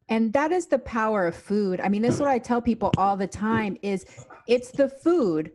And 0.08 0.32
that 0.32 0.50
is 0.50 0.66
the 0.66 0.80
power 0.80 1.28
of 1.28 1.36
food. 1.36 1.80
I 1.80 1.88
mean 1.88 2.02
this 2.02 2.16
is 2.16 2.20
what 2.20 2.30
i 2.30 2.40
tell 2.40 2.60
people 2.60 2.90
all 2.98 3.16
the 3.16 3.28
time 3.28 3.76
is 3.82 4.04
it's 4.48 4.72
the 4.72 4.88
food. 4.88 5.52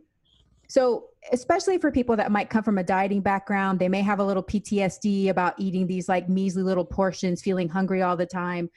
So 0.68 1.08
especially 1.32 1.78
for 1.78 1.90
people 1.90 2.16
that 2.16 2.30
might 2.30 2.50
come 2.50 2.62
from 2.62 2.78
a 2.78 2.84
dieting 2.84 3.20
background, 3.20 3.78
they 3.78 3.88
may 3.88 4.02
have 4.02 4.18
a 4.18 4.24
little 4.24 4.42
PTSD 4.42 5.28
about 5.28 5.54
eating 5.58 5.86
these 5.86 6.08
like 6.08 6.28
measly 6.28 6.62
little 6.62 6.84
portions, 6.84 7.42
feeling 7.42 7.68
hungry 7.68 8.02
all 8.02 8.16
the 8.16 8.26
time, 8.26 8.70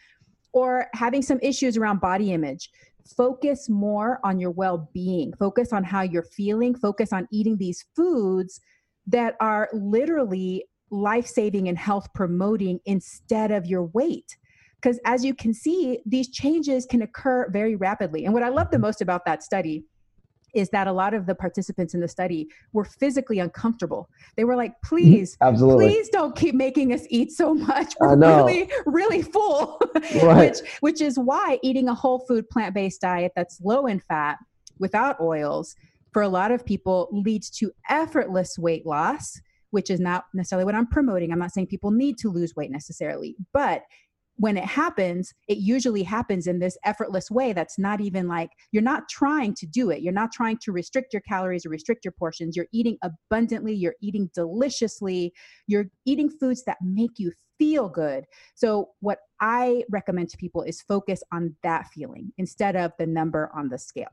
or 0.54 0.88
having 0.94 1.22
some 1.22 1.40
issues 1.42 1.78
around 1.78 2.02
body 2.02 2.32
image. 2.32 2.70
Focus 3.18 3.70
more 3.70 4.20
on 4.24 4.40
your 4.40 4.52
well 4.52 4.90
being, 4.94 5.34
focus 5.34 5.74
on 5.74 5.84
how 5.84 6.02
you're 6.02 6.24
feeling, 6.24 6.76
focus 6.76 7.12
on 7.12 7.28
eating 7.32 7.58
these 7.58 7.86
foods 7.96 8.60
that 9.08 9.36
are 9.40 9.70
literally 9.74 10.66
life 10.92 11.26
saving 11.26 11.68
and 11.68 11.78
health 11.78 12.08
promoting 12.14 12.80
instead 12.86 13.52
of 13.52 13.66
your 13.66 13.86
weight. 13.86 14.38
Because 14.82 15.00
as 15.06 15.26
you 15.26 15.34
can 15.34 15.54
see, 15.54 16.00
these 16.06 16.30
changes 16.30 16.86
can 16.86 17.02
occur 17.02 17.50
very 17.52 17.76
rapidly. 17.76 18.26
And 18.26 18.34
what 18.34 18.44
I 18.44 18.50
love 18.50 18.72
the 18.72 18.80
most 18.80 19.02
about 19.02 19.26
that 19.26 19.44
study 19.44 19.84
is 20.54 20.70
that 20.70 20.88
a 20.88 20.92
lot 20.92 21.14
of 21.14 21.26
the 21.26 21.36
participants 21.36 21.94
in 21.94 22.00
the 22.00 22.08
study 22.08 22.48
were 22.74 22.86
physically 22.86 23.40
uncomfortable. 23.40 24.10
They 24.36 24.44
were 24.44 24.56
like, 24.56 24.72
mm-hmm. 24.72 24.96
please, 24.96 25.38
Absolutely. 25.42 25.88
please 25.88 26.10
don't 26.10 26.36
keep 26.36 26.56
making 26.56 26.94
us 26.94 27.06
eat 27.10 27.32
so 27.32 27.54
much. 27.54 27.94
We're 28.00 28.18
really, 28.18 28.72
really 28.86 29.22
full. 29.22 29.80
Right. 30.24 30.52
which, 30.52 30.60
which 30.80 31.02
is 31.02 31.20
why 31.20 31.60
eating 31.62 31.88
a 31.88 31.94
whole 31.94 32.20
food 32.20 32.50
plant 32.50 32.74
based 32.74 33.02
diet 33.02 33.32
that's 33.36 33.60
low 33.62 33.86
in 33.86 34.00
fat 34.00 34.38
without 34.80 35.20
oils 35.20 35.76
for 36.12 36.22
a 36.22 36.30
lot 36.30 36.52
of 36.52 36.66
people 36.66 37.10
leads 37.12 37.50
to 37.52 37.72
effortless 37.90 38.58
weight 38.58 38.86
loss, 38.86 39.40
which 39.72 39.90
is 39.90 40.00
not 40.00 40.26
necessarily 40.34 40.66
what 40.66 40.76
I'm 40.76 40.88
promoting. 40.88 41.32
I'm 41.32 41.40
not 41.40 41.52
saying 41.52 41.68
people 41.68 41.92
need 41.92 42.18
to 42.20 42.30
lose 42.30 42.56
weight 42.56 42.72
necessarily, 42.72 43.36
but 43.54 43.84
when 44.40 44.56
it 44.56 44.64
happens, 44.64 45.34
it 45.50 45.58
usually 45.58 46.02
happens 46.02 46.48
in 46.48 46.60
this 46.60 46.78
effortless 46.86 47.30
way 47.30 47.52
that's 47.52 47.78
not 47.78 48.00
even 48.00 48.26
like 48.28 48.50
you're 48.72 48.82
not 48.82 49.10
trying 49.10 49.54
to 49.56 49.66
do 49.66 49.90
it. 49.90 50.02
You're 50.02 50.14
not 50.14 50.32
trying 50.32 50.58
to 50.64 50.72
restrict 50.72 51.14
your 51.14 51.22
calories 51.22 51.66
or 51.66 51.70
restrict 51.70 52.06
your 52.06 52.14
portions. 52.14 52.56
You're 52.56 52.68
eating 52.72 52.98
abundantly, 53.04 53.74
you're 53.74 53.96
eating 54.02 54.30
deliciously, 54.34 55.34
you're 55.68 55.88
eating 56.06 56.30
foods 56.30 56.64
that 56.64 56.78
make 56.82 57.12
you 57.18 57.34
feel 57.58 57.90
good. 57.90 58.24
So, 58.56 58.92
what 59.02 59.20
I 59.42 59.84
recommend 59.90 60.30
to 60.30 60.38
people 60.38 60.62
is 60.62 60.82
focus 60.82 61.22
on 61.34 61.54
that 61.64 61.88
feeling 61.94 62.32
instead 62.38 62.78
of 62.78 62.94
the 62.98 63.06
number 63.06 63.52
on 63.54 63.68
the 63.68 63.78
scale. 63.78 64.08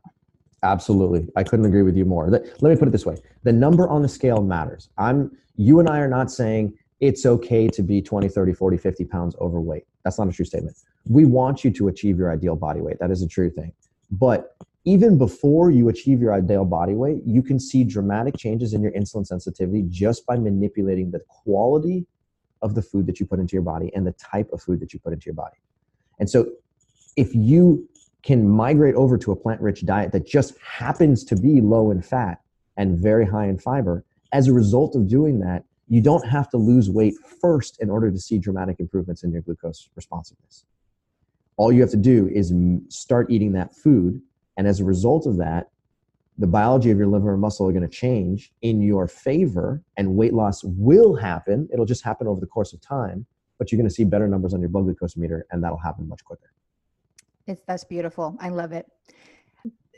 Absolutely. 0.61 1.29
I 1.37 1.43
couldn't 1.43 1.65
agree 1.65 1.83
with 1.83 1.95
you 1.95 2.03
more. 2.03 2.29
Let 2.29 2.61
me 2.61 2.75
put 2.75 2.89
it 2.89 2.91
this 2.91 3.05
way. 3.05 3.15
The 3.43 3.53
number 3.53 3.87
on 3.87 4.01
the 4.01 4.09
scale 4.09 4.41
matters. 4.41 4.89
I'm 4.97 5.31
you 5.55 5.79
and 5.79 5.87
I 5.87 5.99
are 5.99 6.09
not 6.09 6.29
saying 6.29 6.73
it's 6.99 7.25
okay 7.25 7.67
to 7.67 7.83
be 7.83 8.01
20, 8.01 8.27
30, 8.27 8.53
40, 8.53 8.77
50 8.77 9.05
pounds 9.05 9.35
overweight. 9.39 9.83
That's 10.07 10.17
not 10.17 10.29
a 10.29 10.31
true 10.31 10.45
statement. 10.45 10.77
We 11.09 11.25
want 11.25 11.65
you 11.65 11.71
to 11.71 11.89
achieve 11.89 12.17
your 12.17 12.31
ideal 12.31 12.55
body 12.55 12.79
weight. 12.79 12.97
That 13.01 13.11
is 13.11 13.21
a 13.21 13.27
true 13.27 13.49
thing. 13.49 13.73
But 14.09 14.55
even 14.85 15.17
before 15.17 15.69
you 15.69 15.89
achieve 15.89 16.21
your 16.21 16.33
ideal 16.33 16.63
body 16.63 16.93
weight, 16.93 17.23
you 17.25 17.43
can 17.43 17.59
see 17.59 17.83
dramatic 17.83 18.37
changes 18.37 18.73
in 18.73 18.81
your 18.81 18.93
insulin 18.93 19.27
sensitivity 19.27 19.83
just 19.89 20.25
by 20.25 20.37
manipulating 20.37 21.11
the 21.11 21.19
quality 21.27 22.05
of 22.61 22.73
the 22.73 22.81
food 22.81 23.05
that 23.07 23.19
you 23.19 23.25
put 23.25 23.37
into 23.37 23.51
your 23.51 23.63
body 23.63 23.91
and 23.93 24.07
the 24.07 24.13
type 24.13 24.49
of 24.53 24.61
food 24.61 24.79
that 24.79 24.93
you 24.93 24.99
put 24.99 25.11
into 25.11 25.25
your 25.25 25.35
body. 25.35 25.57
And 26.19 26.29
so 26.29 26.53
if 27.17 27.35
you 27.35 27.85
can 28.23 28.47
migrate 28.47 28.95
over 28.95 29.17
to 29.17 29.33
a 29.33 29.35
plant 29.35 29.59
rich 29.59 29.85
diet 29.85 30.13
that 30.13 30.25
just 30.25 30.57
happens 30.59 31.25
to 31.25 31.35
be 31.35 31.59
low 31.59 31.91
in 31.91 32.01
fat 32.01 32.39
and 32.77 32.97
very 32.97 33.25
high 33.25 33.47
in 33.47 33.59
fiber, 33.59 34.05
as 34.31 34.47
a 34.47 34.53
result 34.53 34.95
of 34.95 35.09
doing 35.09 35.41
that, 35.41 35.65
you 35.87 36.01
don't 36.01 36.27
have 36.27 36.49
to 36.49 36.57
lose 36.57 36.89
weight 36.89 37.15
first 37.41 37.81
in 37.81 37.89
order 37.89 38.11
to 38.11 38.19
see 38.19 38.37
dramatic 38.37 38.79
improvements 38.79 39.23
in 39.23 39.31
your 39.31 39.41
glucose 39.41 39.89
responsiveness. 39.95 40.65
All 41.55 41.71
you 41.71 41.81
have 41.81 41.91
to 41.91 41.97
do 41.97 42.27
is 42.27 42.53
start 42.89 43.31
eating 43.31 43.53
that 43.53 43.75
food. 43.75 44.21
And 44.57 44.67
as 44.67 44.79
a 44.79 44.85
result 44.85 45.25
of 45.25 45.37
that, 45.37 45.69
the 46.37 46.47
biology 46.47 46.91
of 46.91 46.97
your 46.97 47.07
liver 47.07 47.31
and 47.31 47.41
muscle 47.41 47.67
are 47.67 47.71
going 47.71 47.87
to 47.87 47.87
change 47.87 48.51
in 48.61 48.81
your 48.81 49.07
favor, 49.07 49.81
and 49.97 50.15
weight 50.15 50.33
loss 50.33 50.63
will 50.63 51.15
happen. 51.15 51.67
It'll 51.73 51.85
just 51.85 52.03
happen 52.03 52.27
over 52.27 52.39
the 52.39 52.45
course 52.45 52.73
of 52.73 52.81
time, 52.81 53.25
but 53.57 53.71
you're 53.71 53.77
going 53.77 53.89
to 53.89 53.93
see 53.93 54.03
better 54.03 54.27
numbers 54.27 54.53
on 54.53 54.59
your 54.59 54.69
blood 54.69 54.83
glucose 54.83 55.17
meter, 55.17 55.47
and 55.49 55.63
that'll 55.63 55.79
happen 55.79 56.07
much 56.07 56.23
quicker. 56.23 56.51
It's, 57.47 57.61
that's 57.65 57.85
beautiful. 57.85 58.37
I 58.39 58.49
love 58.49 58.71
it 58.71 58.85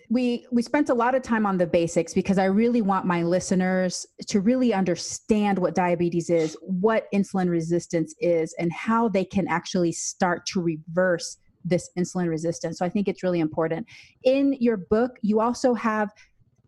we 0.10 0.48
we 0.52 0.64
spent 0.64 0.90
a 0.90 0.94
lot 0.94 1.14
of 1.14 1.22
time 1.22 1.46
on 1.46 1.58
the 1.58 1.68
basics 1.68 2.14
because 2.14 2.40
I 2.40 2.46
really 2.46 2.82
want 2.82 3.06
my 3.06 3.22
listeners 3.22 4.08
to 4.28 4.40
really 4.40 4.74
understand 4.74 5.60
what 5.60 5.76
diabetes 5.76 6.32
is, 6.32 6.58
what 6.62 7.06
insulin 7.14 7.50
resistance 7.50 8.16
is, 8.20 8.56
and 8.58 8.74
how 8.74 9.08
they 9.08 9.24
can 9.24 9.48
actually 9.48 9.92
start 9.92 10.48
to 10.48 10.62
reverse 10.62 11.38
this 11.64 11.90
insulin 11.98 12.28
resistance. 12.28 12.80
So 12.80 12.86
I 12.86 12.90
think 12.90 13.08
it's 13.08 13.22
really 13.22 13.40
important. 13.40 13.86
In 14.24 14.56
your 14.60 14.78
book, 14.78 15.12
you 15.22 15.42
also 15.42 15.76
have 15.76 16.10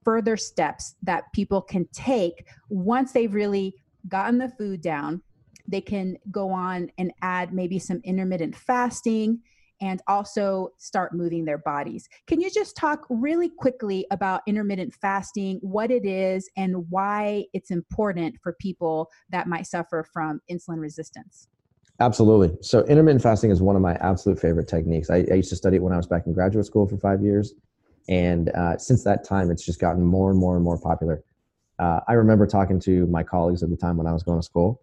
further 0.04 0.38
steps 0.38 0.96
that 1.02 1.24
people 1.34 1.62
can 1.62 1.88
take 1.94 2.46
once 2.70 3.12
they've 3.12 3.34
really 3.34 3.74
gotten 4.08 4.38
the 4.38 4.50
food 4.50 4.82
down. 4.82 5.22
They 5.68 5.82
can 5.82 6.18
go 6.30 6.52
on 6.52 6.92
and 6.98 7.12
add 7.22 7.54
maybe 7.54 7.80
some 7.80 8.02
intermittent 8.04 8.56
fasting 8.56 9.42
and 9.82 10.02
also 10.08 10.70
start 10.78 11.14
moving 11.14 11.44
their 11.44 11.58
bodies. 11.58 12.08
Can 12.28 12.40
you 12.40 12.50
just 12.50 12.78
talk 12.78 13.06
really 13.10 13.50
quickly 13.50 14.06
about 14.12 14.42
intermittent 14.48 14.94
fasting, 14.94 15.58
what 15.62 15.92
it 15.92 16.06
is, 16.06 16.50
and 16.56 16.90
why 16.90 17.46
it's 17.54 17.72
important 17.72 18.36
for 18.42 18.54
people 18.54 19.10
that 19.30 19.48
might 19.48 19.68
suffer 19.68 20.06
from 20.14 20.40
insulin 20.50 20.80
resistance? 20.80 21.48
Absolutely. 22.00 22.56
So, 22.62 22.84
intermittent 22.86 23.22
fasting 23.22 23.52
is 23.52 23.62
one 23.62 23.76
of 23.76 23.82
my 23.82 23.94
absolute 23.96 24.40
favorite 24.40 24.68
techniques. 24.68 25.10
I, 25.10 25.26
I 25.32 25.36
used 25.36 25.50
to 25.50 25.56
study 25.56 25.76
it 25.78 25.84
when 25.84 25.94
I 25.94 25.98
was 25.98 26.08
back 26.08 26.26
in 26.26 26.34
graduate 26.34 26.66
school 26.66 26.88
for 26.88 26.98
five 26.98 27.22
years. 27.22 27.54
And 28.10 28.50
uh, 28.50 28.78
since 28.78 29.04
that 29.04 29.24
time, 29.24 29.52
it's 29.52 29.64
just 29.64 29.80
gotten 29.80 30.04
more 30.04 30.32
and 30.32 30.40
more 30.40 30.56
and 30.56 30.64
more 30.64 30.80
popular. 30.80 31.24
Uh, 31.78 32.00
I 32.08 32.14
remember 32.14 32.48
talking 32.48 32.80
to 32.82 33.06
my 33.08 33.24
colleagues 33.24 33.62
at 33.64 33.70
the 33.70 33.78
time 33.78 33.98
when 33.98 34.08
I 34.08 34.14
was 34.14 34.24
going 34.24 34.40
to 34.40 34.46
school, 34.46 34.82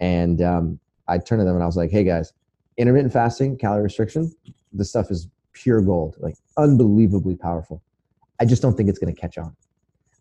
and 0.00 0.42
um, 0.42 0.80
I 1.08 1.18
turned 1.18 1.40
to 1.40 1.44
them 1.44 1.54
and 1.54 1.62
I 1.62 1.66
was 1.66 1.76
like, 1.76 1.90
hey 1.90 2.04
guys, 2.04 2.32
intermittent 2.76 3.12
fasting, 3.12 3.56
calorie 3.56 3.82
restriction, 3.82 4.34
this 4.72 4.88
stuff 4.88 5.10
is 5.10 5.28
pure 5.52 5.80
gold, 5.80 6.16
like 6.18 6.34
unbelievably 6.56 7.36
powerful. 7.36 7.82
I 8.38 8.44
just 8.44 8.62
don't 8.62 8.76
think 8.76 8.88
it's 8.88 8.98
going 8.98 9.14
to 9.14 9.20
catch 9.20 9.38
on. 9.38 9.56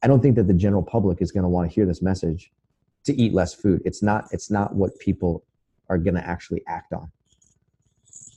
I 0.01 0.07
don't 0.07 0.21
think 0.21 0.35
that 0.35 0.47
the 0.47 0.53
general 0.53 0.83
public 0.83 1.21
is 1.21 1.31
going 1.31 1.43
to 1.43 1.49
want 1.49 1.69
to 1.69 1.73
hear 1.73 1.85
this 1.85 2.01
message 2.01 2.51
to 3.05 3.13
eat 3.19 3.33
less 3.33 3.53
food. 3.53 3.81
It's 3.85 4.01
not. 4.01 4.27
It's 4.31 4.49
not 4.49 4.75
what 4.75 4.97
people 4.99 5.43
are 5.89 5.97
going 5.97 6.15
to 6.15 6.25
actually 6.25 6.61
act 6.67 6.93
on. 6.93 7.11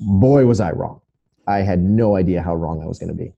Boy, 0.01 0.47
was 0.47 0.61
I 0.61 0.73
wrong. 0.73 1.01
I 1.47 1.59
had 1.59 1.81
no 1.81 2.17
idea 2.17 2.43
how 2.43 2.55
wrong 2.55 2.83
I 2.83 2.87
was 2.87 2.99
going 2.99 3.09
to 3.09 3.15
be. 3.15 3.33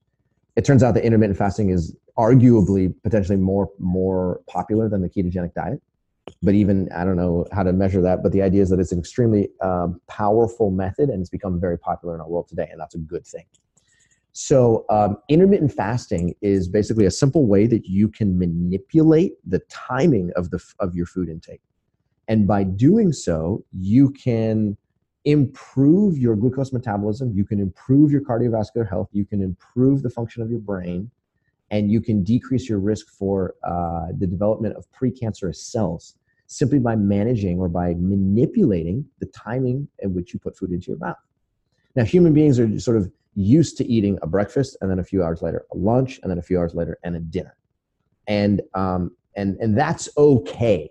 It 0.57 0.65
turns 0.65 0.82
out 0.82 0.94
that 0.94 1.05
intermittent 1.05 1.39
fasting 1.39 1.70
is 1.70 1.94
arguably 2.19 2.93
potentially 3.02 3.39
more 3.39 3.70
more 3.78 4.40
popular 4.47 4.89
than 4.89 5.01
the 5.01 5.09
ketogenic 5.09 5.55
diet. 5.55 5.81
But 6.43 6.55
even 6.55 6.89
I 6.95 7.05
don't 7.05 7.17
know 7.17 7.47
how 7.53 7.63
to 7.63 7.73
measure 7.73 8.01
that. 8.03 8.23
But 8.23 8.33
the 8.33 8.43
idea 8.43 8.63
is 8.63 8.71
that 8.71 8.81
it's 8.81 8.93
an 8.93 8.99
extremely 8.99 9.51
um, 9.63 10.01
powerful 10.07 10.71
method, 10.71 11.11
and 11.11 11.21
it's 11.21 11.31
become 11.31 11.61
very 11.61 11.79
popular 11.79 12.15
in 12.15 12.21
our 12.21 12.29
world 12.29 12.49
today, 12.49 12.69
and 12.71 12.81
that's 12.81 12.95
a 12.95 12.99
good 12.99 13.27
thing. 13.27 13.45
So, 14.33 14.85
um, 14.91 15.17
intermittent 15.29 15.73
fasting 15.73 16.35
is 16.41 16.69
basically 16.69 17.05
a 17.05 17.11
simple 17.11 17.47
way 17.47 17.67
that 17.67 17.87
you 17.87 18.09
can 18.09 18.39
manipulate 18.39 19.33
the 19.45 19.59
timing 19.69 20.31
of 20.37 20.51
the 20.51 20.61
of 20.79 20.95
your 20.95 21.07
food 21.07 21.29
intake, 21.29 21.63
and 22.29 22.47
by 22.47 22.65
doing 22.65 23.13
so, 23.13 23.65
you 23.73 24.11
can 24.11 24.77
improve 25.25 26.17
your 26.17 26.37
glucose 26.37 26.73
metabolism. 26.73 27.33
You 27.35 27.45
can 27.45 27.61
improve 27.61 28.11
your 28.11 28.23
cardiovascular 28.23 28.89
health. 28.89 29.09
You 29.13 29.25
can 29.25 29.43
improve 29.43 30.03
the 30.03 30.11
function 30.11 30.43
of 30.43 30.51
your 30.51 30.61
brain, 30.61 31.11
and 31.71 31.91
you 31.91 32.01
can 32.01 32.25
decrease 32.25 32.69
your 32.69 32.79
risk 32.79 33.09
for 33.09 33.55
uh, 33.65 34.07
the 34.19 34.27
development 34.27 34.77
of 34.77 34.87
precancerous 34.93 35.57
cells 35.57 36.17
simply 36.47 36.81
by 36.81 36.97
managing 36.97 37.61
or 37.61 37.69
by 37.69 37.95
manipulating 37.95 39.05
the 39.21 39.27
timing 39.27 39.87
at 40.03 40.11
which 40.11 40.35
you 40.35 40.41
put 40.41 40.57
food 40.57 40.73
into 40.73 40.89
your 40.89 40.99
mouth. 40.99 41.17
Now, 41.95 42.05
human 42.05 42.33
beings 42.33 42.59
are 42.59 42.79
sort 42.81 42.97
of 42.97 43.11
used 43.35 43.77
to 43.79 43.87
eating 43.87 44.19
a 44.23 44.27
breakfast 44.27 44.77
and 44.81 44.91
then 44.91 44.99
a 44.99 45.05
few 45.05 45.23
hours 45.23 45.43
later 45.43 45.65
a 45.73 45.77
lunch 45.77 46.19
and 46.23 46.31
then 46.31 46.39
a 46.39 46.43
few 46.43 46.59
hours 46.59 46.75
later 46.75 46.99
and 47.05 47.17
a 47.17 47.21
dinner 47.21 47.57
and 48.27 48.61
um, 48.75 49.15
and 49.37 49.57
and 49.61 49.77
that's 49.79 50.09
okay 50.17 50.91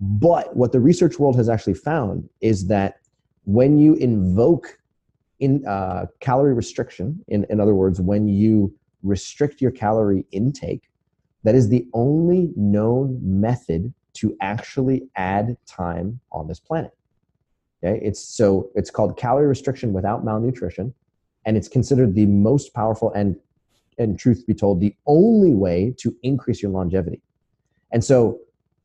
but 0.00 0.56
what 0.56 0.72
the 0.72 0.80
research 0.80 1.18
world 1.18 1.36
has 1.36 1.48
actually 1.48 1.74
found 1.74 2.28
is 2.40 2.66
that 2.66 2.96
when 3.44 3.78
you 3.78 3.94
invoke 3.94 4.78
in 5.40 5.64
uh, 5.66 6.06
calorie 6.20 6.54
restriction 6.54 7.22
in, 7.28 7.44
in 7.50 7.60
other 7.60 7.74
words 7.74 8.00
when 8.00 8.26
you 8.26 8.74
restrict 9.04 9.60
your 9.60 9.70
calorie 9.70 10.26
intake 10.32 10.90
that 11.44 11.54
is 11.54 11.68
the 11.68 11.86
only 11.92 12.52
known 12.56 13.20
method 13.22 13.92
to 14.14 14.36
actually 14.40 15.08
add 15.16 15.56
time 15.66 16.20
on 16.32 16.48
this 16.48 16.58
planet. 16.58 16.92
Okay? 17.82 18.00
It's 18.02 18.20
so 18.20 18.70
it's 18.74 18.90
called 18.90 19.16
calorie 19.16 19.46
restriction 19.46 19.92
without 19.92 20.24
malnutrition 20.24 20.94
and 21.46 21.56
it's 21.56 21.68
considered 21.68 22.14
the 22.14 22.26
most 22.26 22.74
powerful 22.74 23.12
and 23.12 23.36
and 23.98 24.18
truth 24.18 24.44
be 24.46 24.54
told 24.54 24.80
the 24.80 24.94
only 25.06 25.54
way 25.54 25.94
to 25.98 26.16
increase 26.22 26.62
your 26.62 26.72
longevity. 26.72 27.20
And 27.92 28.02
so 28.02 28.40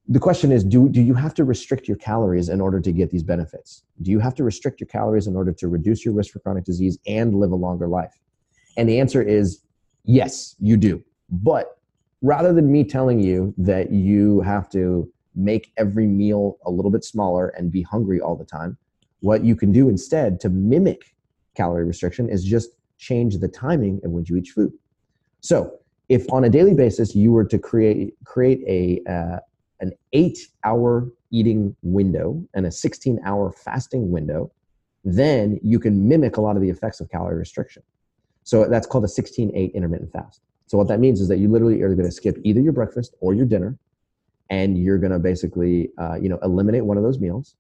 the 0.08 0.20
question 0.20 0.52
is 0.52 0.64
do, 0.64 0.90
do 0.90 1.02
you 1.02 1.14
have 1.14 1.34
to 1.36 1.44
restrict 1.44 1.88
your 1.88 1.98
calories 1.98 2.50
in 2.50 2.62
order 2.62 2.80
to 2.80 2.92
get 2.92 3.10
these 3.10 3.24
benefits? 3.24 3.84
Do 4.02 4.12
you 4.12 4.20
have 4.20 4.36
to 4.36 4.44
restrict 4.44 4.80
your 4.80 4.88
calories 4.88 5.28
in 5.28 5.36
order 5.36 5.52
to 5.54 5.68
reduce 5.68 6.04
your 6.06 6.14
risk 6.14 6.34
for 6.34 6.40
chronic 6.40 6.64
disease 6.64 7.00
and 7.08 7.36
live 7.36 7.52
a 7.52 7.56
longer 7.56 7.88
life? 7.88 8.14
And 8.78 8.88
the 8.88 9.00
answer 9.00 9.22
is 9.22 9.62
yes 10.10 10.56
you 10.60 10.76
do 10.78 11.04
but 11.30 11.78
rather 12.22 12.52
than 12.54 12.72
me 12.72 12.84
telling 12.84 13.20
you 13.20 13.54
that 13.58 13.92
you 13.92 14.42
have 14.42 14.70
to 14.70 15.10
make 15.36 15.72
every 15.78 16.08
meal 16.08 16.58
a 16.66 16.72
little 16.72 16.92
bit 16.92 17.04
smaller 17.04 17.50
and 17.50 17.72
be 17.72 17.82
hungry 17.82 18.20
all 18.20 18.36
the 18.36 18.46
time 18.46 18.78
what 19.22 19.44
you 19.44 19.56
can 19.56 19.72
do 19.72 19.90
instead 19.90 20.40
to 20.40 20.50
mimic 20.50 21.16
calorie 21.56 21.84
restriction 21.84 22.30
is 22.30 22.44
just 22.44 22.70
change 22.98 23.38
the 23.38 23.48
timing 23.48 24.00
at 24.04 24.10
which 24.10 24.30
you 24.30 24.38
eat 24.38 24.48
food. 24.48 24.72
So 25.42 25.80
if 26.10 26.32
on 26.32 26.44
a 26.44 26.50
daily 26.50 26.74
basis 26.74 27.16
you 27.16 27.32
were 27.32 27.46
to 27.46 27.58
create 27.58 28.14
create 28.26 28.62
a 28.68 29.12
uh, 29.12 29.40
an 29.80 29.92
eight 30.14 30.40
hour 30.64 31.08
eating 31.32 31.76
window 31.82 32.44
and 32.54 32.66
a 32.66 32.72
16 32.72 33.20
hour 33.26 33.52
fasting 33.52 34.12
window, 34.12 34.52
then 35.04 35.60
you 35.64 35.80
can 35.80 36.08
mimic 36.08 36.38
a 36.38 36.42
lot 36.42 36.56
of 36.56 36.62
the 36.62 36.70
effects 36.70 37.00
of 37.00 37.10
calorie 37.10 37.38
restriction. 37.38 37.84
So 38.50 38.66
that's 38.66 38.88
called 38.88 39.04
a 39.04 39.08
16 39.08 39.52
8 39.54 39.72
intermittent 39.76 40.12
fast. 40.12 40.42
So 40.66 40.76
what 40.76 40.88
that 40.88 41.00
means 41.00 41.22
is 41.22 41.28
that 41.28 41.38
you 41.38 41.48
literally 41.50 41.84
are 41.84 41.94
going 41.94 42.08
to 42.08 42.12
skip 42.12 42.36
either 42.44 42.60
your 42.60 42.74
breakfast 42.74 43.14
or 43.20 43.36
your 43.36 43.46
dinner, 43.46 43.78
and 44.50 44.76
you're 44.76 44.98
going 44.98 45.12
to 45.12 45.20
basically 45.20 45.92
uh, 46.00 46.16
you 46.16 46.30
know 46.30 46.40
eliminate 46.42 46.84
one 46.84 46.98
of 46.98 47.04
those 47.04 47.20
meals 47.20 47.56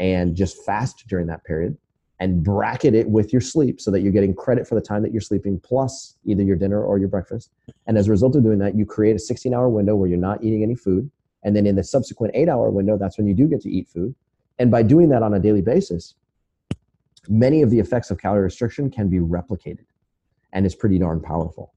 and 0.00 0.34
just 0.34 0.64
fast 0.64 1.04
during 1.06 1.28
that 1.28 1.44
period 1.44 1.78
and 2.18 2.42
bracket 2.42 2.92
it 2.92 3.08
with 3.08 3.32
your 3.32 3.40
sleep 3.40 3.80
so 3.80 3.88
that 3.92 4.00
you're 4.00 4.10
getting 4.10 4.34
credit 4.34 4.66
for 4.66 4.74
the 4.74 4.80
time 4.80 5.04
that 5.04 5.12
you're 5.12 5.20
sleeping 5.20 5.60
plus 5.60 6.16
either 6.24 6.42
your 6.42 6.56
dinner 6.56 6.82
or 6.82 6.98
your 6.98 7.08
breakfast. 7.08 7.52
And 7.86 7.96
as 7.96 8.08
a 8.08 8.10
result 8.10 8.34
of 8.34 8.42
doing 8.42 8.58
that, 8.58 8.74
you 8.74 8.84
create 8.84 9.14
a 9.14 9.20
16 9.20 9.54
hour 9.54 9.68
window 9.68 9.94
where 9.94 10.08
you're 10.08 10.18
not 10.18 10.42
eating 10.42 10.64
any 10.64 10.74
food. 10.74 11.08
And 11.44 11.54
then 11.54 11.66
in 11.66 11.76
the 11.76 11.84
subsequent 11.84 12.34
eight 12.34 12.48
hour 12.48 12.68
window, 12.70 12.98
that's 12.98 13.16
when 13.16 13.28
you 13.28 13.34
do 13.34 13.46
get 13.46 13.60
to 13.60 13.70
eat 13.70 13.86
food. 13.86 14.12
And 14.58 14.72
by 14.72 14.82
doing 14.82 15.08
that 15.10 15.22
on 15.22 15.34
a 15.34 15.38
daily 15.38 15.62
basis, 15.62 16.14
many 17.28 17.62
of 17.62 17.70
the 17.70 17.78
effects 17.78 18.10
of 18.10 18.18
calorie 18.18 18.42
restriction 18.42 18.90
can 18.90 19.08
be 19.08 19.18
replicated. 19.18 19.84
And 20.52 20.66
it's 20.66 20.74
pretty 20.74 20.98
darn 20.98 21.20
powerful. 21.20 21.72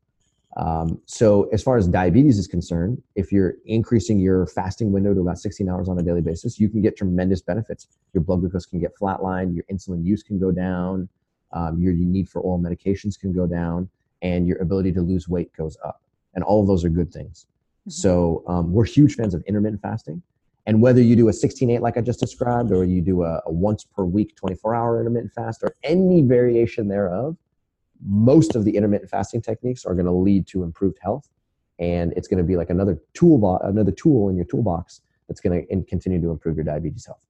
Um, 0.58 1.02
so, 1.06 1.50
as 1.52 1.62
far 1.62 1.76
as 1.76 1.88
diabetes 1.88 2.38
is 2.38 2.48
concerned, 2.48 3.02
if 3.16 3.32
you're 3.32 3.56
increasing 3.66 4.20
your 4.20 4.48
fasting 4.48 4.92
window 4.92 5.14
to 5.14 5.20
about 5.20 5.38
16 5.38 5.68
hours 5.70 5.90
on 5.90 6.00
a 6.00 6.04
daily 6.04 6.22
basis, 6.22 6.60
you 6.60 6.70
can 6.70 6.82
get 6.82 6.96
tremendous 6.96 7.42
benefits. 7.42 7.88
Your 8.14 8.24
blood 8.24 8.40
glucose 8.40 8.66
can 8.66 8.80
get 8.80 8.96
flatlined, 8.96 9.54
your 9.54 9.66
insulin 9.72 10.06
use 10.06 10.24
can 10.24 10.40
go 10.40 10.52
down, 10.52 11.10
um, 11.52 11.78
your 11.80 11.94
need 11.94 12.30
for 12.30 12.42
oral 12.42 12.60
medications 12.60 13.20
can 13.20 13.34
go 13.34 13.46
down, 13.46 13.90
and 14.22 14.48
your 14.48 14.58
ability 14.62 14.94
to 14.94 15.02
lose 15.02 15.28
weight 15.28 15.52
goes 15.58 15.78
up. 15.84 16.02
And 16.36 16.44
all 16.44 16.62
of 16.62 16.68
those 16.68 16.86
are 16.86 16.90
good 16.90 17.12
things. 17.12 17.48
Mm-hmm. 17.82 17.92
So, 17.92 18.44
um, 18.48 18.72
we're 18.72 18.86
huge 18.86 19.16
fans 19.16 19.34
of 19.34 19.44
intermittent 19.48 19.82
fasting. 19.82 20.22
And 20.68 20.82
whether 20.82 21.02
you 21.02 21.18
do 21.18 21.28
a 21.28 21.34
16 21.34 21.70
8 21.70 21.82
like 21.82 21.98
I 21.98 22.02
just 22.02 22.22
described, 22.22 22.72
or 22.72 22.86
you 22.86 23.02
do 23.02 23.24
a, 23.24 23.42
a 23.46 23.52
once 23.52 23.84
per 23.84 24.06
week 24.06 24.38
24 24.38 24.74
hour 24.74 25.02
intermittent 25.02 25.34
fast, 25.34 25.64
or 25.64 25.76
any 25.84 26.22
variation 26.22 26.88
thereof, 26.88 27.36
most 28.04 28.56
of 28.56 28.66
the 28.66 28.76
intermittent 28.76 29.10
fasting 29.10 29.42
techniques 29.42 29.86
are 29.86 29.94
going 29.94 30.06
to 30.06 30.12
lead 30.12 30.48
to 30.48 30.64
improved 30.64 30.98
health 31.02 31.30
and 31.80 32.14
it's 32.16 32.28
going 32.28 32.38
to 32.38 32.44
be 32.44 32.56
like 32.56 32.70
another 32.70 32.98
tool 33.14 33.60
another 33.64 33.92
tool 33.92 34.30
in 34.30 34.36
your 34.36 34.46
toolbox 34.46 35.02
that's 35.28 35.42
going 35.42 35.66
to 35.68 35.84
continue 35.86 36.22
to 36.22 36.30
improve 36.30 36.56
your 36.56 36.66
diabetes 36.66 37.06
health 37.06 37.26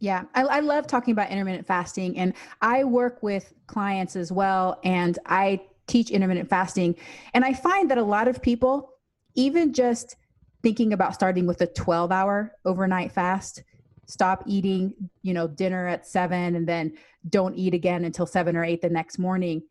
yeah, 0.00 0.24
I, 0.34 0.42
I, 0.42 0.60
love 0.60 0.86
talking 0.86 1.12
about 1.12 1.30
intermittent 1.30 1.66
fasting, 1.66 2.18
and 2.18 2.34
I 2.60 2.84
work 2.84 3.22
with 3.22 3.54
clients 3.66 4.16
as 4.16 4.30
well, 4.30 4.78
and 4.84 5.18
I 5.24 5.62
teach 5.86 6.10
intermittent 6.10 6.48
fasting. 6.48 6.96
And 7.32 7.44
I 7.44 7.54
find 7.54 7.90
that 7.90 7.98
a 7.98 8.02
lot 8.02 8.28
of 8.28 8.42
people, 8.42 8.90
even 9.34 9.72
just 9.72 10.16
thinking 10.62 10.92
about 10.92 11.14
starting 11.14 11.46
with 11.46 11.60
a 11.60 11.66
12 11.66 12.10
hour 12.10 12.52
overnight 12.64 13.12
fast, 13.12 13.62
stop 14.06 14.44
eating, 14.46 14.94
you 15.22 15.32
know, 15.32 15.46
dinner 15.46 15.86
at 15.86 16.06
seven 16.06 16.56
and 16.56 16.68
then 16.68 16.92
don't 17.28 17.54
eat 17.54 17.74
again 17.74 18.04
until 18.04 18.26
seven 18.26 18.56
or 18.56 18.64
eight 18.64 18.82
the 18.82 18.88
next 18.88 19.18
morning 19.18 19.62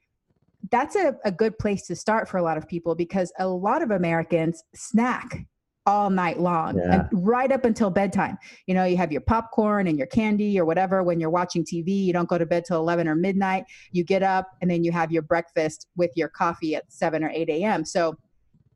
that's 0.72 0.95
a, 0.95 1.15
a 1.26 1.31
good 1.31 1.57
place 1.60 1.85
to 1.88 1.95
start 1.95 2.30
for 2.30 2.38
a 2.38 2.44
lot 2.44 2.57
of 2.57 2.68
people 2.68 2.95
because 2.95 3.31
a 3.40 3.48
lot 3.48 3.81
of 3.81 3.91
Americans 3.91 4.64
snack 4.73 5.45
all 5.85 6.10
night 6.10 6.40
long 6.40 6.77
yeah. 6.77 7.07
right 7.11 7.52
up 7.52 7.65
until 7.65 7.90
bedtime. 7.90 8.38
You 8.68 8.73
know, 8.73 8.85
you 8.85 8.95
have 8.98 9.11
your 9.11 9.22
popcorn 9.22 9.88
and 9.88 9.98
your 9.98 10.07
candy 10.07 10.57
or 10.57 10.65
whatever 10.65 11.03
when 11.03 11.19
you're 11.19 11.30
watching 11.30 11.65
TV. 11.65 12.06
You 12.06 12.14
don't 12.14 12.30
go 12.30 12.38
to 12.38 12.45
bed 12.45 12.64
till 12.65 12.77
11 12.77 13.07
or 13.07 13.15
midnight. 13.15 13.65
You 13.91 14.03
get 14.03 14.23
up 14.23 14.48
and 14.61 14.72
then 14.72 14.84
you 14.84 14.91
have 14.94 15.11
your 15.11 15.23
breakfast 15.23 15.88
with 15.98 16.11
your 16.15 16.30
coffee 16.30 16.76
at 16.76 16.91
7 16.91 17.23
or 17.23 17.30
8 17.30 17.49
a.m. 17.49 17.84
So 17.84 18.15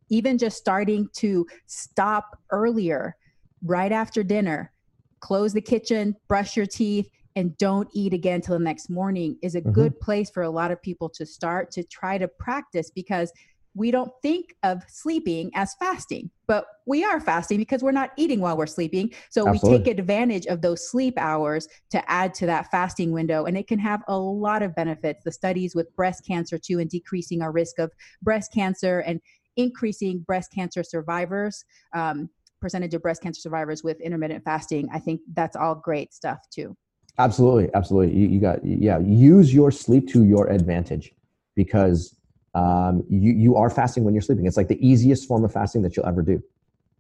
even 0.10 0.38
just 0.38 0.58
starting 0.58 1.10
to 1.16 1.46
stop 1.68 2.38
earlier, 2.52 3.16
right 3.64 3.92
after 3.92 4.22
dinner, 4.24 4.72
close 5.20 5.54
the 5.54 5.62
kitchen, 5.62 6.16
brush 6.28 6.58
your 6.58 6.66
teeth, 6.66 7.10
and 7.38 7.56
don't 7.60 7.88
eat 7.94 8.14
again 8.14 8.42
till 8.42 8.58
the 8.58 8.64
next 8.64 8.90
morning 8.90 9.38
is 9.44 9.54
a 9.54 9.62
mm-hmm. 9.62 9.72
good 9.72 10.00
place 10.00 10.30
for 10.32 10.42
a 10.42 10.50
lot 10.50 10.72
of 10.72 10.82
people 10.82 11.08
to 11.08 11.24
start 11.24 11.70
to 11.70 11.84
try 11.84 12.18
to 12.18 12.28
practice 12.28 12.90
because 12.90 13.32
we 13.76 13.92
don't 13.92 14.12
think 14.24 14.56
of 14.64 14.82
sleeping 14.88 15.52
as 15.54 15.76
fasting, 15.76 16.32
but 16.48 16.66
we 16.88 17.04
are 17.04 17.20
fasting 17.20 17.60
because 17.60 17.84
we're 17.84 17.92
not 17.92 18.10
eating 18.18 18.40
while 18.40 18.58
we're 18.58 18.66
sleeping. 18.66 19.14
So 19.30 19.48
Absolutely. 19.48 19.70
we 19.70 19.86
take 19.86 20.00
advantage 20.00 20.48
of 20.48 20.64
those 20.64 20.90
sleep 20.90 21.14
hours 21.20 21.68
to 21.92 22.12
add 22.12 22.34
to 22.36 22.48
that 22.48 22.72
fasting 22.72 23.12
window. 23.12 23.46
And 23.46 23.56
it 23.56 23.68
can 23.68 23.78
have 23.78 24.02
a 24.08 24.18
lot 24.18 24.64
of 24.64 24.74
benefits. 24.74 25.24
The 25.24 25.32
studies 25.32 25.76
with 25.76 25.96
breast 25.96 26.26
cancer, 26.26 26.58
too, 26.58 26.80
and 26.80 26.90
decreasing 26.90 27.44
our 27.44 27.52
risk 27.52 27.78
of 27.78 27.92
breast 28.24 28.52
cancer 28.52 29.02
and 29.02 29.22
increasing 29.58 30.20
breast 30.26 30.52
cancer 30.52 30.84
survivors. 30.84 31.64
Um, 31.94 32.32
percentage 32.60 32.96
of 32.96 33.04
breast 33.04 33.22
cancer 33.22 33.42
survivors 33.42 33.84
with 33.84 34.02
intermittent 34.02 34.44
fasting. 34.44 34.90
I 34.92 34.98
think 34.98 35.22
that's 35.34 35.56
all 35.56 35.76
great 35.76 36.16
stuff, 36.16 36.40
too. 36.50 36.76
Absolutely, 37.20 37.70
absolutely. 37.74 38.16
You, 38.16 38.28
you, 38.28 38.40
got 38.40 38.64
yeah. 38.64 39.00
Use 39.00 39.54
your 39.54 39.72
sleep 39.72 40.08
to 40.10 40.24
your 40.24 40.48
advantage 40.50 41.14
because 41.56 42.16
um, 42.54 43.04
you 43.10 43.34
you 43.34 43.56
are 43.56 43.70
fasting 43.70 44.04
when 44.04 44.14
you're 44.14 44.22
sleeping. 44.22 44.46
It's 44.46 44.58
like 44.58 44.68
the 44.68 44.88
easiest 44.88 45.28
form 45.28 45.44
of 45.44 45.52
fasting 45.52 45.82
that 45.82 45.98
you'll 45.98 46.06
ever 46.06 46.22
do, 46.22 46.44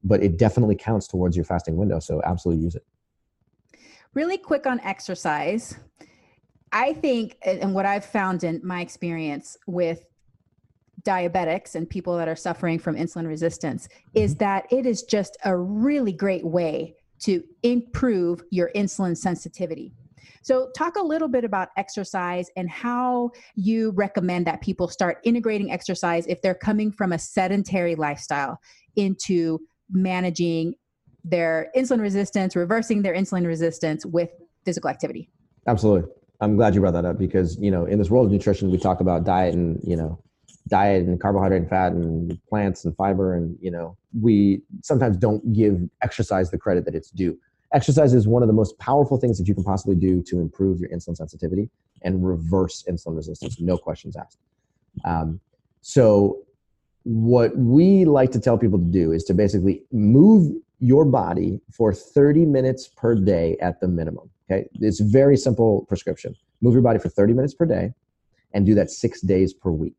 but 0.03 0.23
it 0.23 0.37
definitely 0.37 0.75
counts 0.75 1.07
towards 1.07 1.35
your 1.35 1.45
fasting 1.45 1.75
window. 1.75 1.99
So 1.99 2.21
absolutely 2.25 2.63
use 2.63 2.75
it. 2.75 2.85
Really 4.13 4.37
quick 4.37 4.65
on 4.65 4.79
exercise. 4.79 5.77
I 6.71 6.93
think, 6.93 7.37
and 7.43 7.73
what 7.73 7.85
I've 7.85 8.03
found 8.03 8.43
in 8.43 8.59
my 8.63 8.81
experience 8.81 9.55
with 9.67 10.03
diabetics 11.03 11.75
and 11.75 11.89
people 11.89 12.17
that 12.17 12.27
are 12.27 12.35
suffering 12.35 12.79
from 12.79 12.95
insulin 12.95 13.27
resistance 13.27 13.87
is 14.13 14.33
mm-hmm. 14.33 14.39
that 14.39 14.67
it 14.71 14.85
is 14.85 15.03
just 15.03 15.37
a 15.45 15.55
really 15.55 16.11
great 16.11 16.45
way 16.45 16.95
to 17.19 17.43
improve 17.63 18.41
your 18.51 18.71
insulin 18.75 19.15
sensitivity. 19.15 19.93
So, 20.41 20.69
talk 20.75 20.95
a 20.95 21.03
little 21.03 21.27
bit 21.27 21.43
about 21.43 21.69
exercise 21.77 22.49
and 22.55 22.69
how 22.69 23.31
you 23.55 23.91
recommend 23.91 24.47
that 24.47 24.61
people 24.61 24.87
start 24.87 25.19
integrating 25.23 25.71
exercise 25.71 26.25
if 26.27 26.41
they're 26.41 26.55
coming 26.55 26.91
from 26.91 27.11
a 27.11 27.19
sedentary 27.19 27.95
lifestyle 27.95 28.59
into 28.95 29.59
managing 29.89 30.75
their 31.23 31.69
insulin 31.75 32.01
resistance, 32.01 32.55
reversing 32.55 33.01
their 33.01 33.13
insulin 33.13 33.45
resistance 33.45 34.05
with 34.05 34.29
physical 34.65 34.89
activity. 34.89 35.29
Absolutely. 35.67 36.09
I'm 36.39 36.55
glad 36.55 36.75
you 36.75 36.81
brought 36.81 36.91
that 36.91 37.05
up 37.05 37.17
because, 37.17 37.57
you 37.59 37.71
know, 37.71 37.85
in 37.85 37.97
this 37.97 38.09
world 38.09 38.27
of 38.27 38.31
nutrition, 38.31 38.69
we 38.69 38.77
talk 38.77 39.01
about 39.01 39.23
diet 39.23 39.53
and, 39.53 39.79
you 39.83 39.95
know, 39.95 40.19
diet 40.67 41.05
and 41.05 41.19
carbohydrate 41.19 41.61
and 41.61 41.69
fat 41.69 41.91
and 41.93 42.39
plants 42.47 42.85
and 42.85 42.95
fiber. 42.95 43.33
And, 43.33 43.57
you 43.59 43.71
know, 43.71 43.97
we 44.19 44.61
sometimes 44.83 45.17
don't 45.17 45.53
give 45.53 45.81
exercise 46.01 46.51
the 46.51 46.57
credit 46.57 46.85
that 46.85 46.95
it's 46.95 47.09
due. 47.09 47.37
Exercise 47.73 48.13
is 48.13 48.27
one 48.27 48.41
of 48.41 48.47
the 48.47 48.53
most 48.53 48.77
powerful 48.79 49.17
things 49.17 49.37
that 49.37 49.47
you 49.47 49.53
can 49.53 49.63
possibly 49.63 49.95
do 49.95 50.23
to 50.23 50.39
improve 50.39 50.79
your 50.79 50.89
insulin 50.89 51.17
sensitivity 51.17 51.69
and 52.03 52.25
reverse 52.25 52.83
insulin 52.89 53.15
resistance, 53.15 53.59
no 53.59 53.77
questions 53.77 54.15
asked. 54.15 54.39
Um, 55.03 55.39
so, 55.81 56.39
what 57.03 57.57
we 57.57 58.05
like 58.05 58.31
to 58.31 58.39
tell 58.39 58.57
people 58.57 58.79
to 58.79 58.85
do 58.85 59.11
is 59.11 59.23
to 59.25 59.33
basically 59.33 59.83
move 59.91 60.51
your 60.79 61.05
body 61.05 61.61
for 61.71 61.93
30 61.93 62.45
minutes 62.45 62.87
per 62.87 63.15
day 63.15 63.57
at 63.61 63.79
the 63.79 63.87
minimum. 63.87 64.29
Okay, 64.49 64.67
it's 64.75 64.99
very 64.99 65.37
simple 65.37 65.85
prescription. 65.85 66.35
Move 66.61 66.73
your 66.73 66.81
body 66.81 66.99
for 66.99 67.09
30 67.09 67.33
minutes 67.33 67.53
per 67.53 67.65
day 67.65 67.93
and 68.53 68.65
do 68.65 68.75
that 68.75 68.89
six 68.89 69.21
days 69.21 69.53
per 69.53 69.71
week. 69.71 69.95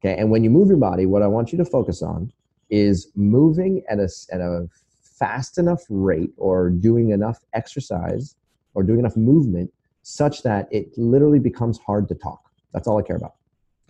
Okay, 0.00 0.16
and 0.16 0.30
when 0.30 0.44
you 0.44 0.50
move 0.50 0.68
your 0.68 0.76
body, 0.76 1.06
what 1.06 1.22
I 1.22 1.26
want 1.26 1.52
you 1.52 1.58
to 1.58 1.64
focus 1.64 2.02
on 2.02 2.32
is 2.68 3.08
moving 3.14 3.82
at 3.88 3.98
a, 3.98 4.08
at 4.32 4.40
a 4.40 4.68
fast 5.18 5.58
enough 5.58 5.82
rate 5.88 6.30
or 6.36 6.70
doing 6.70 7.10
enough 7.10 7.38
exercise 7.54 8.36
or 8.74 8.82
doing 8.82 8.98
enough 8.98 9.16
movement 9.16 9.72
such 10.02 10.42
that 10.42 10.68
it 10.70 10.86
literally 10.96 11.38
becomes 11.38 11.78
hard 11.78 12.08
to 12.08 12.14
talk. 12.14 12.50
That's 12.72 12.86
all 12.86 12.98
I 12.98 13.02
care 13.02 13.16
about. 13.16 13.34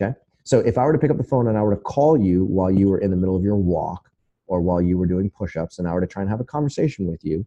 Okay. 0.01 0.15
So 0.45 0.61
if 0.61 0.79
I 0.79 0.85
were 0.85 0.93
to 0.93 0.99
pick 0.99 1.11
up 1.11 1.17
the 1.17 1.25
phone 1.25 1.49
and 1.49 1.59
I 1.59 1.63
were 1.63 1.75
to 1.75 1.81
call 1.81 2.19
you 2.19 2.45
while 2.45 2.71
you 2.71 2.89
were 2.89 2.99
in 2.99 3.11
the 3.11 3.17
middle 3.17 3.37
of 3.37 3.43
your 3.43 3.57
walk 3.57 4.11
or 4.47 4.61
while 4.61 4.81
you 4.81 4.97
were 4.97 5.07
doing 5.07 5.29
push 5.31 5.57
ups 5.57 5.79
and 5.79 5.89
I 5.89 5.93
were 5.93 6.01
to 6.01 6.07
try 6.07 6.23
and 6.23 6.31
have 6.31 6.41
a 6.41 6.45
conversation 6.45 7.07
with 7.07 7.25
you, 7.25 7.45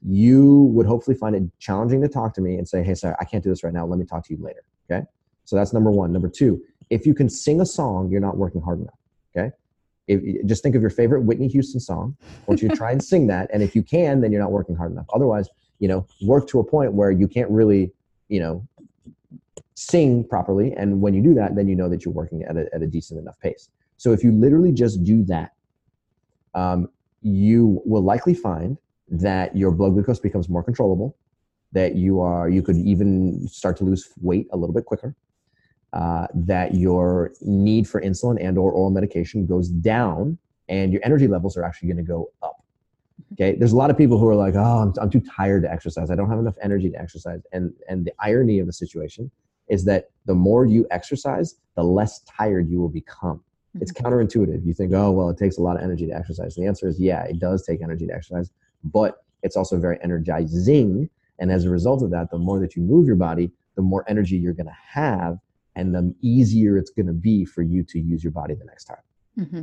you 0.00 0.70
would 0.74 0.86
hopefully 0.86 1.16
find 1.16 1.36
it 1.36 1.42
challenging 1.58 2.00
to 2.02 2.08
talk 2.08 2.32
to 2.34 2.40
me 2.40 2.56
and 2.56 2.66
say, 2.66 2.82
Hey, 2.82 2.94
sir, 2.94 3.14
I 3.20 3.24
can't 3.24 3.44
do 3.44 3.50
this 3.50 3.62
right 3.62 3.74
now. 3.74 3.86
Let 3.86 3.98
me 3.98 4.06
talk 4.06 4.24
to 4.26 4.34
you 4.34 4.42
later. 4.42 4.64
Okay. 4.90 5.04
So 5.44 5.56
that's 5.56 5.72
number 5.72 5.90
one. 5.90 6.12
Number 6.12 6.28
two, 6.28 6.62
if 6.88 7.04
you 7.06 7.14
can 7.14 7.28
sing 7.28 7.60
a 7.60 7.66
song, 7.66 8.10
you're 8.10 8.20
not 8.20 8.36
working 8.36 8.62
hard 8.62 8.80
enough. 8.80 8.98
Okay 9.36 9.52
if, 10.08 10.46
just 10.46 10.62
think 10.62 10.74
of 10.74 10.80
your 10.80 10.90
favorite 10.90 11.22
Whitney 11.22 11.48
Houston 11.48 11.80
song. 11.80 12.16
I 12.20 12.26
want 12.46 12.62
you 12.62 12.68
to 12.68 12.76
try 12.76 12.90
and 12.90 13.02
sing 13.02 13.26
that. 13.28 13.48
And 13.52 13.62
if 13.62 13.76
you 13.76 13.82
can, 13.82 14.20
then 14.20 14.32
you're 14.32 14.40
not 14.40 14.50
working 14.50 14.74
hard 14.74 14.90
enough. 14.90 15.06
Otherwise, 15.14 15.48
you 15.78 15.86
know, 15.86 16.06
work 16.22 16.48
to 16.48 16.58
a 16.58 16.64
point 16.64 16.94
where 16.94 17.10
you 17.10 17.28
can't 17.28 17.50
really, 17.50 17.92
you 18.28 18.40
know, 18.40 18.66
sing 19.74 20.24
properly. 20.24 20.72
And 20.72 21.00
when 21.00 21.14
you 21.14 21.22
do 21.22 21.34
that, 21.34 21.54
then 21.54 21.68
you 21.68 21.76
know 21.76 21.88
that 21.88 22.04
you're 22.04 22.14
working 22.14 22.42
at 22.42 22.56
a, 22.56 22.66
at 22.74 22.82
a 22.82 22.86
decent 22.86 23.20
enough 23.20 23.38
pace. 23.38 23.68
So 23.96 24.12
if 24.12 24.24
you 24.24 24.32
literally 24.32 24.72
just 24.72 25.04
do 25.04 25.22
that, 25.24 25.52
um, 26.54 26.88
you 27.22 27.80
will 27.84 28.02
likely 28.02 28.34
find 28.34 28.78
that 29.10 29.56
your 29.56 29.70
blood 29.70 29.92
glucose 29.92 30.18
becomes 30.18 30.48
more 30.48 30.62
controllable, 30.62 31.16
that 31.72 31.94
you 31.94 32.20
are, 32.20 32.48
you 32.48 32.62
could 32.62 32.76
even 32.76 33.46
start 33.48 33.76
to 33.76 33.84
lose 33.84 34.08
weight 34.20 34.48
a 34.52 34.56
little 34.56 34.74
bit 34.74 34.84
quicker 34.84 35.14
uh, 35.92 36.26
that 36.34 36.74
your 36.74 37.32
need 37.40 37.88
for 37.88 38.00
insulin 38.00 38.36
and 38.40 38.58
or 38.58 38.72
oral 38.72 38.90
medication 38.90 39.46
goes 39.46 39.68
down 39.68 40.38
and 40.68 40.92
your 40.92 41.00
energy 41.04 41.26
levels 41.26 41.56
are 41.56 41.64
actually 41.64 41.88
going 41.88 41.96
to 41.96 42.02
go 42.02 42.30
up. 42.42 42.62
Okay? 43.32 43.56
There's 43.56 43.72
a 43.72 43.76
lot 43.76 43.90
of 43.90 43.96
people 43.96 44.18
who 44.18 44.28
are 44.28 44.34
like 44.34 44.54
oh 44.54 44.78
I'm, 44.78 44.92
I'm 45.00 45.10
too 45.10 45.22
tired 45.36 45.62
to 45.62 45.72
exercise. 45.72 46.10
I 46.10 46.14
don't 46.14 46.28
have 46.28 46.38
enough 46.38 46.56
energy 46.62 46.90
to 46.90 47.00
exercise. 47.00 47.40
And 47.52 47.72
and 47.88 48.04
the 48.04 48.12
irony 48.18 48.58
of 48.58 48.66
the 48.66 48.72
situation 48.72 49.30
is 49.68 49.84
that 49.84 50.10
the 50.26 50.34
more 50.34 50.66
you 50.66 50.86
exercise 50.90 51.56
the 51.74 51.82
less 51.82 52.20
tired 52.20 52.68
you 52.68 52.80
will 52.80 52.88
become. 52.88 53.42
It's 53.80 53.92
mm-hmm. 53.92 54.06
counterintuitive. 54.06 54.66
You 54.66 54.74
think 54.74 54.92
oh 54.92 55.10
well 55.10 55.30
it 55.30 55.38
takes 55.38 55.56
a 55.56 55.62
lot 55.62 55.76
of 55.76 55.82
energy 55.82 56.06
to 56.06 56.14
exercise. 56.14 56.54
The 56.54 56.66
answer 56.66 56.86
is 56.86 57.00
yeah 57.00 57.24
it 57.24 57.38
does 57.38 57.64
take 57.64 57.82
energy 57.82 58.06
to 58.06 58.14
exercise 58.14 58.50
but 58.84 59.24
it's 59.42 59.56
also 59.56 59.78
very 59.78 59.98
energizing. 60.02 61.08
And 61.38 61.50
as 61.52 61.64
a 61.64 61.70
result 61.70 62.02
of 62.02 62.10
that 62.10 62.30
the 62.30 62.38
more 62.38 62.58
that 62.60 62.76
you 62.76 62.82
move 62.82 63.06
your 63.06 63.16
body 63.16 63.50
the 63.74 63.82
more 63.82 64.04
energy 64.08 64.36
you're 64.36 64.52
going 64.52 64.66
to 64.66 64.76
have 64.92 65.38
and 65.78 65.94
the 65.94 66.14
easier 66.22 66.76
it's 66.76 66.90
going 66.90 67.06
to 67.06 67.12
be 67.12 67.44
for 67.44 67.62
you 67.62 67.84
to 67.84 67.98
use 67.98 68.24
your 68.24 68.32
body 68.32 68.54
the 68.54 68.64
next 68.64 68.84
time. 68.84 68.96
Mm-hmm. 69.38 69.60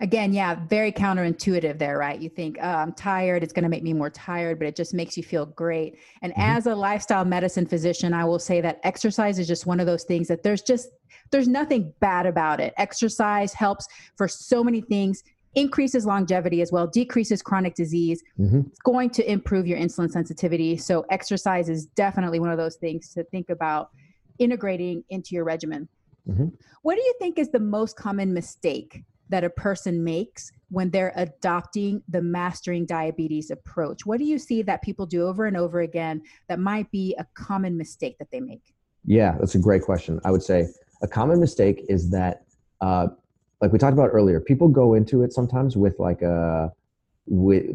Again, 0.00 0.32
yeah, 0.32 0.56
very 0.68 0.92
counterintuitive 0.92 1.78
there, 1.78 1.98
right? 1.98 2.20
You 2.20 2.28
think, 2.28 2.58
oh, 2.60 2.68
I'm 2.68 2.92
tired, 2.92 3.42
it's 3.42 3.52
going 3.52 3.64
to 3.64 3.68
make 3.68 3.82
me 3.82 3.92
more 3.92 4.10
tired, 4.10 4.58
but 4.58 4.68
it 4.68 4.76
just 4.76 4.94
makes 4.94 5.16
you 5.16 5.22
feel 5.22 5.46
great. 5.46 5.98
And 6.22 6.32
mm-hmm. 6.32 6.40
as 6.40 6.66
a 6.66 6.74
lifestyle 6.74 7.24
medicine 7.24 7.66
physician, 7.66 8.12
I 8.12 8.24
will 8.24 8.38
say 8.38 8.60
that 8.60 8.80
exercise 8.82 9.38
is 9.38 9.48
just 9.48 9.66
one 9.66 9.80
of 9.80 9.86
those 9.86 10.04
things 10.04 10.28
that 10.28 10.42
there's 10.42 10.62
just 10.62 10.88
there's 11.30 11.48
nothing 11.48 11.92
bad 12.00 12.26
about 12.26 12.58
it. 12.58 12.72
Exercise 12.78 13.52
helps 13.52 13.86
for 14.16 14.28
so 14.28 14.64
many 14.64 14.80
things 14.80 15.22
increases 15.54 16.06
longevity 16.06 16.62
as 16.62 16.70
well, 16.72 16.86
decreases 16.86 17.42
chronic 17.42 17.74
disease. 17.74 18.22
Mm-hmm. 18.38 18.60
It's 18.68 18.80
going 18.80 19.10
to 19.10 19.30
improve 19.30 19.66
your 19.66 19.78
insulin 19.78 20.10
sensitivity. 20.10 20.76
So, 20.76 21.04
exercise 21.10 21.68
is 21.68 21.86
definitely 21.86 22.38
one 22.38 22.50
of 22.50 22.58
those 22.58 22.76
things 22.76 23.12
to 23.14 23.24
think 23.24 23.50
about 23.50 23.90
integrating 24.38 25.04
into 25.10 25.34
your 25.34 25.44
regimen. 25.44 25.88
Mm-hmm. 26.28 26.48
What 26.82 26.94
do 26.96 27.00
you 27.00 27.14
think 27.18 27.38
is 27.38 27.50
the 27.50 27.60
most 27.60 27.96
common 27.96 28.32
mistake 28.34 29.04
that 29.30 29.44
a 29.44 29.50
person 29.50 30.04
makes 30.04 30.50
when 30.70 30.90
they're 30.90 31.12
adopting 31.16 32.02
the 32.08 32.22
mastering 32.22 32.86
diabetes 32.86 33.50
approach? 33.50 34.06
What 34.06 34.18
do 34.18 34.24
you 34.24 34.38
see 34.38 34.62
that 34.62 34.82
people 34.82 35.06
do 35.06 35.26
over 35.26 35.46
and 35.46 35.56
over 35.56 35.80
again 35.80 36.22
that 36.48 36.58
might 36.58 36.90
be 36.90 37.14
a 37.18 37.26
common 37.34 37.76
mistake 37.76 38.16
that 38.18 38.30
they 38.30 38.40
make? 38.40 38.74
Yeah, 39.04 39.36
that's 39.38 39.54
a 39.54 39.58
great 39.58 39.82
question. 39.82 40.20
I 40.24 40.30
would 40.30 40.42
say 40.42 40.68
a 41.02 41.08
common 41.08 41.40
mistake 41.40 41.84
is 41.88 42.10
that, 42.10 42.44
uh, 42.80 43.08
like 43.60 43.72
we 43.72 43.78
talked 43.78 43.94
about 43.94 44.10
earlier, 44.12 44.40
people 44.40 44.68
go 44.68 44.94
into 44.94 45.22
it 45.22 45.32
sometimes 45.32 45.76
with 45.76 45.98
like 45.98 46.22
a 46.22 46.72
with 47.26 47.66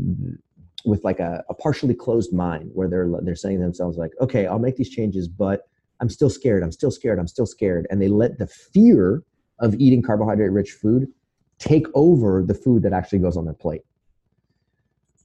with 0.85 1.03
like 1.03 1.19
a, 1.19 1.43
a 1.49 1.53
partially 1.53 1.93
closed 1.93 2.33
mind, 2.33 2.71
where 2.73 2.87
they're 2.87 3.09
they're 3.21 3.35
saying 3.35 3.57
to 3.57 3.63
themselves 3.63 3.97
like, 3.97 4.11
okay, 4.21 4.47
I'll 4.47 4.59
make 4.59 4.75
these 4.75 4.89
changes, 4.89 5.27
but 5.27 5.67
I'm 6.03 6.09
still 6.09 6.29
scared. 6.29 6.63
I'm 6.63 6.71
still 6.73 6.91
scared. 6.91 7.17
I'm 7.17 7.29
still 7.29 7.45
scared. 7.45 7.87
And 7.89 8.01
they 8.01 8.09
let 8.09 8.37
the 8.37 8.45
fear 8.45 9.23
of 9.59 9.73
eating 9.75 10.01
carbohydrate 10.01 10.51
rich 10.51 10.71
food 10.71 11.07
take 11.59 11.87
over 11.93 12.43
the 12.43 12.53
food 12.53 12.83
that 12.83 12.91
actually 12.91 13.19
goes 13.19 13.37
on 13.37 13.45
their 13.45 13.53
plate. 13.53 13.83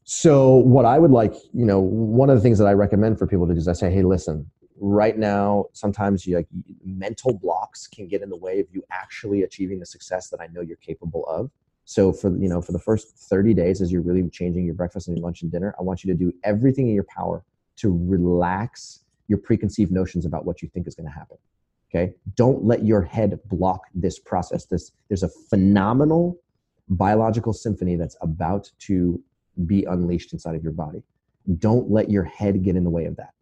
So, 0.04 0.54
what 0.54 0.84
I 0.84 1.00
would 1.00 1.10
like, 1.10 1.34
you 1.52 1.66
know, 1.66 1.80
one 1.80 2.30
of 2.30 2.36
the 2.36 2.42
things 2.42 2.58
that 2.58 2.66
I 2.66 2.74
recommend 2.74 3.18
for 3.18 3.26
people 3.26 3.48
to 3.48 3.54
do 3.54 3.58
is 3.58 3.66
I 3.66 3.72
say, 3.72 3.90
hey, 3.90 4.04
listen, 4.04 4.48
right 4.78 5.18
now, 5.18 5.64
sometimes 5.72 6.24
you 6.28 6.36
like 6.36 6.46
mental 6.84 7.36
blocks 7.36 7.88
can 7.88 8.06
get 8.06 8.22
in 8.22 8.28
the 8.28 8.36
way 8.36 8.60
of 8.60 8.68
you 8.70 8.84
actually 8.92 9.42
achieving 9.42 9.80
the 9.80 9.86
success 9.86 10.28
that 10.28 10.40
I 10.40 10.46
know 10.46 10.60
you're 10.60 10.76
capable 10.76 11.26
of. 11.26 11.50
So 11.86 12.12
for 12.12 12.30
you 12.38 12.48
know, 12.48 12.62
for 12.62 12.70
the 12.70 12.78
first 12.78 13.18
30 13.18 13.52
days, 13.52 13.80
as 13.80 13.90
you're 13.90 14.02
really 14.02 14.22
changing 14.30 14.64
your 14.64 14.76
breakfast 14.76 15.08
and 15.08 15.16
your 15.16 15.24
lunch 15.24 15.42
and 15.42 15.50
dinner, 15.50 15.74
I 15.76 15.82
want 15.82 16.04
you 16.04 16.12
to 16.12 16.16
do 16.16 16.32
everything 16.44 16.86
in 16.86 16.94
your 16.94 17.06
power 17.16 17.42
to 17.78 18.00
relax 18.06 19.00
your 19.28 19.38
preconceived 19.38 19.92
notions 19.92 20.26
about 20.26 20.44
what 20.44 20.62
you 20.62 20.68
think 20.68 20.88
is 20.88 20.94
going 20.94 21.06
to 21.06 21.12
happen. 21.12 21.36
Okay. 21.90 22.14
Don't 22.34 22.64
let 22.64 22.84
your 22.84 23.02
head 23.02 23.38
block 23.46 23.82
this 23.94 24.18
process. 24.18 24.66
This, 24.66 24.92
there's 25.08 25.22
a 25.22 25.28
phenomenal 25.28 26.38
biological 26.88 27.52
symphony 27.52 27.96
that's 27.96 28.16
about 28.20 28.70
to 28.80 29.22
be 29.66 29.84
unleashed 29.84 30.32
inside 30.32 30.54
of 30.54 30.62
your 30.62 30.72
body. 30.72 31.02
Don't 31.58 31.90
let 31.90 32.10
your 32.10 32.24
head 32.24 32.62
get 32.62 32.76
in 32.76 32.84
the 32.84 32.90
way 32.90 33.06
of 33.06 33.16
that. 33.16 33.32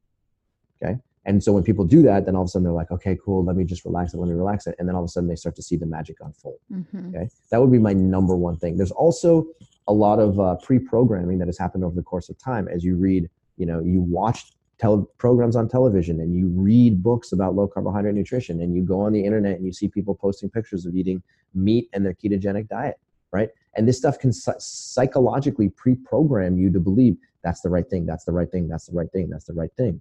Okay. 0.82 0.98
And 1.24 1.42
so 1.42 1.52
when 1.52 1.64
people 1.64 1.84
do 1.84 2.02
that, 2.02 2.24
then 2.24 2.36
all 2.36 2.42
of 2.42 2.46
a 2.46 2.48
sudden 2.50 2.64
they're 2.64 2.72
like, 2.72 2.92
okay, 2.92 3.18
cool, 3.24 3.44
let 3.44 3.56
me 3.56 3.64
just 3.64 3.84
relax 3.84 4.14
it, 4.14 4.18
let 4.18 4.28
me 4.28 4.34
relax 4.34 4.68
it. 4.68 4.76
And 4.78 4.88
then 4.88 4.94
all 4.94 5.02
of 5.02 5.06
a 5.06 5.10
sudden 5.10 5.28
they 5.28 5.34
start 5.34 5.56
to 5.56 5.62
see 5.62 5.76
the 5.76 5.86
magic 5.86 6.18
unfold. 6.20 6.60
Mm-hmm. 6.72 7.08
Okay. 7.08 7.28
That 7.50 7.60
would 7.60 7.72
be 7.72 7.80
my 7.80 7.92
number 7.92 8.36
one 8.36 8.56
thing. 8.56 8.76
There's 8.76 8.92
also 8.92 9.46
a 9.88 9.92
lot 9.92 10.20
of 10.20 10.38
uh, 10.38 10.54
pre 10.56 10.78
programming 10.78 11.38
that 11.38 11.48
has 11.48 11.58
happened 11.58 11.82
over 11.82 11.96
the 11.96 12.02
course 12.02 12.28
of 12.28 12.38
time 12.38 12.68
as 12.68 12.84
you 12.84 12.96
read, 12.96 13.28
you 13.56 13.66
know, 13.66 13.80
you 13.80 14.00
watch 14.00 14.52
tele- 14.78 15.06
programs 15.18 15.56
on 15.56 15.68
television 15.68 16.20
and 16.20 16.34
you 16.34 16.48
read 16.48 17.02
books 17.02 17.32
about 17.32 17.54
low 17.54 17.66
carbohydrate 17.66 18.14
nutrition 18.14 18.60
and 18.60 18.74
you 18.74 18.82
go 18.82 19.00
on 19.00 19.12
the 19.12 19.24
internet 19.24 19.56
and 19.56 19.64
you 19.64 19.72
see 19.72 19.88
people 19.88 20.14
posting 20.14 20.50
pictures 20.50 20.86
of 20.86 20.94
eating 20.94 21.22
meat 21.54 21.88
and 21.92 22.04
their 22.04 22.14
ketogenic 22.14 22.68
diet, 22.68 22.98
right? 23.32 23.48
And 23.76 23.86
this 23.88 23.98
stuff 23.98 24.18
can 24.18 24.32
psychologically 24.32 25.68
pre-program 25.70 26.58
you 26.58 26.70
to 26.72 26.80
believe 26.80 27.16
that's 27.42 27.60
the 27.60 27.68
right 27.68 27.88
thing, 27.88 28.06
that's 28.06 28.24
the 28.24 28.32
right 28.32 28.50
thing, 28.50 28.68
that's 28.68 28.86
the 28.86 28.96
right 28.96 29.10
thing, 29.12 29.30
that's 29.30 29.44
the 29.44 29.52
right 29.52 29.72
thing. 29.76 30.00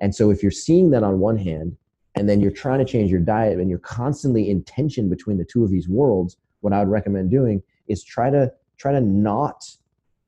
And 0.00 0.14
so 0.14 0.30
if 0.30 0.42
you're 0.42 0.50
seeing 0.50 0.90
that 0.90 1.02
on 1.02 1.20
one 1.20 1.36
hand, 1.36 1.76
and 2.16 2.28
then 2.28 2.40
you're 2.40 2.50
trying 2.50 2.80
to 2.80 2.84
change 2.84 3.10
your 3.10 3.20
diet 3.20 3.58
and 3.58 3.70
you're 3.70 3.78
constantly 3.78 4.50
in 4.50 4.64
tension 4.64 5.08
between 5.08 5.38
the 5.38 5.44
two 5.44 5.62
of 5.62 5.70
these 5.70 5.88
worlds, 5.88 6.36
what 6.60 6.72
I 6.72 6.80
would 6.80 6.88
recommend 6.88 7.30
doing 7.30 7.62
is 7.88 8.02
try 8.02 8.30
to 8.30 8.52
try 8.78 8.92
to 8.92 9.00
not 9.00 9.64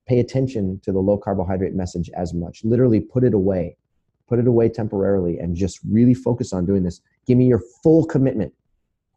pay 0.06 0.20
attention 0.20 0.80
to 0.84 0.92
the 0.92 0.98
low 0.98 1.16
carbohydrate 1.16 1.74
message 1.74 2.10
as 2.16 2.34
much. 2.34 2.64
Literally 2.64 3.00
put 3.00 3.24
it 3.24 3.34
away 3.34 3.76
put 4.32 4.38
it 4.38 4.46
away 4.46 4.66
temporarily 4.66 5.38
and 5.40 5.54
just 5.54 5.78
really 5.90 6.14
focus 6.14 6.54
on 6.54 6.64
doing 6.64 6.82
this. 6.82 7.02
Give 7.26 7.36
me 7.36 7.44
your 7.44 7.60
full 7.82 8.06
commitment. 8.06 8.54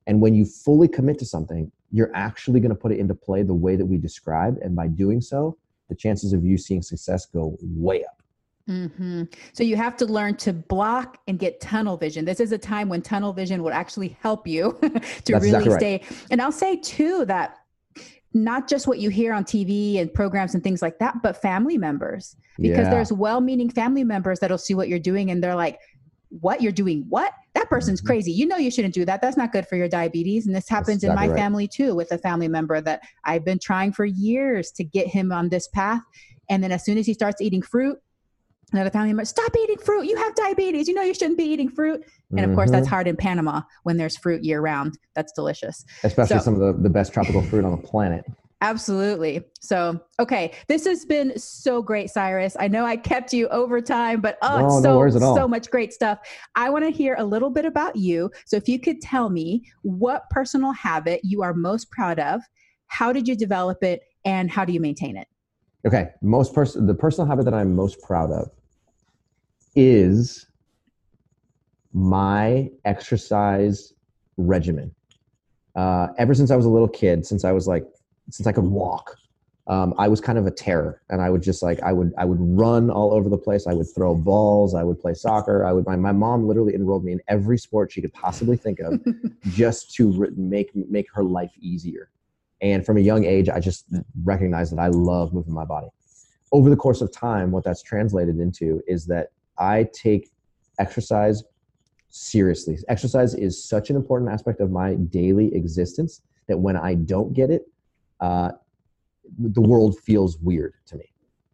And 0.08 0.20
when 0.20 0.36
you 0.36 0.44
fully 0.44 0.90
commit 0.90 1.18
to 1.20 1.26
something, 1.26 1.72
you're 1.90 2.12
actually 2.14 2.60
going 2.60 2.72
to 2.72 2.76
put 2.76 2.92
it 2.92 3.00
into 3.00 3.16
play 3.16 3.42
the 3.42 3.54
way 3.54 3.78
that 3.78 3.86
we 3.86 3.96
describe. 3.96 4.58
And 4.62 4.76
by 4.76 4.88
doing 4.88 5.22
so, 5.22 5.58
the 5.88 5.96
chances 5.96 6.34
of 6.34 6.44
you 6.44 6.58
seeing 6.58 6.82
success 6.82 7.28
go 7.28 7.56
way 7.62 8.04
up. 8.04 8.22
Mm-hmm. 8.70 9.24
So 9.54 9.64
you 9.64 9.78
have 9.78 9.96
to 9.98 10.06
learn 10.06 10.36
to 10.38 10.52
block 10.52 11.20
and 11.30 11.40
get 11.40 11.62
tunnel 11.62 11.96
vision. 11.96 12.26
This 12.26 12.42
is 12.42 12.52
a 12.52 12.58
time 12.58 12.90
when 12.90 13.02
tunnel 13.02 13.32
vision 13.32 13.64
would 13.64 13.72
actually 13.72 14.18
help 14.22 14.46
you 14.46 14.78
to 14.82 14.90
That's 14.90 15.30
really 15.30 15.48
exactly 15.48 15.72
right. 15.72 15.80
stay. 15.80 16.26
And 16.30 16.42
I'll 16.42 16.52
say 16.52 16.76
too 16.76 17.24
that 17.24 17.60
not 18.36 18.68
just 18.68 18.86
what 18.86 19.00
you 19.00 19.10
hear 19.10 19.34
on 19.34 19.44
TV 19.46 20.00
and 20.00 20.14
programs 20.14 20.54
and 20.54 20.64
things 20.64 20.82
like 20.82 21.00
that, 21.00 21.22
but 21.24 21.42
family 21.42 21.78
members. 21.78 22.36
Because 22.60 22.80
yeah. 22.80 22.90
there's 22.90 23.12
well-meaning 23.12 23.70
family 23.70 24.04
members 24.04 24.40
that'll 24.40 24.58
see 24.58 24.76
what 24.76 24.88
you're 24.88 25.00
doing 25.00 25.32
and 25.32 25.44
they're 25.44 25.56
like, 25.56 25.80
"What 26.30 26.62
you're 26.62 26.72
doing? 26.72 27.06
What? 27.10 27.34
That 27.54 27.70
person's 27.70 28.00
mm-hmm. 28.00 28.08
crazy. 28.08 28.32
You 28.32 28.46
know 28.46 28.58
you 28.58 28.72
shouldn't 28.72 28.94
do 28.94 29.06
that. 29.06 29.22
That's 29.22 29.38
not 29.38 29.52
good 29.52 29.68
for 29.68 29.76
your 29.76 29.90
diabetes." 29.90 30.46
And 30.46 30.56
this 30.56 30.70
happens 30.70 31.04
exactly 31.04 31.10
in 31.10 31.30
my 31.30 31.34
right. 31.34 31.40
family 31.40 31.68
too 31.68 31.96
with 31.96 32.12
a 32.12 32.18
family 32.18 32.48
member 32.48 32.80
that 32.82 33.02
I've 33.24 33.44
been 33.44 33.60
trying 33.60 33.92
for 33.92 34.06
years 34.06 34.72
to 34.72 34.84
get 34.84 35.08
him 35.08 35.32
on 35.32 35.50
this 35.50 35.68
path. 35.68 36.02
And 36.50 36.64
then 36.64 36.72
as 36.72 36.86
soon 36.86 36.98
as 36.98 37.06
he 37.06 37.14
starts 37.14 37.42
eating 37.42 37.62
fruit, 37.62 37.98
another 38.76 38.90
family 38.90 39.10
member, 39.10 39.26
stop 39.26 39.56
eating 39.58 39.78
fruit. 39.78 40.06
You 40.06 40.18
have 40.18 40.36
diabetes. 40.36 40.88
You 40.88 40.94
know 40.94 41.02
you 41.02 41.14
shouldn't 41.14 41.38
be 41.38 41.46
eating 41.46 41.70
fruit. 41.70 42.04
And 42.32 42.40
of 42.40 42.46
mm-hmm. 42.48 42.56
course, 42.56 42.72
that's 42.72 42.86
mm-hmm. 42.86 42.94
hard 42.94 43.08
in 43.08 43.16
Panama 43.16 43.62
when 43.84 43.98
there's 43.98 44.18
fruit 44.18 44.44
year 44.44 44.62
round. 44.62 44.98
That's 45.16 45.32
delicious. 45.32 45.86
Especially 46.04 46.38
so, 46.38 46.44
some 46.44 46.54
of 46.56 46.60
the, 46.60 46.84
the 46.84 46.90
best 46.90 47.14
tropical 47.14 47.42
fruit 47.42 47.66
on 47.66 47.72
the 47.72 47.88
planet. 47.88 48.26
Absolutely. 48.62 49.44
So, 49.60 50.00
okay, 50.20 50.54
this 50.68 50.86
has 50.86 51.06
been 51.06 51.38
so 51.38 51.82
great, 51.82 52.10
Cyrus. 52.10 52.56
I 52.60 52.68
know 52.68 52.86
I 52.86 52.96
kept 52.98 53.34
you 53.34 53.48
over 53.50 53.82
time, 53.82 54.22
but 54.22 54.38
oh, 54.42 54.60
no, 54.60 54.66
it's 55.04 55.14
so 55.14 55.20
no 55.20 55.36
so 55.36 55.48
much 55.48 55.70
great 55.70 55.94
stuff. 55.94 56.20
I 56.56 56.70
want 56.70 56.86
to 56.86 56.90
hear 56.90 57.16
a 57.20 57.24
little 57.24 57.50
bit 57.50 57.66
about 57.66 57.96
you. 57.96 58.32
So, 58.46 58.58
if 58.58 58.68
you 58.68 58.80
could 58.80 59.02
tell 59.02 59.30
me 59.30 59.70
what 59.84 60.30
personal 60.30 60.72
habit 60.72 61.22
you 61.24 61.44
are 61.44 61.54
most 61.54 61.92
proud 61.92 62.20
of, 62.20 62.42
how 62.88 63.12
did 63.14 63.28
you 63.28 63.36
develop 63.36 63.84
it, 63.84 64.02
and 64.24 64.50
how 64.50 64.66
do 64.66 64.74
you 64.74 64.80
maintain 64.80 65.18
it? 65.18 65.28
Okay, 65.86 66.08
most 66.22 66.56
person 66.56 66.88
the 66.88 66.96
personal 66.96 67.28
habit 67.28 67.46
that 67.46 67.54
I'm 67.54 67.76
most 67.76 68.02
proud 68.02 68.32
of 68.32 68.50
is 69.76 70.48
my 71.94 72.70
exercise 72.84 73.94
regimen. 74.38 74.94
Uh, 75.76 76.08
ever 76.18 76.34
since 76.34 76.52
I 76.52 76.56
was 76.56 76.66
a 76.66 76.70
little 76.70 76.88
kid, 76.88 77.26
since 77.26 77.44
I 77.46 77.52
was 77.52 77.68
like, 77.68 77.86
since 78.30 78.48
I 78.48 78.52
could 78.52 78.66
walk, 78.66 79.18
um, 79.68 79.96
I 79.98 80.08
was 80.08 80.22
kind 80.22 80.38
of 80.38 80.46
a 80.46 80.52
terror, 80.52 81.02
and 81.10 81.22
I 81.22 81.30
would 81.30 81.42
just 81.42 81.64
like 81.64 81.82
I 81.82 81.92
would 81.92 82.14
I 82.18 82.26
would 82.26 82.38
run 82.40 82.92
all 82.92 83.14
over 83.14 83.30
the 83.30 83.38
place. 83.38 83.66
I 83.66 83.74
would 83.74 83.88
throw 83.96 84.14
balls. 84.14 84.76
I 84.76 84.84
would 84.84 85.00
play 85.00 85.16
soccer. 85.16 85.66
I 85.66 85.74
would 85.74 85.88
my, 85.88 85.96
my 85.96 86.12
mom 86.12 86.48
literally 86.48 86.76
enrolled 86.76 87.04
me 87.04 87.14
in 87.14 87.22
every 87.28 87.58
sport 87.58 87.92
she 87.92 88.02
could 88.02 88.14
possibly 88.14 88.58
think 88.58 88.80
of, 88.80 89.00
just 89.50 89.96
to 89.96 90.32
make 90.38 90.76
make 90.76 91.08
her 91.14 91.24
life 91.24 91.52
easier. 91.60 92.10
And 92.62 92.86
from 92.86 92.98
a 92.98 93.02
young 93.02 93.26
age, 93.26 93.50
I 93.50 93.60
just 93.60 93.86
recognized 94.24 94.72
that 94.72 94.80
I 94.80 94.88
love 94.88 95.34
moving 95.34 95.54
my 95.54 95.66
body. 95.66 95.88
Over 96.52 96.70
the 96.70 96.76
course 96.76 97.02
of 97.02 97.12
time, 97.12 97.52
what 97.52 97.64
that's 97.64 97.82
translated 97.82 98.40
into 98.40 98.82
is 98.88 99.08
that 99.08 99.30
I 99.58 99.88
take 99.94 100.30
exercise 100.80 101.44
seriously. 102.10 102.78
Exercise 102.88 103.34
is 103.34 103.64
such 103.64 103.90
an 103.90 103.96
important 103.96 104.32
aspect 104.32 104.62
of 104.62 104.72
my 104.72 104.96
daily 104.96 105.54
existence 105.54 106.22
that 106.48 106.58
when 106.58 106.78
I 106.78 106.96
don't 106.96 107.34
get 107.34 107.50
it, 107.50 107.64
uh, 108.20 108.52
the 109.38 109.62
world 109.62 109.98
feels 110.00 110.38
weird 110.40 110.74
to 110.88 110.98
me. 110.98 111.06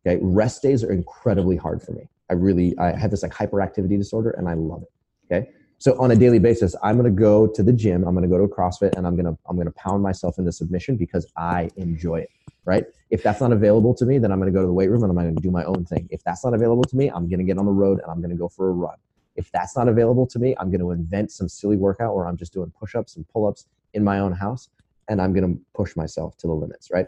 Okay, 0.06 0.20
rest 0.22 0.62
days 0.62 0.84
are 0.84 0.92
incredibly 0.92 1.56
hard 1.56 1.82
for 1.82 1.94
me. 1.94 2.10
I 2.30 2.34
really 2.34 2.78
I 2.78 2.98
have 2.98 3.12
this 3.12 3.24
like 3.24 3.34
hyperactivity 3.34 3.98
disorder, 3.98 4.32
and 4.32 4.48
I 4.48 4.54
love 4.54 4.84
it. 4.84 4.92
Okay, 5.34 5.50
so 5.82 6.00
on 6.00 6.12
a 6.12 6.16
daily 6.16 6.38
basis, 6.38 6.76
I'm 6.84 6.96
going 6.96 7.12
to 7.12 7.20
go 7.20 7.48
to 7.48 7.64
the 7.64 7.74
gym. 7.74 8.04
I'm 8.08 8.14
going 8.14 8.22
to 8.22 8.30
go 8.30 8.38
to 8.38 8.44
a 8.44 8.48
CrossFit, 8.48 8.96
and 8.98 9.08
I'm 9.08 9.16
going 9.16 9.26
to 9.26 9.36
I'm 9.50 9.56
going 9.56 9.66
to 9.66 9.74
pound 9.74 10.04
myself 10.04 10.38
into 10.38 10.52
submission 10.52 10.96
because 10.96 11.26
I 11.36 11.72
enjoy 11.76 12.20
it. 12.20 12.30
Right? 12.66 12.84
If 13.10 13.24
that's 13.24 13.42
not 13.42 13.52
available 13.52 13.96
to 13.96 14.06
me, 14.06 14.20
then 14.20 14.32
I'm 14.32 14.40
going 14.40 14.54
to 14.54 14.56
go 14.56 14.62
to 14.62 14.68
the 14.68 14.74
weight 14.74 14.92
room 14.92 15.02
and 15.02 15.10
I'm 15.10 15.16
going 15.16 15.36
to 15.36 15.42
do 15.42 15.50
my 15.50 15.64
own 15.64 15.86
thing. 15.86 16.08
If 16.12 16.24
that's 16.24 16.46
not 16.46 16.54
available 16.54 16.84
to 16.84 16.96
me, 16.96 17.10
I'm 17.10 17.28
going 17.28 17.40
to 17.40 17.44
get 17.44 17.58
on 17.58 17.66
the 17.66 17.72
road 17.72 18.00
and 18.00 18.12
I'm 18.12 18.20
going 18.20 18.30
to 18.30 18.36
go 18.36 18.48
for 18.48 18.70
a 18.70 18.72
run. 18.72 18.96
If 19.36 19.52
that's 19.52 19.76
not 19.76 19.88
available 19.88 20.28
to 20.28 20.38
me, 20.38 20.54
I'm 20.60 20.70
going 20.70 20.82
to 20.82 20.92
invent 20.92 21.32
some 21.32 21.50
silly 21.50 21.78
workout 21.78 22.16
where 22.16 22.28
I'm 22.28 22.38
just 22.38 22.54
doing 22.54 22.72
push-ups 22.80 23.16
and 23.16 23.28
pull-ups 23.30 23.66
in 23.96 24.04
my 24.04 24.20
own 24.20 24.34
house, 24.34 24.70
and 25.10 25.20
I'm 25.20 25.34
going 25.34 25.52
to 25.52 25.60
push 25.74 25.96
myself 25.96 26.38
to 26.38 26.48
the 26.48 26.54
limits. 26.54 26.92
Right? 26.92 27.08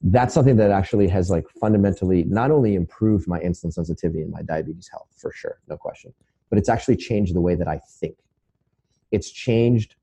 That's 0.00 0.32
something 0.32 0.56
that 0.56 0.70
actually 0.70 1.08
has 1.08 1.28
like 1.28 1.46
fundamentally 1.60 2.24
not 2.24 2.50
only 2.50 2.76
improved 2.76 3.28
my 3.28 3.40
insulin 3.40 3.74
sensitivity 3.74 4.22
and 4.22 4.30
my 4.30 4.40
diabetes 4.40 4.88
health 4.88 5.08
for 5.14 5.32
sure, 5.32 5.58
no 5.68 5.76
question 5.76 6.14
but 6.50 6.58
it's 6.58 6.68
actually 6.68 6.96
changed 6.96 7.34
the 7.34 7.40
way 7.40 7.54
that 7.54 7.68
I 7.68 7.78
think. 7.78 8.16
It's 9.10 9.30
changed. 9.30 9.96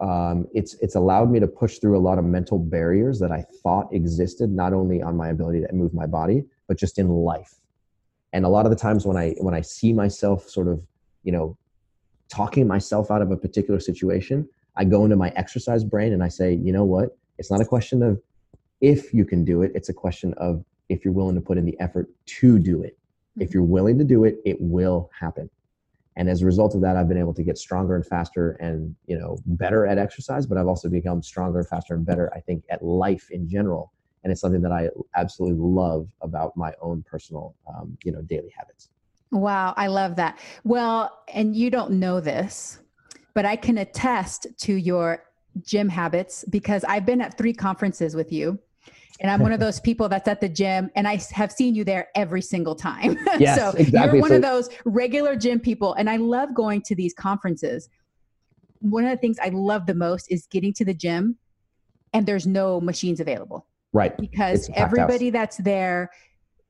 Um, 0.00 0.46
it's 0.52 0.74
it's 0.74 0.96
allowed 0.96 1.30
me 1.30 1.40
to 1.40 1.46
push 1.46 1.78
through 1.78 1.96
a 1.96 2.00
lot 2.00 2.18
of 2.18 2.24
mental 2.24 2.58
barriers 2.58 3.18
that 3.20 3.30
I 3.30 3.44
thought 3.62 3.92
existed, 3.92 4.50
not 4.50 4.72
only 4.72 5.02
on 5.02 5.16
my 5.16 5.28
ability 5.28 5.60
to 5.60 5.72
move 5.72 5.94
my 5.94 6.06
body, 6.06 6.44
but 6.66 6.78
just 6.78 6.98
in 6.98 7.08
life. 7.08 7.54
And 8.32 8.44
a 8.44 8.48
lot 8.48 8.66
of 8.66 8.70
the 8.70 8.76
times 8.76 9.06
when 9.06 9.16
I 9.16 9.34
when 9.38 9.54
I 9.54 9.60
see 9.60 9.92
myself 9.92 10.48
sort 10.48 10.68
of, 10.68 10.82
you 11.22 11.32
know, 11.32 11.56
talking 12.28 12.66
myself 12.66 13.10
out 13.10 13.22
of 13.22 13.30
a 13.30 13.36
particular 13.36 13.78
situation, 13.78 14.48
I 14.76 14.84
go 14.84 15.04
into 15.04 15.16
my 15.16 15.32
exercise 15.36 15.84
brain 15.84 16.12
and 16.12 16.22
I 16.22 16.28
say, 16.28 16.54
you 16.54 16.72
know 16.72 16.84
what? 16.84 17.16
It's 17.38 17.50
not 17.50 17.60
a 17.60 17.64
question 17.64 18.02
of 18.02 18.20
if 18.80 19.14
you 19.14 19.24
can 19.24 19.44
do 19.44 19.62
it. 19.62 19.72
It's 19.74 19.88
a 19.88 19.94
question 19.94 20.34
of 20.34 20.64
if 20.88 21.04
you're 21.04 21.14
willing 21.14 21.36
to 21.36 21.40
put 21.40 21.58
in 21.58 21.64
the 21.64 21.78
effort 21.80 22.08
to 22.26 22.58
do 22.58 22.82
it. 22.82 22.98
If 23.36 23.48
mm-hmm. 23.48 23.54
you're 23.54 23.64
willing 23.64 23.98
to 23.98 24.04
do 24.04 24.24
it, 24.24 24.38
it 24.44 24.56
will 24.60 25.10
happen. 25.18 25.50
And 26.16 26.28
as 26.28 26.42
a 26.42 26.46
result 26.46 26.74
of 26.74 26.80
that 26.82 26.96
i've 26.96 27.08
been 27.08 27.18
able 27.18 27.34
to 27.34 27.42
get 27.42 27.58
stronger 27.58 27.96
and 27.96 28.06
faster 28.06 28.52
and 28.60 28.94
you 29.06 29.18
know 29.18 29.36
better 29.46 29.84
at 29.86 29.98
exercise 29.98 30.46
but 30.46 30.56
i've 30.56 30.68
also 30.68 30.88
become 30.88 31.22
stronger 31.22 31.64
faster 31.64 31.94
and 31.94 32.06
better 32.06 32.32
i 32.34 32.40
think 32.40 32.64
at 32.70 32.82
life 32.82 33.30
in 33.30 33.48
general. 33.48 33.92
And 34.22 34.30
it's 34.30 34.40
something 34.40 34.62
that 34.62 34.72
i 34.72 34.88
absolutely 35.16 35.58
love 35.58 36.08
about 36.22 36.56
my 36.56 36.72
own 36.80 37.02
personal 37.02 37.54
um, 37.68 37.98
you 38.04 38.12
know 38.12 38.22
daily 38.22 38.52
habits. 38.56 38.90
Wow 39.30 39.74
i 39.76 39.88
love 39.88 40.16
that. 40.16 40.38
Well 40.62 41.24
and 41.28 41.56
you 41.56 41.70
don't 41.70 41.92
know 41.92 42.20
this 42.20 42.78
but 43.34 43.44
i 43.44 43.56
can 43.56 43.78
attest 43.78 44.46
to 44.58 44.74
your 44.74 45.24
gym 45.62 45.88
habits 45.88 46.44
because 46.48 46.84
i've 46.84 47.06
been 47.06 47.20
at 47.20 47.36
three 47.36 47.52
conferences 47.52 48.14
with 48.14 48.32
you 48.32 48.58
and 49.20 49.30
I'm 49.30 49.40
one 49.40 49.52
of 49.52 49.60
those 49.66 49.80
people 49.80 50.08
that's 50.08 50.28
at 50.28 50.40
the 50.40 50.48
gym 50.48 50.90
and 50.96 51.06
I 51.06 51.20
have 51.32 51.52
seen 51.52 51.74
you 51.74 51.84
there 51.84 52.08
every 52.14 52.42
single 52.42 52.74
time. 52.74 53.18
Yes, 53.38 53.58
so 53.58 53.70
exactly. 53.70 54.18
you're 54.18 54.22
one 54.22 54.30
so, 54.30 54.36
of 54.36 54.42
those 54.42 54.68
regular 54.84 55.34
gym 55.34 55.58
people. 55.58 55.94
And 55.94 56.08
I 56.08 56.16
love 56.16 56.54
going 56.54 56.82
to 56.82 56.94
these 56.94 57.12
conferences. 57.14 57.88
One 58.78 59.04
of 59.04 59.10
the 59.10 59.16
things 59.16 59.38
I 59.42 59.48
love 59.48 59.86
the 59.86 59.94
most 59.94 60.30
is 60.30 60.46
getting 60.46 60.72
to 60.74 60.84
the 60.84 60.94
gym 60.94 61.36
and 62.12 62.26
there's 62.26 62.46
no 62.46 62.80
machines 62.80 63.18
available. 63.18 63.66
Right. 63.92 64.16
Because 64.16 64.70
everybody 64.74 65.26
house. 65.26 65.32
that's 65.32 65.56
there 65.58 66.10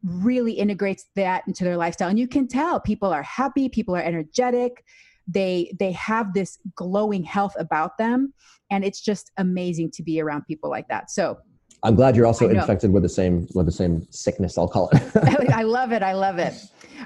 really 0.03 0.53
integrates 0.53 1.07
that 1.17 1.45
into 1.47 1.65
their 1.65 1.77
lifestyle. 1.77 2.09
And 2.09 2.19
you 2.19 2.29
can 2.29 2.49
tell 2.49 2.81
people 2.81 3.13
are 3.13 3.23
happy, 3.23 3.69
people 3.69 3.95
are 3.95 4.03
energetic. 4.03 4.85
They 5.27 5.73
they 5.79 5.93
have 5.93 6.35
this 6.35 6.59
glowing 6.75 7.25
health 7.25 7.55
about 7.59 7.99
them. 7.99 8.33
And 8.71 8.85
it's 8.85 9.01
just 9.01 9.31
amazing 9.37 9.91
to 9.93 10.03
be 10.03 10.21
around 10.21 10.43
people 10.47 10.71
like 10.71 10.89
that. 10.89 11.11
So 11.11 11.39
I'm 11.85 11.95
glad 11.95 12.17
you're 12.17 12.27
also 12.27 12.49
infected 12.49 12.93
with 12.93 13.03
the 13.03 13.09
same 13.09 13.47
with 13.55 13.67
the 13.67 13.73
same 13.73 14.07
sickness. 14.11 14.57
I'll 14.57 14.67
call 14.67 14.89
it. 14.93 15.03
I 15.53 15.63
love 15.63 15.93
it. 15.93 16.03
I 16.03 16.15
love 16.15 16.39
it. 16.39 16.55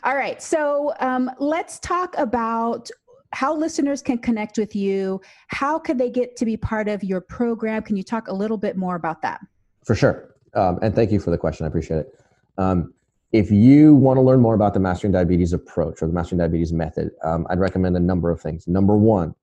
All 0.04 0.14
right, 0.16 0.40
so 0.40 0.94
um, 1.00 1.30
let's 1.40 1.80
talk 1.80 2.14
about 2.16 2.88
how 3.32 3.54
listeners 3.54 4.00
can 4.00 4.18
connect 4.18 4.56
with 4.56 4.76
you. 4.76 5.20
How 5.48 5.78
can 5.78 5.96
they 5.96 6.08
get 6.08 6.36
to 6.36 6.44
be 6.44 6.56
part 6.56 6.88
of 6.88 7.02
your 7.02 7.20
program? 7.20 7.82
Can 7.82 7.96
you 7.96 8.04
talk 8.04 8.28
a 8.28 8.32
little 8.32 8.56
bit 8.56 8.76
more 8.76 8.94
about 8.94 9.20
that? 9.22 9.40
For 9.84 9.96
sure. 9.96 10.34
Um, 10.54 10.78
and 10.80 10.94
thank 10.94 11.10
you 11.10 11.20
for 11.20 11.30
the 11.30 11.38
question. 11.38 11.64
I 11.64 11.68
appreciate 11.68 11.98
it. 11.98 12.24
Um, 12.56 12.94
if 13.32 13.50
you 13.50 13.94
want 13.96 14.16
to 14.16 14.22
learn 14.22 14.40
more 14.40 14.54
about 14.54 14.72
the 14.72 14.80
Mastering 14.80 15.12
Diabetes 15.12 15.52
approach 15.52 16.00
or 16.00 16.06
the 16.06 16.12
Mastering 16.12 16.38
Diabetes 16.38 16.72
method, 16.72 17.10
um, 17.22 17.46
I'd 17.50 17.58
recommend 17.58 17.96
a 17.96 18.00
number 18.00 18.30
of 18.30 18.40
things. 18.40 18.66
Number 18.66 18.96
one, 18.96 19.34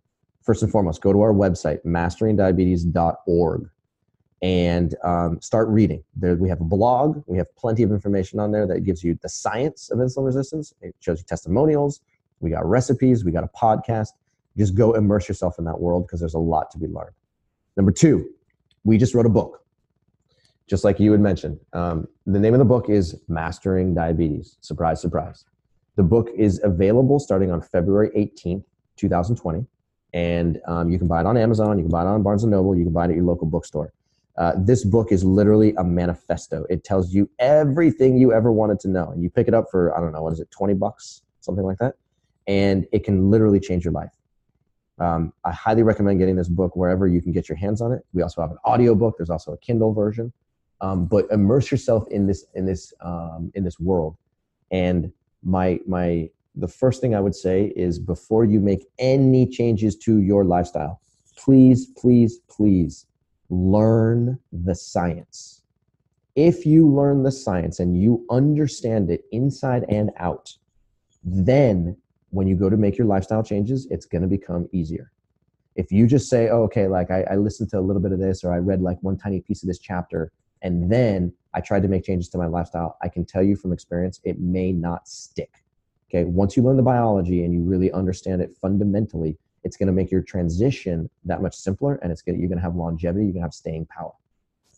first 0.41 0.64
and 0.64 0.72
foremost, 0.72 1.02
go 1.02 1.14
to 1.14 1.22
our 1.22 1.34
website, 1.34 1.84
masteringdiabetes.org 1.86 3.70
and 4.45 4.93
um, 5.03 5.41
start 5.41 5.67
reading. 5.69 6.03
There, 6.15 6.35
we 6.35 6.49
have 6.49 6.61
a 6.61 6.65
blog. 6.65 7.23
We 7.26 7.35
have 7.39 7.53
plenty 7.55 7.81
of 7.81 7.91
information 7.91 8.39
on 8.39 8.51
there 8.51 8.67
that 8.67 8.81
gives 8.81 9.03
you 9.03 9.17
the 9.23 9.27
science 9.27 9.89
of 9.89 9.97
insulin 9.97 10.27
resistance. 10.27 10.72
It 10.84 10.93
shows 10.99 11.17
you 11.17 11.26
testimonials. 11.26 12.01
We 12.41 12.51
got 12.51 12.63
recipes. 12.63 13.26
We 13.26 13.31
got 13.31 13.43
a 13.43 13.47
podcast. 13.47 14.09
Just 14.55 14.76
go 14.76 14.93
immerse 14.93 15.27
yourself 15.27 15.57
in 15.57 15.65
that 15.65 15.80
world 15.80 16.05
because 16.05 16.19
there's 16.19 16.35
a 16.35 16.39
lot 16.39 16.69
to 16.72 16.77
be 16.77 16.85
learned. 16.85 17.15
Number 17.76 17.91
two, 17.91 18.30
we 18.84 18.99
just 18.99 19.15
wrote 19.15 19.26
a 19.26 19.30
book, 19.30 19.65
just 20.69 20.84
like 20.84 20.99
you 20.99 21.11
had 21.11 21.22
mentioned. 21.22 21.59
Um, 21.73 22.07
the 22.27 22.39
name 22.39 22.53
of 22.53 22.59
the 22.59 22.65
book 22.65 22.88
is 22.88 23.19
Mastering 23.27 23.95
Diabetes. 23.95 24.57
Surprise, 24.61 25.01
surprise. 25.01 25.45
The 25.95 26.03
book 26.03 26.30
is 26.38 26.61
available 26.63 27.17
starting 27.17 27.49
on 27.49 27.63
February 27.63 28.11
18th, 28.15 28.63
2020. 28.97 29.65
And 30.13 30.61
um, 30.67 30.91
you 30.91 30.99
can 30.99 31.07
buy 31.07 31.22
it 31.22 31.26
on 31.26 31.35
Amazon. 31.35 31.80
You 31.80 31.85
can 31.85 31.91
buy 31.91 32.03
it 32.03 32.07
on 32.07 32.22
Barnes 32.22 32.43
& 32.43 32.45
Noble. 32.45 32.76
You 32.76 32.84
can 32.84 32.93
buy 32.93 33.05
it 33.05 33.09
at 33.09 33.15
your 33.15 33.26
local 33.26 33.47
bookstore. 33.47 33.91
Uh, 34.38 34.53
this 34.57 34.84
book 34.84 35.12
is 35.12 35.24
literally 35.24 35.74
a 35.78 35.84
manifesto. 35.84 36.66
It 36.70 36.84
tells 36.84 37.14
you 37.14 37.30
everything 37.40 38.18
you 38.18 38.34
ever 38.34 38.52
wanted 38.52 38.80
to 38.82 38.90
know. 38.90 39.12
And 39.12 39.24
you 39.24 39.30
pick 39.30 39.48
it 39.48 39.53
up 39.53 39.66
for, 39.72 39.95
I 39.98 40.02
don't 40.02 40.12
know, 40.12 40.22
what 40.22 40.34
is 40.34 40.40
it, 40.40 40.52
20 40.52 40.74
bucks, 40.74 41.22
something 41.40 41.64
like 41.64 41.78
that, 41.78 41.95
and 42.48 42.86
it 42.91 43.03
can 43.03 43.32
literally 43.32 43.60
change 43.60 43.86
your 43.86 43.94
life. 43.94 44.12
Um, 44.99 45.34
I 45.44 45.52
highly 45.52 45.84
recommend 45.84 46.20
getting 46.20 46.36
this 46.36 46.48
book 46.48 46.76
wherever 46.76 47.07
you 47.07 47.22
can 47.22 47.32
get 47.32 47.49
your 47.49 47.57
hands 47.57 47.82
on 47.82 47.91
it. 47.91 48.06
We 48.14 48.22
also 48.22 48.41
have 48.41 48.52
an 48.52 48.57
audio 48.66 48.95
book. 48.95 49.16
There's 49.18 49.30
also 49.30 49.53
a 49.53 49.57
Kindle 49.57 49.94
version. 49.94 50.32
Um, 50.82 51.06
but 51.06 51.26
immerse 51.32 51.72
yourself 51.72 52.06
in 52.10 52.28
this 52.28 52.45
in 52.53 52.66
this 52.66 52.94
um, 53.02 53.52
in 53.56 53.64
this 53.64 53.80
world. 53.80 54.18
And 54.72 55.12
my 55.44 55.80
my 55.88 56.30
the 56.56 56.68
first 56.68 57.02
thing 57.02 57.16
I 57.16 57.20
would 57.20 57.36
say 57.36 57.74
is 57.76 57.99
before 57.99 58.45
you 58.45 58.60
make 58.60 58.86
any 58.99 59.48
changes 59.48 59.95
to 59.98 60.22
your 60.22 60.44
lifestyle, 60.44 61.02
please, 61.38 61.88
please, 61.98 62.40
please 62.49 63.06
learn 63.49 64.39
the 64.51 64.76
science. 64.76 65.61
If 66.35 66.65
you 66.65 66.88
learn 66.88 67.23
the 67.23 67.31
science 67.31 67.80
and 67.80 67.99
you 67.99 68.26
understand 68.30 69.09
it 69.09 69.23
inside 69.31 69.85
and 69.89 70.11
out, 70.17 70.53
then 71.23 71.97
when 72.31 72.47
you 72.47 72.55
go 72.55 72.69
to 72.69 72.77
make 72.77 72.97
your 72.97 73.07
lifestyle 73.07 73.43
changes, 73.43 73.88
it's 73.89 74.05
going 74.05 74.22
to 74.22 74.27
become 74.27 74.67
easier. 74.73 75.11
If 75.76 75.91
you 75.91 76.07
just 76.07 76.30
say, 76.30 76.49
oh, 76.49 76.63
okay, 76.63 76.88
like 76.88 77.11
I, 77.11 77.23
I 77.31 77.35
listened 77.35 77.69
to 77.72 77.80
a 77.80 77.81
little 77.81 78.01
bit 78.01 78.11
of 78.11 78.19
this 78.19 78.43
or 78.43 78.53
I 78.53 78.57
read 78.57 78.81
like 78.81 78.97
one 79.01 79.17
tiny 79.17 79.41
piece 79.41 79.63
of 79.63 79.67
this 79.67 79.80
chapter 79.80 80.31
and 80.61 80.91
then 80.91 81.34
I 81.53 81.61
tried 81.61 81.84
to 81.84 81.88
make 81.88 82.03
changes 82.03 82.30
to 82.30 82.38
my 82.38 82.47
lifestyle, 82.47 82.97
I 83.01 83.07
can 83.07 83.26
tell 83.26 83.43
you 83.43 83.55
from 83.55 83.72
experience, 83.72 84.19
it 84.23 84.39
may 84.39 84.72
not 84.72 85.07
stick. 85.07 85.63
Okay, 86.09 86.23
once 86.23 86.57
you 86.57 86.63
learn 86.63 86.77
the 86.77 86.84
biology 86.84 87.43
and 87.43 87.53
you 87.53 87.61
really 87.61 87.91
understand 87.91 88.41
it 88.41 88.55
fundamentally, 88.61 89.38
it's 89.66 89.76
going 89.76 89.88
to 89.88 89.94
make 89.94 90.12
your 90.12 90.22
transition 90.22 91.10
that 91.26 91.42
much 91.42 91.56
simpler 91.56 91.96
and 92.02 92.12
it's 92.12 92.22
going 92.22 92.36
to, 92.36 92.40
you're 92.40 92.48
going 92.48 92.60
to 92.60 92.64
have 92.64 92.76
longevity, 92.76 93.26
you're 93.26 93.34
going 93.34 93.42
to 93.42 93.48
have 93.48 93.54
staying 93.54 93.86
power. 93.88 94.14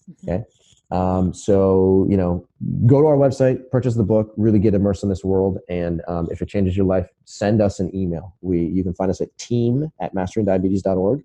Mm-hmm. 0.09 0.31
Okay. 0.31 0.45
Um, 0.89 1.33
so, 1.33 2.07
you 2.09 2.15
know, 2.15 2.47
go 2.85 3.01
to 3.01 3.07
our 3.07 3.17
website, 3.17 3.69
purchase 3.69 3.95
the 3.95 4.05
book, 4.05 4.33
really 4.37 4.57
get 4.57 4.73
immersed 4.73 5.03
in 5.03 5.09
this 5.09 5.23
world. 5.23 5.59
And 5.67 6.01
um, 6.07 6.29
if 6.31 6.41
it 6.41 6.47
changes 6.47 6.77
your 6.77 6.85
life, 6.85 7.09
send 7.25 7.61
us 7.61 7.81
an 7.81 7.93
email. 7.93 8.33
We, 8.39 8.61
you 8.61 8.83
can 8.83 8.93
find 8.93 9.11
us 9.11 9.19
at 9.19 9.37
team 9.37 9.91
at 9.99 10.15
masteringdiabetes.org. 10.15 11.23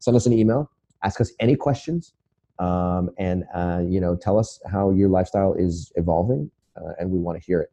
Send 0.00 0.16
us 0.16 0.26
an 0.26 0.32
email, 0.32 0.68
ask 1.04 1.20
us 1.20 1.32
any 1.38 1.54
questions, 1.54 2.12
um, 2.58 3.10
and, 3.16 3.44
uh, 3.54 3.82
you 3.86 4.00
know, 4.00 4.16
tell 4.16 4.38
us 4.38 4.60
how 4.70 4.90
your 4.90 5.08
lifestyle 5.08 5.54
is 5.54 5.92
evolving. 5.94 6.50
Uh, 6.76 6.92
and 6.98 7.08
we 7.08 7.20
want 7.20 7.40
to 7.40 7.44
hear 7.44 7.60
it. 7.60 7.70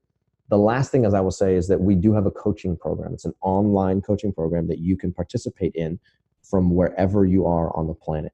The 0.52 0.58
last 0.58 0.92
thing, 0.92 1.06
as 1.06 1.14
I 1.14 1.22
will 1.22 1.32
say, 1.32 1.56
is 1.56 1.70
that 1.70 1.80
we 1.80 1.96
do 1.96 2.12
have 2.14 2.26
a 2.26 2.32
coaching 2.32 2.76
program. 2.76 3.14
It's 3.14 3.24
an 3.24 3.34
online 3.42 4.02
coaching 4.02 4.34
program 4.34 4.68
that 4.68 4.80
you 4.80 4.98
can 4.98 5.14
participate 5.14 5.74
in 5.76 5.98
from 6.44 6.76
wherever 6.76 7.26
you 7.26 7.46
are 7.46 7.74
on 7.74 7.88
the 7.88 7.94
planet. 7.94 8.34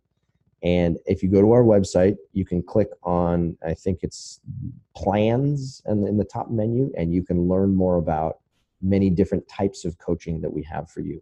And 0.64 0.98
if 1.06 1.22
you 1.22 1.30
go 1.30 1.42
to 1.42 1.52
our 1.52 1.64
website, 1.64 2.16
you 2.34 2.44
can 2.44 2.64
click 2.64 2.90
on, 3.04 3.56
I 3.64 3.76
think 3.76 4.00
it's 4.02 4.42
plans 4.96 5.84
and 5.86 6.08
in 6.08 6.18
the 6.18 6.26
top 6.26 6.50
menu, 6.50 6.92
and 6.98 7.14
you 7.14 7.24
can 7.24 7.48
learn 7.48 7.76
more 7.76 7.98
about 7.98 8.40
many 8.82 9.12
different 9.12 9.48
types 9.48 9.86
of 9.86 10.00
coaching 10.00 10.42
that 10.42 10.52
we 10.52 10.64
have 10.64 10.90
for 10.90 11.02
you. 11.02 11.22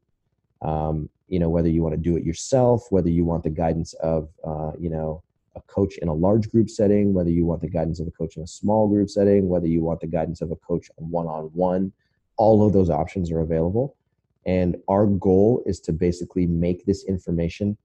Um, 0.62 1.10
you 1.28 1.40
know, 1.40 1.50
whether 1.50 1.68
you 1.68 1.84
want 1.84 1.96
to 1.96 2.02
do 2.02 2.16
it 2.16 2.24
yourself, 2.24 2.88
whether 2.90 3.10
you 3.10 3.26
want 3.26 3.44
the 3.44 3.50
guidance 3.50 3.94
of, 3.96 4.30
uh, 4.48 4.72
you 4.80 4.90
know, 4.90 5.24
a 5.56 5.62
coach 5.62 5.98
in 5.98 6.08
a 6.08 6.14
large 6.14 6.50
group 6.50 6.70
setting, 6.70 7.14
whether 7.14 7.30
you 7.30 7.46
want 7.46 7.62
the 7.62 7.70
guidance 7.70 8.00
of 8.00 8.08
a 8.08 8.12
coach 8.12 8.38
in 8.38 8.44
a 8.44 8.48
small 8.48 8.88
group 8.88 9.10
setting, 9.10 9.48
whether 9.48 9.68
you 9.68 9.82
want 9.82 10.00
the 10.00 10.08
guidance 10.08 10.42
of 10.42 10.52
a 10.52 10.56
coach 10.58 10.90
one 10.98 11.28
on 11.28 11.46
one, 11.54 11.92
all 12.38 12.66
of 12.66 12.74
those 12.74 12.90
options 12.90 13.32
are 13.32 13.40
available. 13.40 13.96
And 14.46 14.78
our 14.88 15.06
goal 15.06 15.64
is 15.66 15.80
to 15.82 15.94
basically 15.94 16.46
make 16.46 16.86
this 16.86 17.06
information 17.06 17.78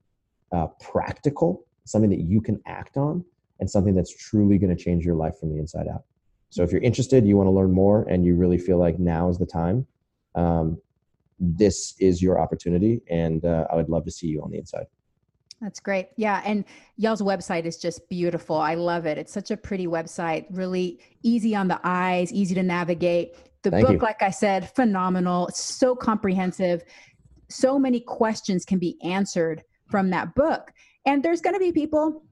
uh, 0.52 0.66
practical, 0.80 1.64
something 1.84 2.10
that 2.10 2.20
you 2.20 2.40
can 2.40 2.60
act 2.66 2.96
on, 2.96 3.24
and 3.60 3.70
something 3.70 3.94
that's 3.94 4.14
truly 4.14 4.58
going 4.58 4.74
to 4.74 4.82
change 4.82 5.04
your 5.04 5.14
life 5.14 5.38
from 5.38 5.50
the 5.50 5.58
inside 5.58 5.86
out. 5.86 6.04
So 6.50 6.62
if 6.62 6.72
you're 6.72 6.82
interested, 6.82 7.24
you 7.26 7.36
want 7.36 7.46
to 7.46 7.52
learn 7.52 7.72
more, 7.72 8.02
and 8.08 8.24
you 8.24 8.34
really 8.34 8.58
feel 8.58 8.78
like 8.78 8.98
now 8.98 9.28
is 9.28 9.38
the 9.38 9.46
time, 9.46 9.86
um, 10.34 10.80
this 11.38 11.94
is 11.98 12.20
your 12.20 12.40
opportunity, 12.40 13.00
and 13.08 13.44
uh, 13.44 13.66
I 13.70 13.76
would 13.76 13.88
love 13.88 14.04
to 14.04 14.10
see 14.10 14.26
you 14.26 14.42
on 14.42 14.50
the 14.50 14.58
inside. 14.58 14.86
That's 15.60 15.80
great. 15.80 16.08
Yeah. 16.16 16.42
And 16.44 16.64
y'all's 16.96 17.20
website 17.20 17.64
is 17.66 17.76
just 17.76 18.08
beautiful. 18.08 18.56
I 18.56 18.74
love 18.74 19.04
it. 19.04 19.18
It's 19.18 19.32
such 19.32 19.50
a 19.50 19.56
pretty 19.56 19.86
website, 19.86 20.46
really 20.50 21.00
easy 21.22 21.54
on 21.54 21.68
the 21.68 21.78
eyes, 21.84 22.32
easy 22.32 22.54
to 22.54 22.62
navigate. 22.62 23.34
The 23.62 23.70
Thank 23.70 23.86
book, 23.86 23.94
you. 23.94 23.98
like 24.00 24.22
I 24.22 24.30
said, 24.30 24.70
phenomenal. 24.74 25.48
It's 25.48 25.62
so 25.62 25.94
comprehensive. 25.94 26.82
So 27.50 27.78
many 27.78 28.00
questions 28.00 28.64
can 28.64 28.78
be 28.78 28.96
answered 29.02 29.62
from 29.90 30.10
that 30.10 30.34
book. 30.34 30.72
And 31.04 31.22
there's 31.22 31.42
going 31.42 31.54
to 31.54 31.60
be 31.60 31.72
people 31.72 32.22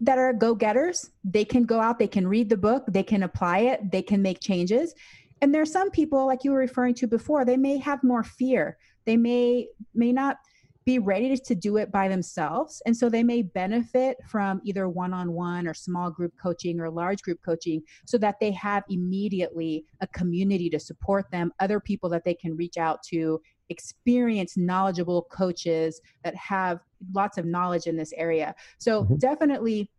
that 0.00 0.18
are 0.18 0.32
go 0.32 0.54
getters. 0.54 1.10
They 1.22 1.44
can 1.44 1.64
go 1.64 1.80
out, 1.80 2.00
they 2.00 2.08
can 2.08 2.26
read 2.26 2.48
the 2.48 2.56
book, 2.56 2.84
they 2.88 3.04
can 3.04 3.22
apply 3.22 3.58
it, 3.58 3.92
they 3.92 4.02
can 4.02 4.20
make 4.20 4.40
changes. 4.40 4.94
And 5.40 5.54
there 5.54 5.62
are 5.62 5.66
some 5.66 5.90
people, 5.90 6.26
like 6.26 6.42
you 6.42 6.50
were 6.50 6.58
referring 6.58 6.94
to 6.94 7.06
before, 7.06 7.44
they 7.44 7.56
may 7.56 7.78
have 7.78 8.02
more 8.02 8.24
fear. 8.24 8.78
They 9.04 9.16
may 9.16 9.68
may 9.94 10.12
not 10.12 10.38
be 10.84 10.98
ready 10.98 11.36
to 11.36 11.54
do 11.54 11.76
it 11.76 11.92
by 11.92 12.08
themselves. 12.08 12.82
And 12.86 12.96
so 12.96 13.08
they 13.08 13.22
may 13.22 13.42
benefit 13.42 14.16
from 14.28 14.60
either 14.64 14.88
one 14.88 15.12
on 15.12 15.32
one 15.32 15.66
or 15.66 15.74
small 15.74 16.10
group 16.10 16.32
coaching 16.40 16.80
or 16.80 16.90
large 16.90 17.22
group 17.22 17.40
coaching 17.44 17.82
so 18.06 18.18
that 18.18 18.36
they 18.40 18.50
have 18.52 18.82
immediately 18.90 19.84
a 20.00 20.06
community 20.08 20.68
to 20.70 20.80
support 20.80 21.30
them, 21.30 21.52
other 21.60 21.78
people 21.78 22.08
that 22.10 22.24
they 22.24 22.34
can 22.34 22.56
reach 22.56 22.76
out 22.76 23.02
to, 23.04 23.40
experienced, 23.68 24.58
knowledgeable 24.58 25.22
coaches 25.30 26.00
that 26.24 26.34
have 26.34 26.80
lots 27.14 27.38
of 27.38 27.44
knowledge 27.44 27.86
in 27.86 27.96
this 27.96 28.12
area. 28.16 28.54
So 28.78 29.04
mm-hmm. 29.04 29.16
definitely. 29.16 29.90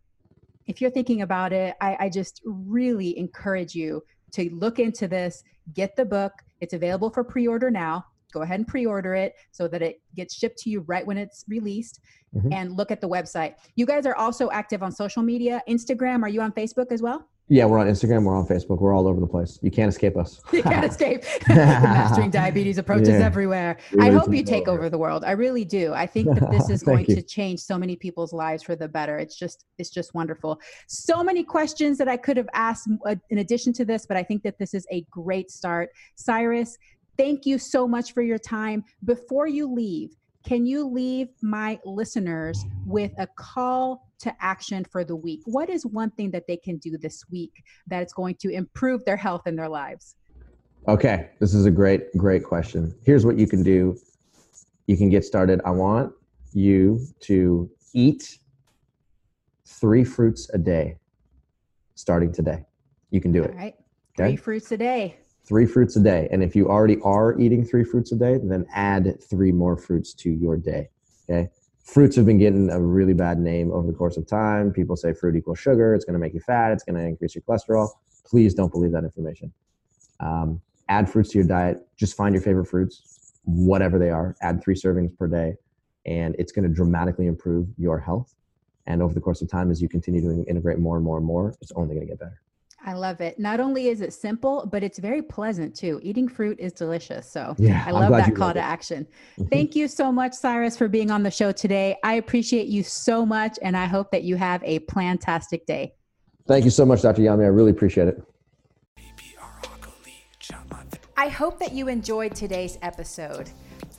If 0.65 0.79
you're 0.79 0.91
thinking 0.91 1.23
about 1.23 1.51
it, 1.51 1.75
I, 1.81 1.97
I 1.99 2.09
just 2.09 2.41
really 2.45 3.17
encourage 3.17 3.75
you 3.75 4.01
to 4.31 4.49
look 4.53 4.79
into 4.79 5.09
this, 5.09 5.43
get 5.73 5.97
the 5.97 6.05
book. 6.05 6.31
It's 6.61 6.73
available 6.73 7.09
for 7.09 7.21
pre 7.21 7.47
order 7.47 7.69
now 7.69 8.05
go 8.33 8.41
ahead 8.41 8.59
and 8.59 8.67
pre-order 8.67 9.13
it 9.13 9.35
so 9.51 9.67
that 9.67 9.81
it 9.81 10.01
gets 10.15 10.35
shipped 10.35 10.57
to 10.57 10.69
you 10.69 10.81
right 10.81 11.05
when 11.05 11.17
it's 11.17 11.45
released 11.47 11.99
mm-hmm. 12.35 12.51
and 12.51 12.75
look 12.75 12.91
at 12.91 12.99
the 13.01 13.09
website 13.09 13.55
you 13.75 13.85
guys 13.85 14.05
are 14.05 14.15
also 14.15 14.49
active 14.51 14.83
on 14.83 14.91
social 14.91 15.23
media 15.23 15.61
instagram 15.69 16.23
are 16.23 16.29
you 16.29 16.41
on 16.41 16.51
facebook 16.51 16.91
as 16.91 17.01
well 17.01 17.27
yeah, 17.49 17.65
we're 17.65 17.77
on 17.77 17.87
Instagram. 17.87 18.23
We're 18.23 18.37
on 18.37 18.47
Facebook. 18.47 18.79
We're 18.79 18.95
all 18.95 19.05
over 19.05 19.19
the 19.19 19.27
place. 19.27 19.59
You 19.61 19.69
can't 19.69 19.89
escape 19.89 20.15
us. 20.15 20.41
you 20.53 20.63
can't 20.63 20.85
escape. 20.85 21.23
Mastering 21.49 22.29
diabetes 22.29 22.77
approaches 22.77 23.09
yeah. 23.09 23.25
everywhere. 23.25 23.77
I 23.99 24.11
hope 24.11 24.33
you 24.33 24.43
take 24.43 24.67
over 24.67 24.89
the 24.89 24.97
world. 24.97 25.25
I 25.25 25.31
really 25.31 25.65
do. 25.65 25.93
I 25.93 26.07
think 26.07 26.33
that 26.39 26.49
this 26.51 26.69
is 26.69 26.83
going 26.83 27.05
you. 27.07 27.15
to 27.15 27.21
change 27.21 27.59
so 27.59 27.77
many 27.77 27.97
people's 27.97 28.31
lives 28.31 28.63
for 28.63 28.77
the 28.77 28.87
better. 28.87 29.17
It's 29.17 29.37
just, 29.37 29.65
it's 29.77 29.89
just 29.89 30.13
wonderful. 30.13 30.59
So 30.87 31.21
many 31.21 31.43
questions 31.43 31.97
that 31.97 32.07
I 32.07 32.15
could 32.15 32.37
have 32.37 32.49
asked 32.53 32.87
uh, 33.05 33.15
in 33.29 33.39
addition 33.39 33.73
to 33.73 33.85
this, 33.85 34.05
but 34.05 34.15
I 34.15 34.23
think 34.23 34.43
that 34.43 34.57
this 34.57 34.73
is 34.73 34.87
a 34.89 35.05
great 35.11 35.51
start. 35.51 35.89
Cyrus, 36.15 36.77
Thank 37.17 37.45
you 37.45 37.57
so 37.57 37.87
much 37.87 38.13
for 38.13 38.21
your 38.21 38.39
time. 38.39 38.83
Before 39.03 39.47
you 39.47 39.71
leave, 39.71 40.15
can 40.43 40.65
you 40.65 40.87
leave 40.87 41.29
my 41.41 41.79
listeners 41.85 42.65
with 42.85 43.11
a 43.17 43.27
call 43.37 44.09
to 44.19 44.33
action 44.39 44.85
for 44.91 45.03
the 45.03 45.15
week? 45.15 45.41
What 45.45 45.69
is 45.69 45.85
one 45.85 46.11
thing 46.11 46.31
that 46.31 46.47
they 46.47 46.57
can 46.57 46.77
do 46.77 46.97
this 46.97 47.23
week 47.31 47.63
that 47.87 48.03
is 48.03 48.13
going 48.13 48.35
to 48.35 48.49
improve 48.49 49.05
their 49.05 49.15
health 49.15 49.43
and 49.45 49.57
their 49.57 49.69
lives? 49.69 50.15
Okay, 50.87 51.29
this 51.39 51.53
is 51.53 51.65
a 51.65 51.71
great, 51.71 52.11
great 52.17 52.43
question. 52.43 52.93
Here's 53.05 53.25
what 53.25 53.37
you 53.37 53.47
can 53.47 53.63
do 53.63 53.97
you 54.87 54.97
can 54.97 55.09
get 55.09 55.23
started. 55.23 55.61
I 55.63 55.71
want 55.71 56.11
you 56.51 56.99
to 57.21 57.69
eat 57.93 58.37
three 59.65 60.03
fruits 60.03 60.49
a 60.53 60.57
day 60.57 60.97
starting 61.95 62.33
today. 62.33 62.65
You 63.11 63.21
can 63.21 63.31
do 63.31 63.43
it. 63.43 63.51
All 63.51 63.57
right. 63.57 63.75
Three 64.17 64.25
okay? 64.25 64.35
fruits 64.35 64.71
a 64.73 64.77
day 64.77 65.17
three 65.45 65.65
fruits 65.65 65.95
a 65.95 65.99
day. 65.99 66.27
And 66.31 66.43
if 66.43 66.55
you 66.55 66.69
already 66.69 66.99
are 67.01 67.39
eating 67.39 67.65
three 67.65 67.83
fruits 67.83 68.11
a 68.11 68.15
day, 68.15 68.39
then 68.41 68.65
add 68.73 69.21
three 69.21 69.51
more 69.51 69.75
fruits 69.75 70.13
to 70.15 70.29
your 70.29 70.57
day. 70.57 70.89
Okay. 71.29 71.49
Fruits 71.83 72.15
have 72.15 72.25
been 72.25 72.37
getting 72.37 72.69
a 72.69 72.79
really 72.79 73.13
bad 73.13 73.39
name 73.39 73.71
over 73.71 73.87
the 73.87 73.93
course 73.93 74.15
of 74.15 74.25
time. 74.25 74.71
People 74.71 74.95
say 74.95 75.13
fruit 75.13 75.35
equals 75.35 75.59
sugar. 75.59 75.93
It's 75.93 76.05
going 76.05 76.13
to 76.13 76.19
make 76.19 76.33
you 76.33 76.39
fat. 76.39 76.71
It's 76.71 76.83
going 76.83 76.97
to 76.97 77.05
increase 77.05 77.35
your 77.35 77.41
cholesterol. 77.41 77.89
Please 78.25 78.53
don't 78.53 78.71
believe 78.71 78.93
that 78.93 79.03
information. 79.03 79.51
Um, 80.21 80.61
add 80.87 81.09
fruits 81.09 81.31
to 81.31 81.39
your 81.39 81.47
diet. 81.47 81.85
Just 81.97 82.15
find 82.15 82.33
your 82.33 82.41
favorite 82.41 82.67
fruits, 82.67 83.33
whatever 83.43 83.99
they 83.99 84.11
are. 84.11 84.35
Add 84.41 84.63
three 84.63 84.75
servings 84.75 85.17
per 85.17 85.27
day, 85.27 85.55
and 86.05 86.35
it's 86.39 86.53
going 86.53 86.67
to 86.67 86.73
dramatically 86.73 87.27
improve 87.27 87.67
your 87.77 87.99
health. 87.99 88.33
And 88.85 89.01
over 89.01 89.13
the 89.13 89.21
course 89.21 89.41
of 89.41 89.49
time, 89.49 89.69
as 89.69 89.81
you 89.81 89.89
continue 89.89 90.21
to 90.21 90.49
integrate 90.49 90.79
more 90.79 90.95
and 90.95 91.03
more 91.03 91.17
and 91.17 91.25
more, 91.25 91.53
it's 91.61 91.71
only 91.73 91.95
going 91.95 92.07
to 92.07 92.11
get 92.11 92.19
better. 92.19 92.42
I 92.85 92.93
love 92.93 93.21
it. 93.21 93.39
Not 93.39 93.59
only 93.59 93.87
is 93.87 94.01
it 94.01 94.13
simple, 94.13 94.67
but 94.69 94.83
it's 94.83 94.99
very 94.99 95.21
pleasant 95.21 95.73
too. 95.75 95.99
Eating 96.03 96.27
fruit 96.27 96.59
is 96.59 96.73
delicious. 96.73 97.29
So 97.31 97.55
yeah, 97.57 97.83
I 97.87 97.91
love 97.91 98.11
that 98.11 98.35
call 98.35 98.53
to 98.53 98.59
action. 98.59 99.07
Mm-hmm. 99.39 99.49
Thank 99.49 99.75
you 99.75 99.87
so 99.87 100.11
much, 100.11 100.33
Cyrus, 100.33 100.77
for 100.77 100.87
being 100.87 101.09
on 101.09 101.23
the 101.23 101.31
show 101.31 101.51
today. 101.51 101.95
I 102.03 102.15
appreciate 102.15 102.67
you 102.67 102.83
so 102.83 103.25
much, 103.25 103.57
and 103.61 103.77
I 103.77 103.85
hope 103.85 104.11
that 104.11 104.23
you 104.23 104.35
have 104.35 104.61
a 104.65 104.79
plantastic 104.79 105.65
day. 105.65 105.93
Thank 106.45 106.65
you 106.65 106.71
so 106.71 106.85
much, 106.85 107.01
Dr. 107.01 107.21
Yami. 107.21 107.43
I 107.43 107.47
really 107.47 107.71
appreciate 107.71 108.09
it. 108.09 108.21
I 111.15 111.29
hope 111.29 111.57
that 111.59 111.71
you 111.71 111.87
enjoyed 111.87 112.35
today's 112.35 112.77
episode. 112.81 113.49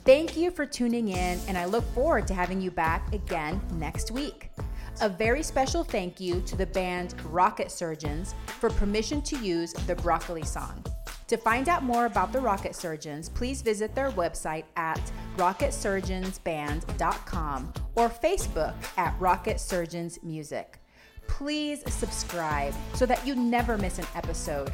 Thank 0.03 0.37
you 0.37 0.51
for 0.51 0.67
tuning 0.67 1.07
in, 1.07 1.39
and 1.47 1.57
I 1.57 1.65
look 1.65 1.83
forward 1.95 2.27
to 2.27 2.35
having 2.35 2.61
you 2.61 2.69
back 2.69 3.11
again 3.13 3.59
next 3.79 4.11
week. 4.11 4.51
A 5.01 5.09
very 5.09 5.43
special 5.43 5.83
thank 5.83 6.21
you 6.21 6.39
to 6.41 6.55
the 6.55 6.67
band 6.67 7.15
Rocket 7.25 7.69
Surgeons 7.69 8.33
for 8.59 8.69
permission 8.69 9.21
to 9.23 9.37
use 9.37 9.73
the 9.73 9.95
Broccoli 9.95 10.45
song. 10.45 10.81
To 11.27 11.35
find 11.35 11.67
out 11.67 11.83
more 11.83 12.05
about 12.05 12.31
the 12.31 12.39
Rocket 12.39 12.73
Surgeons, 12.75 13.27
please 13.27 13.61
visit 13.61 13.93
their 13.93 14.11
website 14.11 14.63
at 14.77 15.01
rocketsurgeonsband.com 15.37 17.73
or 17.95 18.09
Facebook 18.09 18.73
at 18.95 19.19
Rocket 19.19 19.59
Surgeons 19.59 20.17
Music. 20.23 20.79
Please 21.27 21.83
subscribe 21.91 22.73
so 22.93 23.05
that 23.05 23.27
you 23.27 23.35
never 23.35 23.77
miss 23.77 23.99
an 23.99 24.07
episode. 24.15 24.71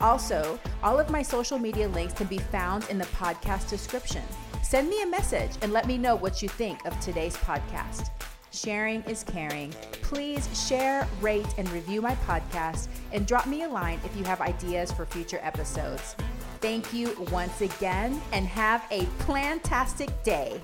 Also, 0.00 0.60
all 0.82 0.98
of 0.98 1.08
my 1.08 1.22
social 1.22 1.58
media 1.58 1.88
links 1.88 2.12
can 2.12 2.26
be 2.26 2.36
found 2.38 2.86
in 2.90 2.98
the 2.98 3.06
podcast 3.06 3.70
description. 3.70 4.22
Send 4.62 4.90
me 4.90 5.00
a 5.02 5.06
message 5.06 5.52
and 5.62 5.72
let 5.72 5.86
me 5.86 5.96
know 5.96 6.16
what 6.16 6.42
you 6.42 6.50
think 6.50 6.84
of 6.84 7.00
today's 7.00 7.36
podcast. 7.36 8.10
Sharing 8.54 9.02
is 9.02 9.24
caring. 9.24 9.72
Please 10.02 10.48
share, 10.68 11.08
rate, 11.20 11.46
and 11.58 11.68
review 11.70 12.00
my 12.00 12.14
podcast 12.26 12.86
and 13.12 13.26
drop 13.26 13.46
me 13.48 13.64
a 13.64 13.68
line 13.68 14.00
if 14.04 14.16
you 14.16 14.22
have 14.24 14.40
ideas 14.40 14.92
for 14.92 15.04
future 15.04 15.40
episodes. 15.42 16.14
Thank 16.60 16.94
you 16.94 17.16
once 17.32 17.60
again 17.62 18.22
and 18.32 18.46
have 18.46 18.86
a 18.92 19.00
plantastic 19.26 20.10
day. 20.22 20.60